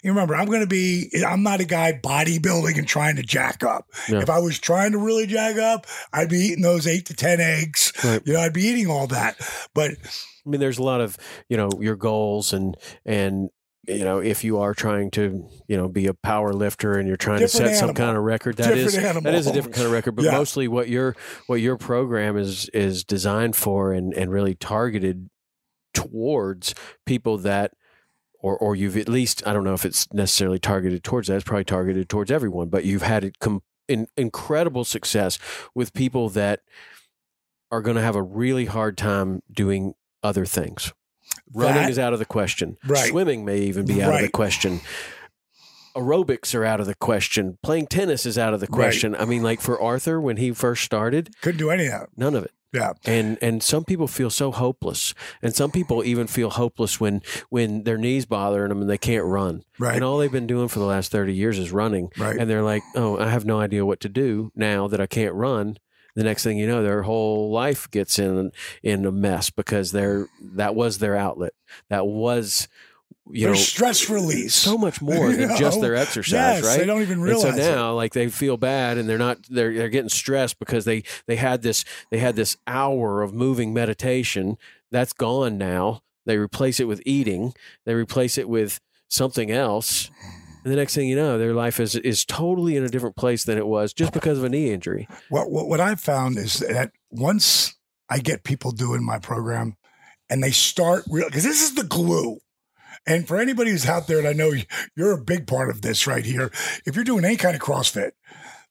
You 0.04 0.12
remember, 0.12 0.36
I'm 0.36 0.46
gonna 0.46 0.68
be 0.68 1.10
I'm 1.28 1.42
not 1.42 1.62
a 1.62 1.66
guy 1.66 1.94
bodybuilding 1.94 2.78
and 2.78 2.88
trying 2.88 3.16
to 3.16 3.24
jack 3.24 3.64
up. 3.64 3.88
Yeah. 4.08 4.22
If 4.22 4.30
I 4.30 4.38
was 4.38 4.60
trying 4.60 4.92
to 4.92 5.00
really 5.00 5.26
jack 5.26 5.58
up, 5.58 5.88
I'd 6.14 6.30
be 6.30 6.38
eating 6.38 6.62
those 6.62 6.86
eight 6.86 7.08
to 7.08 7.16
ten 7.16 7.40
eggs. 7.40 7.92
Right. 8.04 8.22
You 8.26 8.34
know, 8.34 8.40
I'd 8.42 8.54
be 8.54 8.64
eating 8.64 8.88
all 8.88 9.08
that. 9.08 9.38
But 9.74 9.92
I 9.92 10.50
mean, 10.50 10.60
there's 10.62 10.78
a 10.78 10.84
lot 10.84 11.02
of 11.02 11.18
you 11.50 11.58
know 11.58 11.70
your 11.80 11.96
goals 11.96 12.54
and 12.54 12.78
and 13.04 13.50
you 13.88 14.04
know 14.04 14.20
if 14.20 14.44
you 14.44 14.60
are 14.60 14.76
trying 14.76 15.10
to 15.12 15.50
you 15.68 15.76
know 15.76 15.90
be 15.90 16.06
a 16.06 16.14
power 16.14 16.54
lifter 16.54 17.00
and 17.00 17.08
you're 17.08 17.18
trying 17.18 17.40
Different 17.40 17.66
to 17.72 17.76
set 17.76 17.80
some 17.80 17.96
kind 17.96 18.16
of 18.16 18.24
record, 18.24 18.58
that 18.58 18.78
is 18.78 18.94
Different 18.94 19.24
that 19.24 19.34
is 19.34 19.48
a 19.48 19.54
different 19.54 19.76
kind 19.76 19.88
of 19.88 19.92
record. 19.92 20.16
But 20.16 20.26
Yeah. 20.26 20.34
mostly 20.34 20.68
what 20.68 20.88
your 20.88 21.16
what 21.48 21.62
your 21.62 21.78
program 21.78 22.38
is 22.38 22.70
is 22.76 23.04
designed 23.04 23.56
for 23.56 23.92
and 23.92 24.14
and 24.14 24.30
really 24.30 24.54
targeted 24.54 25.30
towards 25.98 26.74
people 27.06 27.38
that. 27.40 27.74
Or, 28.40 28.56
or 28.56 28.76
you've 28.76 28.96
at 28.98 29.10
least 29.10 29.46
I 29.48 29.52
don't 29.52 29.64
know 29.64 29.74
if 29.74 29.84
it's 29.84 30.14
necessarily 30.14 30.60
targeted 30.60 31.04
towards 31.04 31.28
that. 31.28 31.36
It's 31.38 31.44
probably 31.44 31.64
targeted 31.66 32.08
towards 32.08 32.30
everyone, 32.32 32.70
but 32.70 32.86
you've 32.86 33.02
had 33.02 33.24
it 33.24 33.40
com- 33.40 33.64
in, 33.88 34.08
incredible 34.16 34.86
success 34.86 35.40
with 35.74 35.92
people 35.92 36.30
that 36.30 36.62
are 37.72 37.82
going 37.82 37.96
to 37.98 38.04
have 38.04 38.16
a 38.16 38.22
really 38.22 38.66
hard 38.66 38.96
time 38.96 39.42
doing 39.52 39.96
other 40.22 40.46
things. 40.46 40.94
Running 41.52 41.82
That- 41.82 41.90
is 41.90 41.98
out 41.98 42.14
of 42.14 42.20
the 42.20 42.26
question. 42.26 42.78
Right. 42.86 43.10
Swimming 43.10 43.44
may 43.44 43.58
even 43.62 43.88
be 43.88 44.04
out 44.04 44.14
of 44.14 44.22
the 44.22 44.30
question. 44.30 44.82
Aerobics 45.96 46.54
are 46.54 46.64
out 46.64 46.80
of 46.80 46.86
the 46.86 46.96
question. 46.96 47.58
Playing 47.64 47.88
tennis 47.88 48.26
is 48.28 48.38
out 48.38 48.54
of 48.54 48.60
the 48.60 48.68
Right. 48.68 48.76
question. 48.76 49.16
I 49.16 49.26
mean, 49.26 49.42
like 49.42 49.62
for 49.62 49.82
Arthur 49.82 50.22
when 50.22 50.38
he 50.38 50.52
first 50.52 50.84
started, 50.84 51.32
couldn't 51.42 51.58
do 51.58 51.72
any 51.72 51.86
of 51.88 51.92
that. 51.92 52.10
none 52.16 52.36
of 52.36 52.44
it. 52.46 52.52
Yeah. 52.74 52.94
And 53.06 53.38
and 53.42 53.64
some 53.64 53.86
people 53.86 54.08
feel 54.08 54.30
so 54.30 54.52
hopeless, 54.52 55.14
and 55.42 55.56
some 55.56 55.72
people 55.72 56.04
even 56.04 56.28
feel 56.28 56.50
hopeless 56.50 57.00
when 57.00 57.22
when 57.50 57.84
their 57.84 57.98
knees 57.98 58.26
bothering 58.26 58.70
them 58.70 58.82
and 58.82 58.90
they 58.90 58.98
can't 58.98 59.26
run. 59.26 59.64
Right. 59.80 59.96
And 59.96 60.04
all 60.04 60.18
they've 60.18 60.32
been 60.32 60.48
doing 60.48 60.68
for 60.68 60.80
the 60.80 60.86
last 60.86 61.12
thirty 61.12 61.34
years 61.34 61.58
is 61.58 61.72
running. 61.72 62.12
Right. 62.18 62.38
And 62.38 62.50
they're 62.50 62.64
like, 62.64 62.84
oh, 62.96 63.18
I 63.18 63.30
have 63.30 63.46
no 63.46 63.60
idea 63.60 63.86
what 63.86 64.02
to 64.02 64.10
do 64.10 64.52
now 64.56 64.88
that 64.90 65.00
I 65.00 65.08
can't 65.08 65.34
run. 65.34 65.78
The 66.16 66.24
next 66.24 66.44
thing 66.44 66.58
you 66.58 66.66
know, 66.68 66.82
their 66.82 67.04
whole 67.04 67.52
life 67.52 67.90
gets 67.92 68.18
in 68.18 68.52
in 68.82 69.06
a 69.06 69.12
mess 69.12 69.50
because 69.50 69.92
they're 69.92 70.28
that 70.42 70.76
was 70.76 70.98
their 70.98 71.16
outlet. 71.16 71.54
That 71.90 72.08
was 72.08 72.68
you 73.32 73.42
Their 73.42 73.50
know 73.54 73.60
stress 73.60 74.10
release. 74.10 74.54
so 74.56 74.78
much 74.78 75.02
more 75.02 75.32
than 75.36 75.58
just 75.58 75.82
their 75.82 75.96
exercise, 75.96 76.34
Yes, 76.34 76.64
right? 76.66 76.80
they 76.80 76.86
don't 76.86 77.02
even 77.02 77.22
realize 77.22 77.44
And 77.46 77.56
so 77.58 77.62
it. 77.62 77.76
now, 77.76 77.94
like 77.94 78.14
they 78.14 78.28
feel 78.30 78.58
bad, 78.58 78.98
and 78.98 79.08
they're 79.10 79.18
not 79.18 79.40
they're 79.50 79.74
they're 79.74 79.90
getting 79.90 80.10
stressed 80.10 80.60
because 80.60 80.86
they 80.86 81.04
they 81.26 81.36
had 81.36 81.62
this 81.62 81.84
they 82.12 82.18
had 82.20 82.36
this 82.36 82.58
hour 82.68 83.22
of 83.22 83.34
moving 83.34 83.74
meditation 83.74 84.58
that's 84.92 85.14
gone 85.14 85.58
now. 85.58 86.02
They 86.26 86.38
replace 86.38 86.80
it 86.80 86.86
with 86.86 87.02
eating. 87.06 87.54
They 87.86 87.94
replace 87.94 88.38
it 88.38 88.50
with 88.50 88.80
something 89.10 89.50
else. 89.52 90.10
And 90.64 90.74
the 90.74 90.78
next 90.78 90.96
thing 90.96 91.08
you 91.08 91.16
know, 91.16 91.38
their 91.38 91.54
life 91.54 91.80
is 91.80 91.96
is 91.96 92.26
totally 92.26 92.76
in 92.76 92.84
a 92.84 92.90
different 92.90 93.16
place 93.16 93.44
than 93.46 93.58
it 93.58 93.66
was 93.68 93.94
just 93.94 94.12
because 94.14 94.38
of 94.38 94.44
a 94.44 94.50
knee 94.50 94.72
injury. 94.72 95.08
What, 95.30 95.50
what 95.50 95.68
what 95.68 95.80
I've 95.80 96.02
found 96.02 96.38
is 96.38 96.60
that 96.60 96.92
once 97.10 97.76
I 98.10 98.20
get 98.20 98.44
people 98.44 98.72
doing 98.72 99.04
my 99.06 99.20
program 99.20 99.76
and 100.30 100.44
they 100.44 100.52
start 100.52 101.04
real 101.10 101.28
because 101.28 101.44
this 101.46 101.62
is 101.62 101.76
the 101.76 101.84
glue. 101.84 102.40
And 103.08 103.28
for 103.28 103.38
anybody 103.40 103.72
who's 103.72 103.86
out 103.88 104.06
there, 104.08 104.20
and 104.20 104.28
I 104.28 104.34
know 104.34 104.52
you're 104.96 105.14
a 105.14 105.22
big 105.24 105.48
part 105.48 105.70
of 105.70 105.82
this 105.82 106.06
right 106.06 106.26
here, 106.26 106.52
if 106.86 106.94
you're 106.96 107.04
doing 107.06 107.26
any 107.26 107.38
kind 107.38 107.56
of 107.56 107.62
CrossFit, 107.62 108.12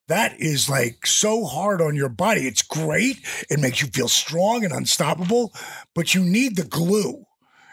that 0.09 0.39
is 0.39 0.69
like 0.69 1.07
so 1.07 1.45
hard 1.47 1.81
on 1.81 1.97
your 1.97 2.09
body. 2.11 2.43
It's 2.43 2.63
great. 2.63 3.17
It 3.51 3.59
makes 3.59 3.81
you 3.81 3.89
feel 3.89 4.09
strong 4.09 4.63
and 4.65 4.73
unstoppable, 4.73 5.53
but 5.95 6.15
you 6.15 6.23
need 6.23 6.55
the 6.57 6.65
glue. 6.65 7.25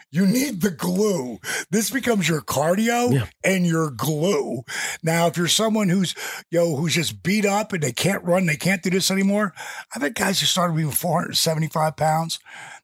You 0.10 0.27
need 0.27 0.61
the 0.61 0.69
glue. 0.72 1.40
This 1.72 1.90
becomes 1.90 2.30
your 2.30 2.41
cardio 2.41 3.11
Yeah. 3.14 3.26
and 3.44 3.65
your 3.65 3.90
glue. 3.90 4.61
Now, 5.02 5.26
if 5.27 5.38
you're 5.38 5.48
someone 5.48 5.90
who's 5.90 6.14
yo 6.52 6.76
who's 6.76 6.94
just 6.94 7.23
beat 7.23 7.45
up 7.45 7.73
and 7.73 7.81
they 7.81 7.91
can't 7.94 8.23
run, 8.23 8.45
they 8.45 8.56
can't 8.56 8.84
do 8.84 8.91
this 8.91 9.10
anymore. 9.11 9.53
I've 9.95 10.03
had 10.03 10.14
guys 10.15 10.40
who 10.40 10.45
started 10.45 10.76
being 10.76 10.91
475 10.91 11.95
pounds, 11.98 12.40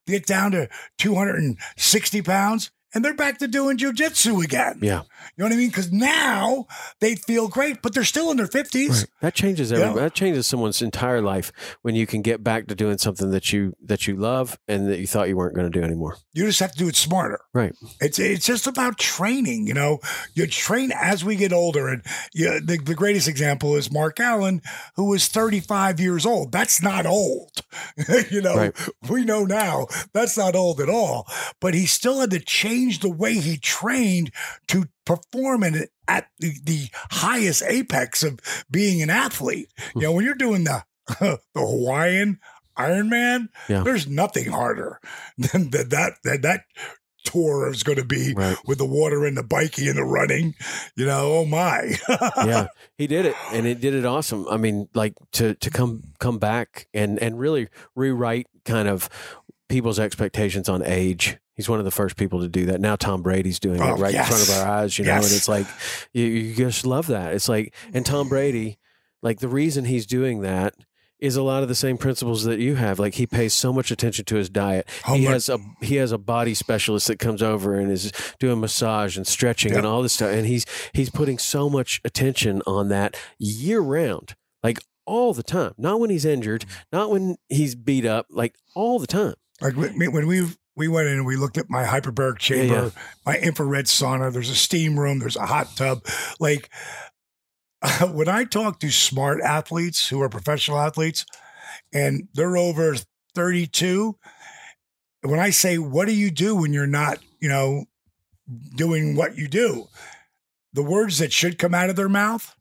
get 0.08 0.26
down 0.26 0.52
to 0.52 0.70
260 0.98 2.22
pounds, 2.24 2.72
and 2.94 3.04
they're 3.06 3.14
back 3.14 3.38
to 3.40 3.48
doing 3.48 3.78
jujitsu 3.78 4.44
again. 4.44 4.80
Yeah, 4.82 5.02
You 5.02 5.06
know 5.38 5.46
what 5.46 5.54
I 5.54 5.56
mean? 5.58 5.70
Because 5.70 5.92
now 5.92 6.66
they 7.00 7.16
feel 7.16 7.48
great, 7.48 7.82
but 7.82 7.94
they're 7.94 8.04
still 8.04 8.32
in 8.32 8.38
their 8.38 8.48
50s. 8.48 9.08
that 9.22 9.34
changes 9.34 9.72
every, 9.72 9.86
Yeah. 9.86 9.94
that 9.94 10.14
changes 10.14 10.48
someone's 10.48 10.82
entire 10.82 11.22
life 11.22 11.52
when 11.82 11.96
you 11.96 12.08
can 12.08 12.22
get 12.22 12.44
back 12.44 12.68
to 12.68 12.76
doing 12.76 12.98
something 12.98 13.32
that 13.32 13.52
you 13.54 13.74
that 13.84 14.08
you 14.08 14.16
love 14.16 14.58
and 14.68 14.88
that 14.90 15.00
you 15.00 15.08
thought 15.08 15.28
you 15.28 15.38
weren't 15.38 15.56
going 15.56 15.72
to 15.72 15.80
do 15.80 15.84
anymore. 15.84 16.18
You 16.34 16.46
just 16.46 16.60
have 16.60 16.72
to 16.72 16.78
do 16.78 16.88
it 16.88 16.96
smarter. 16.96 17.40
Right. 17.54 17.76
It's 18.02 18.20
it's 18.20 18.46
just 18.46 18.68
about 18.68 18.98
training. 18.98 19.68
You 19.68 19.74
know, 19.74 20.00
you 20.34 20.48
train 20.48 20.92
as 20.96 21.24
we 21.26 21.36
get 21.36 21.52
older. 21.54 21.88
And 21.88 22.02
you, 22.34 22.60
the, 22.60 22.78
the 22.78 22.96
greatest 22.96 23.28
example 23.28 23.76
is 23.76 23.92
Mark 23.92 24.20
Allen, 24.20 24.62
who 24.96 25.06
was 25.10 25.28
35 25.28 26.00
years 26.00 26.26
old. 26.26 26.52
That's 26.52 26.82
not 26.82 27.06
old. 27.06 27.52
you 28.32 28.42
know, 28.42 28.56
Right. 28.56 28.76
we 29.10 29.26
know 29.26 29.44
now 29.46 29.88
that's 30.14 30.38
not 30.38 30.56
old 30.56 30.80
at 30.82 30.90
all. 30.90 31.28
But 31.60 31.74
he 31.74 31.86
still 31.86 32.20
had 32.22 32.32
to 32.32 32.40
change 32.40 32.79
the 33.00 33.10
way 33.10 33.34
he 33.36 33.58
trained 33.58 34.32
to 34.68 34.86
perform 35.06 35.64
in 35.64 35.76
it 35.76 35.92
at 36.08 36.28
the, 36.40 36.54
the 36.64 36.88
highest 36.94 37.64
apex 37.68 38.24
of 38.24 38.40
being 38.72 39.02
an 39.02 39.10
athlete. 39.10 39.70
You 39.96 40.02
know, 40.04 40.12
when 40.14 40.26
you're 40.26 40.36
doing 40.36 40.64
the 40.64 40.84
the 41.20 41.40
Hawaiian 41.56 42.40
Ironman, 42.78 43.50
Yeah. 43.68 43.84
there's 43.84 44.08
nothing 44.08 44.50
harder 44.52 45.00
than 45.38 45.70
that 45.72 45.90
that 45.90 46.14
that, 46.24 46.42
that 46.44 46.62
tour 47.26 47.70
is 47.70 47.84
going 47.84 47.98
to 47.98 48.06
be 48.06 48.34
Right. 48.34 48.58
with 48.66 48.78
the 48.78 48.86
water 48.86 49.26
and 49.26 49.36
the 49.36 49.44
biking 49.44 49.88
and 49.90 49.98
the 49.98 50.04
running. 50.04 50.56
You 50.96 51.06
know, 51.06 51.34
oh 51.40 51.46
my. 51.46 51.98
yeah, 52.38 52.68
he 52.98 53.08
did 53.08 53.26
it, 53.26 53.36
and 53.52 53.68
it 53.68 53.82
did 53.82 53.94
it 53.94 54.06
awesome. 54.06 54.48
I 54.50 54.58
mean, 54.58 54.88
like 54.94 55.14
to 55.34 55.56
to 55.56 55.70
come 55.70 56.04
come 56.20 56.38
back 56.40 56.88
and 56.94 57.20
and 57.20 57.38
really 57.40 57.68
rewrite 57.96 58.48
kind 58.66 58.88
of 58.88 59.10
people's 59.68 60.00
expectations 60.00 60.70
on 60.70 60.82
age. 60.84 61.38
He's 61.60 61.68
one 61.68 61.80
of 61.80 61.84
the 61.84 61.92
first 61.92 62.16
people 62.16 62.40
to 62.40 62.48
do 62.48 62.68
that. 62.68 62.80
Now 62.80 62.96
Tom 62.96 63.22
Brady's 63.22 63.60
doing 63.60 63.82
Oh, 63.82 63.96
it 63.96 64.00
right 64.00 64.16
in 64.16 64.24
front 64.24 64.44
of 64.44 64.50
our 64.52 64.66
eyes, 64.66 64.98
you 64.98 65.04
know, 65.04 65.12
Yes. 65.12 65.26
and 65.26 65.36
it's 65.36 65.50
like 65.50 65.68
you, 66.14 66.24
you 66.24 66.56
just 66.56 66.86
love 66.86 67.08
that. 67.08 67.34
It's 67.34 67.50
like, 67.50 67.76
and 67.94 68.06
Tom 68.06 68.30
Brady, 68.30 68.78
like 69.22 69.40
the 69.40 69.50
reason 69.50 69.84
he's 69.84 70.06
doing 70.06 70.40
that 70.40 70.74
is 71.20 71.36
a 71.36 71.44
lot 71.44 71.62
of 71.62 71.68
the 71.68 71.76
same 71.76 71.98
principles 71.98 72.46
that 72.46 72.60
you 72.62 72.76
have. 72.76 72.98
Like 72.98 73.16
he 73.16 73.28
pays 73.28 73.54
so 73.54 73.74
much 73.74 73.92
attention 73.92 74.24
to 74.24 74.36
his 74.38 74.50
diet. 74.50 74.88
Oh, 75.06 75.16
he 75.16 75.26
has 75.26 75.50
a 75.50 75.60
he 75.82 75.98
has 75.98 76.14
a 76.14 76.18
body 76.18 76.54
specialist 76.54 77.08
that 77.08 77.20
comes 77.20 77.44
over 77.44 77.76
and 77.76 77.92
is 77.92 78.14
doing 78.40 78.62
massage 78.62 79.18
and 79.18 79.28
stretching 79.28 79.76
and 79.76 79.86
all 79.86 80.02
this 80.02 80.14
stuff. 80.14 80.32
And 80.32 80.48
he's 80.48 80.66
he's 80.94 81.10
putting 81.10 81.38
so 81.38 81.70
much 81.70 82.00
attention 82.06 82.62
on 82.66 82.88
that 82.88 83.18
year 83.38 83.82
round, 83.82 84.36
like 84.64 84.80
all 85.06 85.34
the 85.34 85.44
time. 85.44 85.74
Not 85.78 86.00
when 86.00 86.10
he's 86.10 86.24
injured, 86.24 86.62
mm. 86.62 86.84
not 86.94 87.12
when 87.12 87.36
he's 87.50 87.76
beat 87.76 88.06
up, 88.06 88.28
like 88.30 88.56
all 88.74 88.98
the 88.98 89.08
time. 89.08 89.34
like 89.60 89.76
when 89.76 89.98
when 90.14 90.26
we 90.26 90.48
we 90.80 90.88
went 90.88 91.08
in 91.10 91.16
and 91.16 91.26
we 91.26 91.36
looked 91.36 91.58
at 91.58 91.70
my 91.70 91.84
hyperbaric 91.84 92.40
chamber, 92.40 92.86
yeah. 92.86 92.90
my 93.26 93.38
infrared 93.38 93.86
sauna. 93.86 94.32
There's 94.32 94.50
a 94.50 94.56
steam 94.56 94.98
room. 94.98 95.20
There's 95.20 95.36
a 95.36 95.46
hot 95.46 95.76
tub. 95.76 96.06
Like 96.40 96.70
when 98.12 98.30
I 98.30 98.46
talk 98.46 98.80
to 98.80 98.90
smart 98.90 99.42
athletes 99.42 100.08
who 100.08 100.22
are 100.22 100.30
professional 100.30 100.80
athletes, 100.80 101.26
and 101.94 102.30
they're 102.34 102.58
over 102.58 102.96
32. 103.36 104.16
When 105.22 105.40
I 105.40 105.50
say, 105.50 105.78
"What 105.78 106.08
do 106.08 106.14
you 106.16 106.32
do 106.32 106.56
when 106.56 106.72
you're 106.72 106.88
not, 106.88 107.20
you 107.42 107.50
know, 107.50 107.86
doing 108.76 109.16
what 109.16 109.38
you 109.38 109.50
do?" 109.50 109.88
The 110.72 110.84
words 110.84 111.18
that 111.18 111.34
should 111.34 111.60
come 111.60 111.76
out 111.76 111.90
of 111.90 111.98
their 111.98 112.10
mouth 112.10 112.56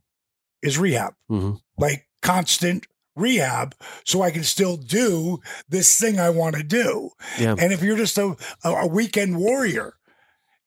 is 0.61 0.77
rehab 0.77 1.15
hmm 1.29 1.53
like 1.79 2.09
constant 2.21 2.85
rehab 3.19 3.75
so 4.05 4.23
I 4.23 4.31
can 4.31 4.45
still 4.45 4.77
do 4.77 5.39
this 5.69 5.99
thing 5.99 6.19
I 6.21 6.31
want 6.31 6.57
to 6.57 6.63
do. 6.63 7.11
Yeah. 7.39 7.55
And 7.59 7.73
if 7.73 7.83
you're 7.83 7.97
just 7.97 8.17
a, 8.19 8.37
a 8.65 8.87
weekend 8.87 9.37
warrior, 9.39 9.95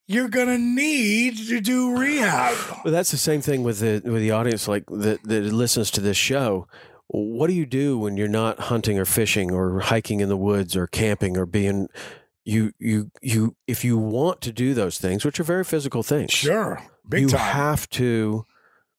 you're 0.06 0.28
going 0.28 0.48
to 0.48 0.58
need 0.58 1.36
to 1.48 1.60
do 1.60 1.96
rehab. 1.96 2.56
Well, 2.84 2.92
that's 2.92 3.10
the 3.10 3.16
same 3.16 3.40
thing 3.40 3.62
with 3.62 3.80
the 3.80 4.02
with 4.04 4.20
the 4.20 4.30
audience, 4.32 4.68
like 4.68 4.84
that 4.88 5.22
that 5.24 5.42
listens 5.44 5.90
to 5.92 6.00
this 6.00 6.16
show. 6.16 6.66
What 7.08 7.46
do 7.48 7.52
you 7.52 7.66
do 7.66 7.98
when 7.98 8.16
you're 8.16 8.28
not 8.28 8.58
hunting 8.58 8.98
or 8.98 9.04
fishing 9.04 9.50
or 9.52 9.80
hiking 9.80 10.20
in 10.20 10.28
the 10.28 10.36
woods 10.36 10.74
or 10.76 10.86
camping 10.86 11.36
or 11.36 11.46
being 11.46 11.88
you 12.44 12.72
you 12.78 13.10
you 13.20 13.54
if 13.66 13.84
you 13.84 13.96
want 13.96 14.40
to 14.42 14.52
do 14.52 14.74
those 14.74 14.98
things, 14.98 15.24
which 15.24 15.38
are 15.38 15.44
very 15.44 15.64
physical 15.64 16.02
things, 16.02 16.32
Sure. 16.32 16.82
Big 17.08 17.22
you 17.22 17.28
time. 17.28 17.40
have 17.40 17.88
to 17.90 18.44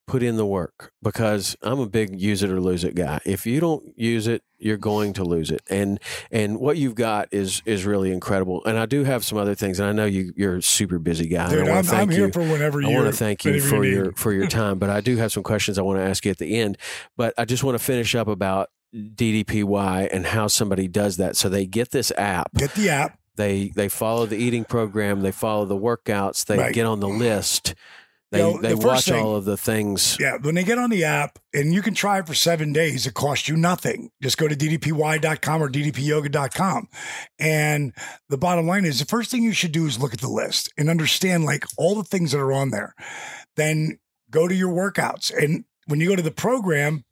put 0.05 0.21
in 0.21 0.35
the 0.35 0.45
work 0.45 0.91
because 1.01 1.55
I'm 1.61 1.79
a 1.79 1.87
big 1.87 2.19
use 2.19 2.43
it 2.43 2.49
or 2.49 2.59
lose 2.59 2.83
it 2.83 2.93
guy. 2.95 3.19
If 3.25 3.45
you 3.45 3.59
don't 3.61 3.97
use 3.97 4.27
it, 4.27 4.43
you're 4.59 4.77
going 4.77 5.13
to 5.13 5.23
lose 5.23 5.49
it. 5.49 5.61
And 5.69 5.99
and 6.31 6.59
what 6.59 6.77
you've 6.77 6.95
got 6.95 7.29
is 7.31 7.61
is 7.65 7.85
really 7.85 8.11
incredible. 8.11 8.63
And 8.65 8.77
I 8.77 8.85
do 8.85 9.03
have 9.05 9.23
some 9.23 9.37
other 9.37 9.55
things. 9.55 9.79
And 9.79 9.87
I 9.87 9.91
know 9.93 10.05
you 10.05 10.33
you're 10.35 10.57
a 10.57 10.61
super 10.61 10.99
busy 10.99 11.27
guy. 11.27 11.49
Dude, 11.49 11.59
I 11.59 11.61
I'm, 11.63 11.69
want 11.69 11.85
to 11.85 11.91
thank 11.91 12.01
I'm 12.03 12.09
here 12.09 12.25
you. 12.27 12.31
for 12.33 12.39
whenever 12.41 12.81
you 12.81 12.89
I 12.89 12.93
want 12.93 13.05
to 13.07 13.11
thank 13.17 13.45
you 13.45 13.61
for 13.61 13.79
need. 13.79 13.91
your 13.91 14.11
for 14.13 14.33
your 14.33 14.47
time, 14.61 14.77
but 14.79 14.89
I 14.89 14.99
do 15.01 15.15
have 15.17 15.31
some 15.31 15.43
questions 15.43 15.77
I 15.79 15.81
want 15.83 15.99
to 15.99 16.03
ask 16.05 16.25
you 16.25 16.31
at 16.31 16.37
the 16.37 16.59
end. 16.59 16.77
But 17.17 17.33
I 17.37 17.45
just 17.45 17.63
want 17.63 17.77
to 17.77 17.83
finish 17.83 18.13
up 18.15 18.27
about 18.27 18.69
DDPY 18.95 20.09
and 20.11 20.25
how 20.25 20.47
somebody 20.47 20.87
does 20.87 21.17
that. 21.17 21.35
So 21.35 21.49
they 21.49 21.65
get 21.65 21.91
this 21.91 22.11
app, 22.17 22.53
Get 22.53 22.73
the 22.75 22.89
app. 22.89 23.17
they 23.35 23.69
they 23.75 23.89
follow 23.89 24.25
the 24.25 24.35
eating 24.37 24.65
program, 24.65 25.21
they 25.21 25.31
follow 25.31 25.65
the 25.65 25.77
workouts, 25.77 26.45
they 26.45 26.57
Right. 26.57 26.73
get 26.73 26.85
on 26.85 26.99
the 26.99 27.07
list, 27.07 27.73
they 28.33 28.39
You 28.39 28.53
know, 28.55 28.61
they 28.61 28.69
the 28.73 28.77
watch 28.77 29.05
thing- 29.05 29.23
all 29.23 29.35
of 29.35 29.45
the 29.45 29.55
things. 29.57 30.17
Yeah, 30.19 30.37
when 30.41 30.55
they 30.55 30.63
get 30.63 30.77
on 30.79 30.89
the 30.89 31.03
app 31.03 31.37
and 31.53 31.73
you 31.73 31.81
can 31.81 31.93
try 31.93 32.19
it 32.19 32.27
for 32.27 32.33
seven 32.33 32.73
days, 32.73 33.05
it 33.05 33.13
costs 33.13 33.47
you 33.47 33.55
nothing. 33.55 34.09
Just 34.21 34.37
go 34.37 34.47
to 34.47 34.55
ddpy.com 34.55 35.61
or 35.61 35.69
ddpyoga.com. 35.69 36.87
And 37.39 37.93
the 38.29 38.37
bottom 38.37 38.67
line 38.67 38.85
is 38.85 38.99
the 38.99 39.05
first 39.05 39.31
thing 39.31 39.43
you 39.43 39.53
should 39.53 39.71
do 39.71 39.85
is 39.85 39.99
look 39.99 40.13
at 40.13 40.21
the 40.21 40.29
list 40.29 40.71
and 40.77 40.89
understand 40.89 41.45
like 41.45 41.65
all 41.77 41.95
the 41.95 42.03
things 42.03 42.31
that 42.31 42.39
are 42.39 42.51
on 42.53 42.71
there. 42.71 42.95
Then 43.55 43.99
go 44.29 44.47
to 44.47 44.55
your 44.55 44.73
workouts. 44.73 45.31
And 45.35 45.65
when 45.87 45.99
you 45.99 46.09
go 46.09 46.15
to 46.15 46.21
the 46.21 46.31
program, 46.31 47.05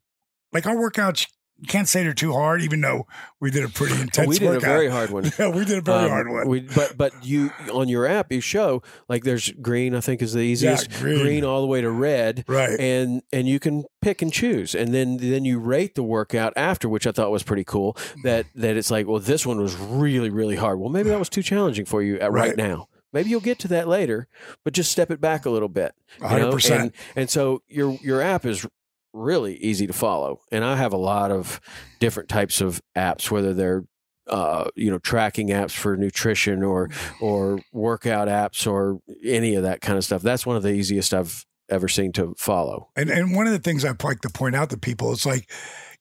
like 0.51 0.65
our 0.65 0.75
workouts, 0.75 1.27
you 1.61 1.67
can't 1.67 1.87
say 1.87 2.03
they're 2.03 2.13
too 2.13 2.33
hard, 2.33 2.61
even 2.63 2.81
though 2.81 3.05
we 3.39 3.51
did 3.51 3.63
a 3.63 3.69
pretty 3.69 3.93
intense 4.01 4.27
we 4.27 4.39
did 4.39 4.45
workout. 4.47 4.63
a 4.63 4.65
very 4.65 4.89
hard 4.89 5.11
one. 5.11 5.31
yeah, 5.39 5.47
we 5.49 5.63
did 5.63 5.77
a 5.77 5.81
very 5.81 6.05
Um, 6.05 6.09
hard 6.09 6.29
one. 6.29 6.47
We, 6.49 6.59
but 6.61 6.97
but 6.97 7.13
you 7.23 7.51
on 7.71 7.87
your 7.87 8.05
app 8.07 8.31
you 8.31 8.41
show 8.41 8.81
like 9.07 9.23
there's 9.23 9.51
green 9.61 9.93
I 9.95 10.01
think 10.01 10.21
is 10.21 10.33
the 10.33 10.41
easiest 10.41 10.91
green. 10.99 11.45
all 11.45 11.61
the 11.61 11.67
way 11.67 11.79
to 11.81 11.89
red 11.91 12.43
right. 12.47 12.79
and 12.79 13.21
and 13.31 13.47
you 13.47 13.59
can 13.59 13.83
pick 14.01 14.21
and 14.21 14.33
choose 14.33 14.73
and 14.75 14.93
then 14.93 15.17
then 15.17 15.45
you 15.45 15.59
rate 15.59 15.95
the 15.95 16.03
workout 16.03 16.51
after 16.55 16.89
which 16.89 17.05
I 17.05 17.11
thought 17.11 17.29
was 17.31 17.43
pretty 17.43 17.63
cool 17.63 17.95
that 18.23 18.47
that 18.55 18.75
it's 18.75 18.89
like 18.89 19.05
well 19.07 19.19
this 19.19 19.45
one 19.45 19.59
was 19.61 19.75
really 19.77 20.29
really 20.31 20.55
hard 20.55 20.79
well 20.79 20.89
maybe 20.89 21.09
that 21.09 21.19
was 21.19 21.29
too 21.29 21.43
challenging 21.43 21.85
for 21.85 22.01
you 22.01 22.17
at 22.19 22.31
right, 22.31 22.49
Right. 22.49 22.57
now 22.57 22.87
maybe 23.13 23.29
you'll 23.29 23.39
get 23.41 23.59
to 23.59 23.67
that 23.67 23.87
later 23.87 24.27
but 24.63 24.73
just 24.73 24.91
step 24.91 25.11
it 25.11 25.21
back 25.21 25.45
a 25.45 25.49
little 25.51 25.69
bit 25.69 25.93
100%. 26.19 26.79
and 26.79 26.91
and 27.15 27.29
so 27.29 27.61
your 27.67 27.97
your 28.01 28.21
app 28.21 28.45
is 28.45 28.65
really 29.13 29.55
easy 29.57 29.85
to 29.87 29.93
follow 29.93 30.39
and 30.51 30.63
I 30.63 30.75
have 30.77 30.93
a 30.93 30.97
lot 30.97 31.31
of 31.31 31.59
different 31.99 32.29
types 32.29 32.61
of 32.61 32.81
apps 32.95 33.29
whether 33.31 33.53
they're 33.53 33.83
uh, 34.27 34.69
you 34.75 34.89
know, 34.89 34.99
tracking 34.99 35.49
apps 35.49 35.71
for 35.71 35.97
nutrition 35.97 36.63
or 36.63 36.89
or 37.19 37.59
workout 37.73 38.27
apps 38.29 38.65
or 38.71 38.99
any 39.25 39.55
of 39.55 39.63
that 39.63 39.81
kind 39.81 39.97
of 39.97 40.05
stuff. 40.05 40.21
That's 40.21 40.45
one 40.45 40.55
of 40.55 40.63
the 40.63 40.71
easiest 40.71 41.13
I've 41.13 41.45
ever 41.69 41.87
seen 41.89 42.13
to 42.13 42.33
follow. 42.37 42.89
And 42.95 43.09
and 43.09 43.35
one 43.35 43.47
of 43.47 43.51
the 43.51 43.59
things 43.59 43.83
I 43.83 43.93
like 44.01 44.21
to 44.21 44.29
point 44.29 44.55
out 44.55 44.69
to 44.69 44.77
people 44.77 45.11
is 45.11 45.25
like, 45.25 45.51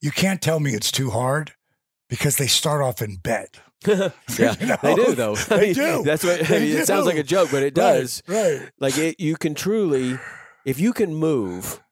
you 0.01 0.11
can't 0.13 0.41
tell 0.41 0.61
me 0.61 0.73
it's 0.75 0.93
too 0.93 1.11
hard 1.11 1.53
because 2.09 2.37
they 2.37 2.47
start 2.47 2.83
off 2.83 3.03
in 3.03 3.17
bed. 3.17 3.49
yeah, 3.89 4.11
You 4.61 4.67
know? 4.67 4.77
they 4.83 4.95
do 4.95 5.15
though. 5.15 5.35
I 5.35 5.45
They 5.49 5.61
mean, 5.63 5.75
do. 5.75 6.03
That's 6.05 6.23
what 6.23 6.49
I 6.51 6.59
mean, 6.61 6.77
it 6.77 6.87
sounds 6.87 7.07
like 7.07 7.17
a 7.17 7.25
joke, 7.25 7.49
but 7.51 7.63
it 7.63 7.77
Right, 7.77 8.01
does. 8.01 8.23
Right. 8.29 8.71
Like 8.79 8.97
it, 8.99 9.19
you 9.19 9.35
can 9.37 9.55
truly, 9.55 10.19
if 10.65 10.79
you 10.79 10.93
can 10.93 11.15
move. 11.15 11.83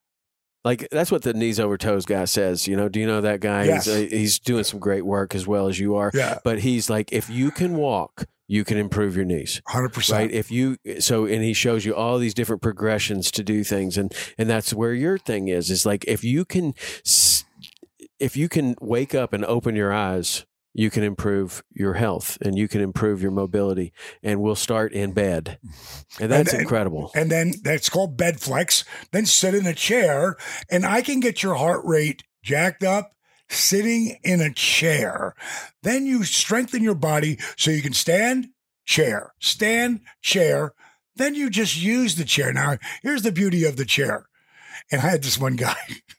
Like 0.68 0.86
that's 0.90 1.10
what 1.10 1.22
the 1.22 1.32
knees 1.32 1.58
over 1.58 1.78
toes 1.78 2.04
guy 2.04 2.26
says. 2.26 2.68
You 2.68 2.76
know, 2.76 2.88
do 2.90 3.00
you 3.00 3.06
know 3.06 3.22
that 3.22 3.40
guy? 3.40 3.64
Yes. 3.64 3.86
He's, 3.86 3.94
uh, 3.94 4.08
he's 4.10 4.38
doing 4.38 4.64
some 4.64 4.78
great 4.80 5.06
work 5.06 5.34
as 5.34 5.46
well 5.46 5.66
as 5.68 5.78
you 5.78 5.96
are. 5.96 6.10
Yeah. 6.12 6.38
But 6.44 6.58
he's 6.60 6.90
like, 6.90 7.10
if 7.12 7.30
you 7.30 7.50
can 7.50 7.76
walk, 7.76 8.26
you 8.46 8.64
can 8.64 8.76
improve 8.76 9.16
your 9.16 9.24
knees. 9.24 9.62
100%. 9.68 9.74
right 9.82 9.92
percent. 9.92 10.30
if 10.32 10.50
you 10.50 10.76
so 11.00 11.24
and 11.24 11.42
he 11.42 11.52
shows 11.54 11.84
you 11.86 11.94
all 11.94 12.18
these 12.18 12.34
different 12.34 12.60
progressions 12.62 13.30
to 13.32 13.42
do 13.42 13.64
things 13.64 13.96
and 13.96 14.12
and 14.36 14.48
that's 14.50 14.74
where 14.74 14.92
your 14.94 15.16
thing 15.18 15.48
is 15.48 15.70
is 15.70 15.84
like 15.86 16.04
if 16.06 16.22
you 16.22 16.44
can 16.44 16.74
s- 17.06 17.44
if 18.18 18.36
you 18.36 18.48
can 18.48 18.74
wake 18.80 19.14
up 19.14 19.32
and 19.32 19.44
open 19.46 19.74
your 19.76 19.92
eyes 19.92 20.44
you 20.78 20.90
can 20.90 21.02
improve 21.02 21.64
your 21.74 21.94
health 21.94 22.38
and 22.40 22.56
you 22.56 22.68
can 22.68 22.80
improve 22.80 23.20
your 23.20 23.32
mobility 23.32 23.92
and 24.22 24.40
we'll 24.40 24.54
start 24.54 24.92
in 24.92 25.12
bed 25.12 25.58
and 26.20 26.30
that's 26.30 26.52
And- 26.52 26.62
incredible 26.62 27.10
And 27.16 27.32
then 27.32 27.52
that's 27.64 27.88
called 27.88 28.16
bed 28.16 28.38
flex. 28.40 28.84
Then 29.10 29.26
sit 29.26 29.54
in 29.56 29.66
a 29.66 29.74
chair, 29.74 30.36
and 30.70 30.86
I 30.86 31.02
can 31.02 31.18
get 31.18 31.42
your 31.42 31.56
heart 31.56 31.80
rate 31.84 32.22
jacked 32.44 32.84
up 32.84 33.12
sitting 33.48 34.18
in 34.22 34.40
a 34.40 34.52
chair. 34.54 35.34
Then 35.82 36.06
you 36.06 36.22
strengthen 36.22 36.82
your 36.82 36.94
body 36.94 37.38
so 37.56 37.72
you 37.72 37.82
can 37.82 37.92
stand, 37.92 38.48
chair, 38.84 39.32
stand, 39.40 40.00
chair. 40.22 40.74
Then 41.16 41.34
you 41.34 41.50
just 41.50 41.76
use 41.76 42.14
the 42.14 42.24
chair. 42.24 42.52
Now, 42.52 42.76
here's 43.02 43.22
the 43.22 43.32
beauty 43.32 43.64
of 43.64 43.76
the 43.76 43.84
chair. 43.84 44.26
And 44.92 45.00
I 45.00 45.08
had 45.10 45.22
this 45.24 45.38
one 45.38 45.56
guy. 45.56 45.74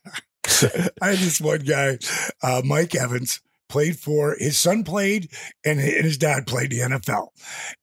I 1.01 1.11
had 1.11 1.19
this 1.19 1.39
one 1.39 1.61
guy, 1.61 1.97
uh, 2.43 2.61
Mike 2.65 2.93
Evans, 2.95 3.39
played 3.69 3.97
for 3.97 4.35
his 4.39 4.57
son 4.57 4.83
played 4.83 5.31
and, 5.63 5.79
his 5.79 6.17
dad 6.17 6.47
played 6.47 6.71
the 6.71 6.79
NFL. 6.79 7.27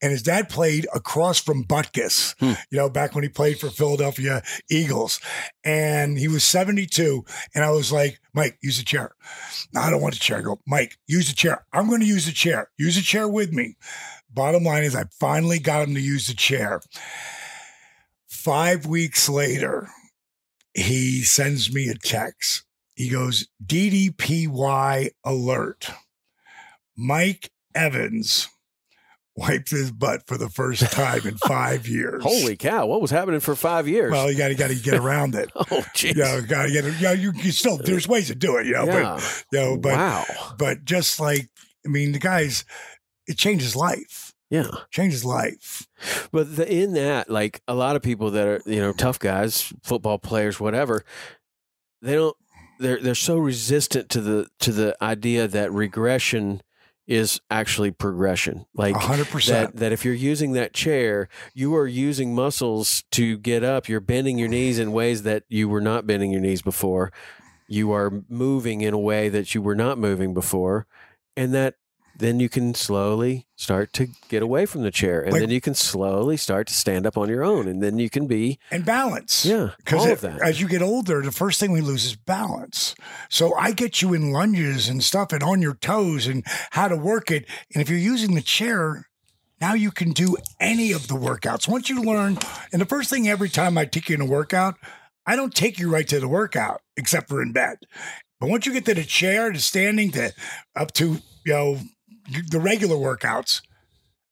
And 0.02 0.10
his 0.12 0.22
dad 0.22 0.48
played 0.48 0.86
across 0.94 1.40
from 1.40 1.64
Butkus, 1.64 2.34
Hmm. 2.40 2.60
you 2.70 2.76
know, 2.78 2.90
back 2.90 3.14
when 3.14 3.24
he 3.24 3.30
played 3.30 3.58
for 3.58 3.70
Philadelphia 3.70 4.42
Eagles. 4.70 5.20
And 5.64 6.18
he 6.18 6.28
was 6.28 6.44
72. 6.44 7.24
And 7.54 7.64
I 7.64 7.70
was 7.70 7.90
like, 7.92 8.20
Mike, 8.34 8.58
use 8.60 8.78
the 8.78 8.84
chair. 8.84 9.12
No, 9.72 9.80
I 9.80 9.90
don't 9.90 10.02
want 10.02 10.14
the 10.14 10.20
chair. 10.20 10.38
I 10.38 10.42
go, 10.42 10.60
Mike, 10.66 10.98
use 11.06 11.28
the 11.28 11.34
chair. 11.34 11.64
I'm 11.72 11.88
going 11.88 12.00
to 12.00 12.06
use 12.06 12.26
the 12.26 12.32
chair. 12.32 12.70
Use 12.76 12.96
the 12.96 13.02
chair 13.02 13.28
with 13.28 13.52
me. 13.52 13.76
Bottom 14.30 14.64
line 14.64 14.84
is, 14.84 14.94
I 14.94 15.04
finally 15.18 15.58
got 15.58 15.88
him 15.88 15.94
to 15.94 16.00
use 16.00 16.26
the 16.26 16.34
chair. 16.34 16.80
Five 18.28 18.86
weeks 18.86 19.28
later, 19.28 19.88
he 20.74 21.22
sends 21.22 21.72
me 21.72 21.88
a 21.88 21.94
text. 21.94 22.64
He 22.97 23.09
goes, 23.09 23.47
DDPY 23.64 25.10
alert. 25.24 25.90
Mike 26.97 27.51
Evans 27.74 28.48
wiped 29.36 29.70
his 29.70 29.93
butt 29.93 30.27
for 30.27 30.39
the 30.39 30.48
first 30.48 30.90
time 30.93 31.20
in 31.27 31.36
five 31.47 31.86
years. 31.86 32.23
holy 32.23 32.56
cow 32.56 32.86
what 32.86 33.02
was 33.02 33.10
happening 33.10 33.39
for 33.39 33.55
five 33.55 33.86
years 33.86 34.10
Well, 34.10 34.31
you 34.31 34.39
got 34.39 34.48
to 34.48 34.55
got 34.55 34.70
to 34.70 34.74
get 34.74 34.94
around 34.94 35.35
it. 35.35 35.51
oh 35.56 35.85
jeez 35.94 36.14
You 36.16 36.23
know, 36.23 36.40
got 36.40 36.62
to 36.62 36.73
get. 36.73 36.85
You, 36.85 37.02
know, 37.02 37.12
you, 37.12 37.32
you 37.36 37.52
still 37.52 37.77
there's 37.77 38.09
uh, 38.09 38.12
ways 38.12 38.28
to 38.28 38.35
do 38.35 38.56
it. 38.56 38.64
You 38.64 38.73
know, 38.73 38.86
yeah. 38.86 39.14
but 39.14 39.44
you 39.52 39.60
know, 39.60 39.77
but 39.77 39.93
wow 39.93 40.24
but 40.59 40.86
just 40.86 41.20
like 41.20 41.51
I 41.86 41.89
mean, 41.89 42.12
the 42.12 42.18
guys, 42.18 42.64
it 43.27 43.39
changes 43.39 43.77
life. 43.77 44.35
yeah 44.51 44.68
Changes 44.90 45.24
life. 45.24 45.86
But 46.32 46.56
the, 46.56 46.70
in 46.70 46.94
that, 46.94 47.31
like 47.31 47.62
a 47.68 47.74
lot 47.74 47.97
of 47.97 48.02
people 48.02 48.32
that 48.32 48.47
are, 48.47 48.60
you 48.66 48.81
know, 48.81 48.93
tough 48.93 49.18
guys, 49.18 49.73
football 49.82 50.18
players, 50.18 50.59
whatever, 50.59 51.05
they 52.02 52.14
don't. 52.14 52.36
They're 52.78 53.00
they're 53.00 53.14
so 53.14 53.38
resistant 53.38 54.08
to 54.10 54.20
the 54.20 54.48
to 54.60 54.72
the 54.72 54.96
idea 55.02 55.48
that 55.48 55.72
regression 55.72 56.62
is 57.06 57.40
actually 57.50 57.92
progression. 57.92 58.66
Like 58.74 58.96
A 58.96 58.98
hundred 58.98 59.26
that 59.26 59.32
percent. 59.32 59.76
that 59.76 59.92
if 59.92 60.04
you're 60.04 60.14
using 60.14 60.52
that 60.52 60.72
chair, 60.72 61.28
you 61.54 61.74
are 61.76 61.86
using 61.86 62.34
muscles 62.34 63.04
to 63.12 63.38
get 63.38 63.62
up. 63.62 63.88
You're 63.88 64.00
bending 64.00 64.38
your 64.38 64.48
knees 64.48 64.78
in 64.78 64.90
ways 64.92 65.22
that 65.22 65.44
you 65.48 65.68
were 65.68 65.80
not 65.80 66.06
bending 66.06 66.32
your 66.32 66.40
knees 66.40 66.62
before. 66.62 67.12
You 67.68 67.92
are 67.92 68.22
moving 68.28 68.80
in 68.80 68.92
a 68.92 68.98
way 68.98 69.28
that 69.28 69.54
you 69.54 69.62
were 69.62 69.74
not 69.76 69.98
moving 69.98 70.34
before, 70.34 70.86
and 71.36 71.54
that 71.54 71.74
then 72.18 72.40
you 72.40 72.48
can 72.48 72.74
slowly 72.74 73.47
start 73.56 73.93
to 73.94 74.09
get 74.28 74.43
away 74.43 74.66
from 74.66 74.82
the 74.82 74.90
chair, 74.90 75.20
and 75.20 75.32
Like- 75.32 75.40
then 75.43 75.51
you 75.51 75.60
can 75.60 75.74
slowly 75.74 76.36
start 76.36 76.66
to 76.68 76.74
stand 76.74 77.06
up 77.06 77.16
on 77.18 77.28
your 77.28 77.43
own, 77.44 77.68
and 77.68 77.82
then 77.82 77.98
you 77.98 78.09
can 78.10 78.26
be 78.26 78.59
And 78.70 78.84
balance. 78.84 79.44
yeah, 79.44 79.70
Because 79.78 80.01
all 80.06 80.12
of 80.12 80.20
that. 80.22 80.40
as 80.43 80.60
you 80.60 80.68
get 80.68 80.82
older, 80.82 81.22
the 81.22 81.32
first 81.32 81.60
thing 81.60 81.72
we 81.72 81.80
lose 81.80 82.05
is 82.05 82.16
balance. 82.16 82.94
So 83.28 83.55
I 83.56 83.72
get 83.72 84.01
you 84.02 84.14
in 84.14 84.32
lunges 84.32 84.88
and 84.88 85.02
stuff 85.02 85.32
and 85.32 85.43
on 85.43 85.60
your 85.62 85.74
toes 85.74 86.26
and 86.26 86.44
how 86.70 86.88
to 86.88 86.97
work 86.97 87.30
it. 87.30 87.47
And 87.74 87.82
if 87.82 87.88
you're 87.90 87.98
using 87.98 88.34
the 88.34 88.43
chair, 88.43 89.06
now 89.60 89.74
you 89.74 89.90
can 89.90 90.12
do 90.12 90.36
any 90.60 90.93
of 90.93 91.09
the 91.09 91.14
workouts. 91.14 91.66
Once 91.68 91.88
you 91.88 92.02
learn, 92.02 92.38
and 92.72 92.80
the 92.80 92.86
first 92.86 93.09
thing 93.10 93.28
every 93.28 93.48
time 93.48 93.78
I 93.78 93.84
take 93.86 94.09
you 94.09 94.14
in 94.14 94.20
a 94.20 94.26
workout, 94.26 94.74
I 95.26 95.34
don't 95.34 95.55
take 95.55 95.78
you 95.78 95.90
right 95.90 96.06
to 96.09 96.20
the 96.20 96.28
workout, 96.28 96.82
except 96.97 97.28
for 97.28 97.43
in 97.43 97.52
bed. 97.52 97.78
But 98.38 98.51
once 98.51 98.66
you 98.66 98.72
get 98.74 98.84
to 98.84 98.94
the 98.94 99.02
chair, 99.02 99.51
to 99.51 99.59
standing, 99.59 100.10
to 100.12 100.32
up 100.76 100.93
to, 100.93 101.20
you 101.47 101.52
know, 101.52 101.80
the 102.50 102.60
regular 102.60 102.96
workouts, 102.96 103.62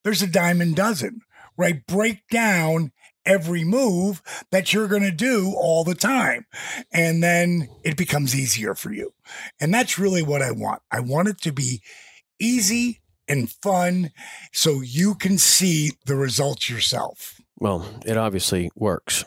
there's 0.02 0.22
a 0.22 0.26
diamond 0.26 0.76
dozen 0.76 1.20
I 1.62 1.82
break 1.86 2.26
down 2.30 2.92
every 3.24 3.64
move 3.64 4.22
that 4.50 4.72
you're 4.72 4.88
going 4.88 5.02
to 5.02 5.10
do 5.10 5.54
all 5.56 5.84
the 5.84 5.94
time. 5.94 6.46
And 6.92 7.22
then 7.22 7.68
it 7.84 7.96
becomes 7.96 8.34
easier 8.34 8.74
for 8.74 8.92
you. 8.92 9.14
And 9.60 9.72
that's 9.72 9.98
really 9.98 10.22
what 10.22 10.42
I 10.42 10.50
want. 10.50 10.82
I 10.90 11.00
want 11.00 11.28
it 11.28 11.40
to 11.42 11.52
be 11.52 11.80
easy 12.38 13.00
and 13.26 13.50
fun 13.50 14.10
so 14.52 14.82
you 14.82 15.14
can 15.14 15.38
see 15.38 15.92
the 16.06 16.16
results 16.16 16.68
yourself. 16.68 17.40
Well, 17.58 17.88
it 18.04 18.16
obviously 18.16 18.70
works. 18.74 19.24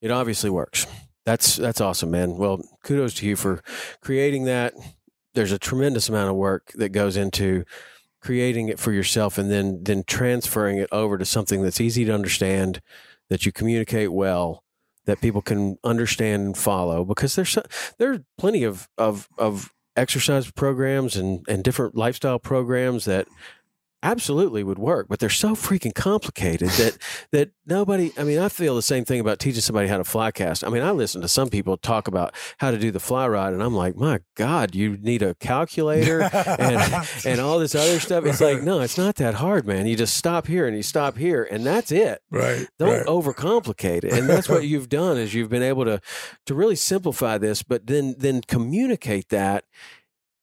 It 0.00 0.10
obviously 0.10 0.48
works. 0.48 0.86
That's 1.26 1.56
that's 1.56 1.82
awesome, 1.82 2.10
man. 2.10 2.38
Well, 2.38 2.62
kudos 2.82 3.14
to 3.14 3.26
you 3.26 3.36
for 3.36 3.62
creating 4.00 4.44
that. 4.44 4.72
There's 5.34 5.52
a 5.52 5.58
tremendous 5.58 6.08
amount 6.08 6.30
of 6.30 6.36
work 6.36 6.72
that 6.74 6.90
goes 6.90 7.16
into 7.16 7.64
creating 8.20 8.68
it 8.68 8.78
for 8.78 8.92
yourself 8.92 9.38
and 9.38 9.50
then 9.50 9.82
then 9.82 10.04
transferring 10.06 10.78
it 10.78 10.88
over 10.92 11.16
to 11.18 11.24
something 11.24 11.62
that's 11.62 11.80
easy 11.80 12.04
to 12.04 12.14
understand, 12.14 12.80
that 13.28 13.46
you 13.46 13.52
communicate 13.52 14.12
well, 14.12 14.64
that 15.06 15.20
people 15.20 15.42
can 15.42 15.78
understand 15.84 16.44
and 16.44 16.58
follow 16.58 17.04
because 17.04 17.34
there's 17.34 17.56
there 17.98 18.12
are 18.12 18.24
plenty 18.36 18.64
of 18.64 18.88
of 18.98 19.28
of 19.38 19.72
exercise 19.96 20.50
programs 20.50 21.16
and 21.16 21.44
and 21.48 21.64
different 21.64 21.96
lifestyle 21.96 22.38
programs 22.38 23.04
that 23.06 23.26
absolutely 24.02 24.62
would 24.62 24.78
work, 24.78 25.06
but 25.08 25.18
they're 25.18 25.28
so 25.28 25.54
freaking 25.54 25.94
complicated 25.94 26.68
that 26.70 26.98
that 27.32 27.50
nobody. 27.66 28.12
I 28.16 28.24
mean, 28.24 28.38
I 28.38 28.48
feel 28.48 28.74
the 28.74 28.82
same 28.82 29.04
thing 29.04 29.20
about 29.20 29.38
teaching 29.38 29.60
somebody 29.60 29.88
how 29.88 29.98
to 29.98 30.04
fly 30.04 30.30
cast. 30.30 30.64
I 30.64 30.68
mean, 30.68 30.82
I 30.82 30.90
listen 30.90 31.20
to 31.22 31.28
some 31.28 31.48
people 31.48 31.76
talk 31.76 32.08
about 32.08 32.34
how 32.58 32.70
to 32.70 32.78
do 32.78 32.90
the 32.90 33.00
fly 33.00 33.26
ride, 33.28 33.52
and 33.52 33.62
I'm 33.62 33.74
like, 33.74 33.96
my 33.96 34.20
God, 34.34 34.74
you 34.74 34.96
need 34.96 35.22
a 35.22 35.34
calculator 35.34 36.22
and 36.22 37.06
and 37.24 37.40
all 37.40 37.58
this 37.58 37.74
other 37.74 38.00
stuff. 38.00 38.24
It's 38.24 38.40
like, 38.40 38.62
no, 38.62 38.80
it's 38.80 38.98
not 38.98 39.16
that 39.16 39.34
hard, 39.34 39.66
man. 39.66 39.86
You 39.86 39.96
just 39.96 40.16
stop 40.16 40.46
here 40.46 40.66
and 40.66 40.76
you 40.76 40.82
stop 40.82 41.16
here, 41.16 41.46
and 41.50 41.64
that's 41.64 41.92
it. 41.92 42.22
Right. 42.30 42.66
Don't 42.78 42.98
right. 42.98 43.06
overcomplicate 43.06 44.04
it. 44.04 44.12
And 44.12 44.28
that's 44.28 44.48
what 44.48 44.66
you've 44.66 44.88
done 44.88 45.18
is 45.18 45.34
you've 45.34 45.50
been 45.50 45.62
able 45.62 45.84
to 45.84 46.00
to 46.46 46.54
really 46.54 46.76
simplify 46.76 47.38
this, 47.38 47.62
but 47.62 47.86
then 47.86 48.14
then 48.18 48.40
communicate 48.42 49.28
that 49.28 49.64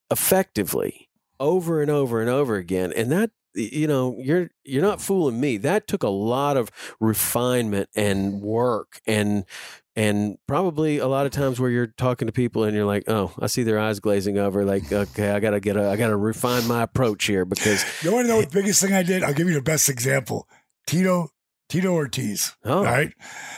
effectively 0.09 1.09
over 1.39 1.81
and 1.81 1.91
over 1.91 2.21
and 2.21 2.29
over 2.29 2.55
again. 2.55 2.91
And 2.95 3.11
that 3.11 3.31
you 3.57 3.87
know 3.87 4.15
you're 4.19 4.49
you're 4.63 4.81
not 4.81 5.01
fooling 5.01 5.39
me 5.39 5.57
that 5.57 5.87
took 5.87 6.03
a 6.03 6.09
lot 6.09 6.57
of 6.57 6.69
refinement 6.99 7.89
and 7.95 8.41
work 8.41 9.01
and 9.07 9.45
and 9.95 10.37
probably 10.47 10.99
a 10.99 11.07
lot 11.07 11.25
of 11.25 11.31
times 11.31 11.59
where 11.59 11.71
you're 11.71 11.87
talking 11.87 12.27
to 12.27 12.31
people 12.31 12.63
and 12.63 12.75
you're 12.75 12.85
like 12.85 13.03
oh 13.07 13.33
i 13.39 13.47
see 13.47 13.63
their 13.63 13.79
eyes 13.79 13.99
glazing 13.99 14.37
over 14.37 14.63
like 14.63 14.91
okay 14.91 15.31
i 15.31 15.39
gotta 15.39 15.59
get 15.59 15.75
a 15.75 15.89
i 15.89 15.95
gotta 15.95 16.15
refine 16.15 16.67
my 16.67 16.83
approach 16.83 17.25
here 17.25 17.45
because 17.45 17.83
You 18.03 18.11
want 18.11 18.27
to 18.27 18.33
know 18.33 18.41
the 18.41 18.47
biggest 18.47 18.81
thing 18.81 18.93
I 18.93 19.03
did? 19.03 19.23
I'll 19.23 19.33
give 19.33 19.47
you 19.47 19.55
the 19.55 19.61
best 19.61 19.89
example. 19.89 20.47
Tito 20.85 21.29
Tito 21.67 21.93
Ortiz. 21.93 22.55
Oh, 22.63 22.83
right. 22.83 23.11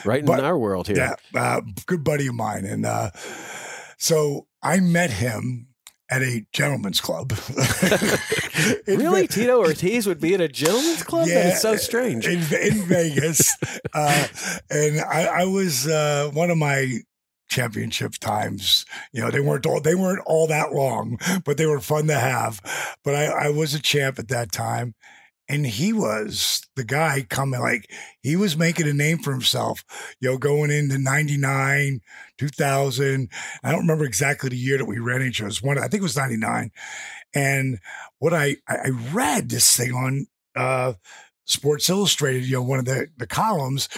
right 0.04 0.24
in 0.24 0.30
our 0.30 0.58
world 0.58 0.88
here 0.88 0.98
Yeah, 1.34 1.40
uh, 1.40 1.62
good 1.86 2.04
buddy 2.04 2.28
of 2.28 2.36
mine, 2.36 2.66
and 2.66 2.86
uh, 2.86 3.12
so 3.98 4.48
I 4.64 4.80
met 4.80 5.12
him 5.12 5.68
at 6.10 6.22
a 6.22 6.46
gentleman's 6.52 7.02
club. 7.02 7.34
Really 8.88 9.22
Ve- 9.22 9.28
tito 9.28 9.60
ortiz 9.60 10.06
would 10.06 10.20
be 10.20 10.34
at 10.34 10.42
a 10.42 10.50
gentleman's 10.50 11.04
club 11.04 11.28
that 11.30 11.54
is 11.54 11.62
so 11.62 11.78
strange 11.78 12.28
in, 12.28 12.40
in 12.40 12.84
Vegas, 12.84 13.56
uh, 13.94 14.28
and 14.70 15.00
I, 15.00 15.26
I 15.28 15.46
was 15.46 15.88
uh, 15.88 16.30
one 16.34 16.50
of 16.52 16.58
my 16.58 17.00
championship 17.50 18.14
times. 18.16 18.86
You 19.14 19.22
know, 19.22 19.32
they 19.32 19.40
weren't 19.40 19.66
all 19.66 19.80
they 19.80 19.96
weren't 19.96 20.24
all 20.26 20.48
that 20.48 20.74
long, 20.74 21.20
but 21.46 21.58
they 21.58 21.66
were 21.66 21.80
fun 21.80 22.08
to 22.08 22.20
have. 22.20 22.60
But 23.04 23.16
I, 23.16 23.26
I 23.26 23.50
was 23.50 23.74
a 23.74 23.82
champ 23.82 24.20
at 24.20 24.28
that 24.30 24.52
time. 24.52 24.96
And 25.52 25.66
he 25.66 25.94
was 25.94 26.62
the 26.76 26.84
guy 26.84 27.26
coming 27.28 27.60
like 27.60 27.90
he 28.22 28.36
was 28.36 28.56
making 28.56 28.88
a 28.88 28.94
name 28.94 29.18
for 29.18 29.32
himself, 29.32 29.84
you 30.20 30.30
know, 30.30 30.38
going 30.38 30.70
into 30.70 31.00
99, 31.00 32.02
2000. 32.40 33.30
I 33.64 33.72
don't 33.72 33.82
remember 33.82 34.06
exactly 34.06 34.50
the 34.50 34.58
year 34.58 34.78
that 34.78 34.86
we 34.86 34.98
ran 35.00 35.22
each 35.22 35.42
other. 35.42 35.48
It 35.48 35.50
was 35.50 35.62
one, 35.62 35.78
I 35.78 35.84
think 35.84 35.96
it 35.96 36.02
was 36.02 36.18
99. 36.18 36.72
And 37.34 37.80
what 38.18 38.34
I, 38.34 38.58
I 38.68 38.76
I 38.86 38.90
read 39.12 39.50
this 39.50 39.76
thing 39.76 39.94
on 39.94 40.28
uh, 40.56 40.94
Sports 41.46 41.90
Illustrated, 41.90 42.46
you 42.46 42.54
know, 42.54 42.64
one 42.64 42.80
of 42.80 42.86
the, 42.86 43.08
the 43.18 43.28
columns, 43.28 43.90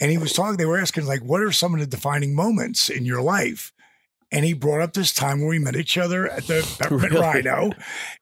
and 0.00 0.10
he 0.10 0.18
was 0.18 0.32
talking, 0.32 0.56
they 0.56 0.66
were 0.66 0.78
asking, 0.78 1.06
like, 1.06 1.22
what 1.22 1.40
are 1.40 1.52
some 1.52 1.74
of 1.74 1.80
the 1.80 1.86
defining 1.86 2.34
moments 2.34 2.88
in 2.88 3.04
your 3.04 3.22
life? 3.22 3.72
And 4.32 4.44
he 4.44 4.52
brought 4.52 4.80
up 4.80 4.94
this 4.94 5.12
time 5.14 5.40
where 5.40 5.50
we 5.50 5.58
met 5.58 5.76
each 5.76 5.96
other 5.96 6.28
at 6.28 6.46
the 6.46 6.66
Peppermint 6.80 7.12
Really? 7.12 7.22
Rhino. 7.24 7.70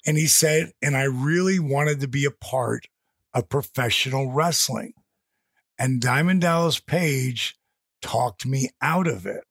And 0.04 0.18
he 0.18 0.26
said, 0.26 0.72
and 0.82 0.96
I 0.96 1.04
really 1.04 1.58
wanted 1.58 2.00
to 2.00 2.08
be 2.08 2.24
a 2.24 2.30
part 2.30 2.86
of 3.32 3.48
professional 3.48 4.30
wrestling. 4.30 4.92
And 5.78 6.00
Diamond 6.00 6.42
Dallas 6.42 6.80
Page 6.80 7.56
talked 8.02 8.44
me 8.44 8.70
out 8.82 9.06
of 9.06 9.24
it. 9.26 9.44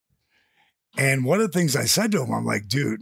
And 0.97 1.25
one 1.25 1.39
of 1.41 1.51
the 1.51 1.57
things 1.57 1.75
I 1.75 1.85
said 1.85 2.11
to 2.11 2.23
him, 2.23 2.33
I'm 2.33 2.45
like, 2.45 2.67
dude, 2.67 3.01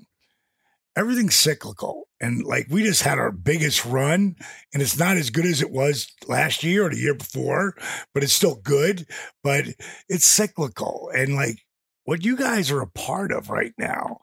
everything's 0.96 1.36
cyclical. 1.36 2.08
And 2.22 2.44
like 2.44 2.68
we 2.70 2.84
just 2.84 3.04
had 3.04 3.18
our 3.18 3.32
biggest 3.32 3.86
run, 3.86 4.36
and 4.74 4.82
it's 4.82 5.00
not 5.00 5.16
as 5.18 5.30
good 5.30 5.46
as 5.46 5.62
it 5.62 5.72
was 5.72 6.12
last 6.28 6.64
year 6.64 6.86
or 6.86 6.90
the 6.90 6.98
year 7.00 7.16
before, 7.16 7.76
but 8.14 8.24
it's 8.24 8.34
still 8.34 8.56
good. 8.56 9.08
But 9.44 9.66
it's 10.10 10.26
cyclical. 10.26 11.10
And 11.16 11.36
like 11.36 11.60
what 12.04 12.26
you 12.26 12.36
guys 12.36 12.72
are 12.72 12.82
a 12.82 12.88
part 12.92 13.32
of 13.32 13.50
right 13.50 13.74
now, 13.78 14.20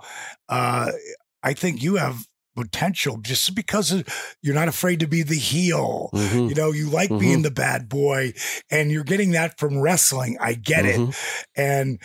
uh, 0.49 0.93
I 1.43 1.55
think 1.55 1.83
you 1.83 1.97
have 1.97 2.27
potential 2.55 3.19
just 3.19 3.55
because 3.55 3.93
of, 3.93 4.07
you're 4.43 4.55
not 4.55 4.69
afraid 4.69 5.01
to 5.01 5.07
be 5.07 5.23
the 5.23 5.37
heel. 5.39 6.11
Mhm. 6.15 6.49
You 6.49 6.55
know, 6.55 6.73
you 6.73 6.89
like 6.89 7.11
Mhm. 7.11 7.21
being 7.21 7.43
the 7.43 7.51
bad 7.51 7.89
boy, 7.89 8.33
and 8.71 8.91
you're 8.91 9.05
getting 9.05 9.33
that 9.33 9.59
from 9.59 9.79
wrestling. 9.79 10.37
I 10.41 10.55
get 10.55 10.85
it. 10.87 10.99
Mhm. 10.99 11.17
And 11.55 12.01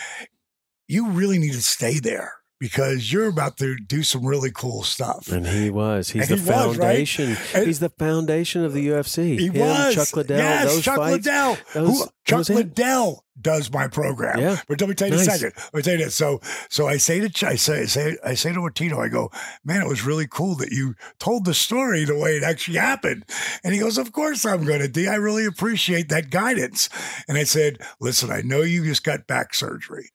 you 0.91 1.09
really 1.09 1.39
need 1.39 1.53
to 1.53 1.61
stay 1.61 1.99
there 1.99 2.33
because 2.59 3.11
you're 3.11 3.27
about 3.27 3.57
to 3.57 3.75
do 3.75 4.03
some 4.03 4.23
really 4.25 4.51
cool 4.51 4.83
stuff. 4.83 5.29
And 5.29 5.47
he 5.47 5.69
was. 5.71 6.09
He's 6.11 6.29
And 6.29 6.39
the 6.39 6.43
he 6.43 6.49
was, 6.67 6.77
right? 6.77 6.85
foundation. 7.07 7.37
He's 7.65 7.79
the 7.79 7.89
foundation 7.89 8.63
of 8.63 8.73
the 8.73 8.87
UFC. 8.89 9.39
He 9.39 9.47
Him, 9.47 9.53
was 9.67 9.95
Chuck 9.95 10.15
Liddell. 10.15 10.37
Yes, 10.37 10.65
those 10.73 10.83
Chuck 10.83 10.97
fights. 10.97 11.11
Liddell. 11.25 11.57
those- 11.73 11.99
Who, 12.01 12.07
Chuck. 12.23 12.49
Liddell 12.49 13.25
does 13.41 13.71
my 13.73 13.87
program. 13.87 14.39
Yeah. 14.39 14.57
But 14.67 14.79
let 14.79 14.87
me 14.89 14.93
tell 14.93 15.09
you 15.09 15.15
Nice. 15.15 15.27
a 15.27 15.31
second. 15.31 15.53
Let 15.57 15.73
me 15.73 15.81
tell 15.81 15.93
you 15.97 16.05
this. 16.05 16.13
So, 16.15 16.39
so 16.69 16.87
I 16.87 16.97
say 16.97 17.27
to 17.27 17.47
I 17.47 17.55
say, 17.55 17.81
I 17.81 17.85
say 17.85 18.17
I 18.23 18.33
say 18.35 18.53
to 18.53 18.69
Tito, 18.69 18.99
I 19.01 19.07
go, 19.07 19.31
man, 19.65 19.81
it 19.81 19.87
was 19.87 20.05
really 20.05 20.27
cool 20.29 20.53
that 20.57 20.69
you 20.71 20.93
told 21.17 21.45
the 21.45 21.55
story 21.55 22.05
the 22.05 22.15
way 22.15 22.37
it 22.37 22.43
actually 22.43 22.77
happened. 22.77 23.25
And 23.63 23.73
he 23.73 23.79
goes, 23.79 23.97
of 23.97 24.11
course 24.11 24.45
I'm 24.45 24.63
going 24.65 24.81
to. 24.81 24.87
D. 24.87 25.07
I 25.07 25.15
really 25.15 25.47
appreciate 25.47 26.09
that 26.09 26.29
guidance. 26.29 26.89
And 27.27 27.39
I 27.39 27.43
said, 27.43 27.79
listen, 27.99 28.29
I 28.29 28.41
know 28.41 28.61
you 28.61 28.83
just 28.85 29.03
got 29.03 29.25
back 29.25 29.55
surgery. 29.55 30.11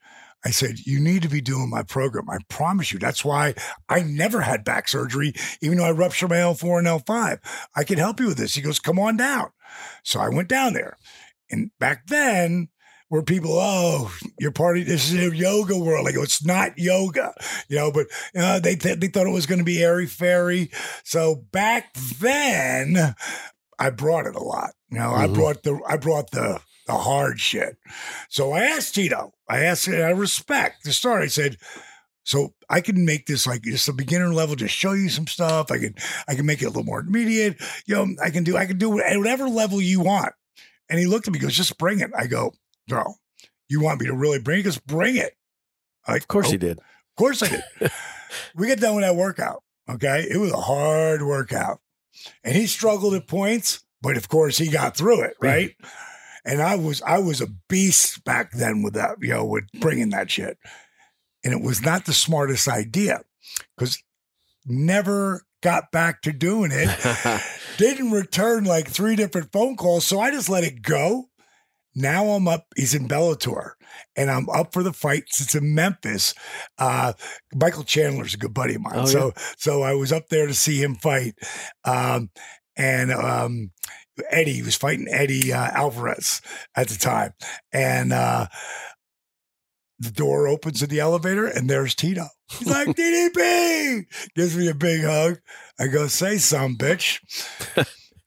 I 0.47 0.51
said, 0.51 0.79
you 0.87 1.01
need 1.01 1.23
to 1.23 1.29
be 1.29 1.41
doing 1.41 1.69
my 1.69 1.83
program. 1.83 2.31
I 2.31 2.39
promise 2.49 2.93
you. 2.93 2.99
That's 3.01 3.25
why 3.25 3.55
I 3.89 4.03
never 4.03 4.41
had 4.43 4.63
back 4.65 4.87
surgery, 4.89 5.35
even 5.61 5.79
though 5.79 5.85
I 5.87 5.91
ruptured 5.91 6.31
my 6.31 6.37
L4 6.37 6.79
and 6.79 6.87
L5. 6.87 7.41
I 7.75 7.83
can 7.85 7.99
help 7.99 8.21
you 8.21 8.29
with 8.29 8.37
this. 8.39 8.55
He 8.55 8.63
goes, 8.63 8.79
come 8.79 8.99
on 8.99 9.17
down. 9.17 9.51
So 10.05 10.21
I 10.21 10.29
went 10.29 10.49
down 10.49 10.73
there. 10.73 10.97
And 11.51 11.73
back 11.81 12.07
then, 12.07 12.69
where 13.09 13.23
people, 13.23 13.53
oh, 13.55 14.13
you're 14.39 14.53
part 14.53 14.79
of 14.79 14.87
this 14.87 15.13
is 15.13 15.33
a 15.33 15.37
yoga 15.37 15.77
world. 15.79 16.07
I 16.09 16.13
go, 16.13 16.23
it's 16.23 16.45
not 16.45 16.79
yoga, 16.79 17.35
you 17.69 17.77
know, 17.77 17.91
but 17.93 18.07
uh, 18.37 18.61
they, 18.61 18.77
th- 18.77 18.99
they 19.01 19.09
thought 19.09 19.27
it 19.27 19.33
was 19.33 19.47
going 19.47 19.59
to 19.61 19.65
be 19.65 19.83
airy 19.83 20.07
fairy. 20.07 20.71
So 21.05 21.45
back 21.53 21.93
then, 22.21 23.15
I 23.79 23.91
brought 23.91 24.27
it 24.27 24.37
a 24.37 24.43
lot. 24.43 24.71
You 24.91 24.99
know, 24.99 25.13
I 25.13 25.27
Mhm. 25.27 25.35
brought 25.35 25.63
the, 25.63 25.81
I 25.89 25.97
brought 25.97 26.31
the, 26.31 26.61
the 26.87 26.95
hard 26.95 27.41
shit. 27.41 27.77
So 28.29 28.53
I 28.53 28.61
asked 28.65 28.95
Tito, 28.95 29.33
I 29.49 29.61
asked, 29.65 29.89
I 29.89 30.11
respect 30.11 30.85
the 30.85 30.93
story. 30.93 31.25
I 31.25 31.29
said, 31.29 31.57
so 32.25 32.55
I 32.69 32.81
can 32.81 33.05
make 33.05 33.27
this 33.27 33.47
like 33.47 33.63
just 33.63 33.89
a 33.89 33.93
beginner 33.93 34.33
level, 34.33 34.57
just 34.57 34.75
show 34.75 34.93
you 34.93 35.09
some 35.09 35.27
stuff. 35.27 35.71
I 35.71 35.79
can, 35.79 35.95
I 36.27 36.35
can 36.35 36.47
make 36.47 36.61
it 36.63 36.65
a 36.67 36.69
little 36.69 36.85
more 36.85 37.01
immediate. 37.01 37.57
You 37.87 37.95
know, 37.95 38.07
I 38.23 38.31
can 38.31 38.45
do, 38.45 38.57
I 38.57 38.67
can 38.67 38.79
do 38.79 39.01
at 39.01 39.17
whatever 39.17 39.49
level 39.49 39.81
you 39.81 40.01
want. 40.01 40.33
And 40.89 40.99
he 40.99 41.07
looked 41.07 41.27
at 41.29 41.35
me, 41.35 41.41
goes, 41.41 41.55
just 41.55 41.79
bring 41.79 42.01
it. 42.01 42.11
I 42.17 42.27
go, 42.27 42.53
no, 42.89 43.15
you 43.69 43.81
want 43.81 44.01
me 44.01 44.07
to 44.07 44.15
really 44.15 44.39
bring 44.41 44.57
it? 44.57 44.59
He 44.59 44.65
goes, 44.65 44.79
bring 44.79 45.17
it. 45.17 45.37
Like, 46.09 46.23
Of 46.23 46.29
course 46.29 46.47
"Oh, 46.49 46.53
he 46.53 46.59
did. 46.59 46.79
Of 46.79 46.85
course 47.17 47.43
I 47.43 47.49
did. 47.49 47.91
we 48.55 48.67
get 48.69 48.81
done 48.81 48.95
with 48.95 49.05
that 49.05 49.17
workout. 49.17 49.63
Okay. 49.89 50.27
It 50.31 50.37
was 50.39 50.53
a 50.53 50.61
hard 50.61 51.23
workout. 51.23 51.81
And 52.45 52.55
he 52.55 52.67
struggled 52.67 53.15
at 53.15 53.27
points, 53.27 53.85
but 54.03 54.17
of 54.17 54.29
course 54.29 54.59
he 54.59 54.69
got 54.69 54.97
through 54.97 55.23
it, 55.23 55.35
right? 55.41 55.75
And 56.47 56.63
I 56.63 56.77
was 56.77 57.03
I 57.03 57.19
was 57.19 57.41
a 57.41 57.49
beast 57.69 58.25
back 58.25 58.53
then 58.53 58.83
with 58.83 58.95
that, 58.95 59.17
you 59.21 59.31
know, 59.31 59.45
with 59.45 59.65
bringing 59.81 60.11
that 60.11 60.31
shit. 60.31 60.57
And 61.45 61.53
it 61.53 61.61
was 61.61 61.83
not 61.83 62.07
the 62.07 62.13
smartest 62.13 62.69
idea 62.69 63.21
because 63.77 64.03
never 64.65 65.43
got 65.63 65.91
back 65.91 66.23
to 66.23 66.33
doing 66.33 66.71
it. 66.73 66.89
Didn't 67.79 68.13
return 68.13 68.65
like 68.65 68.89
three 68.89 69.17
different 69.17 69.53
phone 69.53 69.77
calls, 69.77 70.05
so 70.05 70.21
I 70.21 70.31
just 70.31 70.49
let 70.49 70.65
it 70.65 70.83
go. 70.83 71.25
Now 71.95 72.27
I'm 72.31 72.47
up. 72.47 72.67
He's 72.77 72.95
in 72.95 73.09
Bellator, 73.09 73.71
and 74.17 74.31
I'm 74.31 74.49
up 74.51 74.73
for 74.73 74.83
the 74.83 74.93
fight. 74.93 75.25
It's 75.29 75.55
in 75.55 75.75
Memphis. 75.75 76.35
Uh, 76.79 77.15
Michael 77.55 77.85
Chandler's 77.85 78.35
a 78.35 78.39
good 78.39 78.53
buddy 78.55 78.75
of 78.75 78.83
mine, 78.83 78.99
Oh, 78.99 79.07
so 79.07 79.33
so 79.57 79.83
I 79.83 79.95
was 79.95 80.13
up 80.13 80.29
there 80.29 80.47
to 80.47 80.55
see 80.55 80.81
him 80.83 80.95
fight. 80.97 81.35
Um, 81.85 82.31
and 82.77 83.11
um, 83.11 83.71
Eddie 84.31 84.55
he 84.55 84.63
was 84.63 84.77
fighting 84.77 85.09
Eddie 85.11 85.53
uh, 85.53 85.71
Alvarez 85.73 86.41
at 86.75 86.89
the 86.89 86.97
time, 86.97 87.33
and 87.73 88.13
uh, 88.13 88.47
the 89.99 90.11
door 90.11 90.49
opens 90.49 90.83
in 90.83 90.91
the 90.91 91.01
elevator, 91.01 91.47
and 91.47 91.69
there's 91.69 91.95
Tito. 91.95 92.27
He's 92.51 92.69
like 92.69 92.89
DDP, 92.97 94.07
gives 94.35 94.57
me 94.57 94.69
a 94.69 94.75
big 94.75 95.05
hug. 95.05 95.39
I 95.79 95.89
go, 95.89 96.07
say 96.07 96.39
some, 96.39 96.77
bitch. 96.77 97.21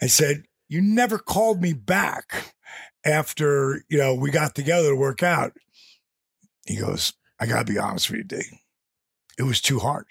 I 0.01 0.07
said, 0.07 0.43
you 0.67 0.81
never 0.81 1.17
called 1.17 1.61
me 1.61 1.73
back 1.73 2.53
after 3.05 3.83
you 3.89 3.97
know 3.97 4.13
we 4.13 4.31
got 4.31 4.55
together 4.55 4.89
to 4.89 4.95
work 4.95 5.23
out. 5.23 5.53
He 6.65 6.77
goes, 6.77 7.13
I 7.39 7.45
gotta 7.45 7.65
be 7.65 7.79
honest 7.79 8.09
with 8.09 8.19
you, 8.19 8.23
D. 8.23 8.43
It 9.37 9.43
was 9.43 9.61
too 9.61 9.79
hard. 9.79 10.05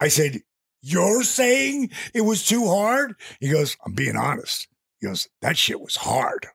I 0.00 0.08
said, 0.08 0.40
You're 0.86 1.22
saying 1.22 1.90
it 2.12 2.20
was 2.22 2.46
too 2.46 2.66
hard? 2.66 3.14
He 3.40 3.48
goes, 3.50 3.76
I'm 3.86 3.94
being 3.94 4.16
honest. 4.16 4.68
He 5.00 5.06
goes, 5.06 5.28
That 5.40 5.56
shit 5.56 5.80
was 5.80 5.96
hard. 5.96 6.46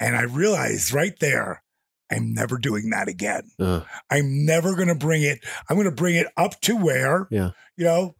And 0.00 0.16
I 0.16 0.22
realized 0.22 0.92
right 0.94 1.12
there, 1.20 1.62
I'm 2.10 2.32
never 2.32 2.56
doing 2.58 2.90
that 2.90 3.08
again. 3.08 3.50
Uh, 3.58 3.82
I'm 4.10 4.44
never 4.46 4.74
going 4.74 4.88
to 4.88 4.94
bring 4.94 5.22
it. 5.22 5.40
I'm 5.68 5.76
going 5.76 5.88
to 5.88 5.94
bring 5.94 6.14
it 6.16 6.26
up 6.36 6.60
to 6.62 6.74
where, 6.76 7.28
Yeah. 7.30 7.50
you 7.76 7.84
know, 7.84 8.16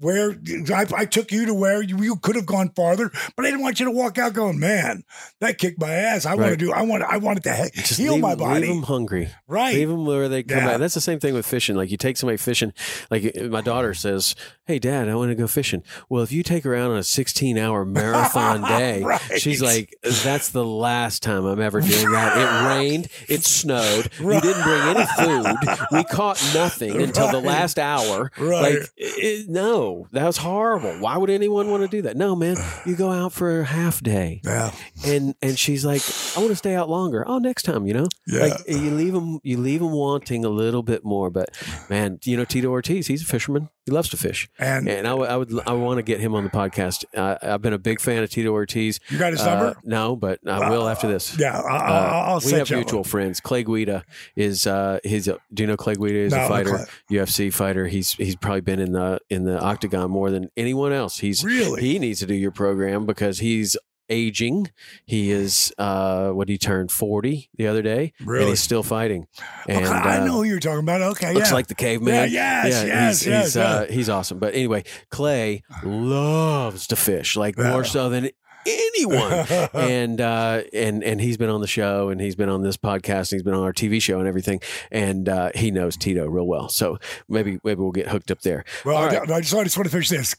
where 0.00 0.36
I, 0.74 0.86
I 0.96 1.04
took 1.04 1.30
you 1.32 1.46
to 1.46 1.54
where 1.54 1.82
you, 1.82 1.96
you 2.02 2.16
could 2.16 2.36
have 2.36 2.46
gone 2.46 2.70
farther, 2.74 3.10
but 3.36 3.44
I 3.46 3.50
didn't 3.50 3.62
want 3.62 3.78
you 3.80 3.86
to 3.86 3.92
walk 3.92 4.18
out 4.18 4.32
going, 4.32 4.58
man, 4.58 5.02
that 5.40 5.58
kicked 5.58 5.80
my 5.80 5.90
ass. 5.90 6.26
I 6.26 6.34
want 6.34 6.50
to 6.50 6.56
do, 6.56 6.72
I 6.72 6.82
want, 6.82 7.02
I 7.04 7.16
wanted 7.18 7.44
to 7.44 7.54
he- 7.54 7.70
just 7.82 7.98
heal 8.00 8.14
leave, 8.14 8.22
my 8.22 8.34
body. 8.34 8.60
leave 8.66 8.74
them 8.74 8.82
hungry. 8.82 9.30
right. 9.46 9.74
Leave 9.74 9.88
them 9.88 10.04
where 10.04 10.28
they 10.28 10.42
come 10.42 10.58
Yeah. 10.58 10.66
back. 10.66 10.78
That's 10.78 10.94
the 10.94 11.00
same 11.00 11.20
thing 11.20 11.32
with 11.34 11.46
fishing. 11.46 11.76
Like 11.76 11.90
you 11.90 11.96
take 11.96 12.16
somebody 12.16 12.36
fishing. 12.38 12.72
Like 13.10 13.34
my 13.42 13.60
daughter 13.60 13.94
says, 13.94 14.34
"Hey, 14.66 14.78
Dad, 14.78 15.08
I 15.08 15.14
want 15.14 15.30
to 15.30 15.34
go 15.34 15.46
fishing." 15.46 15.82
Well, 16.08 16.22
if 16.22 16.32
you 16.32 16.42
take 16.42 16.64
her 16.64 16.74
out 16.74 16.90
on 16.90 16.96
a 16.96 17.00
16-hour 17.00 17.84
marathon 17.84 18.62
day, 18.78 19.02
Right. 19.02 19.20
she's 19.38 19.62
like, 19.62 19.94
"That's 20.02 20.48
the 20.50 20.64
last 20.64 21.22
time 21.22 21.44
I'm 21.44 21.60
ever 21.60 21.80
doing 21.80 22.10
that." 22.12 22.36
It 22.36 22.68
rained. 22.76 23.08
It 23.28 23.44
snowed. 23.44 24.10
Right. 24.20 24.42
didn't 24.42 24.62
bring 24.62 24.96
any 24.96 25.06
food. 25.16 25.76
We 25.92 26.04
caught 26.04 26.42
nothing 26.54 27.00
until 27.00 27.30
the 27.30 27.40
last 27.40 27.78
hour. 27.78 28.30
Right. 28.38 28.80
Like, 28.80 28.88
it, 28.96 29.48
no, 29.48 29.83
that 30.12 30.24
was 30.26 30.36
horrible. 30.38 30.92
Why 31.00 31.16
would 31.16 31.30
anyone 31.30 31.70
want 31.70 31.82
to 31.82 31.88
do 31.88 32.02
that? 32.02 32.16
No, 32.16 32.34
man. 32.36 32.56
You 32.86 32.96
go 32.96 33.10
out 33.10 33.32
for 33.32 33.60
a 33.60 33.64
half 33.64 34.02
day 34.02 34.40
yeah. 34.44 34.72
and 35.06 35.34
and 35.42 35.58
she's 35.58 35.84
like, 35.84 36.02
I 36.36 36.40
want 36.40 36.50
to 36.50 36.56
stay 36.56 36.74
out 36.74 36.88
longer. 36.88 37.24
Oh, 37.26 37.38
next 37.38 37.62
time, 37.64 37.86
you 37.86 37.94
know, 37.94 38.06
Yeah. 38.26 38.40
like 38.46 38.60
you 38.68 38.90
leave 38.90 39.12
them, 39.12 39.40
you 39.42 39.56
leave 39.58 39.80
them 39.80 39.92
wanting 39.92 40.44
a 40.44 40.48
little 40.48 40.82
bit 40.82 41.04
more. 41.04 41.30
But 41.30 41.48
man, 41.90 42.18
you 42.24 42.36
know, 42.36 42.44
Tito 42.44 42.68
Ortiz, 42.68 43.06
he's 43.06 43.22
a 43.22 43.26
fisherman. 43.26 43.68
He 43.86 43.92
loves 43.92 44.08
to 44.10 44.16
fish, 44.16 44.48
And 44.58 44.88
and 44.88 45.06
I, 45.06 45.12
would- 45.12 45.28
I 45.28 45.36
would, 45.36 45.52
I 45.68 45.72
want 45.74 45.98
to 45.98 46.02
get 46.02 46.18
him 46.18 46.34
on 46.34 46.42
the 46.42 46.48
podcast. 46.48 47.04
I, 47.14 47.36
I've 47.42 47.60
been 47.60 47.74
a 47.74 47.78
big 47.78 48.00
fan 48.00 48.22
of 48.22 48.30
Tito 48.30 48.48
Ortiz. 48.50 48.98
you 49.10 49.18
got 49.18 49.32
his 49.32 49.42
Uh, 49.42 49.54
number? 49.54 49.80
no, 49.84 50.16
but 50.16 50.38
I 50.48 50.70
will 50.70 50.88
after 50.88 51.06
this. 51.06 51.36
Yeah. 51.38 51.60
I, 51.60 51.76
Uh, 51.76 51.78
I, 51.78 52.18
I'll 52.30 52.40
we 52.40 52.52
have 52.52 52.70
you 52.70 52.76
up. 52.76 52.80
mutual 52.80 53.04
friends. 53.04 53.40
Clay 53.40 53.62
Guida 53.62 54.02
is 54.36 54.66
uh 54.66 55.00
he's 55.04 55.28
a, 55.28 55.36
do 55.52 55.64
you 55.64 55.66
know 55.66 55.76
Clay 55.76 55.96
Guida 55.96 56.18
is 56.18 56.32
No, 56.32 56.46
a 56.46 56.48
fighter. 56.48 56.86
UFC 57.10 57.52
fighter. 57.52 57.86
He's 57.86 58.12
he's 58.14 58.36
probably 58.36 58.62
been 58.62 58.80
in 58.80 58.92
the 58.92 59.18
in 59.28 59.44
the 59.44 59.62
octagon 59.74 60.10
more 60.10 60.30
than 60.30 60.50
anyone 60.56 60.92
else. 60.92 61.18
He's 61.18 61.44
Really? 61.44 61.82
he 61.82 61.98
needs 61.98 62.20
to 62.20 62.26
do 62.26 62.34
your 62.34 62.50
program 62.52 63.04
because 63.06 63.38
he's 63.40 63.76
aging. 64.10 64.70
He 65.06 65.30
is 65.30 65.72
uh 65.78 66.28
what 66.30 66.48
he 66.50 66.58
turned 66.58 66.92
40 66.92 67.48
the 67.56 67.66
other 67.66 67.80
day 67.82 68.12
and 68.18 68.28
Really? 68.28 68.50
he's 68.50 68.60
still 68.60 68.82
fighting. 68.82 69.26
And 69.66 69.84
okay, 69.86 69.94
I 69.94 70.18
uh, 70.18 70.26
know 70.26 70.32
who 70.34 70.42
you're 70.44 70.60
talking 70.60 70.80
about. 70.80 71.00
Okay. 71.02 71.32
looks 71.32 71.48
yeah. 71.48 71.54
like 71.54 71.66
the 71.68 71.74
caveman. 71.74 72.30
Yeah, 72.30 72.66
yes, 72.66 72.84
yes, 72.86 73.20
he's, 73.20 73.26
yes, 73.26 73.44
he's, 73.46 73.56
uh, 73.56 73.86
he's 73.90 74.08
awesome. 74.10 74.38
But 74.38 74.54
anyway, 74.54 74.84
Clay 75.10 75.62
loves 75.82 76.86
to 76.88 76.96
fish, 76.96 77.36
like 77.36 77.56
Yeah. 77.56 77.70
more 77.70 77.84
so 77.84 78.10
than 78.10 78.28
anyone. 78.66 79.32
and 79.74 80.20
uh, 80.20 80.62
and 80.72 81.02
and 81.02 81.20
he's 81.20 81.36
been 81.36 81.50
on 81.50 81.60
the 81.60 81.66
show, 81.66 82.08
and 82.08 82.20
he's 82.20 82.36
been 82.36 82.48
on 82.48 82.62
this 82.62 82.76
podcast, 82.76 83.32
and 83.32 83.38
he's 83.38 83.42
been 83.42 83.54
on 83.54 83.62
our 83.62 83.72
TV 83.72 84.00
show, 84.00 84.18
and 84.18 84.28
everything. 84.28 84.60
And 84.90 85.28
uh, 85.28 85.50
he 85.54 85.70
knows 85.70 85.96
Tito 85.96 86.26
real 86.26 86.46
well. 86.46 86.68
So 86.68 86.98
maybe 87.28 87.58
maybe 87.64 87.80
we'll 87.80 87.92
get 87.92 88.08
hooked 88.08 88.30
up 88.30 88.40
there. 88.42 88.64
Well, 88.84 88.96
I, 88.96 89.06
right. 89.06 89.30
I 89.30 89.40
just, 89.40 89.54
I 89.54 89.64
just 89.64 89.76
want 89.76 89.86
to 89.86 89.90
finish 89.90 90.08
this. 90.08 90.36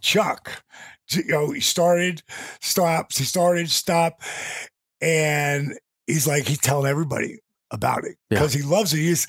Chuck, 0.00 0.64
you 1.12 1.24
know, 1.26 1.52
he 1.52 1.60
started, 1.60 2.22
stops, 2.60 3.18
he 3.18 3.24
started, 3.24 3.70
stop, 3.70 4.20
and 5.00 5.78
he's 6.08 6.26
like, 6.26 6.48
he's 6.48 6.58
telling 6.58 6.90
everybody 6.90 7.38
about 7.72 8.04
it 8.04 8.16
Yeah. 8.30 8.38
because 8.38 8.52
he 8.52 8.62
loves 8.62 8.92
it. 8.94 8.98
He's, 8.98 9.26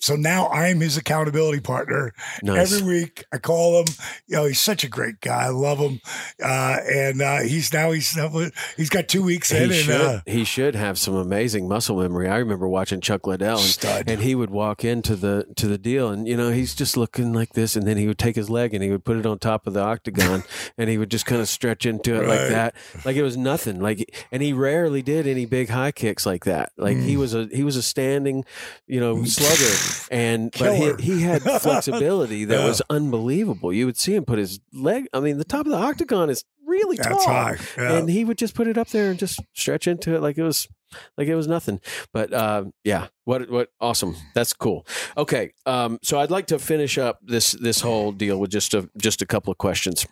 so 0.00 0.16
now 0.16 0.48
I'm 0.48 0.80
his 0.80 0.96
accountability 0.96 1.60
partner. 1.60 2.12
Nice. 2.42 2.72
Every 2.72 2.86
week 3.00 3.24
I 3.32 3.38
call 3.38 3.80
him. 3.80 3.86
You 4.26 4.36
know, 4.36 4.44
he's 4.46 4.60
such 4.60 4.82
a 4.84 4.88
great 4.88 5.20
guy. 5.20 5.44
I 5.44 5.48
love 5.50 5.78
him. 5.78 6.00
Uh, 6.42 6.78
and 6.90 7.20
uh, 7.22 7.40
he's 7.42 7.72
now 7.72 7.92
he's 7.92 8.16
he's 8.76 8.88
got 8.90 9.08
two 9.08 9.22
weeks 9.22 9.52
in, 9.52 9.70
he 9.70 9.76
and 9.76 9.84
should 9.84 10.00
uh, 10.00 10.20
he 10.26 10.44
should 10.44 10.74
have 10.74 10.98
some 10.98 11.14
amazing 11.14 11.68
muscle 11.68 11.96
memory. 12.00 12.28
I 12.28 12.36
remember 12.38 12.66
watching 12.68 13.00
Chuck 13.00 13.26
Liddell 13.26 13.58
and 13.58 14.08
and 14.10 14.22
he 14.22 14.34
would 14.34 14.50
walk 14.50 14.84
into 14.84 15.14
the 15.16 15.46
to 15.56 15.66
the 15.66 15.78
deal 15.78 16.08
and 16.08 16.26
you 16.26 16.36
know 16.36 16.50
he's 16.50 16.74
just 16.74 16.96
looking 16.96 17.32
like 17.32 17.52
this 17.52 17.76
and 17.76 17.86
then 17.86 17.96
he 17.96 18.06
would 18.06 18.18
take 18.18 18.36
his 18.36 18.48
leg 18.50 18.72
and 18.74 18.82
he 18.82 18.90
would 18.90 19.04
put 19.04 19.16
it 19.16 19.26
on 19.26 19.38
top 19.38 19.66
of 19.66 19.74
the 19.74 19.80
octagon 19.80 20.42
and 20.78 20.88
he 20.88 20.96
would 20.98 21.10
just 21.10 21.26
kind 21.26 21.40
of 21.40 21.48
stretch 21.48 21.84
into 21.86 22.14
it 22.14 22.26
like 22.26 22.48
that 22.48 22.74
like 23.04 23.16
it 23.16 23.22
was 23.22 23.36
nothing 23.36 23.80
like 23.80 24.08
and 24.32 24.42
he 24.42 24.52
rarely 24.52 25.02
did 25.02 25.26
any 25.26 25.44
big 25.46 25.68
high 25.68 25.92
kicks 25.92 26.24
like 26.26 26.44
that 26.44 26.72
like 26.78 26.96
Mm. 26.96 27.04
he 27.04 27.16
was 27.16 27.34
a 27.34 27.48
he 27.52 27.64
was 27.64 27.73
a 27.76 27.82
standing 27.82 28.44
you 28.86 29.00
know 29.00 29.24
slugger 29.24 29.74
and 30.10 30.50
but 30.58 31.00
he, 31.00 31.12
he 31.16 31.22
had 31.22 31.42
flexibility 31.60 32.44
that 32.44 32.60
Yeah. 32.60 32.66
was 32.68 32.82
unbelievable 32.90 33.72
you 33.72 33.86
would 33.86 33.96
see 33.96 34.14
him 34.14 34.24
put 34.24 34.38
his 34.38 34.60
leg 34.72 35.06
i 35.12 35.20
mean 35.20 35.38
the 35.38 35.44
top 35.44 35.66
of 35.66 35.72
the 35.72 35.78
octagon 35.78 36.30
is 36.30 36.44
really 36.66 36.96
tall 36.96 37.12
That's 37.12 37.24
high. 37.24 37.56
Yeah. 37.76 37.98
and 37.98 38.08
he 38.08 38.24
would 38.24 38.38
just 38.38 38.54
put 38.54 38.66
it 38.66 38.76
up 38.78 38.88
there 38.88 39.10
and 39.10 39.18
just 39.18 39.40
stretch 39.52 39.86
into 39.86 40.14
it 40.14 40.20
like 40.22 40.38
it 40.38 40.42
was 40.42 40.66
like 41.18 41.28
it 41.28 41.34
was 41.34 41.46
nothing 41.48 41.80
but 42.12 42.32
uh, 42.32 42.64
yeah 42.84 43.08
what 43.24 43.50
what 43.50 43.68
awesome 43.80 44.16
that's 44.34 44.52
cool 44.52 44.86
okay 45.16 45.52
um, 45.66 45.98
so 46.02 46.18
i'd 46.20 46.30
like 46.30 46.46
to 46.46 46.58
finish 46.58 46.98
up 46.98 47.18
this 47.22 47.52
this 47.52 47.80
whole 47.80 48.12
deal 48.12 48.38
with 48.38 48.50
just 48.50 48.74
a 48.74 48.88
just 48.96 49.20
a 49.22 49.26
couple 49.26 49.50
of 49.50 49.58
questions 49.58 50.06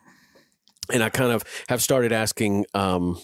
and 0.92 1.02
i 1.02 1.08
kind 1.08 1.32
of 1.32 1.42
have 1.68 1.80
started 1.82 2.12
asking 2.12 2.66
um, 2.74 3.18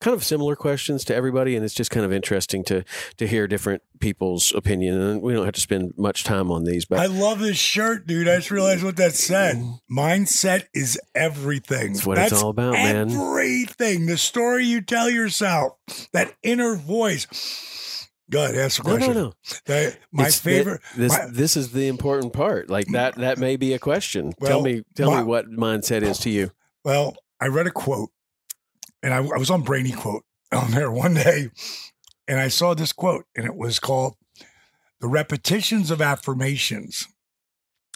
kind 0.00 0.14
of 0.14 0.22
similar 0.22 0.54
questions 0.56 1.04
to 1.06 1.14
everybody 1.14 1.56
and 1.56 1.64
it's 1.64 1.72
just 1.74 1.90
kind 1.90 2.04
of 2.04 2.12
interesting 2.12 2.62
to 2.64 2.84
to 3.16 3.26
hear 3.26 3.46
different 3.46 3.82
people's 3.98 4.52
opinion 4.54 5.00
and 5.00 5.22
we 5.22 5.32
don't 5.32 5.44
have 5.46 5.54
to 5.54 5.60
spend 5.60 5.94
much 5.96 6.22
time 6.22 6.50
on 6.50 6.64
these 6.64 6.84
but 6.84 6.98
I 6.98 7.06
love 7.06 7.38
this 7.40 7.56
shirt, 7.56 8.06
dude. 8.06 8.28
I 8.28 8.36
just 8.36 8.50
realized 8.50 8.84
what 8.84 8.96
that 8.96 9.14
said. 9.14 9.56
Mindset 9.90 10.64
is 10.74 11.00
everything. 11.14 11.94
That's 11.94 12.06
what 12.06 12.18
it's 12.18 12.32
all 12.42 12.50
about, 12.50 12.72
man. 12.74 13.10
Everything. 13.10 14.06
The 14.06 14.18
story 14.18 14.66
you 14.66 14.80
tell 14.82 15.08
yourself, 15.10 15.72
that 16.12 16.34
inner 16.42 16.76
voice. 16.76 17.26
Go 18.28 18.42
ahead, 18.44 18.56
ask 18.56 18.82
a 18.82 18.86
no 18.88 18.96
question. 18.96 19.14
no 19.14 19.22
no 19.26 19.32
That- 19.66 19.98
my 20.12 20.24
It's- 20.24 20.38
favorite. 20.40 20.80
This 20.96 21.12
my- 21.12 21.28
this 21.30 21.56
is 21.56 21.70
the 21.72 21.86
important 21.86 22.32
part. 22.32 22.68
Like 22.68 22.86
that 22.88 23.14
that 23.16 23.38
may 23.38 23.56
be 23.56 23.72
a 23.72 23.78
question. 23.78 24.32
tell 24.44 24.60
me 24.62 24.82
tell 24.94 25.10
my- 25.12 25.20
me 25.20 25.26
what 25.26 25.50
mindset 25.50 26.02
is 26.02 26.18
to 26.18 26.30
you. 26.30 26.50
well, 26.84 27.16
I 27.40 27.46
read 27.48 27.66
a 27.66 27.70
quote, 27.70 28.10
and 29.06 29.14
I, 29.14 29.18
I 29.18 29.38
was 29.38 29.50
on 29.50 29.62
Brainy 29.62 29.92
quote 29.92 30.24
on 30.52 30.72
there 30.72 30.90
one 30.90 31.14
day, 31.14 31.50
and 32.26 32.40
I 32.40 32.48
saw 32.48 32.74
this 32.74 32.92
quote, 32.92 33.24
and 33.36 33.46
it 33.46 33.54
was 33.54 33.78
called 33.78 34.16
"The 35.00 35.06
repetitions 35.06 35.92
of 35.92 36.02
affirmations 36.02 37.06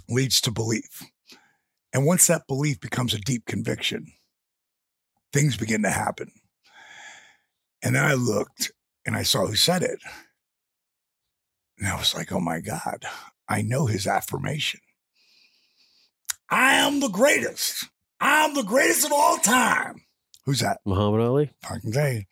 leads 0.09 0.41
to 0.43 0.53
belief, 0.53 1.03
and 1.93 2.07
once 2.07 2.29
that 2.29 2.47
belief 2.47 2.81
becomes 2.81 3.13
a 3.13 3.19
deep 3.19 3.45
conviction, 3.45 4.07
things 5.33 5.57
begin 5.57 5.83
to 5.83 5.91
happen." 5.91 6.31
And 7.83 7.97
then 7.97 8.05
I 8.05 8.15
looked, 8.15 8.71
and 9.05 9.17
I 9.17 9.25
saw 9.25 9.47
who 9.47 9.57
said 9.57 9.83
it, 9.83 9.99
and 11.77 11.89
I 11.89 11.97
was 11.97 12.15
like, 12.15 12.31
"Oh 12.31 12.41
my 12.41 12.61
God, 12.61 13.05
I 13.49 13.63
know 13.63 13.87
his 13.87 14.07
affirmation." 14.07 14.81
I 16.49 16.75
am 16.75 17.01
the 17.01 17.09
greatest. 17.09 17.89
I'm 18.21 18.55
the 18.55 18.63
greatest 18.63 19.07
of 19.07 19.13
all 19.13 19.39
time. 19.39 20.03
Who's 20.51 20.59
that? 20.59 20.81
Muhammad 20.85 21.21
Ali. 21.21 21.51
I 21.71 21.79
can. 21.79 22.27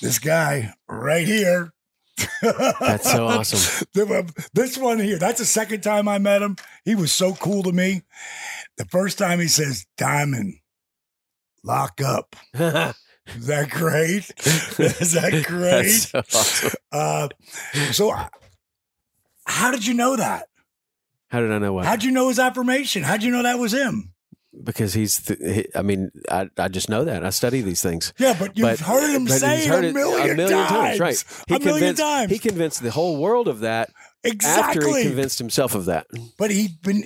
This 0.00 0.18
guy 0.18 0.72
right 0.88 1.26
here. 1.26 1.74
That's 2.42 3.12
so 3.12 3.26
awesome. 3.26 4.26
This 4.54 4.78
one 4.78 4.98
here, 4.98 5.18
that's 5.18 5.38
the 5.38 5.44
second 5.44 5.82
time 5.82 6.08
I 6.08 6.16
met 6.16 6.40
him. 6.40 6.56
He 6.86 6.94
was 6.94 7.12
so 7.12 7.34
cool 7.34 7.62
to 7.64 7.70
me. 7.70 8.04
The 8.78 8.86
first 8.86 9.18
time 9.18 9.38
he 9.38 9.48
says, 9.48 9.86
Diamond, 9.98 10.54
lock 11.62 12.00
up. 12.00 12.36
Is 12.54 13.46
that 13.48 13.68
great? 13.68 14.32
Is 14.38 15.12
that 15.12 15.44
great? 15.46 16.08
That's 16.10 16.32
so 16.32 16.38
awesome. 16.38 16.70
Uh, 16.90 17.28
so, 17.92 18.16
how 19.44 19.70
did 19.72 19.86
you 19.86 19.92
know 19.92 20.16
that? 20.16 20.48
How 21.28 21.40
did 21.40 21.52
I 21.52 21.58
know 21.58 21.74
what? 21.74 21.84
How'd 21.84 22.02
you 22.02 22.12
know 22.12 22.30
his 22.30 22.38
affirmation? 22.38 23.02
How'd 23.02 23.22
you 23.22 23.30
know 23.30 23.42
that 23.42 23.58
was 23.58 23.74
him? 23.74 24.14
Because 24.64 24.94
he's. 24.94 25.30
I 25.74 25.82
mean, 25.82 26.10
I 26.30 26.48
I 26.56 26.68
just 26.68 26.88
know 26.88 27.04
that 27.04 27.24
I 27.24 27.30
study 27.30 27.60
these 27.60 27.82
things. 27.82 28.12
Yeah, 28.18 28.34
but 28.38 28.56
you've 28.56 28.66
But- 28.68 28.80
heard 28.80 29.10
him 29.14 29.28
say 29.28 29.56
he's 29.58 29.66
it 29.66 29.68
heard 29.68 29.84
a 29.84 29.92
million, 29.92 30.36
times. 30.48 31.00
right? 31.00 31.24
He 31.48 31.54
a 31.56 31.60
million 31.60 31.94
times. 31.94 32.30
He 32.32 32.38
convinced 32.38 32.82
the 32.82 32.90
whole 32.90 33.16
world 33.18 33.48
of 33.48 33.60
that 33.60 33.90
Exactly. 34.24 34.82
after 34.84 34.96
he 34.98 35.04
convinced 35.04 35.38
himself 35.38 35.74
of 35.74 35.84
that. 35.86 36.06
but 36.38 36.50
he'd 36.50 36.80
been 36.82 37.04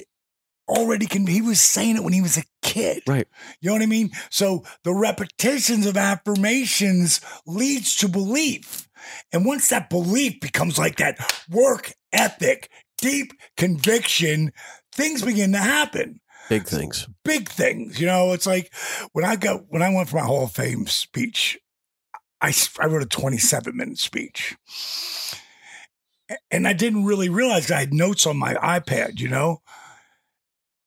already 0.69 1.07
con- 1.07 1.27
he 1.27 1.43
was 1.43 1.61
saying 1.61 1.97
it 1.97 2.05
when 2.05 2.13
he 2.13 2.23
was 2.23 2.39
a 2.39 2.45
kid 2.63 3.03
Right. 3.07 3.27
you 3.61 3.69
know 3.69 3.75
what 3.75 3.83
i 3.83 3.87
mean 3.87 4.11
so 4.31 4.65
the 4.85 4.95
repetitions 4.95 5.85
of 5.87 5.97
affirmations 5.97 7.21
leads 7.47 7.97
to 7.97 8.09
belief 8.09 8.89
and 9.33 9.45
once 9.45 9.69
that 9.69 9.91
belief 9.91 10.41
becomes 10.41 10.79
like 10.79 10.97
that 10.97 11.19
work 11.51 11.93
ethic 12.13 12.71
deep 12.99 13.33
conviction 13.57 14.53
things 14.95 15.23
begin 15.23 15.53
to 15.53 15.59
happen 15.59 16.21
Big 16.53 16.67
things. 16.67 17.09
big 17.25 17.49
things. 17.49 17.99
You 17.99 18.07
know, 18.07 18.33
it's 18.33 18.47
like 18.47 18.75
when 19.13 19.25
I 19.25 19.37
got 19.37 19.63
when 19.69 19.83
I 19.83 19.95
went 19.95 20.11
for 20.11 20.17
my 20.17 20.23
Hall 20.23 20.45
of 20.45 20.53
Fame 20.53 20.87
speech, 20.87 21.59
I 22.43 22.53
I 22.79 22.87
wrote 22.87 23.03
a 23.03 23.07
27 23.07 23.75
minute 23.75 23.99
speech, 23.99 24.55
and 26.51 26.69
I 26.69 26.75
didn't 26.75 27.07
really 27.07 27.31
realize 27.31 27.71
I 27.71 27.81
had 27.81 27.95
notes 27.95 28.27
on 28.27 28.37
my 28.37 28.53
iPad. 28.55 29.19
You 29.19 29.29
know. 29.29 29.63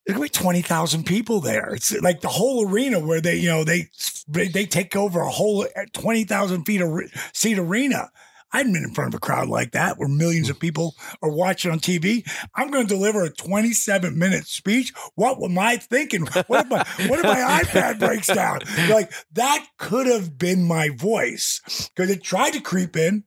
There's 0.06 0.18
gonna 0.18 0.26
be 0.26 0.30
twenty 0.30 0.62
thousand 0.62 1.06
people 1.08 1.40
there. 1.40 1.74
It's 1.74 1.92
like 2.00 2.22
the 2.22 2.28
whole 2.28 2.70
arena 2.70 3.00
where 3.00 3.20
they, 3.20 3.38
you 3.38 3.50
know, 3.50 3.64
they 3.64 3.90
they, 4.28 4.68
take 4.68 4.96
over 4.96 5.22
a 5.22 5.32
whole 5.32 5.64
uh, 5.64 5.86
twenty 5.94 6.26
thousand 6.26 6.66
feet 6.66 6.82
of 6.82 6.92
seat 7.34 7.58
arena. 7.58 8.12
I 8.54 8.58
hadn't 8.60 8.74
been 8.74 8.84
in 8.84 8.94
front 8.94 9.14
of 9.14 9.18
a 9.18 9.20
crowd 9.20 9.50
like 9.50 9.72
that 9.72 9.98
where 9.98 10.08
millions 10.08 10.50
of 10.50 10.60
people 10.60 10.96
are 11.22 11.32
watching 11.32 11.72
on 11.72 11.80
TV. 11.80 12.26
I'm 12.56 12.72
going 12.72 12.88
to 12.88 12.94
deliver 12.94 13.24
a 13.24 13.30
27 13.30 14.18
minute 14.18 14.48
speech. 14.48 14.94
What 15.16 15.42
am 15.44 15.58
I 15.58 15.78
thinking? 15.78 16.26
What 16.48 16.66
if 16.66 16.70
my, 16.70 16.86
what 17.08 17.20
if 17.20 17.26
my 17.26 17.62
iPad 17.64 18.00
breaks 18.00 18.28
down? 18.28 18.60
Like 18.90 19.12
that 19.34 19.66
could 19.78 20.08
have 20.08 20.38
been 20.38 20.64
my 20.64 20.90
voice 20.90 21.90
because 21.96 22.10
it 22.10 22.24
tried 22.24 22.54
to 22.54 22.62
creep 22.62 22.96
in. 22.96 23.24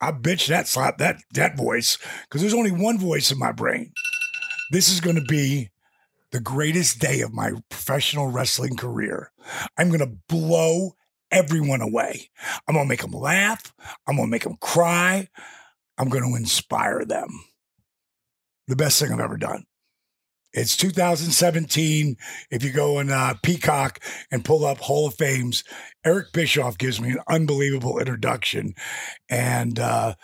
I 0.00 0.12
bitch 0.12 0.46
that 0.46 0.68
slap 0.68 0.98
that 0.98 1.16
that 1.34 1.56
voice 1.56 1.98
because 2.22 2.40
there's 2.40 2.54
only 2.54 2.70
one 2.70 2.98
voice 2.98 3.32
in 3.32 3.38
my 3.38 3.52
brain. 3.52 3.92
This 4.70 4.90
is 4.90 5.00
going 5.00 5.16
to 5.16 5.24
be 5.28 5.70
the 6.30 6.40
greatest 6.40 6.98
day 6.98 7.20
of 7.20 7.32
my 7.32 7.52
professional 7.68 8.28
wrestling 8.28 8.76
career. 8.76 9.32
I'm 9.76 9.88
going 9.88 10.00
to 10.00 10.18
blow 10.28 10.94
everyone 11.30 11.80
away. 11.80 12.30
I'm 12.66 12.74
going 12.74 12.86
to 12.86 12.88
make 12.88 13.02
them 13.02 13.12
laugh. 13.12 13.72
I'm 14.06 14.16
going 14.16 14.28
to 14.28 14.30
make 14.30 14.44
them 14.44 14.56
cry. 14.60 15.28
I'm 15.98 16.08
going 16.08 16.24
to 16.24 16.36
inspire 16.36 17.04
them. 17.04 17.28
The 18.66 18.76
best 18.76 19.00
thing 19.00 19.12
I've 19.12 19.20
ever 19.20 19.36
done. 19.36 19.64
It's 20.52 20.76
2017. 20.76 22.16
If 22.50 22.64
you 22.64 22.72
go 22.72 22.98
in 23.00 23.10
uh, 23.10 23.34
Peacock 23.42 24.00
and 24.30 24.44
pull 24.44 24.64
up 24.64 24.78
Hall 24.78 25.06
of 25.06 25.14
Fames, 25.14 25.62
Eric 26.04 26.32
Bischoff 26.32 26.78
gives 26.78 27.00
me 27.00 27.10
an 27.10 27.20
unbelievable 27.28 27.98
introduction. 27.98 28.74
And 29.28 29.78
uh, 29.78 30.14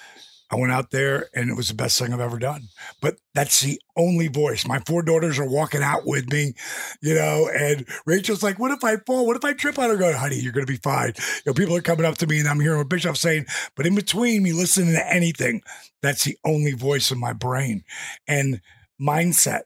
I 0.54 0.56
went 0.56 0.72
out 0.72 0.92
there 0.92 1.28
and 1.34 1.50
it 1.50 1.56
was 1.56 1.66
the 1.66 1.74
best 1.74 1.98
thing 1.98 2.12
I've 2.12 2.20
ever 2.20 2.38
done. 2.38 2.68
But 3.00 3.16
that's 3.34 3.60
the 3.60 3.80
only 3.96 4.28
voice. 4.28 4.64
My 4.64 4.78
four 4.86 5.02
daughters 5.02 5.36
are 5.40 5.48
walking 5.48 5.82
out 5.82 6.06
with 6.06 6.30
me, 6.30 6.54
you 7.02 7.14
know, 7.16 7.50
and 7.52 7.84
Rachel's 8.06 8.44
like, 8.44 8.60
What 8.60 8.70
if 8.70 8.84
I 8.84 8.98
fall? 8.98 9.26
What 9.26 9.36
if 9.36 9.44
I 9.44 9.52
trip 9.52 9.80
on 9.80 9.90
her? 9.90 9.96
Go, 9.96 10.16
honey, 10.16 10.36
you're 10.36 10.52
going 10.52 10.64
to 10.64 10.72
be 10.72 10.78
fine. 10.78 11.12
You 11.16 11.42
know, 11.46 11.54
people 11.54 11.74
are 11.74 11.82
coming 11.82 12.06
up 12.06 12.18
to 12.18 12.28
me 12.28 12.38
and 12.38 12.46
I'm 12.46 12.60
hearing 12.60 12.78
what 12.78 12.88
Bischoff 12.88 13.16
saying, 13.16 13.46
but 13.74 13.84
in 13.84 13.96
between 13.96 14.44
me 14.44 14.52
listening 14.52 14.94
to 14.94 15.12
anything, 15.12 15.60
that's 16.02 16.22
the 16.22 16.38
only 16.44 16.72
voice 16.72 17.10
in 17.10 17.18
my 17.18 17.32
brain. 17.32 17.82
And 18.28 18.60
mindset 19.00 19.62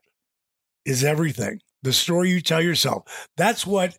is 0.87 1.05
everything. 1.05 1.61
The 1.83 1.93
story 1.93 2.31
you 2.31 2.41
tell 2.41 2.63
yourself. 2.63 3.29
That's 3.37 3.67
what 3.67 3.99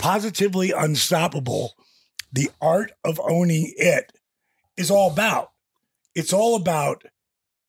positively 0.00 0.72
unstoppable, 0.72 1.74
the 2.32 2.50
art 2.60 2.90
of 3.04 3.20
owning 3.22 3.72
it 3.76 4.10
is 4.76 4.90
all 4.90 5.12
about. 5.12 5.52
It's 6.14 6.32
all 6.32 6.56
about 6.56 7.02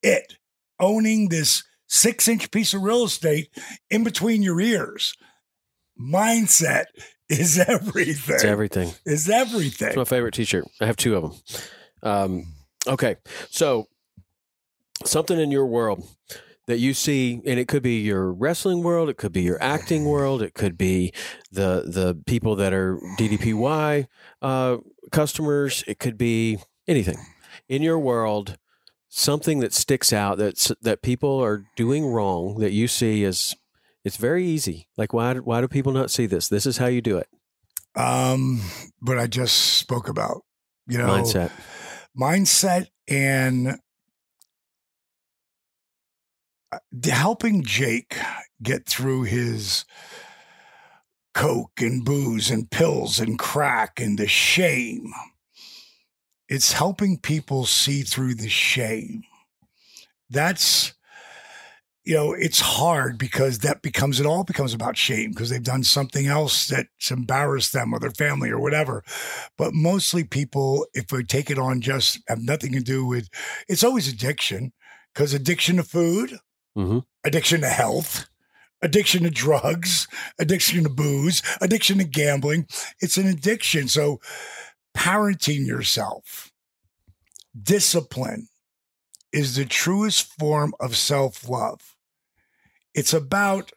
it 0.03 0.35
owning 0.79 1.29
this 1.29 1.63
six 1.87 2.27
inch 2.27 2.51
piece 2.51 2.73
of 2.73 2.81
real 2.81 3.03
estate 3.03 3.49
in 3.89 4.03
between 4.03 4.41
your 4.41 4.59
ears. 4.59 5.13
Mindset 5.99 6.85
is 7.29 7.59
everything. 7.67 8.35
It's 8.35 8.43
everything. 8.43 8.93
Is 9.05 9.29
everything. 9.29 9.89
It's 9.89 9.97
my 9.97 10.03
favorite 10.03 10.33
T-shirt. 10.33 10.65
I 10.81 10.85
have 10.85 10.97
two 10.97 11.15
of 11.15 11.23
them. 11.23 11.41
Um, 12.03 12.45
okay, 12.87 13.15
so 13.49 13.87
something 15.05 15.39
in 15.39 15.51
your 15.51 15.65
world 15.65 16.07
that 16.67 16.77
you 16.77 16.93
see, 16.93 17.41
and 17.45 17.59
it 17.59 17.67
could 17.67 17.83
be 17.83 17.99
your 17.99 18.31
wrestling 18.31 18.83
world, 18.83 19.09
it 19.09 19.17
could 19.17 19.31
be 19.31 19.43
your 19.43 19.61
acting 19.61 20.05
world, 20.09 20.41
it 20.41 20.53
could 20.53 20.77
be 20.77 21.13
the 21.51 21.83
the 21.87 22.21
people 22.25 22.55
that 22.57 22.73
are 22.73 22.99
DDPY 23.17 24.07
uh, 24.41 24.77
customers, 25.11 25.83
it 25.87 25.99
could 25.99 26.17
be 26.17 26.59
anything 26.87 27.17
in 27.67 27.81
your 27.81 27.99
world. 27.99 28.57
Something 29.09 29.59
that 29.59 29.73
sticks 29.73 30.11
out 30.11 30.37
that 30.39 30.71
that 30.81 31.01
people 31.01 31.41
are 31.41 31.65
doing 31.75 32.05
wrong 32.05 32.59
that 32.59 32.71
you 32.71 32.87
see 32.87 33.23
is 33.23 33.55
it's 34.03 34.17
very 34.17 34.45
easy. 34.45 34.87
Like 34.97 35.13
why 35.13 35.35
why 35.35 35.61
do 35.61 35.67
people 35.67 35.93
not 35.93 36.11
see 36.11 36.25
this? 36.25 36.49
This 36.49 36.65
is 36.65 36.77
how 36.77 36.87
you 36.87 37.01
do 37.01 37.17
it. 37.17 37.27
Um, 37.95 38.61
but 39.01 39.17
I 39.17 39.27
just 39.27 39.77
spoke 39.77 40.09
about, 40.09 40.41
you 40.85 40.97
know, 40.97 41.07
Mindset. 41.07 41.51
mindset 42.19 42.87
and 43.07 43.79
uh, 46.73 46.79
helping 47.05 47.63
Jake 47.63 48.17
get 48.61 48.85
through 48.85 49.23
his 49.23 49.85
coke 51.33 51.79
and 51.79 52.03
booze 52.03 52.49
and 52.49 52.69
pills 52.69 53.19
and 53.19 53.39
crack 53.39 53.99
and 53.99 54.17
the 54.17 54.27
shame. 54.27 55.13
It's 56.47 56.73
helping 56.73 57.17
people 57.19 57.65
see 57.65 58.03
through 58.03 58.35
the 58.35 58.49
shame. 58.49 59.23
That's 60.29 60.93
you 62.03 62.13
know, 62.13 62.33
it's 62.33 62.59
hard 62.59 63.17
because 63.17 63.59
that 63.59 63.81
becomes 63.81 64.19
it 64.19 64.27
all 64.27 64.43
becomes 64.43 64.75
about 64.75 64.95
shame 64.95 65.31
because 65.31 65.49
they've 65.49 65.63
done 65.63 65.83
something 65.83 66.27
else 66.27 66.67
that's 66.67 67.09
embarrassed 67.09 67.73
them 67.73 67.93
or 67.93 67.99
their 67.99 68.11
family 68.11 68.51
or 68.51 68.59
whatever. 68.59 69.03
But 69.57 69.73
mostly 69.73 70.23
people, 70.23 70.85
if 70.93 71.11
we 71.11 71.23
take 71.23 71.49
it 71.49 71.57
on, 71.57 71.81
just 71.81 72.19
have 72.27 72.41
nothing 72.41 72.73
to 72.73 72.79
do 72.79 73.07
with 73.07 73.27
it's 73.67 73.83
always 73.83 74.07
addiction 74.07 74.71
because 75.13 75.33
addiction 75.33 75.77
to 75.77 75.83
food, 75.83 76.37
Mm-hmm. 76.77 76.99
addiction 77.23 77.61
to 77.61 77.69
health, 77.69 78.27
addiction 78.81 79.23
to 79.23 79.29
drugs, 79.29 80.07
addiction 80.37 80.83
to 80.83 80.89
booze, 80.89 81.41
addiction 81.61 81.97
to 81.99 82.03
gambling. 82.03 82.67
It's 82.99 83.15
an 83.15 83.25
addiction. 83.27 83.87
So, 83.87 84.19
parenting 84.95 85.65
yourself, 85.67 86.51
discipline 87.61 88.47
is 89.31 89.55
the 89.55 89.65
truest 89.65 90.33
form 90.39 90.73
of 90.79 90.95
self 90.95 91.47
love. 91.47 91.95
It's 92.93 93.13
about 93.13 93.71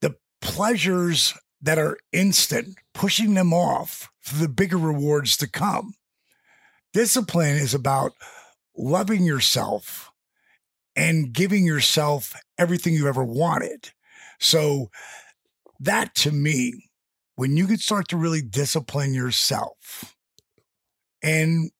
the 0.00 0.16
pleasures 0.40 1.34
that 1.60 1.78
are 1.78 1.98
instant, 2.12 2.78
pushing 2.94 3.34
them 3.34 3.52
off 3.52 4.08
for 4.20 4.36
the 4.36 4.48
bigger 4.48 4.78
rewards 4.78 5.36
to 5.38 5.48
come. 5.48 5.94
Discipline 6.92 7.56
is 7.56 7.74
about 7.74 8.12
loving 8.76 9.24
yourself 9.24 10.10
and 10.94 11.32
giving 11.32 11.66
yourself 11.66 12.34
everything 12.56 12.94
you 12.94 13.06
ever 13.06 13.24
wanted. 13.24 13.90
So, 14.40 14.90
that 15.78 16.14
to 16.16 16.32
me, 16.32 16.88
when 17.36 17.56
you 17.56 17.66
can 17.66 17.78
start 17.78 18.08
to 18.08 18.16
really 18.16 18.42
discipline 18.42 19.14
yourself, 19.14 20.16
and 21.22 21.70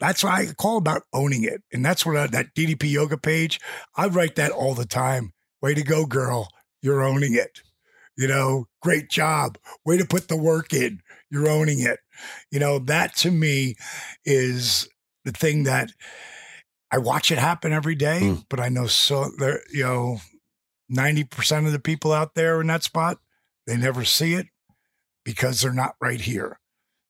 that's 0.00 0.22
what 0.22 0.32
I 0.34 0.46
call 0.52 0.76
about 0.76 1.02
owning 1.12 1.44
it. 1.44 1.62
And 1.72 1.84
that's 1.84 2.04
what 2.04 2.16
I, 2.16 2.26
that 2.28 2.54
DDP 2.54 2.90
yoga 2.90 3.16
page, 3.16 3.58
I 3.96 4.06
write 4.06 4.36
that 4.36 4.52
all 4.52 4.74
the 4.74 4.84
time. 4.86 5.32
Way 5.62 5.74
to 5.74 5.82
go, 5.82 6.04
girl. 6.06 6.48
You're 6.82 7.02
owning 7.02 7.34
it. 7.34 7.62
You 8.16 8.28
know, 8.28 8.66
great 8.82 9.08
job. 9.08 9.58
Way 9.84 9.96
to 9.98 10.04
put 10.06 10.28
the 10.28 10.36
work 10.36 10.72
in. 10.72 11.00
You're 11.30 11.48
owning 11.48 11.80
it. 11.80 11.98
You 12.50 12.60
know, 12.60 12.78
that 12.80 13.16
to 13.16 13.30
me 13.30 13.76
is 14.24 14.88
the 15.24 15.32
thing 15.32 15.64
that 15.64 15.92
I 16.90 16.98
watch 16.98 17.30
it 17.30 17.38
happen 17.38 17.72
every 17.72 17.94
day, 17.94 18.20
Mm. 18.22 18.44
but 18.48 18.60
I 18.60 18.68
know 18.68 18.86
so 18.86 19.30
there, 19.38 19.62
you 19.72 19.82
know, 19.82 20.20
90% 20.92 21.66
of 21.66 21.72
the 21.72 21.80
people 21.80 22.12
out 22.12 22.34
there 22.34 22.60
in 22.60 22.68
that 22.68 22.84
spot, 22.84 23.18
they 23.66 23.76
never 23.76 24.04
see 24.04 24.34
it 24.34 24.46
because 25.26 25.60
they're 25.60 25.74
not 25.74 25.96
right 26.00 26.20
here. 26.22 26.58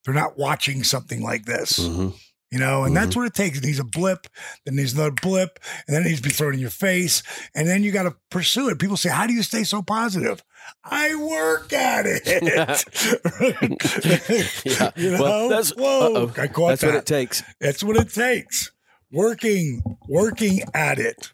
They're 0.05 0.15
not 0.15 0.37
watching 0.39 0.83
something 0.83 1.23
like 1.23 1.45
this, 1.45 1.79
Mm-hmm. 1.79 2.09
you 2.51 2.59
know, 2.59 2.85
and 2.85 2.97
that's 2.97 3.15
what 3.15 3.27
it 3.27 3.35
takes. 3.35 3.59
It 3.59 3.65
needs 3.65 3.79
a 3.81 3.85
blip, 3.85 4.27
then 4.65 4.77
there's 4.77 4.95
another 4.95 5.15
blip, 5.21 5.59
and 5.87 5.95
then 5.95 6.03
it 6.03 6.07
needs 6.07 6.21
to 6.21 6.29
be 6.29 6.33
thrown 6.35 6.55
in 6.55 6.61
your 6.61 6.71
face. 6.71 7.23
And 7.55 7.69
then 7.69 7.83
you 7.85 7.93
got 7.93 8.05
to 8.05 8.15
pursue 8.31 8.69
it. 8.71 8.79
People 8.79 8.97
say, 8.97 9.11
How 9.11 9.27
do 9.27 9.35
you 9.35 9.43
stay 9.43 9.63
so 9.65 9.83
positive? 9.83 10.43
I 10.85 11.15
work 11.15 11.73
at 11.73 12.07
it. 12.09 12.23
Yeah. 14.65 14.91
You 14.97 15.11
know? 15.13 15.23
Well, 15.23 15.49
that's 15.49 15.71
Whoa. 15.77 16.33
I 16.39 16.47
caught 16.49 16.69
that's 16.71 16.83
what 16.83 16.95
it 16.95 17.07
takes. 17.07 17.43
That's 17.61 17.83
what 17.85 17.97
it 17.97 18.11
takes. 18.13 18.73
Working, 19.13 19.83
working 20.09 20.63
at 20.75 20.99
it. 20.99 21.33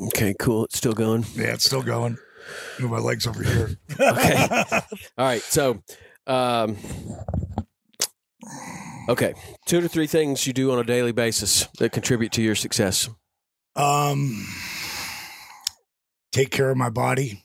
Okay, 0.00 0.34
cool. 0.38 0.64
It's 0.64 0.76
still 0.76 0.92
going. 0.92 1.24
Yeah, 1.34 1.54
it's 1.54 1.64
still 1.64 1.82
going. 1.82 2.18
Move 2.80 2.90
my 2.90 2.98
legs 2.98 3.26
over 3.26 3.42
here. 3.42 3.76
Okay. 4.00 4.46
All 5.18 5.26
right. 5.26 5.40
So, 5.42 5.82
um, 6.26 6.76
okay, 9.08 9.34
two 9.66 9.80
to 9.80 9.88
three 9.88 10.06
things 10.06 10.46
you 10.46 10.52
do 10.52 10.72
on 10.72 10.78
a 10.78 10.84
daily 10.84 11.12
basis 11.12 11.66
that 11.78 11.92
contribute 11.92 12.32
to 12.32 12.42
your 12.42 12.54
success. 12.54 13.08
um, 13.76 14.46
take 16.32 16.50
care 16.50 16.70
of 16.70 16.76
my 16.76 16.90
body 16.90 17.44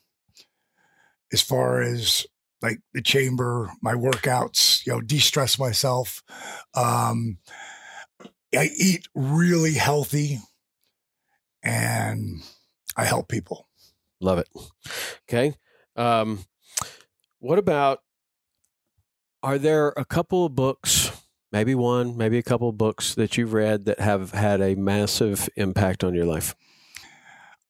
as 1.32 1.42
far 1.42 1.82
as 1.82 2.26
like 2.62 2.80
the 2.94 3.02
chamber, 3.02 3.72
my 3.82 3.94
workouts, 3.94 4.86
you 4.86 4.92
know, 4.94 5.00
de-stress 5.02 5.60
myself. 5.60 6.24
Um, 6.76 7.38
I 8.54 8.70
eat 8.78 9.08
really 9.14 9.74
healthy 9.76 10.40
and 11.64 12.42
I 12.98 13.06
help 13.06 13.28
people. 13.30 13.69
Love 14.22 14.40
it. 14.40 14.48
Okay. 15.30 15.56
Um, 15.96 16.46
what 17.40 17.60
about? 17.60 18.00
Are 19.42 19.58
there 19.58 19.94
a 19.96 20.04
couple 20.04 20.46
of 20.46 20.56
books, 20.56 21.12
maybe 21.52 21.74
one, 21.74 22.18
maybe 22.18 22.38
a 22.38 22.44
couple 22.44 22.68
of 22.68 22.78
books 22.78 23.16
that 23.16 23.38
you've 23.38 23.54
read 23.54 23.86
that 23.86 24.00
have 24.00 24.32
had 24.32 24.62
a 24.62 24.76
massive 24.76 25.48
impact 25.56 26.04
on 26.04 26.14
your 26.14 26.26
life? 26.26 26.56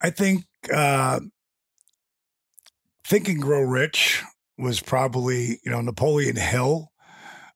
I 0.02 0.10
think 0.10 0.46
uh, 0.74 1.20
Think 3.04 3.28
and 3.28 3.42
Grow 3.42 3.62
Rich 3.62 4.24
was 4.58 4.82
probably, 4.82 5.60
you 5.64 5.72
know, 5.72 5.82
Napoleon 5.82 6.36
Hill 6.36 6.92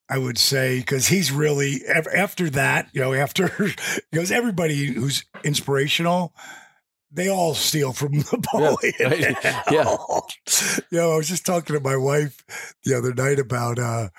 I 0.10 0.18
would 0.18 0.38
say 0.38 0.80
because 0.80 1.08
he's 1.08 1.32
really 1.32 1.82
after 1.88 2.50
that, 2.52 2.90
you 2.94 3.02
know, 3.02 3.14
after 3.14 3.50
because 4.12 4.32
everybody 4.32 4.86
who's 4.86 5.26
inspirational, 5.44 6.36
they 7.14 7.30
all 7.30 7.54
steal 7.54 7.94
from 7.94 8.12
Napoleon. 8.32 8.94
right. 9.00 9.36
Yeah. 9.72 9.92
you 10.92 10.98
know, 10.98 11.14
I 11.14 11.18
was 11.18 11.28
just 11.28 11.46
talking 11.46 11.76
to 11.76 11.82
my 11.82 11.96
wife 11.96 12.44
the 12.84 12.98
other 12.98 13.14
night 13.14 13.40
about, 13.40 13.80
uh, 13.80 14.10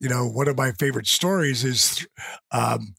you 0.00 0.08
know, 0.08 0.26
one 0.28 0.48
of 0.48 0.56
my 0.56 0.72
favorite 0.72 1.06
stories 1.06 1.64
is 1.64 2.06
um, 2.52 2.94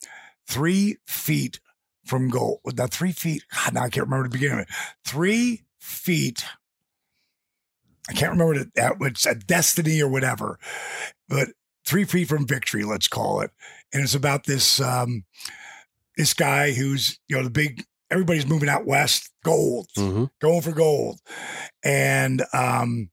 three 0.47 0.97
feet 1.07 1.59
from 2.05 2.29
goal. 2.29 2.61
Now, 2.75 2.87
three 2.87 3.11
feet. 3.11 3.43
God, 3.53 3.73
now 3.73 3.83
I 3.83 3.89
can't 3.89 4.07
remember 4.07 4.27
the 4.27 4.37
beginning 4.37 4.59
of 4.59 4.61
it. 4.61 4.69
Three 5.05 5.63
feet. 5.79 6.43
I 8.09 8.13
can't 8.13 8.31
remember 8.31 8.65
that. 8.75 8.95
It's 9.01 9.25
a 9.25 9.35
destiny 9.35 10.01
or 10.01 10.09
whatever, 10.09 10.59
but 11.27 11.49
three 11.85 12.05
feet 12.05 12.27
from 12.27 12.47
victory, 12.47 12.83
let's 12.83 13.07
call 13.07 13.41
it. 13.41 13.51
And 13.93 14.03
it's 14.03 14.15
about 14.15 14.45
this 14.45 14.79
um, 14.79 15.25
this 16.15 16.33
guy 16.33 16.71
who's 16.71 17.19
you 17.27 17.37
know 17.37 17.43
the 17.43 17.49
big. 17.49 17.83
Everybody's 18.09 18.47
moving 18.47 18.69
out 18.69 18.85
west, 18.85 19.31
gold 19.43 19.87
hmm 19.95 20.25
going 20.41 20.61
for 20.61 20.71
gold. 20.71 21.19
And 21.83 22.43
um, 22.53 23.09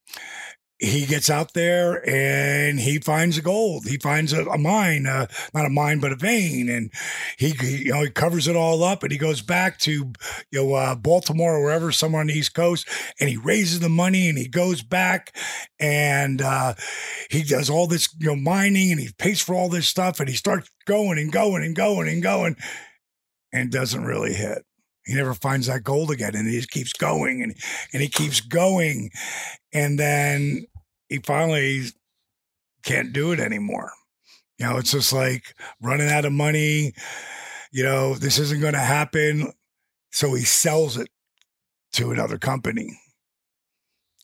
he 0.79 1.07
gets 1.07 1.31
out 1.31 1.55
there 1.55 2.07
and 2.09 2.81
he 2.81 2.99
finds 2.99 3.39
a 3.39 3.43
gold. 3.43 3.87
He 3.87 3.97
finds 3.97 4.33
a, 4.33 4.45
a 4.45 4.59
mine, 4.59 5.07
uh, 5.07 5.27
not 5.55 5.67
a 5.67 5.71
mine, 5.71 6.01
but 6.01 6.13
a 6.13 6.17
vein. 6.17 6.69
And 6.69 6.93
he, 7.39 7.51
he, 7.51 7.85
you 7.85 7.93
know, 7.93 8.03
he 8.03 8.11
covers 8.11 8.49
it 8.49 8.57
all 8.57 8.83
up 8.83 9.03
and 9.03 9.13
he 9.13 9.19
goes 9.19 9.41
back 9.41 9.79
to, 9.81 9.93
you 9.93 10.13
know, 10.53 10.75
uh, 10.75 10.95
Baltimore 10.95 11.57
or 11.57 11.63
wherever, 11.63 11.93
somewhere 11.93 12.21
on 12.21 12.27
the 12.27 12.35
East 12.35 12.55
Coast. 12.55 12.89
And 13.21 13.31
he 13.31 13.37
raises 13.37 13.81
the 13.81 13.89
money 13.89 14.29
and 14.29 14.37
he 14.37 14.49
goes 14.49 14.83
back 14.83 15.37
and 15.79 16.43
uh, 16.43 16.75
he 17.31 17.43
does 17.43 17.71
all 17.71 17.87
this, 17.87 18.15
you 18.19 18.27
know, 18.27 18.37
mining 18.37 18.93
and 18.93 19.01
he 19.01 19.11
pays 19.17 19.41
for 19.41 19.55
all 19.55 19.69
this 19.69 19.89
stuff 19.89 20.21
and 20.21 20.29
he 20.29 20.35
starts 20.35 20.69
going 20.87 21.19
and 21.19 21.33
going 21.33 21.63
and 21.63 21.77
going 21.77 22.09
and 22.09 22.23
going 22.23 22.57
and 23.53 23.71
doesn't 23.71 24.05
really 24.05 24.35
hit 24.35 24.65
he 25.07 25.15
never 25.15 25.35
finds 25.35 25.67
that 25.67 25.85
gold 25.85 26.11
again 26.11 26.35
and 26.35 26.49
he 26.49 26.57
just 26.57 26.71
keeps 26.71 26.93
going 26.93 27.43
and, 27.43 27.55
and 27.93 28.03
he 28.03 28.09
keeps 28.09 28.41
going. 28.41 29.11
And 29.73 29.99
then 29.99 30.67
he 31.09 31.19
finally 31.19 31.85
can't 32.83 33.13
do 33.13 33.33
it 33.33 33.41
anymore. 33.41 33.93
You 34.59 34.67
know 34.67 34.77
it's 34.79 34.93
just 34.93 35.13
like 35.13 35.55
running 35.83 36.09
out 36.09 36.25
of 36.25 36.33
money. 36.33 36.95
You 37.73 37.83
know 37.83 38.15
this 38.15 38.39
isn't 38.39 38.61
going 38.61 38.75
to 38.75 38.79
happen. 38.79 39.53
So 40.11 40.35
he 40.35 40.45
sells 40.45 40.97
it 40.97 41.09
to 41.95 42.13
another 42.13 42.39
company. 42.39 42.99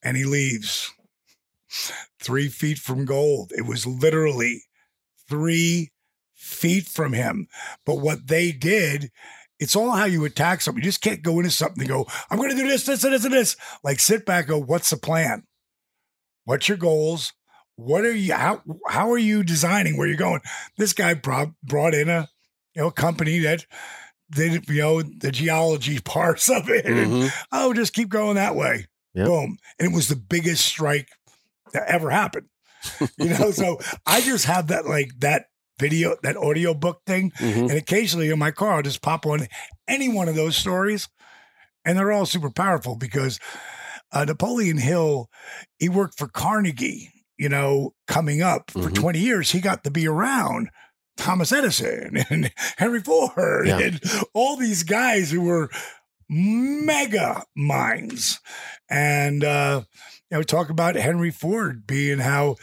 And 0.02 0.16
he 0.16 0.24
leaves. 0.24 0.90
Three 2.20 2.48
feet 2.48 2.78
from 2.78 3.04
gold. 3.04 3.52
It 3.56 3.66
was 3.66 3.86
literally 3.86 4.62
three 5.28 5.90
feet 6.34 6.86
from 6.86 7.12
him. 7.12 7.46
But 7.86 8.00
what 8.00 8.26
they 8.26 8.50
did 8.50 9.10
it's 9.60 9.76
all 9.76 9.90
how 9.92 10.06
you 10.06 10.24
attack 10.24 10.62
something. 10.62 10.82
You 10.82 10.88
just 10.88 11.02
can't 11.02 11.22
go 11.22 11.38
into 11.38 11.50
something 11.50 11.82
and 11.82 11.88
go, 11.88 12.06
I'm 12.30 12.38
going 12.38 12.50
to 12.50 12.56
do 12.56 12.66
this, 12.66 12.86
this, 12.86 13.04
and 13.04 13.12
this, 13.12 13.24
and 13.24 13.34
this. 13.34 13.56
Like 13.84 14.00
sit 14.00 14.24
back, 14.24 14.48
go, 14.48 14.58
what's 14.58 14.90
the 14.90 14.96
plan? 14.96 15.44
What's 16.44 16.66
your 16.68 16.78
goals? 16.78 17.34
What 17.76 18.04
are 18.04 18.14
you, 18.14 18.32
how, 18.32 18.62
how 18.88 19.12
are 19.12 19.18
you 19.18 19.44
designing 19.44 19.96
where 19.96 20.06
you're 20.06 20.16
going? 20.16 20.40
This 20.78 20.94
guy 20.94 21.14
brought, 21.14 21.50
brought 21.62 21.94
in 21.94 22.08
a, 22.08 22.28
you 22.74 22.82
know, 22.82 22.90
company 22.90 23.38
that 23.40 23.66
did, 24.30 24.68
you 24.68 24.80
know, 24.80 25.02
the 25.02 25.30
geology 25.30 25.98
parts 26.04 26.48
of 26.48 26.70
it. 26.70 26.86
And, 26.86 27.06
hmm 27.06 27.26
oh, 27.52 27.74
just 27.74 27.92
keep 27.92 28.08
going 28.08 28.36
that 28.36 28.56
way. 28.56 28.86
Yep. 29.14 29.26
Boom. 29.26 29.58
And 29.78 29.92
it 29.92 29.94
was 29.94 30.08
the 30.08 30.16
biggest 30.16 30.64
strike 30.64 31.08
that 31.72 31.86
ever 31.86 32.10
happened. 32.10 32.46
You 33.18 33.28
know, 33.28 33.50
so 33.50 33.78
I 34.06 34.22
just 34.22 34.46
have 34.46 34.68
that, 34.68 34.86
like 34.86 35.10
that 35.18 35.46
video, 35.80 36.16
that 36.22 36.36
audio 36.36 36.74
book 36.74 37.00
thing. 37.06 37.32
hmm 37.36 37.44
And 37.68 37.72
occasionally 37.72 38.30
in 38.30 38.38
my 38.38 38.50
car, 38.52 38.74
I'll 38.74 38.82
just 38.82 39.02
pop 39.02 39.26
on 39.26 39.48
any 39.88 40.08
one 40.08 40.28
of 40.28 40.34
those 40.36 40.56
stories. 40.56 41.08
And 41.84 41.96
they're 41.98 42.12
all 42.12 42.26
super 42.26 42.50
powerful 42.50 42.94
because 42.94 43.40
uh, 44.12 44.24
Napoleon 44.26 44.76
Hill, 44.76 45.28
he 45.78 45.88
worked 45.88 46.18
for 46.18 46.28
Carnegie, 46.28 47.10
you 47.38 47.48
know, 47.48 47.94
coming 48.06 48.42
up 48.42 48.70
for 48.70 48.90
Mhm. 48.90 48.94
20 48.94 49.18
years. 49.18 49.50
He 49.52 49.60
got 49.60 49.82
to 49.84 49.90
be 49.90 50.06
around 50.06 50.68
Thomas 51.16 51.52
Edison 51.52 52.18
and 52.30 52.52
Henry 52.76 53.00
Ford 53.00 53.66
Yeah. 53.66 53.78
and 53.78 54.00
all 54.34 54.56
these 54.56 54.82
guys 54.82 55.30
who 55.30 55.40
were 55.42 55.70
mega 56.28 57.44
minds. 57.56 58.40
And, 58.88 59.42
uh, 59.44 59.82
you 60.30 60.36
know, 60.36 60.42
talk 60.42 60.70
about 60.70 60.94
Henry 60.96 61.30
Ford 61.30 61.86
being 61.86 62.18
how 62.18 62.56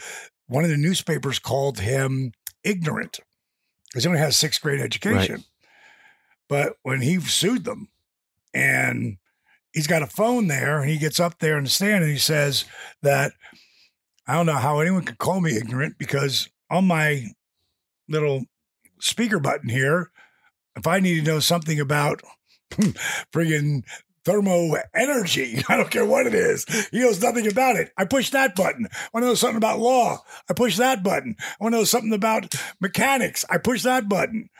one 0.46 0.64
of 0.64 0.70
the 0.70 0.76
newspapers 0.76 1.38
called 1.38 1.80
him 1.80 2.32
ignorant 2.64 3.20
because 3.86 4.04
he 4.04 4.08
only 4.08 4.20
has 4.20 4.36
sixth 4.36 4.60
grade 4.62 4.80
education. 4.80 5.44
But 6.48 6.76
when 6.82 7.02
he 7.02 7.20
sued 7.20 7.64
them 7.64 7.88
and 8.54 9.18
he's 9.72 9.86
got 9.86 10.02
a 10.02 10.06
phone 10.06 10.48
there 10.48 10.80
and 10.80 10.90
he 10.90 10.98
gets 10.98 11.20
up 11.20 11.38
there 11.38 11.58
in 11.58 11.64
the 11.64 11.70
stand 11.70 12.02
and 12.02 12.12
he 12.12 12.18
says 12.18 12.64
that 13.02 13.32
I 14.26 14.34
don't 14.34 14.46
know 14.46 14.54
how 14.54 14.80
anyone 14.80 15.04
could 15.04 15.18
call 15.18 15.40
me 15.40 15.56
ignorant 15.56 15.98
because 15.98 16.48
on 16.70 16.86
my 16.86 17.26
little 18.08 18.44
speaker 19.00 19.38
button 19.38 19.68
here, 19.68 20.10
if 20.76 20.86
I 20.86 21.00
need 21.00 21.24
to 21.24 21.30
know 21.30 21.40
something 21.40 21.80
about 21.80 22.22
friggin' 23.32 23.84
thermo 24.28 24.74
energy, 24.94 25.62
I 25.68 25.76
don't 25.76 25.90
care 25.90 26.04
what 26.04 26.26
it 26.26 26.34
is. 26.34 26.64
He 26.90 27.00
knows 27.00 27.22
nothing 27.22 27.46
about 27.50 27.76
it. 27.76 27.90
I 27.96 28.04
push 28.04 28.30
that 28.30 28.54
button. 28.54 28.86
I 28.92 28.96
want 29.12 29.24
to 29.24 29.28
know 29.28 29.34
something 29.34 29.56
about 29.56 29.80
law. 29.80 30.18
I 30.48 30.52
push 30.52 30.76
that 30.76 31.02
button. 31.02 31.36
I 31.40 31.64
want 31.64 31.72
to 31.74 31.78
know 31.78 31.84
something 31.84 32.12
about 32.12 32.54
mechanics. 32.80 33.44
I 33.48 33.58
push 33.58 33.82
that 33.82 34.08
button. 34.08 34.50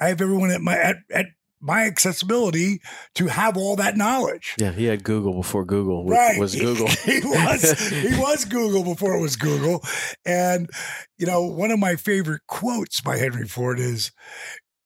I 0.00 0.08
have 0.08 0.20
everyone 0.20 0.50
at 0.50 0.60
my 0.60 0.76
at, 0.76 0.96
at 1.12 1.26
my 1.60 1.82
accessibility 1.86 2.80
to 3.16 3.26
have 3.26 3.56
all 3.56 3.74
that 3.76 3.96
knowledge. 3.96 4.54
Yeah, 4.58 4.70
he 4.70 4.84
had 4.84 5.02
Google 5.02 5.34
before 5.34 5.64
Google 5.64 6.06
Right. 6.06 6.38
was 6.38 6.54
Google. 6.54 6.86
he 7.04 7.18
was 7.20 7.78
he 7.90 8.08
was 8.18 8.44
Google 8.44 8.84
before 8.84 9.16
it 9.16 9.20
was 9.20 9.34
Google. 9.36 9.82
And 10.24 10.70
you 11.18 11.26
know, 11.26 11.42
one 11.44 11.70
of 11.72 11.78
my 11.80 11.96
favorite 11.96 12.42
quotes 12.46 13.00
by 13.00 13.18
Henry 13.18 13.46
Ford 13.48 13.80
is 13.80 14.12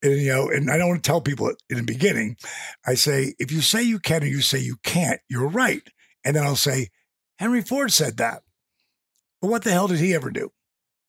and, 0.03 0.21
you 0.21 0.31
know, 0.31 0.49
and 0.49 0.69
I 0.69 0.77
don't 0.77 0.89
want 0.89 1.03
to 1.03 1.07
tell 1.07 1.21
people 1.21 1.51
in 1.69 1.77
the 1.77 1.83
beginning. 1.83 2.37
I 2.85 2.93
say, 2.95 3.33
if 3.39 3.51
you 3.51 3.61
say 3.61 3.81
you 3.81 3.99
can 3.99 4.23
or 4.23 4.27
you 4.27 4.41
say 4.41 4.59
you 4.59 4.75
can't, 4.83 5.19
you're 5.29 5.47
right. 5.47 5.81
And 6.23 6.35
then 6.35 6.43
I'll 6.43 6.55
say, 6.55 6.89
Henry 7.39 7.61
Ford 7.61 7.91
said 7.91 8.17
that. 8.17 8.43
But 9.41 9.49
what 9.49 9.63
the 9.63 9.71
hell 9.71 9.87
did 9.87 9.99
he 9.99 10.13
ever 10.13 10.29
do? 10.31 10.51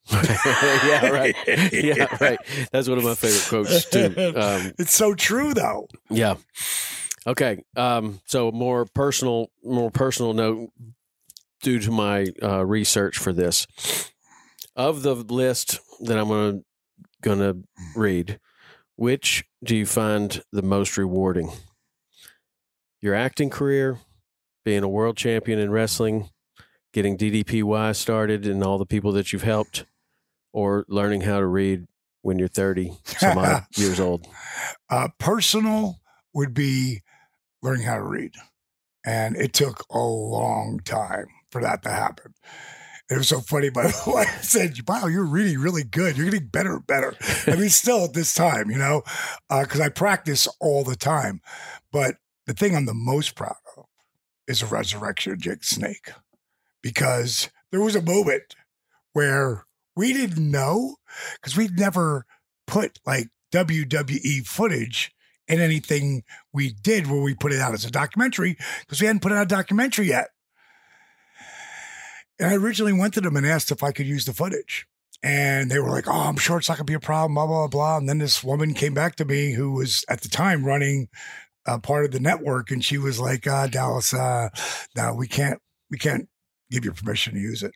yeah, 0.12 1.08
right. 1.08 1.34
Yeah, 1.72 2.14
right. 2.20 2.38
That's 2.72 2.88
one 2.88 2.98
of 2.98 3.04
my 3.04 3.14
favorite 3.14 3.48
quotes 3.48 3.88
too. 3.88 4.34
Um, 4.36 4.72
it's 4.78 4.94
so 4.94 5.14
true 5.14 5.54
though. 5.54 5.88
yeah. 6.10 6.34
Okay. 7.26 7.64
Um, 7.76 8.20
so 8.26 8.50
more 8.52 8.84
personal, 8.84 9.50
more 9.62 9.90
personal 9.90 10.34
note 10.34 10.70
due 11.62 11.78
to 11.80 11.90
my 11.90 12.26
uh, 12.42 12.64
research 12.66 13.18
for 13.18 13.32
this. 13.32 13.66
Of 14.76 15.02
the 15.02 15.14
list 15.14 15.78
that 16.00 16.18
I'm 16.18 16.28
gonna 16.28 16.60
gonna 17.22 17.54
read, 17.94 18.40
which 18.96 19.44
do 19.62 19.76
you 19.76 19.86
find 19.86 20.42
the 20.52 20.62
most 20.62 20.96
rewarding? 20.96 21.50
Your 23.00 23.14
acting 23.14 23.50
career, 23.50 23.98
being 24.64 24.82
a 24.82 24.88
world 24.88 25.16
champion 25.16 25.58
in 25.58 25.70
wrestling, 25.70 26.30
getting 26.92 27.18
DDPY 27.18 27.94
started, 27.96 28.46
and 28.46 28.62
all 28.62 28.78
the 28.78 28.86
people 28.86 29.12
that 29.12 29.32
you've 29.32 29.42
helped, 29.42 29.84
or 30.52 30.84
learning 30.88 31.22
how 31.22 31.38
to 31.38 31.46
read 31.46 31.86
when 32.22 32.38
you're 32.38 32.48
30 32.48 32.92
some 33.04 33.36
odd 33.36 33.66
years 33.76 34.00
old. 34.00 34.26
Uh, 34.88 35.08
personal 35.18 36.00
would 36.32 36.54
be 36.54 37.02
learning 37.62 37.86
how 37.86 37.96
to 37.96 38.02
read. 38.02 38.32
And 39.04 39.36
it 39.36 39.52
took 39.52 39.84
a 39.90 39.98
long 39.98 40.80
time 40.84 41.26
for 41.50 41.60
that 41.60 41.82
to 41.82 41.90
happen. 41.90 42.32
It 43.10 43.18
was 43.18 43.28
so 43.28 43.40
funny. 43.40 43.70
By 43.70 43.84
My 44.06 44.12
wife 44.12 44.42
said, 44.42 44.78
Wow, 44.88 45.06
you're 45.06 45.24
really, 45.24 45.56
really 45.56 45.84
good. 45.84 46.16
You're 46.16 46.30
getting 46.30 46.48
better 46.48 46.76
and 46.76 46.86
better. 46.86 47.14
I 47.46 47.56
mean, 47.56 47.68
still 47.70 48.04
at 48.04 48.14
this 48.14 48.34
time, 48.34 48.70
you 48.70 48.78
know, 48.78 49.02
uh, 49.50 49.62
because 49.62 49.80
I 49.80 49.88
practice 49.88 50.48
all 50.60 50.84
the 50.84 50.96
time. 50.96 51.40
But 51.92 52.16
the 52.46 52.54
thing 52.54 52.74
I'm 52.74 52.86
the 52.86 52.94
most 52.94 53.34
proud 53.34 53.56
of 53.76 53.84
is 54.46 54.60
the 54.60 54.66
resurrection 54.66 55.32
of 55.32 55.40
Jake 55.40 55.64
Snake 55.64 56.10
because 56.82 57.50
there 57.70 57.80
was 57.80 57.96
a 57.96 58.02
moment 58.02 58.54
where 59.12 59.64
we 59.96 60.12
didn't 60.12 60.50
know 60.50 60.96
because 61.34 61.56
we'd 61.56 61.78
never 61.78 62.26
put 62.66 62.98
like 63.06 63.28
WWE 63.52 64.46
footage 64.46 65.12
in 65.46 65.60
anything 65.60 66.22
we 66.52 66.72
did 66.72 67.06
where 67.06 67.20
we 67.20 67.34
put 67.34 67.52
it 67.52 67.60
out 67.60 67.74
as 67.74 67.84
a 67.84 67.90
documentary 67.90 68.56
because 68.80 69.00
we 69.00 69.06
hadn't 69.06 69.22
put 69.22 69.32
out 69.32 69.42
a 69.42 69.46
documentary 69.46 70.08
yet. 70.08 70.28
And 72.38 72.50
I 72.50 72.54
originally 72.54 72.92
went 72.92 73.14
to 73.14 73.20
them 73.20 73.36
and 73.36 73.46
asked 73.46 73.70
if 73.70 73.82
I 73.82 73.92
could 73.92 74.06
use 74.06 74.24
the 74.24 74.32
footage. 74.32 74.86
And 75.22 75.70
they 75.70 75.78
were 75.78 75.88
like, 75.88 76.06
oh, 76.06 76.12
I'm 76.12 76.36
sure 76.36 76.58
it's 76.58 76.68
not 76.68 76.76
going 76.76 76.86
to 76.86 76.90
be 76.90 76.96
a 76.96 77.00
problem, 77.00 77.34
blah, 77.34 77.46
blah, 77.46 77.68
blah. 77.68 77.96
And 77.96 78.08
then 78.08 78.18
this 78.18 78.44
woman 78.44 78.74
came 78.74 78.92
back 78.92 79.16
to 79.16 79.24
me 79.24 79.54
who 79.54 79.72
was 79.72 80.04
at 80.08 80.20
the 80.20 80.28
time 80.28 80.64
running 80.64 81.08
uh, 81.66 81.78
part 81.78 82.04
of 82.04 82.10
the 82.10 82.20
network. 82.20 82.70
And 82.70 82.84
she 82.84 82.98
was 82.98 83.18
like, 83.18 83.46
uh, 83.46 83.68
Dallas, 83.68 84.12
uh, 84.12 84.50
no, 84.94 85.14
we 85.14 85.26
can't, 85.26 85.60
we 85.90 85.96
can't 85.96 86.28
give 86.70 86.84
you 86.84 86.92
permission 86.92 87.34
to 87.34 87.40
use 87.40 87.62
it. 87.62 87.72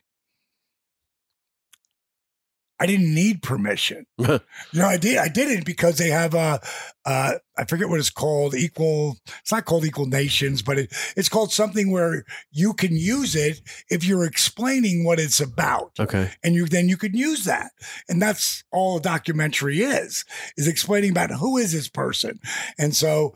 I 2.81 2.85
didn't 2.85 3.13
need 3.13 3.41
permission. 3.43 4.05
you 4.17 4.39
know, 4.73 4.87
I 4.87 4.97
did. 4.97 5.17
I 5.17 5.27
did 5.27 5.49
it 5.49 5.65
because 5.65 5.97
they 5.97 6.09
have 6.09 6.33
a, 6.33 6.61
uh, 7.05 7.33
I 7.57 7.65
forget 7.65 7.89
what 7.89 7.99
it's 7.99 8.09
called. 8.09 8.55
Equal. 8.55 9.17
It's 9.41 9.51
not 9.51 9.65
called 9.65 9.83
Equal 9.85 10.05
Nations, 10.05 10.61
but 10.61 10.77
it, 10.79 10.93
it's 11.17 11.27
called 11.27 11.51
something 11.51 11.91
where 11.91 12.23
you 12.51 12.73
can 12.73 12.95
use 12.95 13.35
it 13.35 13.61
if 13.89 14.05
you're 14.05 14.23
explaining 14.23 15.03
what 15.03 15.19
it's 15.19 15.41
about, 15.41 15.91
Okay. 15.99 16.31
and 16.43 16.55
you 16.55 16.67
then 16.67 16.87
you 16.87 16.95
can 16.97 17.13
use 17.13 17.43
that, 17.45 17.71
and 18.07 18.21
that's 18.21 18.63
all 18.71 18.97
a 18.97 19.01
documentary 19.01 19.79
is 19.81 20.23
is 20.55 20.67
explaining 20.67 21.11
about 21.11 21.31
who 21.31 21.57
is 21.57 21.73
this 21.73 21.89
person, 21.89 22.39
and 22.77 22.95
so 22.95 23.33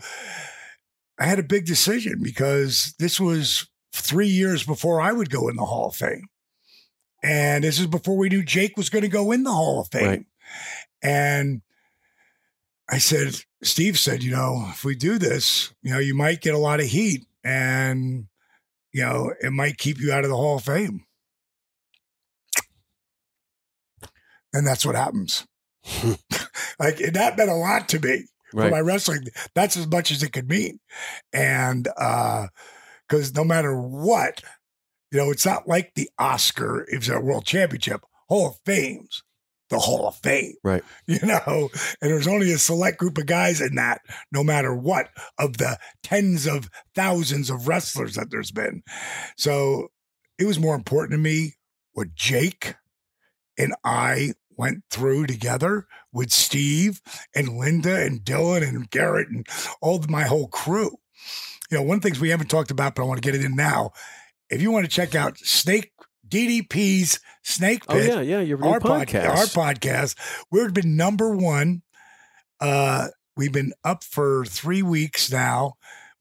I 1.19 1.25
had 1.25 1.39
a 1.39 1.43
big 1.43 1.65
decision 1.65 2.19
because 2.23 2.95
this 2.97 3.19
was 3.19 3.67
three 3.93 4.27
years 4.27 4.63
before 4.63 5.01
I 5.01 5.11
would 5.11 5.29
go 5.29 5.47
in 5.49 5.55
the 5.57 5.65
Hall 5.65 5.89
of 5.89 5.95
Fame. 5.95 6.27
And 7.23 7.63
this 7.63 7.79
is 7.79 7.87
before 7.87 8.17
we 8.17 8.29
knew 8.29 8.43
Jake 8.43 8.75
was 8.75 8.89
going 8.89 9.03
to 9.03 9.09
go 9.09 9.31
in 9.31 9.43
the 9.43 9.51
Hall 9.51 9.79
of 9.79 9.87
Fame. 9.87 10.05
Right. 10.05 10.25
And 11.01 11.61
I 12.89 12.97
said, 12.97 13.35
Steve 13.63 13.97
said, 13.97 14.21
you 14.23 14.31
know, 14.31 14.65
if 14.69 14.83
we 14.83 14.95
do 14.95 15.17
this, 15.17 15.73
you 15.81 15.93
know, 15.93 15.99
you 15.99 16.13
might 16.13 16.41
get 16.41 16.53
a 16.53 16.59
lot 16.59 16.81
of 16.81 16.85
heat 16.85 17.25
and, 17.43 18.27
you 18.91 19.01
know, 19.01 19.33
it 19.41 19.51
might 19.51 19.77
keep 19.77 19.99
you 19.99 20.11
out 20.11 20.25
of 20.25 20.29
the 20.29 20.35
Hall 20.35 20.57
of 20.57 20.63
Fame. 20.63 21.05
And 24.53 24.67
that's 24.67 24.85
what 24.85 24.95
happens. 24.95 25.47
like, 26.79 26.97
that 26.97 27.37
meant 27.37 27.49
a 27.49 27.55
lot 27.55 27.89
to 27.89 27.99
me 27.99 28.25
for 28.51 28.69
my 28.69 28.81
wrestling. 28.81 29.25
That's 29.55 29.77
as 29.77 29.87
much 29.87 30.11
as 30.11 30.21
it 30.23 30.33
could 30.33 30.49
mean. 30.49 30.79
And 31.31 31.87
uh 31.97 32.47
because 33.07 33.35
no 33.35 33.43
matter 33.43 33.79
what, 33.79 34.41
you 35.13 35.19
know, 35.19 35.31
it's 35.31 35.45
not 35.45 35.67
like 35.67 35.93
the 35.93 36.09
Oscar, 36.19 36.85
it's 36.89 37.07
a 37.07 37.21
world 37.21 37.45
championship, 37.45 38.01
Hall 38.27 38.47
of 38.47 38.55
Fame's 38.65 39.23
the 39.69 39.79
Hall 39.79 40.07
of 40.07 40.15
Fame. 40.15 40.55
Right. 40.63 40.83
You 41.07 41.19
know, 41.23 41.69
and 42.01 42.11
there's 42.11 42.27
only 42.27 42.51
a 42.53 42.57
select 42.57 42.97
group 42.97 43.17
of 43.17 43.25
guys 43.25 43.59
in 43.59 43.75
that, 43.75 44.01
no 44.31 44.43
matter 44.43 44.73
what, 44.73 45.09
of 45.37 45.57
the 45.57 45.77
tens 46.01 46.47
of 46.47 46.69
thousands 46.95 47.49
of 47.49 47.67
wrestlers 47.67 48.15
that 48.15 48.31
there's 48.31 48.51
been. 48.51 48.83
So 49.37 49.89
it 50.39 50.45
was 50.45 50.59
more 50.59 50.75
important 50.75 51.11
to 51.11 51.17
me 51.17 51.55
what 51.91 52.15
Jake 52.15 52.75
and 53.57 53.75
I 53.83 54.33
went 54.55 54.83
through 54.89 55.27
together 55.27 55.87
with 56.11 56.31
Steve 56.31 57.01
and 57.35 57.57
Linda 57.57 57.95
and 58.03 58.21
Dylan 58.21 58.67
and 58.67 58.89
Garrett 58.89 59.29
and 59.29 59.45
all 59.81 59.97
of 59.97 60.09
my 60.09 60.23
whole 60.23 60.47
crew. 60.47 60.97
You 61.69 61.77
know, 61.77 61.83
one 61.83 61.97
of 61.97 62.01
the 62.01 62.07
things 62.09 62.19
we 62.19 62.29
haven't 62.29 62.49
talked 62.49 62.71
about, 62.71 62.95
but 62.95 63.03
I 63.03 63.05
want 63.05 63.21
to 63.21 63.29
get 63.29 63.39
it 63.39 63.45
in 63.45 63.55
now. 63.55 63.91
If 64.53 64.61
you 64.61 64.71
want 64.71 64.85
to 64.85 64.91
check 64.91 65.15
out 65.15 65.37
Snake 65.39 65.91
DDP's 66.27 67.19
Snake 67.43 67.85
Pit, 67.87 68.11
Oh 68.11 68.21
yeah, 68.21 68.21
yeah. 68.21 68.39
Your 68.41 68.63
our 68.65 68.79
pod- 68.79 69.07
podcast. 69.07 69.29
our 69.29 69.73
podcast, 69.73 70.15
we've 70.51 70.73
been 70.73 70.95
number 70.95 71.35
one. 71.35 71.81
Uh, 72.59 73.07
we've 73.35 73.51
been 73.51 73.73
up 73.83 74.03
for 74.03 74.45
three 74.45 74.81
weeks 74.81 75.31
now. 75.31 75.73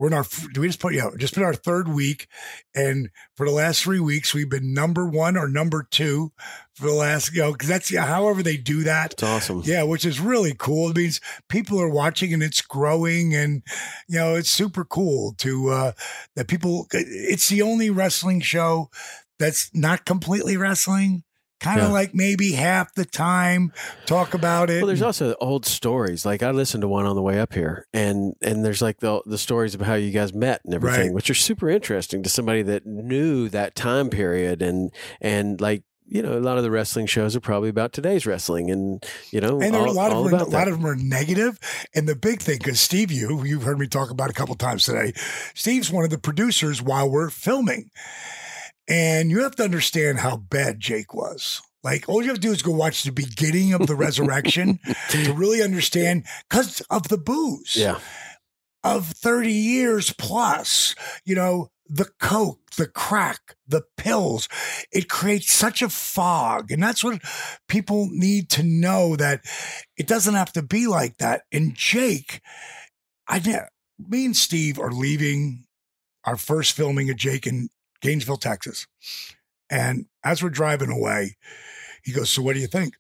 We're 0.03 0.09
in 0.09 0.15
our 0.15 0.27
do 0.53 0.63
we 0.63 0.67
just 0.67 0.81
put 0.81 0.95
yeah 0.95 1.11
just 1.17 1.33
put 1.33 1.45
our 1.45 1.55
third 1.55 1.87
week, 1.87 2.27
and 2.75 3.09
for 3.37 3.47
the 3.47 3.53
last 3.53 3.85
three 3.85 4.01
weeks 4.01 4.35
we've 4.35 4.51
been 4.51 4.75
number 4.75 5.07
one 5.07 5.37
or 5.37 5.47
number 5.47 5.87
two 5.89 6.33
for 6.75 6.87
the 6.87 6.93
last 6.93 7.33
you 7.33 7.41
know 7.41 7.53
because 7.53 7.69
that's 7.69 7.89
yeah, 7.89 8.05
however 8.05 8.43
they 8.43 8.57
do 8.57 8.83
that. 8.83 9.13
it's 9.13 9.23
awesome. 9.23 9.63
Yeah, 9.65 9.85
which 9.85 10.05
is 10.05 10.19
really 10.19 10.57
cool. 10.59 10.91
It 10.91 10.97
means 10.97 11.21
people 11.49 11.81
are 11.81 11.89
watching 11.89 12.35
and 12.35 12.43
it's 12.43 12.63
growing, 12.63 13.33
and 13.33 13.63
you 14.09 14.19
know 14.19 14.35
it's 14.35 14.51
super 14.51 14.85
cool 14.85 15.35
to 15.39 15.69
uh 15.69 15.93
that 16.35 16.49
people. 16.49 16.89
It's 16.91 17.49
the 17.49 17.63
only 17.63 17.89
wrestling 17.89 18.41
show 18.41 18.91
that's 19.39 19.71
not 19.73 20.05
completely 20.05 20.57
wrestling. 20.57 21.23
Kind 21.63 21.81
of 21.81 21.87
Yeah. 21.89 21.93
like 21.93 22.15
maybe 22.15 22.53
half 22.53 22.93
the 22.95 23.05
time 23.05 23.73
talk 24.07 24.35
about 24.35 24.69
it. 24.69 24.79
Well, 24.83 24.89
there's 24.89 25.01
also 25.01 25.35
old 25.41 25.65
stories. 25.65 26.27
Like 26.27 26.43
I 26.43 26.51
listened 26.51 26.83
to 26.83 26.89
one 26.89 27.07
on 27.07 27.15
the 27.17 27.23
way 27.23 27.39
up 27.41 27.55
here, 27.55 27.87
and 27.95 28.35
and 28.43 28.65
there's 28.65 28.83
like 28.83 28.99
the 28.99 29.23
the 29.27 29.39
stories 29.39 29.75
of 29.75 29.81
how 29.81 29.95
you 29.95 30.11
guys 30.11 30.35
met 30.35 30.61
and 30.65 30.75
everything, 30.75 31.07
Right. 31.09 31.15
which 31.15 31.31
are 31.31 31.35
super 31.35 31.71
interesting 31.71 32.23
to 32.25 32.29
somebody 32.29 32.63
that 32.63 32.85
knew 32.85 33.49
that 33.51 33.75
time 33.77 34.11
period 34.11 34.61
and 34.61 34.91
and 35.21 35.61
like 35.61 35.85
you 36.09 36.21
know 36.21 36.37
a 36.37 36.41
lot 36.41 36.57
of 36.59 36.63
the 36.65 36.71
wrestling 36.71 37.07
shows 37.07 37.35
are 37.37 37.41
probably 37.41 37.69
about 37.71 37.93
today's 37.93 38.27
wrestling, 38.27 38.69
and 38.71 39.03
you 39.31 39.41
know 39.41 39.61
and 39.63 39.73
there 39.73 39.81
are 39.83 39.87
all, 39.87 39.93
a 39.93 39.95
lot 39.95 40.11
of 40.13 40.25
them, 40.31 40.35
are, 40.41 40.43
a 40.45 40.49
lot 40.49 40.67
of 40.69 40.75
them 40.79 40.87
are 40.87 40.97
negative. 40.97 41.59
And 41.95 42.09
the 42.09 42.17
big 42.17 42.41
thing, 42.43 42.59
because 42.59 42.81
Steve, 42.81 43.13
you 43.13 43.45
you've 43.45 43.63
heard 43.63 43.79
me 43.79 43.87
talk 43.87 44.11
about 44.11 44.29
a 44.31 44.35
couple 44.35 44.55
times 44.57 44.85
today, 44.85 45.13
Steve's 45.55 45.91
one 45.93 46.03
of 46.05 46.11
the 46.11 46.19
producers 46.19 46.83
while 46.83 47.09
we're 47.09 47.31
filming, 47.31 47.91
and 48.89 49.31
you 49.31 49.43
have 49.43 49.57
to 49.57 49.65
understand 49.65 50.19
how 50.19 50.37
bad 50.37 50.81
Jake 50.81 51.15
was. 51.15 51.63
Like 51.83 52.09
all 52.09 52.23
you 52.23 52.29
have 52.29 52.37
to 52.37 52.41
do 52.41 52.53
is 52.53 52.63
go 52.63 52.73
watch 52.73 53.03
the 53.03 53.13
beginning 53.13 53.73
of 53.73 53.87
the 53.87 53.97
resurrection 53.97 54.79
to 55.11 55.33
really 55.37 55.63
understand 55.63 56.25
because 56.49 56.81
of 56.91 57.09
the 57.09 57.19
booze 57.19 57.77
yeah, 57.77 57.99
of 58.85 59.07
30 59.07 59.53
years 59.53 60.13
plus, 60.13 60.95
you 61.25 61.35
know, 61.35 61.71
the 61.89 62.09
coke, 62.21 62.71
the 62.77 62.87
crack, 62.87 63.57
the 63.67 63.83
pills, 63.97 64.49
it 64.93 65.09
creates 65.09 65.53
such 65.53 65.83
a 65.83 65.89
fog. 65.89 66.71
And 66.71 66.83
that's 66.83 67.05
what 67.05 67.21
people 67.69 68.09
need 68.11 68.49
to 68.51 68.63
know 68.63 69.17
that 69.17 69.43
it 69.97 70.07
doesn't 70.07 70.35
have 70.35 70.53
to 70.55 70.63
be 70.63 70.87
like 70.87 71.19
that. 71.19 71.43
And 71.53 71.75
Jake, 71.75 72.41
I 73.29 73.41
me 73.99 74.25
and 74.25 74.37
Steve 74.37 74.79
are 74.79 74.91
leaving 74.91 75.65
our 76.25 76.37
first 76.37 76.73
filming 76.73 77.11
of 77.11 77.17
Jake 77.17 77.47
in 77.47 77.69
Gainesville, 78.03 78.37
Texas. 78.37 78.87
And 79.71 80.07
as 80.23 80.43
we're 80.43 80.51
driving 80.51 80.91
away, 80.91 81.37
he 82.05 82.13
goes, 82.13 82.31
So 82.31 82.43
what 82.43 82.55
do 82.55 82.61
you 82.61 82.67
think? 82.67 82.95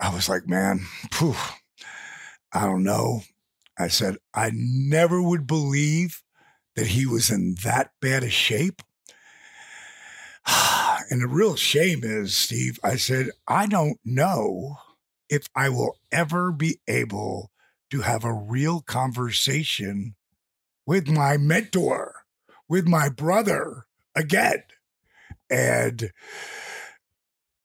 I 0.00 0.12
was 0.12 0.28
like, 0.28 0.48
Man, 0.48 0.80
phew, 1.12 1.36
I 2.52 2.64
don't 2.64 2.82
know. 2.82 3.22
I 3.78 3.88
said, 3.88 4.16
I 4.34 4.50
never 4.54 5.22
would 5.22 5.46
believe 5.46 6.22
that 6.74 6.88
he 6.88 7.06
was 7.06 7.30
in 7.30 7.56
that 7.64 7.90
bad 8.00 8.22
a 8.22 8.30
shape. 8.30 8.82
And 11.08 11.22
the 11.22 11.28
real 11.28 11.54
shame 11.54 12.00
is, 12.02 12.36
Steve, 12.36 12.80
I 12.82 12.96
said, 12.96 13.30
I 13.46 13.66
don't 13.66 14.00
know 14.04 14.78
if 15.28 15.48
I 15.54 15.68
will 15.68 15.98
ever 16.10 16.50
be 16.50 16.80
able 16.88 17.52
to 17.90 18.00
have 18.00 18.24
a 18.24 18.32
real 18.32 18.80
conversation 18.80 20.16
with 20.84 21.06
my 21.06 21.36
mentor, 21.36 22.15
with 22.68 22.86
my 22.86 23.08
brother 23.08 23.86
again. 24.14 24.62
And 25.50 26.10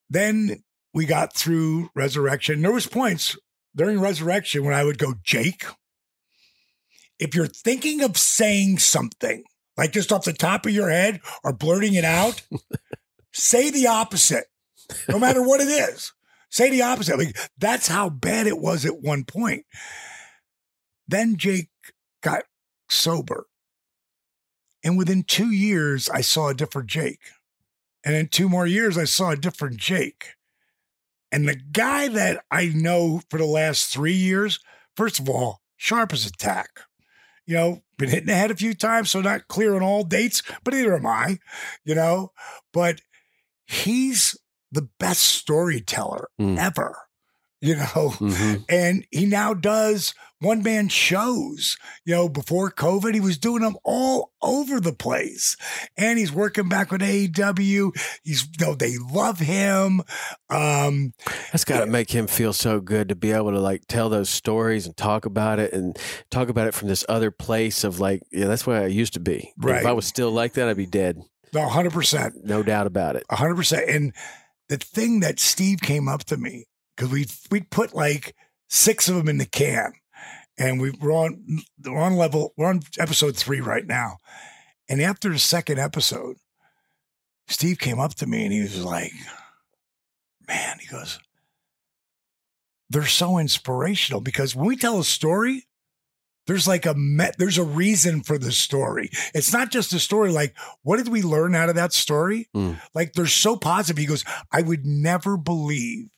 then 0.09 0.63
we 0.93 1.05
got 1.05 1.33
through 1.33 1.89
resurrection. 1.95 2.61
There 2.61 2.71
was 2.71 2.87
points 2.87 3.37
during 3.75 3.99
resurrection 3.99 4.63
when 4.63 4.73
I 4.73 4.83
would 4.83 4.97
go, 4.97 5.15
Jake, 5.23 5.65
if 7.19 7.35
you're 7.35 7.47
thinking 7.47 8.01
of 8.01 8.17
saying 8.17 8.79
something, 8.79 9.43
like 9.77 9.93
just 9.93 10.11
off 10.11 10.25
the 10.25 10.33
top 10.33 10.65
of 10.65 10.73
your 10.73 10.89
head 10.89 11.21
or 11.43 11.53
blurting 11.53 11.93
it 11.93 12.03
out, 12.03 12.41
say 13.33 13.69
the 13.69 13.87
opposite, 13.87 14.45
no 15.07 15.17
matter 15.17 15.41
what 15.41 15.61
it 15.61 15.67
is. 15.67 16.13
Say 16.49 16.69
the 16.69 16.81
opposite. 16.81 17.17
Like 17.17 17.37
that's 17.57 17.87
how 17.87 18.09
bad 18.09 18.45
it 18.45 18.59
was 18.59 18.85
at 18.85 19.01
one 19.01 19.23
point. 19.23 19.65
Then 21.07 21.37
Jake 21.37 21.69
got 22.21 22.43
sober. 22.89 23.45
And 24.83 24.97
within 24.97 25.23
two 25.23 25.51
years, 25.51 26.09
I 26.09 26.21
saw 26.21 26.47
a 26.49 26.53
different 26.55 26.89
Jake. 26.89 27.19
And 28.03 28.15
in 28.15 28.27
two 28.29 28.49
more 28.49 28.65
years, 28.65 28.97
I 28.97 29.03
saw 29.05 29.31
a 29.31 29.37
different 29.37 29.77
Jake. 29.77 30.33
And 31.31 31.47
the 31.47 31.55
guy 31.55 32.07
that 32.07 32.43
I 32.49 32.67
know 32.73 33.21
for 33.29 33.37
the 33.37 33.45
last 33.45 33.93
three 33.93 34.13
years, 34.15 34.59
first 34.95 35.19
of 35.19 35.29
all, 35.29 35.61
sharp 35.77 36.11
as 36.13 36.25
a 36.25 36.31
tack. 36.31 36.69
You 37.45 37.55
know, 37.55 37.81
been 37.97 38.09
hitting 38.09 38.27
the 38.27 38.35
head 38.35 38.51
a 38.51 38.55
few 38.55 38.73
times, 38.73 39.11
so 39.11 39.19
not 39.21 39.47
clear 39.47 39.75
on 39.75 39.83
all 39.83 40.03
dates, 40.03 40.41
but 40.63 40.73
neither 40.73 40.95
am 40.95 41.05
I, 41.07 41.39
you 41.83 41.95
know. 41.95 42.31
But 42.71 43.01
he's 43.65 44.37
the 44.71 44.87
best 44.99 45.23
storyteller 45.23 46.29
Mm. 46.39 46.57
ever, 46.57 46.95
you 47.59 47.75
know. 47.77 48.11
Mhm. 48.19 48.65
And 48.69 49.05
he 49.11 49.25
now 49.25 49.53
does 49.53 50.13
one 50.41 50.61
man 50.63 50.89
shows. 50.89 51.77
You 52.03 52.15
know, 52.15 52.29
before 52.29 52.71
COVID, 52.71 53.13
he 53.13 53.19
was 53.19 53.37
doing 53.37 53.61
them 53.61 53.77
all 53.83 54.31
over 54.41 54.79
the 54.79 54.93
place. 54.93 55.55
And 55.95 56.17
he's 56.19 56.31
working 56.31 56.67
back 56.67 56.91
with 56.91 57.01
AEW. 57.01 57.91
He's, 58.23 58.43
you 58.59 58.65
know, 58.65 58.75
they 58.75 58.97
love 58.97 59.39
him. 59.39 60.01
Um, 60.49 61.13
That's 61.51 61.63
got 61.63 61.79
to 61.81 61.85
make 61.85 62.11
him 62.11 62.27
feel 62.27 62.53
so 62.53 62.79
good 62.79 63.09
to 63.09 63.15
be 63.15 63.31
able 63.31 63.51
to 63.51 63.59
like 63.59 63.83
tell 63.87 64.09
those 64.09 64.29
stories 64.29 64.85
and 64.85 64.97
talk 64.97 65.25
about 65.25 65.59
it 65.59 65.73
and 65.73 65.97
talk 66.29 66.49
about 66.49 66.67
it 66.67 66.73
from 66.73 66.87
this 66.87 67.05
other 67.07 67.31
place 67.31 67.83
of 67.83 67.99
like, 67.99 68.21
yeah, 68.31 68.47
that's 68.47 68.65
where 68.65 68.81
I 68.83 68.87
used 68.87 69.13
to 69.13 69.19
be. 69.19 69.53
And 69.61 69.69
If 69.77 69.85
I 69.85 69.93
was 69.93 70.05
still 70.05 70.31
like 70.31 70.53
that, 70.53 70.67
I'd 70.67 70.77
be 70.77 70.85
dead. 70.85 71.17
no, 71.53 71.67
100%. 71.67 72.43
No 72.43 72.63
doubt 72.63 72.87
about 72.87 73.15
it. 73.15 73.23
A 73.29 73.35
hundred 73.35 73.55
percent. 73.55 73.89
And 73.89 74.13
the 74.69 74.77
thing 74.77 75.19
that 75.19 75.39
Steve 75.39 75.81
came 75.81 76.07
up 76.07 76.23
to 76.25 76.37
me 76.37 76.65
because 76.95 77.11
we 77.11 77.27
we 77.51 77.61
put 77.61 77.93
like 77.93 78.33
six 78.69 79.09
of 79.09 79.15
them 79.15 79.27
in 79.27 79.37
the 79.37 79.45
can, 79.45 79.91
and 80.61 80.79
we 80.79 80.91
we're 80.91 81.11
on 81.11 81.43
we're 81.83 81.97
on 81.97 82.15
level 82.15 82.53
we're 82.55 82.67
on 82.67 82.81
episode 82.99 83.35
three 83.35 83.61
right 83.61 83.85
now. 83.85 84.17
And 84.87 85.01
after 85.01 85.29
the 85.29 85.39
second 85.39 85.79
episode, 85.79 86.37
Steve 87.47 87.79
came 87.79 87.99
up 87.99 88.13
to 88.15 88.27
me 88.27 88.43
and 88.43 88.53
he 88.53 88.61
was 88.61 88.83
like, 88.83 89.13
man, 90.47 90.77
he 90.79 90.87
goes, 90.87 91.19
they're 92.89 93.05
so 93.05 93.37
inspirational 93.37 94.21
because 94.21 94.55
when 94.55 94.67
we 94.67 94.75
tell 94.75 94.99
a 94.99 95.03
story, 95.03 95.65
there's 96.45 96.67
like 96.67 96.85
a 96.85 96.93
met, 96.93 97.37
there's 97.39 97.57
a 97.57 97.63
reason 97.63 98.21
for 98.21 98.37
the 98.37 98.51
story. 98.51 99.09
It's 99.33 99.53
not 99.53 99.71
just 99.71 99.93
a 99.93 99.99
story 99.99 100.31
like 100.31 100.55
what 100.83 100.97
did 100.97 101.07
we 101.07 101.23
learn 101.23 101.55
out 101.55 101.69
of 101.69 101.75
that 101.75 101.93
story? 101.93 102.49
Mm. 102.55 102.79
Like 102.93 103.13
they're 103.13 103.25
so 103.25 103.55
positive. 103.55 103.99
He 103.99 104.05
goes, 104.05 104.25
I 104.51 104.61
would 104.61 104.85
never 104.85 105.37
believe 105.37 106.09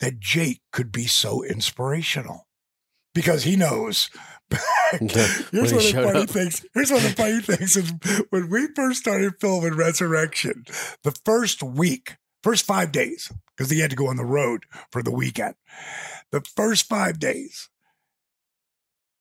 that 0.00 0.20
Jake 0.20 0.62
could 0.72 0.90
be 0.90 1.06
so 1.06 1.44
inspirational 1.44 2.47
because 3.18 3.42
he 3.42 3.56
knows. 3.56 4.10
Here's 4.92 5.10
he 5.50 5.66
one 5.66 5.66
of 5.66 5.70
the 5.72 5.92
funny 5.92 6.20
up. 6.20 6.30
things. 6.30 6.64
Here's 6.72 6.92
one 6.92 7.04
of 7.04 7.16
the 7.16 7.20
funny 7.20 7.40
things 7.40 7.76
is 7.76 7.92
when 8.30 8.48
we 8.48 8.68
first 8.76 9.00
started 9.00 9.34
filming 9.40 9.74
Resurrection, 9.74 10.64
the 11.02 11.10
first 11.24 11.60
week, 11.60 12.14
first 12.44 12.64
five 12.64 12.92
days, 12.92 13.32
because 13.56 13.72
he 13.72 13.80
had 13.80 13.90
to 13.90 13.96
go 13.96 14.06
on 14.06 14.18
the 14.18 14.24
road 14.24 14.66
for 14.92 15.02
the 15.02 15.10
weekend. 15.10 15.56
The 16.30 16.42
first 16.42 16.88
five 16.88 17.18
days, 17.18 17.68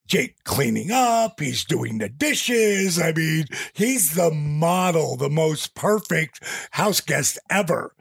Jake 0.06 0.36
cleaning 0.44 0.92
up, 0.92 1.40
he's 1.40 1.66
doing 1.66 1.98
the 1.98 2.08
dishes. 2.08 3.02
I 3.02 3.14
mean, 3.14 3.46
he's 3.74 4.14
the 4.14 4.30
model, 4.30 5.18
the 5.18 5.28
most 5.28 5.74
perfect 5.74 6.44
house 6.70 7.02
guest 7.02 7.40
ever. 7.50 7.96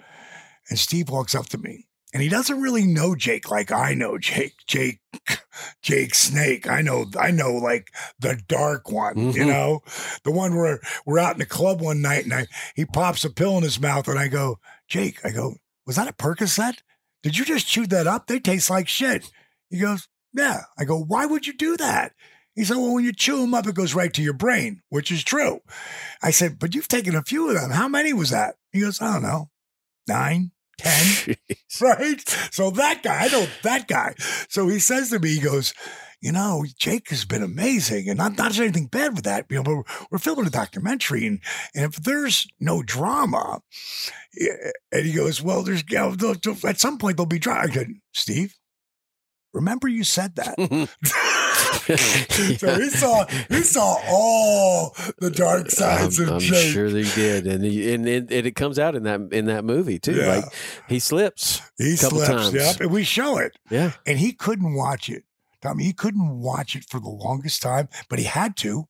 And 0.68 0.78
Steve 0.78 1.08
walks 1.08 1.34
up 1.34 1.46
to 1.46 1.58
me 1.58 1.85
and 2.14 2.22
he 2.22 2.28
doesn't 2.28 2.60
really 2.60 2.84
know 2.86 3.14
Jake 3.14 3.50
like 3.50 3.70
I 3.72 3.94
know 3.94 4.16
Jake. 4.18 4.54
Jake, 4.66 5.00
Jake 5.82 6.14
Snake. 6.14 6.68
I 6.68 6.80
know, 6.82 7.06
I 7.18 7.30
know 7.30 7.52
like 7.54 7.90
the 8.18 8.40
dark 8.48 8.90
one, 8.90 9.32
you 9.32 9.42
Mhm. 9.42 9.46
know, 9.48 9.80
the 10.24 10.30
one 10.30 10.54
where 10.56 10.80
we're 11.04 11.18
out 11.18 11.34
in 11.34 11.38
the 11.40 11.46
club 11.46 11.80
one 11.80 12.00
night 12.02 12.24
and 12.24 12.34
I, 12.34 12.46
he 12.74 12.84
pops 12.84 13.24
a 13.24 13.30
pill 13.30 13.56
in 13.56 13.62
his 13.62 13.80
mouth 13.80 14.08
and 14.08 14.18
I 14.18 14.28
go, 14.28 14.58
Jake, 14.88 15.24
I 15.24 15.30
go, 15.30 15.56
was 15.86 15.96
that 15.96 16.08
a 16.08 16.12
Percocet? 16.12 16.78
Did 17.22 17.36
you 17.38 17.44
just 17.44 17.66
chew 17.66 17.86
that 17.88 18.06
up? 18.06 18.26
They 18.26 18.38
taste 18.38 18.70
like 18.70 18.88
shit. 18.88 19.30
He 19.70 19.78
goes, 19.78 20.08
yeah. 20.32 20.62
I 20.78 20.84
go, 20.84 20.98
why 21.02 21.26
would 21.26 21.46
you 21.46 21.52
do 21.54 21.76
that? 21.76 22.12
He 22.54 22.64
said, 22.64 22.76
well, 22.76 22.94
when 22.94 23.04
you 23.04 23.12
chew 23.12 23.40
them 23.40 23.52
up, 23.54 23.66
it 23.66 23.74
goes 23.74 23.94
right 23.94 24.12
to 24.14 24.22
your 24.22 24.32
brain, 24.32 24.80
which 24.88 25.10
is 25.10 25.22
true. 25.24 25.60
I 26.22 26.30
said, 26.30 26.58
but 26.58 26.74
you've 26.74 26.88
taken 26.88 27.14
a 27.14 27.22
few 27.22 27.48
of 27.48 27.54
them. 27.54 27.70
How 27.70 27.88
many 27.88 28.12
was 28.12 28.30
that? 28.30 28.56
He 28.72 28.80
goes, 28.80 29.00
I 29.02 29.12
don't 29.14 29.22
know, 29.22 29.50
nine, 30.08 30.52
ten, 30.78 31.36
Jeez. 31.36 31.80
right? 31.80 32.20
So 32.50 32.70
that 32.70 33.02
guy, 33.02 33.24
I 33.24 33.28
know 33.28 33.46
that 33.62 33.88
guy. 33.88 34.14
So 34.48 34.68
he 34.68 34.78
says 34.78 35.10
to 35.10 35.18
me, 35.18 35.34
he 35.34 35.40
goes, 35.40 35.74
you 36.20 36.32
know, 36.32 36.64
Jake 36.78 37.10
has 37.10 37.24
been 37.24 37.42
amazing, 37.42 38.08
and 38.08 38.18
not 38.18 38.36
not 38.38 38.52
saying 38.52 38.70
anything 38.70 38.86
bad 38.86 39.14
with 39.14 39.24
that, 39.24 39.46
you 39.50 39.56
know, 39.56 39.62
but 39.62 39.76
we're, 39.76 39.82
we're 40.10 40.18
filming 40.18 40.46
a 40.46 40.50
documentary, 40.50 41.26
and 41.26 41.40
and 41.74 41.84
if 41.84 42.02
there's 42.02 42.46
no 42.58 42.82
drama, 42.82 43.60
and 44.92 45.06
he 45.06 45.12
goes, 45.12 45.42
well, 45.42 45.62
there's 45.62 45.84
you 45.88 45.98
know, 45.98 46.34
at 46.64 46.80
some 46.80 46.98
point 46.98 47.16
there'll 47.16 47.26
be 47.26 47.38
drama. 47.38 47.62
I 47.64 47.66
go, 47.68 47.84
Steve, 48.14 48.56
remember 49.52 49.88
you 49.88 50.04
said 50.04 50.36
that. 50.36 50.56
so 52.58 52.74
he 52.74 52.90
saw 52.90 53.26
he 53.48 53.62
saw 53.62 53.96
all 54.08 54.96
the 55.18 55.30
dark 55.30 55.70
sides 55.70 56.18
I'm, 56.18 56.26
of 56.26 56.34
I'm 56.34 56.40
Jake. 56.40 56.72
sure 56.72 56.88
he 56.88 57.04
did, 57.14 57.46
and 57.46 57.64
he, 57.64 57.92
and, 57.94 58.08
it, 58.08 58.30
and 58.32 58.46
it 58.46 58.56
comes 58.56 58.78
out 58.78 58.94
in 58.94 59.04
that 59.04 59.28
in 59.32 59.46
that 59.46 59.64
movie 59.64 59.98
too. 59.98 60.16
Yeah. 60.16 60.36
Like 60.36 60.44
he 60.88 60.98
slips. 60.98 61.62
he 61.78 61.96
slips, 61.96 62.28
times. 62.28 62.54
yep, 62.54 62.80
and 62.80 62.90
we 62.90 63.04
show 63.04 63.38
it. 63.38 63.56
Yeah, 63.70 63.92
and 64.04 64.18
he 64.18 64.32
couldn't 64.32 64.74
watch 64.74 65.08
it. 65.08 65.24
Tommy, 65.62 65.84
he 65.84 65.92
couldn't 65.92 66.40
watch 66.40 66.76
it 66.76 66.84
for 66.88 67.00
the 67.00 67.08
longest 67.08 67.62
time, 67.62 67.88
but 68.08 68.18
he 68.18 68.24
had 68.24 68.56
to 68.58 68.88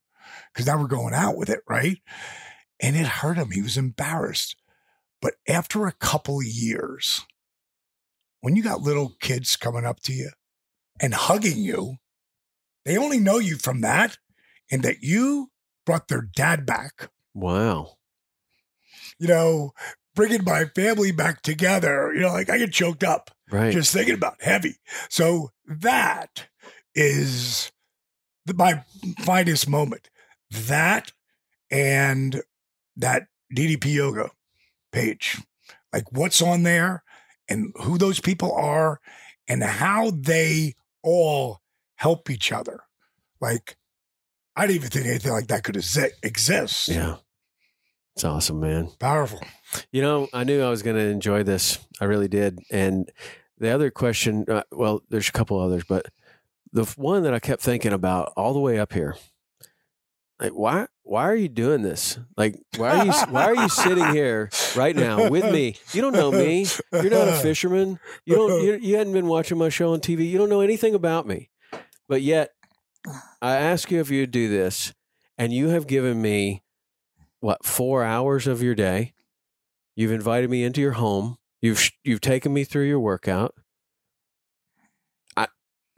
because 0.53 0.67
now 0.67 0.79
we're 0.81 0.89
going 0.89 1.15
out 1.15 1.37
with 1.37 1.49
it, 1.49 1.61
right? 1.69 1.99
And 2.81 2.97
it 2.97 3.07
hurt 3.07 3.37
him. 3.37 3.51
He 3.51 3.63
was 3.63 3.77
embarrassed. 3.77 4.57
But 5.21 5.35
after 5.49 5.87
a 5.87 5.93
couple 5.93 6.41
of 6.41 6.47
years, 6.47 7.25
when 8.41 8.57
you 8.57 8.63
got 8.63 8.83
little 8.83 9.15
kids 9.21 9.57
coming 9.57 9.85
up 9.85 10.01
to 10.01 10.13
you 10.13 10.31
and 11.01 11.15
hugging 11.15 11.59
you, 11.59 11.97
they 12.87 12.97
only 12.97 13.19
know 13.21 13.39
you 13.39 13.59
from 13.59 13.83
that 13.83 14.17
and 14.71 14.83
that 14.83 15.03
you 15.03 15.51
brought 15.85 16.09
their 16.09 16.23
dad 16.23 16.65
back. 16.65 17.11
wow. 17.35 17.91
You 19.19 19.29
know, 19.29 19.73
bringing 20.15 20.45
my 20.45 20.67
family 20.75 21.11
back 21.13 21.43
together. 21.43 22.13
You 22.15 22.21
know, 22.21 22.33
like 22.33 22.49
I 22.51 22.59
get 22.59 22.73
choked 22.73 23.05
up 23.05 23.31
Right. 23.51 23.73
just 23.73 23.93
thinking 23.93 24.15
about 24.15 24.43
heavy. 24.43 24.77
So 25.09 25.51
that 25.67 26.49
is 26.95 27.71
the, 28.45 28.55
my 28.55 28.85
finest 29.21 29.69
moment. 29.69 30.11
That 30.51 31.13
and 31.71 32.43
that 32.97 33.27
DDP 33.55 33.95
yoga 33.95 34.31
page, 34.93 35.41
like 35.93 36.11
what's 36.13 36.43
on 36.43 36.63
there 36.63 37.03
and 37.49 37.73
who 37.83 37.99
those 37.99 38.21
people 38.21 38.53
are 38.53 39.01
and 39.49 39.63
how 39.63 40.11
they 40.11 40.75
all 41.03 41.61
help 41.97 42.31
each 42.31 42.53
other. 42.53 42.81
Like, 43.41 43.77
I 44.55 44.63
didn't 44.67 44.77
even 44.77 44.91
think 44.91 45.07
anything 45.07 45.33
like 45.33 45.49
that 45.49 45.65
could 45.65 45.75
exi- 45.75 46.13
exist. 46.23 46.89
yeah. 46.89 47.17
It's 48.15 48.25
awesome, 48.25 48.61
man. 48.61 48.89
Powerful. 48.99 49.43
You 49.93 50.01
know, 50.01 50.27
I 50.33 50.45
knew 50.45 50.63
I 50.63 50.71
was 50.71 50.83
going 50.83 50.97
to 50.97 51.03
enjoy 51.03 51.43
this. 51.43 51.79
I 52.01 52.07
really 52.07 52.29
did. 52.29 52.61
And 52.71 53.13
the 53.59 53.69
other 53.69 53.91
question, 53.91 54.47
uh, 54.49 54.63
well, 54.73 55.03
there's 55.11 55.29
a 55.29 55.33
couple 55.33 55.61
others, 55.61 55.85
but 55.87 56.07
the 56.73 56.85
one 56.97 57.25
that 57.25 57.35
I 57.35 57.41
kept 57.41 57.61
thinking 57.61 57.93
about 57.93 58.33
all 58.35 58.55
the 58.55 58.59
way 58.61 58.79
up 58.79 58.95
here, 58.95 59.17
like 60.41 60.53
why 60.53 60.87
why 61.03 61.23
are 61.25 61.35
you 61.35 61.49
doing 61.49 61.83
this? 61.83 62.19
Like 62.37 62.57
why 62.77 62.99
are 63.01 63.05
you 63.07 63.13
why 63.31 63.45
are 63.45 63.55
you 63.55 63.69
sitting 63.69 64.07
here 64.13 64.51
right 64.75 64.95
now 64.95 65.29
with 65.31 65.51
me? 65.51 65.77
You 65.93 66.03
don't 66.03 66.13
know 66.13 66.31
me. 66.31 66.67
You're 66.93 67.11
not 67.11 67.29
a 67.29 67.37
fisherman. 67.37 67.99
You 68.25 68.35
don't 68.35 68.63
you, 68.63 68.75
you 68.75 68.97
hadn't 68.97 69.15
been 69.15 69.27
watching 69.27 69.57
my 69.57 69.69
show 69.71 69.93
on 69.93 70.01
TV. 70.01 70.29
You 70.29 70.37
don't 70.39 70.51
know 70.51 70.61
anything 70.61 70.95
about 70.95 71.27
me. 71.27 71.51
But 72.09 72.23
yet 72.23 72.53
I 73.43 73.57
ask 73.57 73.91
you 73.91 74.01
if 74.01 74.11
you'd 74.11 74.31
do 74.31 74.49
this 74.49 74.95
and 75.37 75.53
you 75.53 75.69
have 75.69 75.87
given 75.87 76.23
me 76.23 76.63
what 77.41 77.65
4 77.65 78.05
hours 78.05 78.47
of 78.47 78.63
your 78.63 78.75
day. 78.75 79.13
You've 79.95 80.13
invited 80.13 80.51
me 80.51 80.65
into 80.65 80.81
your 80.81 80.93
home. 80.93 81.37
You've 81.63 81.91
you've 82.05 82.21
taken 82.21 82.53
me 82.53 82.65
through 82.65 82.85
your 82.85 83.01
workout. 83.01 83.55
I 85.37 85.49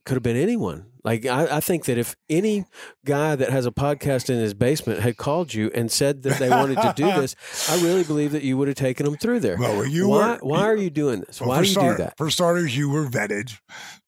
could 0.05 0.15
have 0.15 0.23
been 0.23 0.37
anyone. 0.37 0.87
Like 1.09 1.25
I, 1.25 1.57
I 1.57 1.61
think 1.61 1.87
that 1.87 1.97
if 1.97 2.15
any 2.29 2.67
guy 3.07 3.35
that 3.35 3.49
has 3.49 3.65
a 3.65 3.71
podcast 3.71 4.29
in 4.29 4.39
his 4.39 4.53
basement 4.53 5.01
had 5.01 5.17
called 5.17 5.55
you 5.55 5.71
and 5.75 5.91
said 5.91 6.23
that 6.25 6.39
they 6.39 6.51
wanted 6.51 6.75
to 6.83 6.93
do 6.95 7.07
this, 7.21 7.35
I 7.71 7.81
really 7.83 8.05
believe 8.05 8.33
that 8.33 8.43
you 8.43 8.59
would 8.59 8.69
have 8.69 8.77
taken 8.77 9.07
them 9.07 9.17
through 9.17 9.41
there. 9.41 9.57
Well, 9.57 9.87
you 9.87 10.07
why? 10.09 10.33
were. 10.33 10.39
why 10.43 10.61
are 10.65 10.77
you 10.77 10.91
doing 10.91 11.21
this? 11.21 11.41
well, 11.41 11.49
why 11.49 11.63
do 11.63 11.67
you 11.67 11.73
start- 11.73 11.97
do 11.97 12.03
that? 12.05 12.19
For 12.19 12.29
starters, 12.29 12.77
you 12.77 12.91
were 12.91 13.07
vetted, 13.07 13.59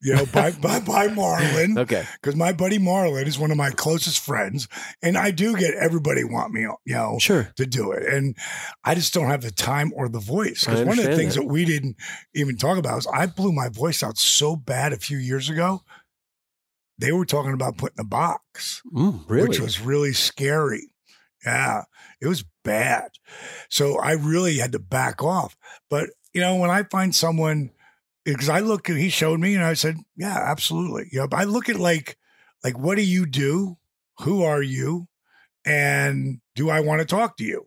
you 0.02 0.14
know, 0.14 0.26
by, 0.26 0.50
by, 0.50 0.80
by 0.80 1.08
Marlon. 1.08 1.78
Okay. 1.80 2.04
because 2.20 2.36
my 2.36 2.52
buddy 2.52 2.76
Marlin 2.78 3.26
is 3.26 3.38
one 3.38 3.50
of 3.50 3.56
my 3.56 3.70
closest 3.70 4.18
friends, 4.22 4.68
and 5.02 5.16
I 5.16 5.30
do 5.30 5.56
get 5.56 5.72
everybody 5.74 6.24
want 6.24 6.52
me, 6.52 6.62
you 6.84 6.94
know, 6.94 7.16
Sure. 7.18 7.50
to 7.56 7.64
do 7.64 7.92
it, 7.92 8.04
and 8.12 8.36
I 8.84 8.94
just 8.94 9.14
don't 9.14 9.28
have 9.28 9.40
the 9.40 9.50
time 9.50 9.92
or 9.96 10.10
the 10.10 10.20
voice. 10.20 10.64
Because 10.66 10.82
one 10.84 10.98
of 10.98 11.04
the 11.06 11.16
things 11.16 11.36
that. 11.36 11.40
that. 11.42 11.46
we 11.48 11.64
didn't 11.64 11.96
even 12.34 12.58
talk 12.58 12.76
about 12.76 12.98
is 12.98 13.06
I 13.06 13.24
blew 13.24 13.52
my 13.52 13.70
voice 13.70 14.02
out 14.02 14.18
so 14.18 14.54
bad 14.56 14.92
a 14.92 14.98
few 14.98 15.16
years 15.16 15.48
ago. 15.48 15.80
They 17.00 17.12
were 17.12 17.24
talking 17.24 17.52
about 17.54 17.78
putting 17.78 17.98
a 18.00 18.04
box, 18.04 18.82
Mm, 18.92 19.24
really? 19.28 19.48
which 19.48 19.60
was 19.60 19.80
really 19.80 20.12
scary. 20.12 20.88
Yeah, 21.44 21.84
it 22.20 22.26
was 22.28 22.44
bad. 22.64 23.12
So 23.70 23.98
I 23.98 24.12
really 24.12 24.58
had 24.58 24.72
to 24.72 24.78
back 24.78 25.22
off. 25.22 25.56
But 25.88 26.10
you 26.34 26.40
know, 26.42 26.56
when 26.56 26.70
I 26.70 26.82
find 26.84 27.14
someone, 27.14 27.70
because 28.24 28.48
I 28.50 28.60
look 28.60 28.90
at, 28.90 28.96
he 28.96 29.08
showed 29.08 29.40
me, 29.40 29.54
and 29.54 29.64
I 29.64 29.72
said, 29.74 29.96
yeah, 30.16 30.38
absolutely. 30.38 31.08
You 31.10 31.20
know, 31.20 31.28
but 31.28 31.40
I 31.40 31.44
look 31.44 31.68
at 31.70 31.76
like, 31.78 32.16
like, 32.62 32.78
what 32.78 32.96
do 32.96 33.02
you 33.02 33.24
do? 33.26 33.78
Who 34.20 34.42
are 34.44 34.62
you? 34.62 35.08
And 35.64 36.40
do 36.54 36.68
I 36.70 36.80
want 36.80 37.00
to 37.00 37.06
talk 37.06 37.36
to 37.38 37.44
you? 37.44 37.66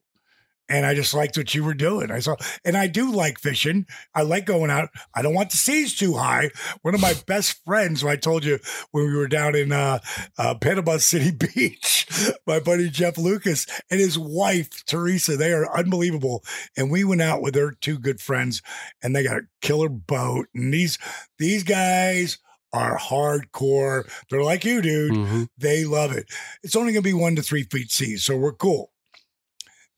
And 0.74 0.88
I 0.88 0.96
just 0.96 1.14
liked 1.14 1.38
what 1.38 1.54
you 1.54 1.64
were 1.64 1.76
doing. 1.76 2.10
I 2.10 2.18
saw, 2.18 2.36
and 2.66 2.76
I 2.76 2.88
do 2.88 3.12
like 3.12 3.38
fishing. 3.38 3.86
I 4.16 4.24
like 4.24 4.48
going 4.48 4.72
out. 4.72 4.90
I 5.14 5.22
don't 5.22 5.36
want 5.36 5.52
the 5.52 5.58
seas 5.58 5.96
too 5.96 6.16
high. 6.16 6.50
One 6.82 6.96
of 6.96 7.00
my 7.00 7.14
best 7.28 7.64
friends, 7.64 8.02
who 8.02 8.08
I 8.08 8.16
told 8.16 8.44
you 8.44 8.58
when 8.90 9.06
we 9.06 9.16
were 9.16 9.28
down 9.28 9.56
in 9.56 9.72
uh, 9.72 10.00
uh, 10.40 10.56
Panama 10.56 10.98
City 10.98 11.30
Beach, 11.56 12.08
my 12.48 12.60
buddy 12.60 12.90
Jeff 12.90 13.20
Lucas 13.20 13.68
and 13.92 14.00
his 14.00 14.18
wife 14.18 14.84
Teresa, 14.88 15.38
they 15.38 15.54
are 15.54 15.72
unbelievable. 15.78 16.44
And 16.76 16.90
we 16.90 17.04
went 17.04 17.22
out 17.22 17.44
with 17.44 17.54
their 17.54 17.70
two 17.70 18.00
good 18.00 18.20
friends, 18.20 18.64
and 19.04 19.16
they 19.16 19.24
got 19.24 19.38
a 19.38 19.48
killer 19.62 19.90
boat. 19.90 20.48
And 20.56 20.74
these 20.74 20.98
these 21.38 21.64
guys 21.64 22.40
are 22.74 22.98
hardcore. 22.98 24.10
They're 24.32 24.44
like 24.44 24.66
you, 24.66 24.82
dude. 24.82 25.12
Mhm. 25.14 25.48
They 25.56 25.86
love 25.86 26.12
it. 26.14 26.26
It's 26.64 26.76
only 26.76 26.94
going 26.94 27.04
to 27.04 27.08
be 27.08 27.14
one 27.14 27.36
to 27.36 27.44
three 27.44 27.64
feet 27.66 27.92
seas, 27.92 28.24
so 28.24 28.36
we're 28.36 28.54
cool. 28.54 28.90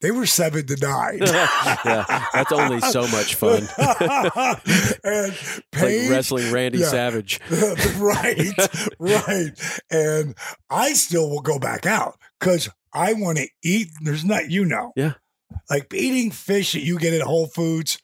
They 0.02 0.10
were 0.10 0.26
seven 0.26 0.66
to 0.66 0.76
nine. 0.80 1.18
yeah, 1.22 2.26
that's 2.32 2.52
only 2.52 2.80
so 2.80 3.02
much 3.08 3.34
fun. 3.34 3.66
and 5.04 5.32
It's 5.32 5.60
like 5.74 6.10
wrestling 6.10 6.52
Randy 6.52 6.78
yeah. 6.78 6.88
Savage. 6.88 7.40
right, 7.98 8.52
right. 8.98 9.80
And 9.90 10.34
I 10.70 10.92
still 10.92 11.30
will 11.30 11.40
go 11.40 11.58
back 11.58 11.86
out 11.86 12.18
because 12.38 12.68
I 12.92 13.14
want 13.14 13.38
to 13.38 13.48
eat. 13.64 13.88
There's 14.02 14.24
not, 14.24 14.50
you 14.50 14.64
know, 14.66 14.92
Yeah. 14.96 15.14
like 15.70 15.92
eating 15.94 16.30
fish 16.30 16.72
that 16.72 16.82
you 16.82 16.98
get 16.98 17.14
at 17.14 17.22
Whole 17.22 17.46
Foods 17.46 17.98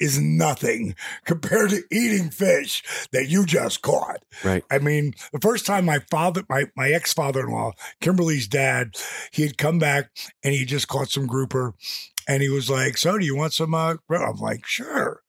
is 0.00 0.20
nothing 0.20 0.94
compared 1.24 1.70
to 1.70 1.82
eating 1.90 2.30
fish 2.30 2.82
that 3.12 3.28
you 3.28 3.46
just 3.46 3.82
caught. 3.82 4.22
Right. 4.44 4.64
I 4.70 4.78
mean, 4.78 5.14
the 5.32 5.40
first 5.40 5.66
time 5.66 5.84
my 5.84 6.00
father, 6.10 6.42
my, 6.48 6.64
my 6.76 6.90
ex 6.90 7.12
father 7.12 7.40
in 7.40 7.52
law, 7.52 7.72
Kimberly's 8.00 8.48
dad, 8.48 8.96
he 9.32 9.42
had 9.42 9.58
come 9.58 9.78
back 9.78 10.10
and 10.42 10.54
he 10.54 10.64
just 10.64 10.88
caught 10.88 11.10
some 11.10 11.26
grouper 11.26 11.74
and 12.28 12.42
he 12.42 12.48
was 12.48 12.68
like, 12.68 12.98
So 12.98 13.18
do 13.18 13.24
you 13.24 13.36
want 13.36 13.52
some? 13.52 13.74
Uh, 13.74 13.96
I'm 14.10 14.36
like, 14.36 14.66
Sure. 14.66 15.22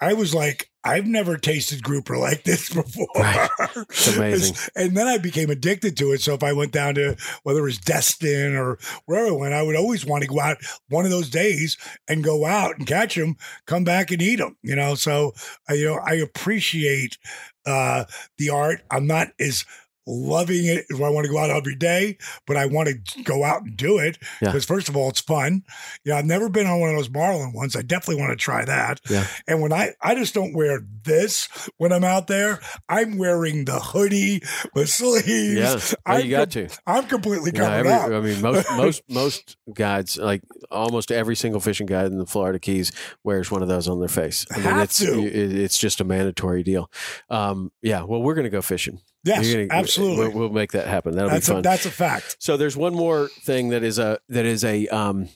I 0.00 0.12
was 0.12 0.34
like, 0.34 0.70
I've 0.84 1.06
never 1.06 1.36
tasted 1.36 1.82
grouper 1.82 2.16
like 2.16 2.44
this 2.44 2.68
before. 2.74 3.08
Right. 3.16 3.50
It's 3.76 4.16
amazing. 4.16 4.56
and 4.76 4.96
then 4.96 5.08
I 5.08 5.18
became 5.18 5.50
addicted 5.50 5.96
to 5.96 6.12
it. 6.12 6.20
So 6.20 6.34
if 6.34 6.42
I 6.42 6.52
went 6.52 6.72
down 6.72 6.94
to 6.94 7.16
whether 7.42 7.60
it 7.60 7.62
was 7.62 7.78
Destin 7.78 8.54
or 8.54 8.78
wherever 9.06 9.28
I 9.28 9.32
went, 9.32 9.54
I 9.54 9.62
would 9.62 9.76
always 9.76 10.06
want 10.06 10.22
to 10.22 10.28
go 10.28 10.38
out 10.40 10.58
one 10.88 11.04
of 11.04 11.10
those 11.10 11.30
days 11.30 11.76
and 12.08 12.22
go 12.22 12.46
out 12.46 12.78
and 12.78 12.86
catch 12.86 13.16
them, 13.16 13.36
come 13.66 13.84
back 13.84 14.10
and 14.10 14.22
eat 14.22 14.36
them. 14.36 14.56
You 14.62 14.76
know, 14.76 14.94
so 14.94 15.32
I, 15.68 15.74
you 15.74 15.86
know, 15.86 16.00
I 16.04 16.14
appreciate 16.14 17.18
uh, 17.66 18.04
the 18.38 18.50
art. 18.50 18.82
I'm 18.90 19.06
not 19.06 19.28
as 19.40 19.64
loving 20.06 20.66
it 20.66 20.86
if 20.88 21.00
I 21.00 21.08
want 21.08 21.26
to 21.26 21.32
go 21.32 21.38
out 21.38 21.50
every 21.50 21.74
day, 21.74 22.16
but 22.46 22.56
I 22.56 22.66
want 22.66 22.88
to 22.88 23.22
go 23.22 23.42
out 23.44 23.62
and 23.62 23.76
do 23.76 23.98
it 23.98 24.18
Yeah. 24.40 24.48
because 24.48 24.64
first 24.64 24.88
of 24.88 24.96
all, 24.96 25.08
it's 25.08 25.20
fun. 25.20 25.64
You 26.04 26.12
know, 26.12 26.18
I've 26.18 26.24
never 26.24 26.48
been 26.48 26.66
on 26.66 26.80
one 26.80 26.90
of 26.90 26.96
those 26.96 27.10
Marlin 27.10 27.52
ones. 27.52 27.74
I 27.76 27.82
definitely 27.82 28.20
want 28.22 28.30
to 28.30 28.36
try 28.42 28.64
that. 28.64 29.00
Yeah. 29.10 29.26
And 29.46 29.60
when 29.60 29.72
I, 29.72 29.94
I 30.00 30.14
just 30.14 30.34
don't 30.34 30.54
wear 30.54 30.80
this 31.04 31.48
when 31.78 31.92
I'm 31.92 32.04
out 32.04 32.26
there. 32.26 32.60
I'm 32.88 33.16
wearing 33.18 33.64
the 33.64 33.78
hoodie, 33.80 34.42
my 34.74 34.84
sleeves. 34.84 35.24
Yeah. 35.26 35.78
Well, 36.06 36.24
you 36.24 36.30
got 36.30 36.50
com- 36.52 36.66
to. 36.66 36.78
I'm 36.86 37.06
completely 37.06 37.52
Yeah, 37.54 37.60
covered 37.60 37.86
every, 37.90 37.92
up. 37.92 38.22
I 38.22 38.26
mean, 38.26 38.40
most 38.42 38.70
most 38.76 39.02
most 39.08 39.56
guides, 39.72 40.16
like 40.18 40.42
almost 40.70 41.10
every 41.10 41.36
single 41.36 41.60
fishing 41.60 41.86
guide 41.86 42.06
in 42.06 42.18
the 42.18 42.26
Florida 42.26 42.58
Keys, 42.58 42.92
wears 43.24 43.50
one 43.50 43.62
of 43.62 43.68
those 43.68 43.88
on 43.88 43.98
their 44.00 44.08
face. 44.08 44.46
I 44.52 44.56
mean, 44.56 44.64
Have 44.64 44.82
it's 44.84 44.98
to. 44.98 45.22
it's 45.22 45.78
just 45.78 46.00
a 46.00 46.04
mandatory 46.04 46.62
deal. 46.62 46.90
Um, 47.30 47.72
yeah. 47.82 48.02
Well, 48.02 48.22
we're 48.22 48.34
gonna 48.34 48.50
go 48.50 48.62
fishing. 48.62 49.00
Yes, 49.26 49.52
gonna- 49.52 49.66
absolutely. 49.70 50.28
We'll, 50.28 50.38
we'll 50.38 50.50
make 50.50 50.72
that 50.72 50.86
happen. 50.86 51.14
That'll 51.14 51.30
that's 51.30 51.48
be 51.48 51.52
a, 51.52 51.56
fun. 51.56 51.62
that's 51.62 51.86
a 51.86 51.90
fact. 51.90 52.36
So 52.40 52.56
there's 52.56 52.76
one 52.76 52.94
more 52.94 53.28
thing 53.28 53.68
that 53.70 53.82
is 53.82 53.98
a 53.98 54.18
that 54.28 54.44
is 54.46 54.64
a 54.64 54.86
um, 54.88 55.28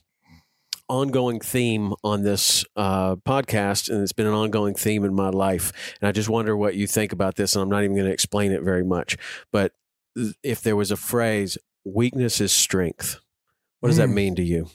ongoing 0.89 1.41
theme 1.41 1.93
on 2.03 2.23
this 2.23 2.65
uh, 2.77 3.17
podcast, 3.17 3.89
and 3.91 4.03
it's 4.03 4.12
been 4.12 4.27
an 4.27 4.35
ongoing 4.35 4.75
theme 4.75 5.05
in 5.05 5.15
my 5.15 5.29
life. 5.31 5.73
And 6.01 6.09
I 6.09 6.12
just 6.12 6.29
wonder 6.29 6.57
what 6.57 6.75
you 6.75 6.87
think 6.87 7.12
about 7.12 7.37
this. 7.37 7.55
And 7.55 7.62
I'm 7.62 7.69
not 7.69 7.85
even 7.85 7.95
going 7.97 8.07
to 8.09 8.12
explain 8.12 8.53
it 8.53 8.62
very 8.62 8.85
much. 8.85 9.17
But 9.53 9.73
if 10.43 10.62
there 10.62 10.77
was 10.77 10.91
a 10.91 10.97
phrase, 10.97 11.59
"weakness 11.85 12.41
is 12.41 12.53
strength," 12.53 13.21
what 13.81 13.89
does 13.89 13.99
that 13.99 14.09
Mm. 14.09 14.15
mean 14.15 14.35
to 14.37 14.43
you? 14.43 14.69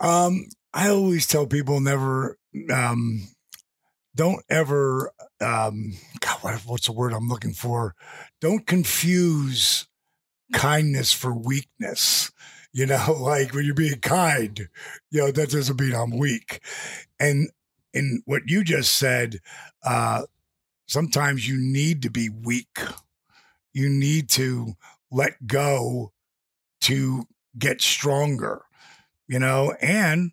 Um, 0.00 0.46
I 0.72 0.88
always 0.90 1.26
tell 1.26 1.46
people 1.46 1.80
never, 1.80 2.38
um, 2.72 3.22
don't 4.14 4.44
ever, 4.48 5.12
um, 5.40 5.94
God, 6.20 6.38
what, 6.42 6.54
what's 6.66 6.86
the 6.86 6.92
word 6.92 7.12
I'm 7.12 7.28
looking 7.28 7.52
for? 7.52 7.94
Don't 8.40 8.66
confuse 8.66 9.86
kindness 10.52 11.12
for 11.12 11.32
weakness. 11.32 12.30
You 12.72 12.86
know, 12.86 13.16
like 13.20 13.54
when 13.54 13.64
you're 13.64 13.74
being 13.74 14.00
kind, 14.00 14.68
you 15.10 15.20
know, 15.20 15.30
that 15.30 15.50
doesn't 15.50 15.80
mean 15.80 15.94
I'm 15.94 16.18
weak. 16.18 16.60
And 17.18 17.50
in 17.92 18.22
what 18.26 18.42
you 18.46 18.64
just 18.64 18.96
said, 18.96 19.40
uh, 19.84 20.22
sometimes 20.86 21.48
you 21.48 21.56
need 21.58 22.02
to 22.02 22.10
be 22.10 22.28
weak. 22.28 22.80
You 23.72 23.88
need 23.88 24.28
to 24.30 24.74
let 25.10 25.46
go 25.46 26.12
to 26.82 27.24
get 27.58 27.80
stronger 27.80 28.62
you 29.28 29.38
know, 29.38 29.74
and 29.80 30.32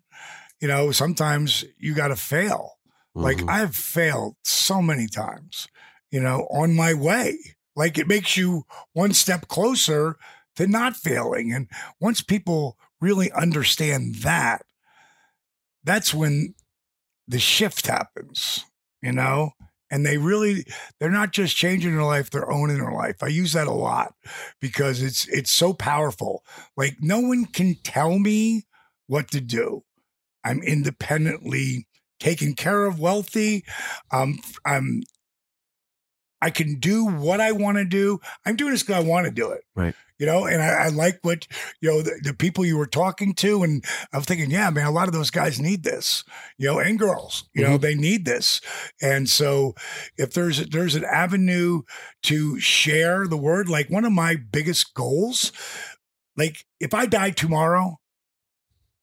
you 0.60 0.66
know, 0.66 0.90
sometimes 0.90 1.64
you 1.78 1.94
got 1.94 2.08
to 2.08 2.16
fail. 2.16 2.75
Like 3.22 3.38
Mhm. 3.38 3.48
I've 3.48 3.76
failed 3.76 4.36
so 4.44 4.82
many 4.82 5.08
times, 5.08 5.68
you 6.10 6.20
know, 6.20 6.46
on 6.50 6.74
my 6.74 6.94
way. 6.94 7.38
Like 7.76 7.98
it 7.98 8.08
makes 8.08 8.36
you 8.36 8.64
one 8.92 9.12
step 9.12 9.48
closer 9.48 10.16
to 10.56 10.66
not 10.66 10.96
failing. 10.96 11.52
And 11.52 11.68
once 12.00 12.22
people 12.22 12.78
really 13.00 13.30
understand 13.32 14.16
that, 14.16 14.62
that's 15.84 16.12
when 16.14 16.54
the 17.28 17.38
shift 17.38 17.86
happens, 17.86 18.64
you 19.02 19.12
know? 19.12 19.52
And 19.90 20.06
they 20.06 20.18
really, 20.18 20.66
they're 21.00 21.10
not 21.10 21.32
just 21.32 21.56
changing 21.56 21.92
their 21.94 22.04
life, 22.04 22.30
they're 22.30 22.50
owning 22.50 22.78
their 22.78 22.92
life. 22.92 23.16
I 23.22 23.28
use 23.28 23.52
that 23.54 23.68
a 23.68 23.72
lot 23.72 24.14
because 24.60 25.02
it's 25.02 25.28
it's 25.28 25.50
so 25.52 25.74
powerful. 25.74 26.44
Like 26.76 26.96
no 27.00 27.20
one 27.20 27.46
can 27.46 27.76
tell 27.84 28.18
me 28.18 28.64
what 29.06 29.30
to 29.32 29.40
do. 29.40 29.84
I'm 30.44 30.62
independently 30.62 31.85
taken 32.18 32.54
care 32.54 32.86
of, 32.86 32.98
wealthy. 33.00 33.64
Um, 34.12 34.40
I'm 34.64 35.02
I 36.42 36.50
can 36.50 36.78
do 36.78 37.06
what 37.06 37.40
I 37.40 37.52
want 37.52 37.78
to 37.78 37.84
do. 37.84 38.20
I'm 38.44 38.56
doing 38.56 38.72
this 38.72 38.82
because 38.82 39.04
I 39.04 39.08
want 39.08 39.24
to 39.24 39.32
do 39.32 39.50
it. 39.50 39.62
Right. 39.74 39.94
You 40.18 40.26
know, 40.26 40.46
and 40.46 40.62
I, 40.62 40.68
I 40.68 40.88
like 40.88 41.18
what, 41.22 41.46
you 41.80 41.90
know, 41.90 42.02
the, 42.02 42.20
the 42.22 42.34
people 42.34 42.64
you 42.64 42.78
were 42.78 42.86
talking 42.86 43.34
to. 43.34 43.62
And 43.62 43.84
I'm 44.12 44.22
thinking, 44.22 44.50
yeah, 44.50 44.70
man, 44.70 44.86
a 44.86 44.90
lot 44.90 45.08
of 45.08 45.14
those 45.14 45.30
guys 45.30 45.60
need 45.60 45.82
this, 45.82 46.24
you 46.56 46.66
know, 46.66 46.78
and 46.78 46.98
girls, 46.98 47.48
you 47.54 47.62
know, 47.62 47.76
they 47.78 47.94
need 47.94 48.24
this. 48.24 48.60
And 49.02 49.28
so 49.28 49.74
if 50.16 50.32
there's, 50.32 50.66
there's 50.68 50.94
an 50.94 51.04
avenue 51.04 51.82
to 52.24 52.60
share 52.60 53.26
the 53.26 53.36
word, 53.36 53.68
like 53.68 53.90
one 53.90 54.04
of 54.04 54.12
my 54.12 54.36
biggest 54.36 54.94
goals, 54.94 55.52
like 56.36 56.64
if 56.80 56.94
I 56.94 57.06
die 57.06 57.30
tomorrow, 57.30 57.98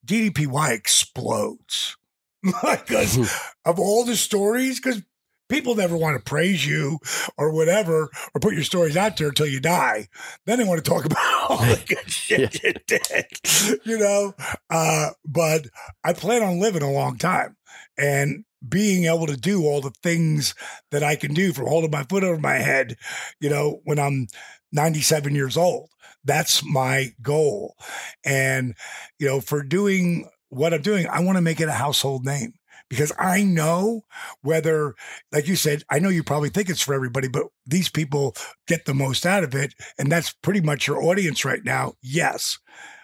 DDPY 0.06 0.72
explodes. 0.72 1.98
Because 2.64 3.18
of 3.66 3.80
all 3.80 4.04
the 4.04 4.18
stories, 4.18 4.80
because 4.80 5.02
people 5.50 5.76
never 5.76 5.96
want 5.96 6.18
to 6.18 6.30
praise 6.30 6.66
you 6.66 7.00
or 7.38 7.52
whatever, 7.52 8.10
or 8.34 8.42
put 8.42 8.54
your 8.54 8.64
stories 8.64 8.98
out 8.98 9.18
there 9.18 9.30
until 9.30 9.48
you 9.48 9.60
die. 9.60 10.08
Then 10.46 10.58
they 10.58 10.66
want 10.66 10.84
to 10.84 10.90
talk 10.90 11.06
about 11.06 11.50
all 11.50 11.58
the 11.58 11.82
good 11.88 12.10
shit 12.10 12.64
you 12.64 12.74
did, 12.88 13.80
you 13.86 13.98
know? 13.98 14.34
Uh, 14.70 15.12
but 15.26 15.68
I 16.04 16.14
plan 16.14 16.44
on 16.44 16.60
living 16.60 16.84
a 16.84 16.92
long 16.92 17.18
time 17.18 17.56
and 17.98 18.46
being 18.68 19.06
able 19.06 19.28
to 19.28 19.38
do 19.38 19.64
all 19.64 19.82
the 19.82 19.94
things 20.02 20.56
that 20.92 21.04
I 21.04 21.16
can 21.16 21.34
do 21.34 21.54
from 21.54 21.68
holding 21.68 21.92
my 21.92 22.04
foot 22.04 22.24
over 22.24 22.40
my 22.40 22.56
head, 22.56 22.96
you 23.40 23.50
know, 23.50 23.82
when 23.84 24.00
I'm 24.00 24.28
97 24.72 25.36
years 25.36 25.58
old. 25.58 25.90
That's 26.24 26.64
my 26.64 27.14
goal. 27.22 27.76
And, 28.24 28.76
you 29.20 29.28
know, 29.28 29.42
for 29.42 29.62
doing 29.62 30.30
what 30.56 30.74
I'm 30.74 30.82
doing, 30.82 31.08
I 31.08 31.22
want 31.22 31.38
to 31.38 31.42
make 31.42 31.60
it 31.60 31.70
a 31.70 31.74
household 31.74 32.26
name 32.26 32.54
because 32.90 33.12
I 33.18 33.44
know 33.44 34.04
whether, 34.42 34.96
like 35.32 35.48
you 35.48 35.56
said, 35.56 35.84
I 35.90 36.00
know 36.00 36.10
you 36.10 36.24
probably 36.24 36.50
think 36.50 36.70
it's 36.70 36.82
for 36.82 36.94
everybody, 36.94 37.28
but 37.28 37.48
these 37.66 37.90
people 37.90 38.36
get 38.68 38.86
the 38.86 38.94
most 38.94 39.26
out 39.26 39.44
of 39.44 39.56
it. 39.56 39.74
And 39.98 40.12
that's 40.12 40.32
pretty 40.32 40.62
much 40.62 40.88
your 40.88 41.02
audience 41.02 41.46
right 41.46 41.64
now. 41.64 41.94
Yes. 42.02 42.60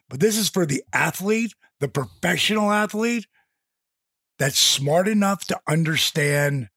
But 0.10 0.20
this 0.20 0.38
is 0.38 0.50
for 0.50 0.66
the 0.66 0.84
athlete, 0.94 1.54
the 1.80 1.88
professional 1.88 2.72
athlete 2.72 3.28
that's 4.38 4.60
smart 4.60 5.08
enough 5.08 5.46
to 5.48 5.60
understand 5.68 6.70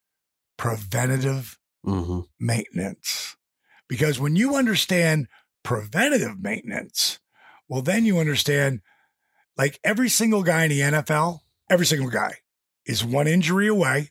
preventative 0.57 1.59
hmm 1.85 2.21
maintenance. 2.39 3.37
Because 3.89 4.19
when 4.19 4.37
you 4.37 4.57
understand 4.57 5.27
preventative 5.63 6.41
maintenance, 6.41 7.19
well, 7.69 7.83
then 7.83 8.05
you 8.05 8.19
understand 8.19 8.81
like 9.57 9.79
every 9.85 10.09
single 10.09 10.43
guy 10.43 10.65
in 10.65 10.71
the 10.71 10.81
NFL, 10.81 11.41
every 11.71 11.87
single 11.87 12.11
guy 12.11 12.37
is 12.87 13.05
one 13.05 13.27
injury 13.27 13.69
away 13.69 14.11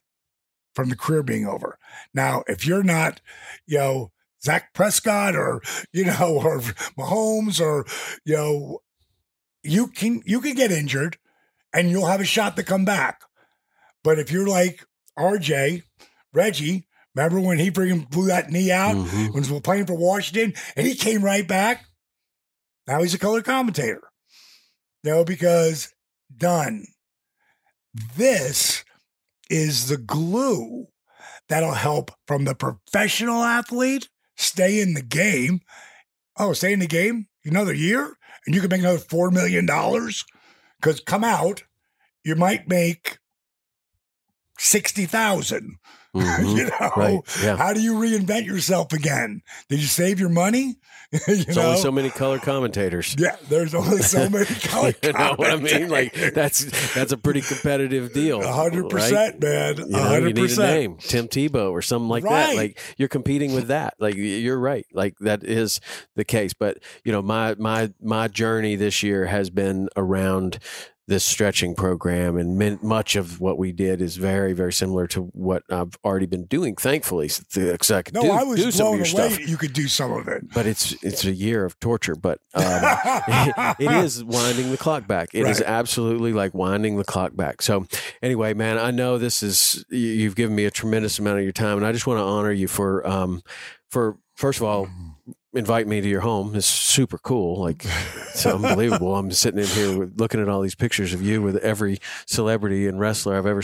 from 0.75 0.89
the 0.89 0.95
career 0.95 1.23
being 1.23 1.45
over. 1.45 1.77
Now, 2.13 2.43
if 2.47 2.65
you're 2.65 2.83
not, 2.83 3.19
you 3.65 3.77
know, 3.77 4.11
Dak 4.43 4.73
Prescott 4.73 5.35
or, 5.35 5.61
you 5.91 6.05
know, 6.05 6.39
or 6.43 6.59
Mahomes 6.97 7.59
or, 7.59 7.85
you 8.25 8.35
know, 8.35 8.79
you 9.63 9.87
can 9.87 10.21
you 10.25 10.41
can 10.41 10.55
get 10.55 10.71
injured 10.71 11.17
and 11.73 11.89
you'll 11.91 12.07
have 12.07 12.21
a 12.21 12.25
shot 12.25 12.55
to 12.55 12.63
come 12.63 12.85
back. 12.85 13.21
But 14.03 14.17
if 14.17 14.31
you're 14.31 14.47
like 14.47 14.83
RJ, 15.19 15.83
Reggie, 16.33 16.87
remember 17.13 17.39
when 17.39 17.59
he 17.59 17.69
freaking 17.69 18.09
blew 18.09 18.27
that 18.27 18.49
knee 18.49 18.71
out 18.71 18.95
Mhm. 18.95 19.33
when 19.33 19.43
he 19.43 19.51
was 19.51 19.61
playing 19.61 19.85
for 19.85 19.93
Washington 19.95 20.53
and 20.75 20.87
he 20.87 20.95
came 20.95 21.23
right 21.23 21.47
back? 21.47 21.85
Now 22.87 23.01
he's 23.03 23.13
a 23.13 23.19
color 23.19 23.41
commentator. 23.43 24.01
Know, 25.03 25.23
because 25.23 25.93
done. 26.35 26.85
This 28.15 28.83
is 29.49 29.87
the 29.87 29.97
glue 29.97 30.87
that'll 31.49 31.73
help 31.73 32.11
from 32.27 32.45
the 32.45 32.55
professional 32.55 33.43
athlete 33.43 34.09
stay 34.37 34.79
in 34.79 34.93
the 34.93 35.01
game. 35.01 35.61
Oh, 36.37 36.53
stay 36.53 36.71
in 36.73 36.79
the 36.79 36.87
game 36.87 37.27
another 37.43 37.73
year 37.73 38.15
and 38.45 38.55
you 38.55 38.61
can 38.61 38.69
make 38.69 38.81
another 38.81 38.99
$4 38.99 39.31
million? 39.31 39.65
Because 40.79 40.99
come 41.01 41.23
out, 41.23 41.63
you 42.23 42.35
might 42.35 42.67
make 42.67 43.17
60,000. 44.57 45.77
Mhm. 46.15 46.57
you 46.57 46.65
know, 46.65 46.91
Right. 46.97 47.19
Yeah. 47.41 47.55
how 47.55 47.73
do 47.73 47.81
you 47.81 47.93
reinvent 47.93 48.45
yourself 48.45 48.91
again? 48.93 49.41
Did 49.69 49.79
you 49.79 49.87
save 49.87 50.19
your 50.19 50.29
money? 50.29 50.75
you 51.11 51.19
There's 51.27 51.55
know? 51.57 51.63
only 51.67 51.77
so 51.81 51.91
many 51.91 52.09
color 52.09 52.39
commentators. 52.39 53.15
yeah, 53.19 53.35
there's 53.49 53.73
only 53.75 54.01
so 54.01 54.29
many 54.29 54.45
color 54.45 54.93
you 55.03 55.11
know 55.13 55.33
what 55.35 55.51
I 55.51 55.55
mean? 55.57 55.89
Like 55.89 56.13
that's 56.33 56.93
that's 56.93 57.11
a 57.11 57.17
pretty 57.17 57.41
competitive 57.41 58.13
deal. 58.13 58.41
A 58.41 58.51
hundred 58.51 58.89
percent, 58.89 59.41
man. 59.41 59.77
You 59.77 59.85
know, 59.87 60.15
you 60.15 60.33
need 60.33 60.51
a 60.51 60.55
name, 60.57 60.97
Tim 60.97 61.27
Tebow 61.27 61.71
or 61.71 61.81
something 61.81 62.07
like 62.09 62.23
Right. 62.23 62.47
that. 62.47 62.55
Like 62.55 62.79
you're 62.97 63.09
competing 63.09 63.53
with 63.53 63.67
that. 63.67 63.95
Like 63.99 64.15
you're 64.15 64.59
right. 64.59 64.85
Like 64.93 65.17
that 65.19 65.43
is 65.43 65.81
the 66.15 66.23
case. 66.23 66.53
But 66.53 66.77
you 67.03 67.11
know, 67.11 67.21
my 67.21 67.55
my 67.57 67.91
my 68.01 68.27
journey 68.29 68.75
this 68.77 69.03
year 69.03 69.25
has 69.25 69.49
been 69.49 69.89
around 69.97 70.59
this 71.11 71.23
stretching 71.25 71.75
program, 71.75 72.37
and 72.37 72.57
min- 72.57 72.79
much 72.81 73.15
of 73.15 73.39
what 73.41 73.57
we 73.57 73.71
did 73.73 74.01
is 74.01 74.15
very 74.15 74.53
very 74.53 74.71
similar 74.73 75.05
to 75.07 75.23
what 75.33 75.63
I've 75.69 75.97
already 76.05 76.25
been 76.25 76.45
doing. 76.45 76.75
Thankfully, 76.75 77.27
so 77.27 77.41
I 77.95 78.01
could 78.01 78.13
No, 78.13 78.21
do, 78.21 78.31
I 78.31 78.43
was 78.43 78.59
do 78.63 78.71
some 78.71 78.87
of 78.87 78.93
your 78.93 79.01
away. 79.01 79.29
stuff. 79.35 79.47
You 79.47 79.57
could 79.57 79.73
do 79.73 79.87
some 79.87 80.11
of 80.13 80.27
it. 80.27 80.43
But 80.53 80.65
it's 80.65 80.93
it's 81.03 81.25
a 81.25 81.31
year 81.31 81.65
of 81.65 81.79
torture. 81.79 82.15
But 82.15 82.39
um, 82.53 82.63
it 83.79 83.91
is 84.03 84.23
winding 84.23 84.71
the 84.71 84.77
clock 84.77 85.05
back. 85.07 85.29
It 85.33 85.45
is 85.47 85.59
Right. 85.59 85.69
absolutely 85.69 86.33
like 86.33 86.53
winding 86.53 86.97
the 86.97 87.03
clock 87.03 87.35
back. 87.35 87.61
So, 87.61 87.85
anyway, 88.21 88.53
man, 88.53 88.77
I 88.79 88.91
know 88.91 89.17
this 89.17 89.43
is 89.43 89.83
you- 89.89 89.97
you've 89.99 90.35
given 90.35 90.55
me 90.55 90.65
a 90.65 90.71
tremendous 90.71 91.19
amount 91.19 91.37
of 91.39 91.43
your 91.43 91.51
time, 91.53 91.77
and 91.77 91.85
I 91.85 91.91
just 91.91 92.07
want 92.07 92.19
to 92.19 92.23
honor 92.23 92.51
you 92.51 92.67
for 92.67 93.05
um 93.05 93.41
for 93.89 94.17
first 94.35 94.59
of 94.59 94.63
all 94.63 94.87
invite 95.53 95.87
me 95.87 96.01
to 96.01 96.07
your 96.07 96.21
home. 96.21 96.55
It's 96.55 96.65
super 96.65 97.17
cool. 97.17 97.59
Like 97.59 97.85
it's 98.29 98.45
unbelievable. 98.45 99.15
I'm 99.15 99.31
sitting 99.31 99.59
in 99.59 99.67
here 99.67 99.97
with, 99.97 100.19
looking 100.19 100.41
at 100.41 100.49
all 100.49 100.61
these 100.61 100.75
pictures 100.75 101.13
of 101.13 101.21
you 101.21 101.41
with 101.41 101.57
every 101.57 101.99
celebrity 102.25 102.87
and 102.87 102.99
wrestler 102.99 103.37
I've 103.37 103.45
ever 103.45 103.63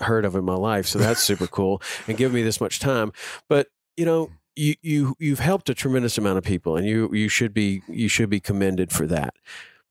heard 0.00 0.24
of 0.24 0.34
in 0.34 0.44
my 0.44 0.54
life. 0.54 0.86
So 0.86 0.98
that's 0.98 1.22
super 1.22 1.46
cool, 1.46 1.82
and 2.06 2.16
giving 2.16 2.34
me 2.34 2.42
this 2.42 2.60
much 2.60 2.80
time. 2.80 3.12
But 3.48 3.68
you 3.96 4.04
know, 4.04 4.30
you 4.56 4.74
you 4.82 5.14
you've 5.18 5.40
helped 5.40 5.68
a 5.70 5.74
tremendous 5.74 6.18
amount 6.18 6.38
of 6.38 6.44
people, 6.44 6.76
and 6.76 6.86
you 6.86 7.10
you 7.12 7.28
should 7.28 7.54
be 7.54 7.82
you 7.88 8.08
should 8.08 8.30
be 8.30 8.40
commended 8.40 8.92
for 8.92 9.06
that. 9.06 9.34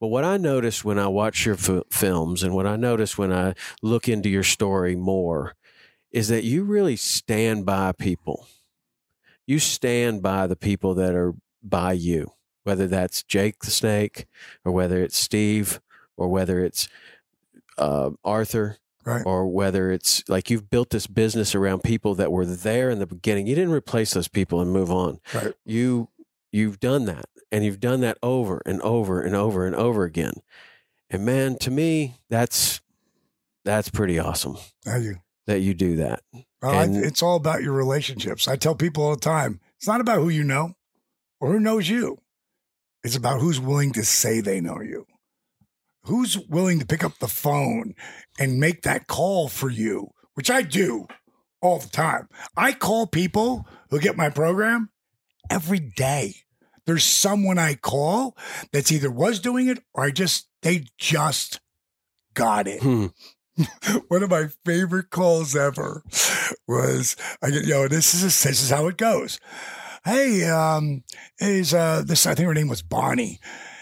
But 0.00 0.08
what 0.08 0.24
I 0.24 0.36
noticed 0.36 0.84
when 0.84 0.98
I 0.98 1.06
watch 1.06 1.46
your 1.46 1.54
f- 1.54 1.84
films, 1.90 2.42
and 2.42 2.54
what 2.54 2.66
I 2.66 2.74
notice 2.74 3.16
when 3.16 3.32
I 3.32 3.54
look 3.82 4.08
into 4.08 4.28
your 4.28 4.42
story 4.42 4.96
more, 4.96 5.54
is 6.10 6.28
that 6.28 6.42
you 6.42 6.64
really 6.64 6.96
stand 6.96 7.64
by 7.64 7.92
people. 7.92 8.48
You 9.46 9.58
stand 9.58 10.22
by 10.22 10.46
the 10.46 10.56
people 10.56 10.94
that 10.94 11.14
are 11.14 11.34
by 11.62 11.92
you, 11.92 12.32
whether 12.64 12.86
that's 12.86 13.22
Jake 13.22 13.58
the 13.60 13.70
Snake, 13.70 14.26
or 14.64 14.72
whether 14.72 15.02
it's 15.02 15.16
Steve, 15.16 15.80
or 16.16 16.28
whether 16.28 16.60
it's 16.64 16.88
uh, 17.78 18.10
Arthur, 18.24 18.78
Right. 19.04 19.22
or 19.26 19.48
whether 19.48 19.90
it's 19.90 20.22
like 20.28 20.48
you've 20.48 20.70
built 20.70 20.90
this 20.90 21.08
business 21.08 21.56
around 21.56 21.82
people 21.82 22.14
that 22.14 22.30
were 22.30 22.46
there 22.46 22.88
in 22.88 23.00
the 23.00 23.06
beginning. 23.06 23.48
You 23.48 23.56
didn't 23.56 23.72
replace 23.74 24.12
those 24.14 24.28
people 24.28 24.60
and 24.60 24.70
move 24.72 24.92
on. 24.92 25.18
Right. 25.34 25.54
You 25.64 26.08
you've 26.52 26.78
done 26.78 27.06
that, 27.06 27.24
and 27.50 27.64
you've 27.64 27.80
done 27.80 28.00
that 28.02 28.18
over 28.22 28.62
and 28.64 28.80
over 28.82 29.20
and 29.20 29.34
over 29.34 29.66
and 29.66 29.74
over 29.74 30.04
again. 30.04 30.34
And 31.10 31.24
man, 31.24 31.58
to 31.62 31.70
me, 31.72 32.18
that's 32.30 32.80
that's 33.64 33.90
pretty 33.90 34.20
awesome 34.20 34.56
Thank 34.84 35.02
you. 35.04 35.16
that 35.46 35.58
you 35.60 35.74
do 35.74 35.96
that. 35.96 36.22
Well, 36.62 36.78
I- 36.78 36.84
it's 37.06 37.22
all 37.22 37.36
about 37.36 37.62
your 37.62 37.72
relationships. 37.72 38.46
I 38.48 38.56
tell 38.56 38.74
people 38.74 39.04
all 39.04 39.14
the 39.14 39.20
time 39.20 39.60
it's 39.76 39.86
not 39.88 40.00
about 40.00 40.20
who 40.20 40.28
you 40.28 40.44
know 40.44 40.74
or 41.40 41.50
who 41.52 41.60
knows 41.60 41.88
you, 41.88 42.18
it's 43.02 43.16
about 43.16 43.40
who's 43.40 43.58
willing 43.60 43.92
to 43.92 44.04
say 44.04 44.40
they 44.40 44.60
know 44.60 44.80
you. 44.80 45.06
Who's 46.04 46.38
willing 46.48 46.78
to 46.80 46.86
pick 46.86 47.04
up 47.04 47.18
the 47.18 47.28
phone 47.28 47.94
and 48.38 48.58
make 48.58 48.82
that 48.82 49.06
call 49.06 49.48
for 49.48 49.70
you, 49.70 50.10
which 50.34 50.50
I 50.50 50.62
do 50.62 51.06
all 51.60 51.78
the 51.78 51.88
time. 51.88 52.28
I 52.56 52.72
call 52.72 53.06
people 53.06 53.66
who 53.90 54.00
get 54.00 54.16
my 54.16 54.28
program 54.30 54.90
every 55.50 55.78
day. 55.78 56.34
There's 56.86 57.04
someone 57.04 57.58
I 57.58 57.74
call 57.74 58.36
that's 58.72 58.90
either 58.90 59.10
was 59.12 59.38
doing 59.38 59.68
it 59.68 59.78
or 59.94 60.02
I 60.04 60.10
just, 60.10 60.48
they 60.62 60.86
just 60.98 61.60
got 62.34 62.66
it 62.66 62.82
Hmm. 62.82 63.06
one 64.08 64.22
of 64.22 64.30
my 64.30 64.48
favorite 64.64 65.10
calls 65.10 65.54
ever 65.54 66.02
was 66.66 67.16
I 67.42 67.50
get 67.50 67.64
yo 67.64 67.88
this 67.88 68.14
is 68.14 68.22
this 68.22 68.62
is 68.62 68.70
how 68.70 68.86
it 68.86 68.96
goes. 68.96 69.38
Hey, 70.04 70.48
um, 70.48 71.04
is 71.38 71.74
uh 71.74 72.02
this 72.04 72.26
I 72.26 72.34
think 72.34 72.46
her 72.46 72.54
name 72.54 72.68
was 72.68 72.82
Bonnie, 72.82 73.40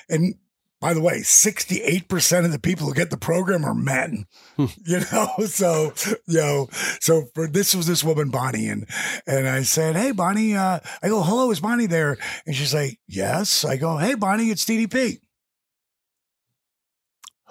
and 0.08 0.34
by 0.80 0.92
the 0.92 1.00
way, 1.00 1.22
sixty 1.22 1.82
eight 1.82 2.08
percent 2.08 2.46
of 2.46 2.52
the 2.52 2.58
people 2.58 2.86
who 2.86 2.94
get 2.94 3.10
the 3.10 3.16
program 3.16 3.64
are 3.64 3.74
men. 3.74 4.26
you 4.56 5.00
know, 5.12 5.30
so 5.46 5.92
you 6.26 6.38
know, 6.38 6.68
so 7.00 7.26
for 7.34 7.46
this 7.46 7.74
was 7.74 7.86
this 7.86 8.02
woman 8.02 8.30
Bonnie, 8.30 8.68
and 8.68 8.86
and 9.26 9.48
I 9.48 9.62
said, 9.62 9.94
hey 9.94 10.12
Bonnie, 10.12 10.56
uh, 10.56 10.80
I 11.02 11.08
go 11.08 11.22
hello, 11.22 11.50
is 11.50 11.60
Bonnie 11.60 11.86
there? 11.86 12.18
And 12.44 12.56
she's 12.56 12.74
like, 12.74 12.98
yes. 13.06 13.64
I 13.64 13.76
go, 13.76 13.98
hey 13.98 14.14
Bonnie, 14.14 14.50
it's 14.50 14.64
DDP. 14.64 15.20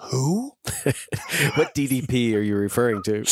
Who? 0.04 0.52
what 1.54 1.74
DDP 1.74 2.34
are 2.34 2.40
you 2.40 2.56
referring 2.56 3.02
to? 3.04 3.24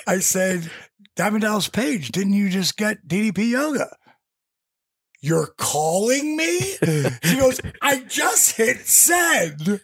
I 0.06 0.18
said, 0.18 0.70
Diamond 1.16 1.42
Dallas 1.42 1.68
Page, 1.68 2.12
didn't 2.12 2.34
you 2.34 2.48
just 2.50 2.76
get 2.76 3.08
DDP 3.08 3.50
yoga? 3.50 3.96
You're 5.20 5.54
calling 5.56 6.36
me? 6.36 6.58
She 7.24 7.36
goes, 7.38 7.60
I 7.80 8.00
just 8.00 8.56
hit 8.56 8.86
send. 8.86 9.80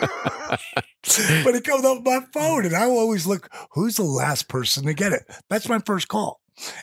but 0.00 1.54
it 1.54 1.64
comes 1.64 1.84
up 1.84 2.04
my 2.04 2.20
phone, 2.32 2.64
and 2.64 2.74
I 2.74 2.86
will 2.86 2.98
always 2.98 3.26
look, 3.26 3.50
who's 3.72 3.96
the 3.96 4.04
last 4.04 4.48
person 4.48 4.86
to 4.86 4.94
get 4.94 5.12
it? 5.12 5.22
That's 5.50 5.68
my 5.68 5.80
first 5.80 6.08
call. 6.08 6.40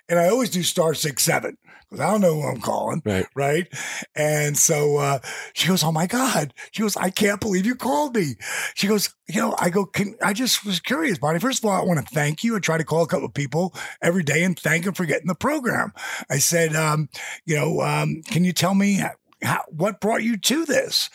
And 0.07 0.19
I 0.19 0.29
always 0.29 0.49
do 0.49 0.63
star 0.63 0.93
six 0.93 1.23
seven 1.23 1.57
because 1.89 1.99
I 1.99 2.11
don't 2.11 2.21
know 2.21 2.41
who 2.41 2.47
I'm 2.47 2.61
calling 2.61 3.01
right. 3.05 3.25
right? 3.35 3.67
And 4.15 4.57
so 4.57 4.97
uh, 4.97 5.19
she 5.53 5.67
goes, 5.67 5.83
"Oh 5.83 5.91
my 5.91 6.07
god!" 6.07 6.53
She 6.71 6.81
goes, 6.81 6.97
"I 6.97 7.09
can't 7.09 7.39
believe 7.39 7.65
you 7.65 7.75
called 7.75 8.15
me." 8.15 8.35
She 8.73 8.87
goes, 8.87 9.13
"You 9.27 9.41
know," 9.41 9.55
I 9.59 9.69
go, 9.69 9.85
Can, 9.85 10.15
"I 10.21 10.33
just 10.33 10.65
was 10.65 10.79
curious, 10.79 11.19
Bonnie. 11.19 11.39
First 11.39 11.63
of 11.63 11.69
all, 11.69 11.79
I 11.79 11.85
want 11.85 11.99
to 11.99 12.13
thank 12.13 12.43
you. 12.43 12.55
I 12.55 12.59
try 12.59 12.77
to 12.77 12.83
call 12.83 13.03
a 13.03 13.07
couple 13.07 13.25
of 13.25 13.33
people 13.33 13.75
every 14.01 14.23
day 14.23 14.43
and 14.43 14.57
thank 14.57 14.85
them 14.85 14.93
for 14.93 15.05
getting 15.05 15.27
the 15.27 15.35
program." 15.35 15.93
I 16.29 16.39
said, 16.39 16.75
um, 16.75 17.09
"You 17.45 17.55
know, 17.55 17.81
um, 17.81 18.21
can 18.27 18.43
you 18.43 18.53
tell 18.53 18.73
me 18.73 19.03
how, 19.43 19.63
what 19.69 20.01
brought 20.01 20.23
you 20.23 20.37
to 20.37 20.65
this?" 20.65 21.09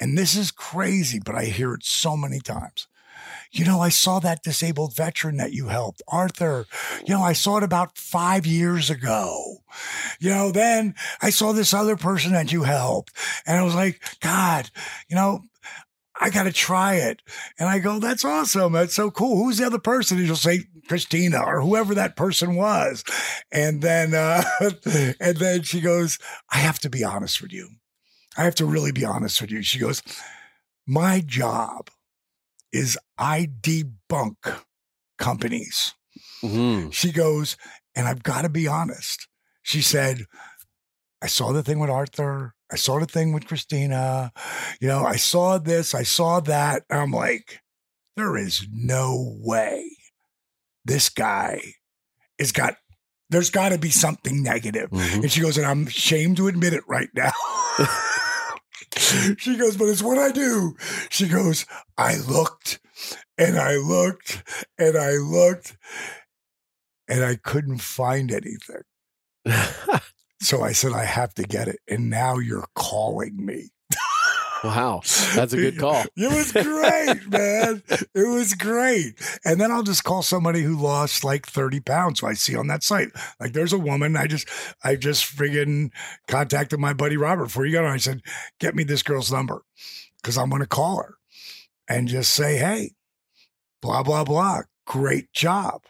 And 0.00 0.16
this 0.16 0.36
is 0.36 0.50
crazy, 0.50 1.20
but 1.24 1.34
I 1.34 1.44
hear 1.44 1.72
it 1.74 1.84
so 1.84 2.16
many 2.16 2.38
times. 2.40 2.86
You 3.52 3.64
know, 3.64 3.80
I 3.80 3.88
saw 3.88 4.18
that 4.20 4.42
disabled 4.42 4.94
veteran 4.94 5.36
that 5.36 5.52
you 5.52 5.68
helped, 5.68 6.02
Arthur. 6.08 6.66
You 7.04 7.14
know, 7.14 7.22
I 7.22 7.32
saw 7.32 7.58
it 7.58 7.62
about 7.62 7.96
five 7.96 8.46
years 8.46 8.90
ago. 8.90 9.58
You 10.20 10.30
know, 10.30 10.50
then 10.50 10.94
I 11.22 11.30
saw 11.30 11.52
this 11.52 11.74
other 11.74 11.96
person 11.96 12.32
that 12.32 12.52
you 12.52 12.64
helped, 12.64 13.12
and 13.46 13.58
I 13.58 13.62
was 13.62 13.74
like, 13.74 14.00
God, 14.20 14.70
you 15.08 15.16
know, 15.16 15.42
I 16.20 16.30
got 16.30 16.44
to 16.44 16.52
try 16.52 16.94
it. 16.94 17.22
And 17.58 17.68
I 17.68 17.78
go, 17.78 17.98
that's 17.98 18.24
awesome. 18.24 18.72
That's 18.72 18.94
so 18.94 19.10
cool. 19.10 19.36
Who's 19.36 19.58
the 19.58 19.66
other 19.66 19.78
person? 19.78 20.18
And 20.18 20.26
you'll 20.26 20.36
say 20.36 20.64
Christina 20.88 21.42
or 21.44 21.60
whoever 21.60 21.94
that 21.94 22.16
person 22.16 22.54
was. 22.54 23.04
And 23.52 23.82
then, 23.82 24.14
uh, 24.14 24.42
and 25.20 25.36
then 25.36 25.62
she 25.62 25.80
goes, 25.80 26.18
I 26.50 26.58
have 26.58 26.78
to 26.80 26.90
be 26.90 27.04
honest 27.04 27.42
with 27.42 27.52
you. 27.52 27.68
I 28.36 28.44
have 28.44 28.54
to 28.56 28.66
really 28.66 28.92
be 28.92 29.04
honest 29.04 29.40
with 29.40 29.50
you. 29.50 29.62
She 29.62 29.78
goes, 29.78 30.02
my 30.86 31.20
job 31.20 31.90
is 32.76 32.98
I 33.18 33.48
debunk 33.60 34.36
companies. 35.18 35.94
Mhm. 36.42 36.92
She 36.92 37.12
goes, 37.12 37.56
and 37.94 38.06
I've 38.06 38.22
got 38.22 38.42
to 38.42 38.48
be 38.48 38.66
honest. 38.68 39.28
She 39.62 39.82
said, 39.82 40.26
I 41.22 41.26
saw 41.26 41.52
the 41.52 41.62
thing 41.62 41.78
with 41.78 41.90
Arthur. 41.90 42.54
I 42.70 42.76
saw 42.76 42.98
the 43.00 43.06
thing 43.06 43.32
with 43.32 43.46
Christina. 43.46 44.32
You 44.80 44.88
know, 44.88 45.04
I 45.04 45.16
saw 45.16 45.58
this, 45.58 45.94
I 45.94 46.02
saw 46.02 46.40
that. 46.40 46.84
And 46.90 47.00
I'm 47.00 47.10
like, 47.12 47.60
there 48.16 48.36
is 48.36 48.66
no 48.72 49.36
way 49.40 49.90
this 50.84 51.08
guy 51.08 51.60
is 52.38 52.52
got, 52.52 52.76
there's 53.30 53.50
got 53.50 53.70
to 53.70 53.78
be 53.78 53.90
something 53.90 54.42
negative. 54.42 54.90
Mhm. 54.90 55.22
And 55.22 55.32
she 55.32 55.40
goes, 55.40 55.56
and 55.58 55.66
I'm 55.66 55.86
ashamed 55.86 56.36
to 56.36 56.48
admit 56.48 56.74
it 56.74 56.84
right 56.86 57.08
now. 57.14 57.32
she 58.96 59.56
goes, 59.56 59.76
but 59.76 59.88
it's 59.88 60.02
what 60.02 60.18
I 60.18 60.30
do. 60.32 60.76
She 61.10 61.28
goes, 61.28 61.66
I 61.98 62.16
looked 62.16 62.80
and 63.38 63.58
I 63.58 63.76
looked 63.76 64.42
and 64.78 64.96
I 64.96 65.12
looked 65.12 65.76
and 67.08 67.24
I 67.24 67.36
couldn't 67.36 67.78
find 67.78 68.32
anything. 68.32 68.82
So 70.40 70.62
I 70.62 70.72
said, 70.72 70.92
I 70.92 71.04
have 71.04 71.34
to 71.34 71.42
get 71.42 71.68
it. 71.68 71.80
And 71.88 72.10
now 72.10 72.38
you're 72.38 72.68
calling 72.74 73.44
me. 73.44 73.70
Wow, 74.64 75.00
that's 75.34 75.52
a 75.52 75.56
good 75.56 75.78
call. 75.78 76.04
It 76.16 76.32
was 76.32 76.52
great, 76.52 77.28
man. 77.28 77.82
It 78.14 78.28
was 78.28 78.54
great. 78.54 79.14
And 79.44 79.60
then 79.60 79.70
I'll 79.70 79.82
just 79.82 80.04
call 80.04 80.22
somebody 80.22 80.62
who 80.62 80.76
lost 80.76 81.24
like 81.24 81.46
30 81.46 81.80
pounds 81.80 82.20
who 82.20 82.26
I 82.26 82.34
see 82.34 82.56
on 82.56 82.66
that 82.68 82.82
site. 82.82 83.08
Like 83.40 83.52
there's 83.52 83.72
a 83.72 83.78
woman, 83.78 84.16
I 84.16 84.26
just 84.26 84.48
I 84.82 84.96
just 84.96 85.24
friggin' 85.24 85.90
contacted 86.28 86.78
my 86.80 86.92
buddy 86.92 87.16
Robert 87.16 87.44
before 87.46 87.66
you 87.66 87.72
got 87.72 87.84
on. 87.84 87.92
I 87.92 87.98
said, 87.98 88.22
get 88.58 88.74
me 88.74 88.84
this 88.84 89.02
girl's 89.02 89.32
number. 89.32 89.62
Cause 90.22 90.36
I'm 90.38 90.50
gonna 90.50 90.66
call 90.66 90.98
her 90.98 91.14
and 91.88 92.08
just 92.08 92.32
say, 92.32 92.56
hey, 92.56 92.92
blah, 93.80 94.02
blah, 94.02 94.24
blah. 94.24 94.62
Great 94.86 95.32
job. 95.32 95.82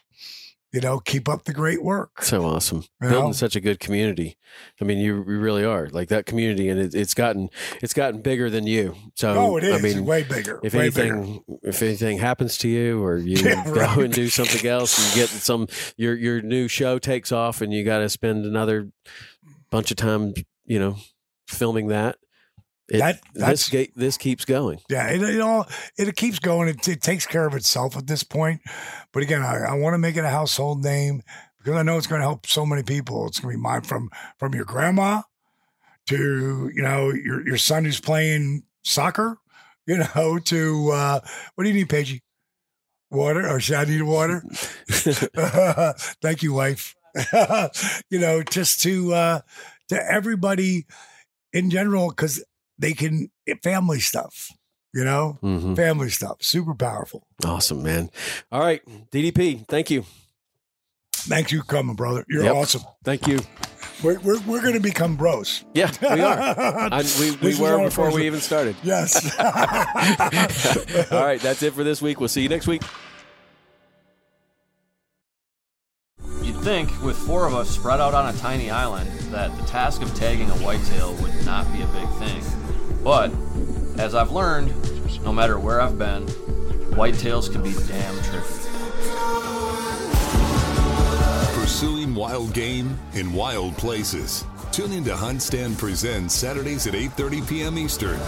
You 0.77 0.83
know, 0.83 0.99
keep 1.01 1.27
up 1.27 1.45
the 1.45 1.55
great 1.55 1.83
work. 1.83 2.23
So 2.23 2.45
awesome. 2.45 2.85
You 3.01 3.09
Building 3.09 3.29
know? 3.29 3.33
such 3.33 3.57
a 3.57 3.61
good 3.61 3.81
community. 3.81 4.37
I 4.79 4.85
mean, 4.85 4.99
you, 4.99 5.17
you 5.17 5.39
really 5.39 5.65
are 5.65 5.89
like 5.89 6.09
that 6.11 6.27
community, 6.27 6.69
and 6.69 6.79
it, 6.79 6.95
it's 6.95 7.15
gotten 7.15 7.49
it's 7.83 7.95
gotten 7.95 8.21
bigger 8.21 8.51
than 8.51 8.67
you. 8.67 8.95
So 9.15 9.33
Oh, 9.33 9.57
it 9.57 9.65
is 9.65 9.79
I 9.79 9.83
mean, 9.83 10.05
way 10.05 10.23
bigger. 10.23 10.61
if 10.63 10.75
way 10.75 10.91
bigger. 10.91 11.15
anything 11.17 11.45
if 11.63 11.81
anything 11.83 12.19
happens 12.19 12.59
to 12.59 12.69
you 12.69 13.03
or 13.03 13.17
you 13.31 13.37
Yeah, 13.39 13.65
go 13.65 13.73
right. 13.73 13.99
and 13.99 14.13
do 14.13 14.29
something 14.29 14.67
else 14.69 14.99
and 15.03 15.15
get 15.17 15.29
some 15.31 15.67
your 15.97 16.15
your 16.15 16.43
new 16.43 16.69
show 16.69 16.99
takes 16.99 17.33
off 17.33 17.63
and 17.63 17.73
you 17.73 17.83
got 17.83 18.01
to 18.01 18.09
spend 18.11 18.45
another 18.45 18.91
bunch 19.71 19.91
of 19.91 19.97
time 19.97 20.35
you 20.67 20.79
know 20.79 20.97
filming 21.49 21.89
that 21.89 22.17
it, 22.89 22.99
That- 22.99 23.21
this 23.35 23.69
this 23.95 24.17
keeps 24.17 24.45
going 24.45 24.81
Yeah, 24.89 25.09
it, 25.09 25.23
it 25.23 25.41
all 25.41 25.67
it 25.97 26.15
keeps 26.17 26.39
going. 26.39 26.69
It, 26.69 26.87
it 26.89 27.03
takes 27.03 27.27
care 27.27 27.47
of 27.47 27.55
itself 27.55 27.97
at 27.97 28.07
this 28.07 28.23
point. 28.23 28.61
But 29.13 29.23
again, 29.23 29.43
I, 29.43 29.57
I 29.71 29.75
want 29.75 29.95
to 29.95 29.99
make 29.99 30.17
it 30.17 30.25
a 30.25 30.29
household 30.31 30.85
name 30.85 31.23
because 31.59 31.75
I 31.75 31.83
know 31.83 31.97
it's 31.99 32.07
going 32.07 32.21
to 32.21 32.27
help 32.27 32.47
so 32.47 32.65
many 32.65 32.83
people. 32.83 33.27
It's 33.27 33.41
going 33.41 33.53
to 33.53 33.59
be 33.59 33.63
mine 33.63 33.83
from 33.83 34.11
from 34.39 34.55
your 34.55 34.65
grandma 34.65 35.23
to 36.07 36.71
you 36.75 36.83
know 36.83 37.11
your 37.13 37.47
your 37.47 37.57
son 37.57 37.85
who's 37.85 38.01
playing 38.01 38.63
soccer. 38.85 39.39
You 39.89 39.99
know 39.99 40.41
to 40.47 40.91
uh, 40.91 41.21
what 41.55 41.63
do 41.63 41.71
you 41.71 41.75
need, 41.77 41.89
Paigey? 41.89 42.21
Water 43.09 43.49
or 43.49 43.61
should 43.61 43.77
I 43.77 43.85
need 43.85 44.03
water? 44.03 44.43
Thank 44.91 46.43
you, 46.43 46.53
wife. 46.53 46.97
you 48.11 48.19
know, 48.19 48.43
just 48.43 48.81
to 48.83 49.15
uh, 49.15 49.41
to 49.91 50.13
everybody 50.13 50.87
in 51.53 51.71
general 51.71 52.09
because 52.09 52.43
they 52.79 52.93
can 52.93 53.31
family 53.63 54.01
stuff. 54.01 54.51
You 54.95 55.05
know, 55.05 55.37
hmm 55.43 55.75
family 55.75 56.09
stuff, 56.09 56.43
super 56.43 56.75
powerful. 56.75 57.27
awesome 57.45 57.83
man 57.83 58.09
all 58.51 58.61
right 58.61 58.81
ddp 59.11 59.67
thank 59.69 59.91
you 59.91 60.05
Thank 61.29 61.51
you 61.51 61.59
for 61.61 61.65
coming, 61.67 61.97
brother. 61.97 62.25
You're 62.29 62.45
Yep. 62.45 62.55
awesome. 62.55 62.83
thank 63.05 63.27
you 63.27 63.41
We're 64.03 64.19
we're, 64.21 64.39
we're 64.47 64.63
going 64.63 64.75
to 64.75 64.81
become 64.81 65.17
bros. 65.17 65.65
yeah 65.75 65.91
we 66.01 66.21
are 66.21 66.39
I, 66.93 67.03
we, 67.21 67.33
we 67.43 67.61
were 67.61 67.83
before 67.85 68.11
we 68.13 68.27
even 68.27 68.41
started 68.41 68.77
Yes. 68.83 69.37
all 71.13 71.21
right 71.25 71.41
that's 71.43 71.63
it 71.63 71.75
for 71.75 71.85
this 71.85 72.01
week 72.01 72.21
we'll 72.21 72.29
see 72.31 72.43
you 72.43 72.49
next 72.49 72.67
week 72.67 72.83
You'd 76.43 76.57
think, 76.63 76.91
with 77.03 77.17
four 77.17 77.47
of 77.47 77.55
us 77.55 77.69
spread 77.69 78.01
out 78.01 78.15
on 78.15 78.33
a 78.33 78.39
tiny 78.39 78.71
island, 78.71 79.11
that 79.33 79.57
the 79.59 79.65
task 79.65 80.01
of 80.03 80.15
tagging 80.15 80.49
a 80.51 80.55
whitetail 80.55 81.13
would 81.17 81.45
not 81.45 81.71
be 81.73 81.83
a 81.83 81.87
big 81.87 82.09
thing. 82.21 82.43
But, 83.07 83.31
as 83.99 84.17
I've 84.17 84.33
learned, 84.33 84.75
no 85.23 85.33
matter 85.33 85.61
where 85.61 85.81
I've 85.81 85.97
been, 85.97 86.27
whitetails 86.97 87.49
can 87.53 87.63
be 87.63 87.73
damn 87.87 88.21
tricky. 88.25 88.49
Pursuing 91.55 92.17
wild 92.17 92.53
game 92.53 92.99
in 93.13 93.33
wild 93.33 93.77
places. 93.77 94.45
Tune 94.73 94.91
in 94.91 95.05
to 95.05 95.15
Hunt 95.15 95.41
Stand 95.41 95.79
Presents 95.79 96.35
Saturdays 96.35 96.89
at 96.89 96.95
8:30 96.95 97.49
p.m. 97.49 97.79
Eastern. 97.79 98.19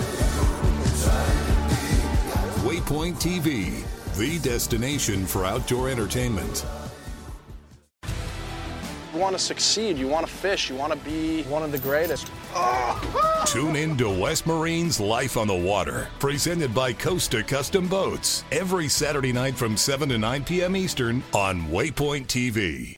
Waypoint 2.63 3.17
TV, 3.17 3.85
the 4.17 4.39
destination 4.49 5.27
for 5.27 5.45
outdoor 5.45 5.89
entertainment. 5.89 6.65
You 9.13 9.19
want 9.19 9.37
to 9.37 9.43
succeed, 9.43 9.99
you 9.99 10.07
want 10.07 10.25
to 10.25 10.33
fish, 10.33 10.71
you 10.71 10.77
want 10.77 10.93
to 10.93 10.99
be 11.01 11.43
one 11.49 11.65
of 11.65 11.73
the 11.73 11.79
greatest. 11.79 12.31
Oh. 12.55 13.45
Tune 13.47 13.77
in 13.77 13.97
to 13.97 14.11
West 14.11 14.47
Marine's 14.47 15.01
Life 15.01 15.39
on 15.39 15.47
the 15.47 15.55
Water, 15.55 16.09
presented 16.19 16.75
by 16.75 16.93
Costa 16.93 17.43
Custom 17.43 17.89
Boats, 17.89 18.45
every 18.53 18.89
Saturday 18.89 19.33
night 19.33 19.57
from 19.57 19.77
7 19.77 20.09
to 20.11 20.19
9 20.19 20.45
p.m. 20.45 20.77
Eastern 20.77 21.23
on 21.33 21.63
Waypoint 21.69 22.27
TV. 22.27 22.98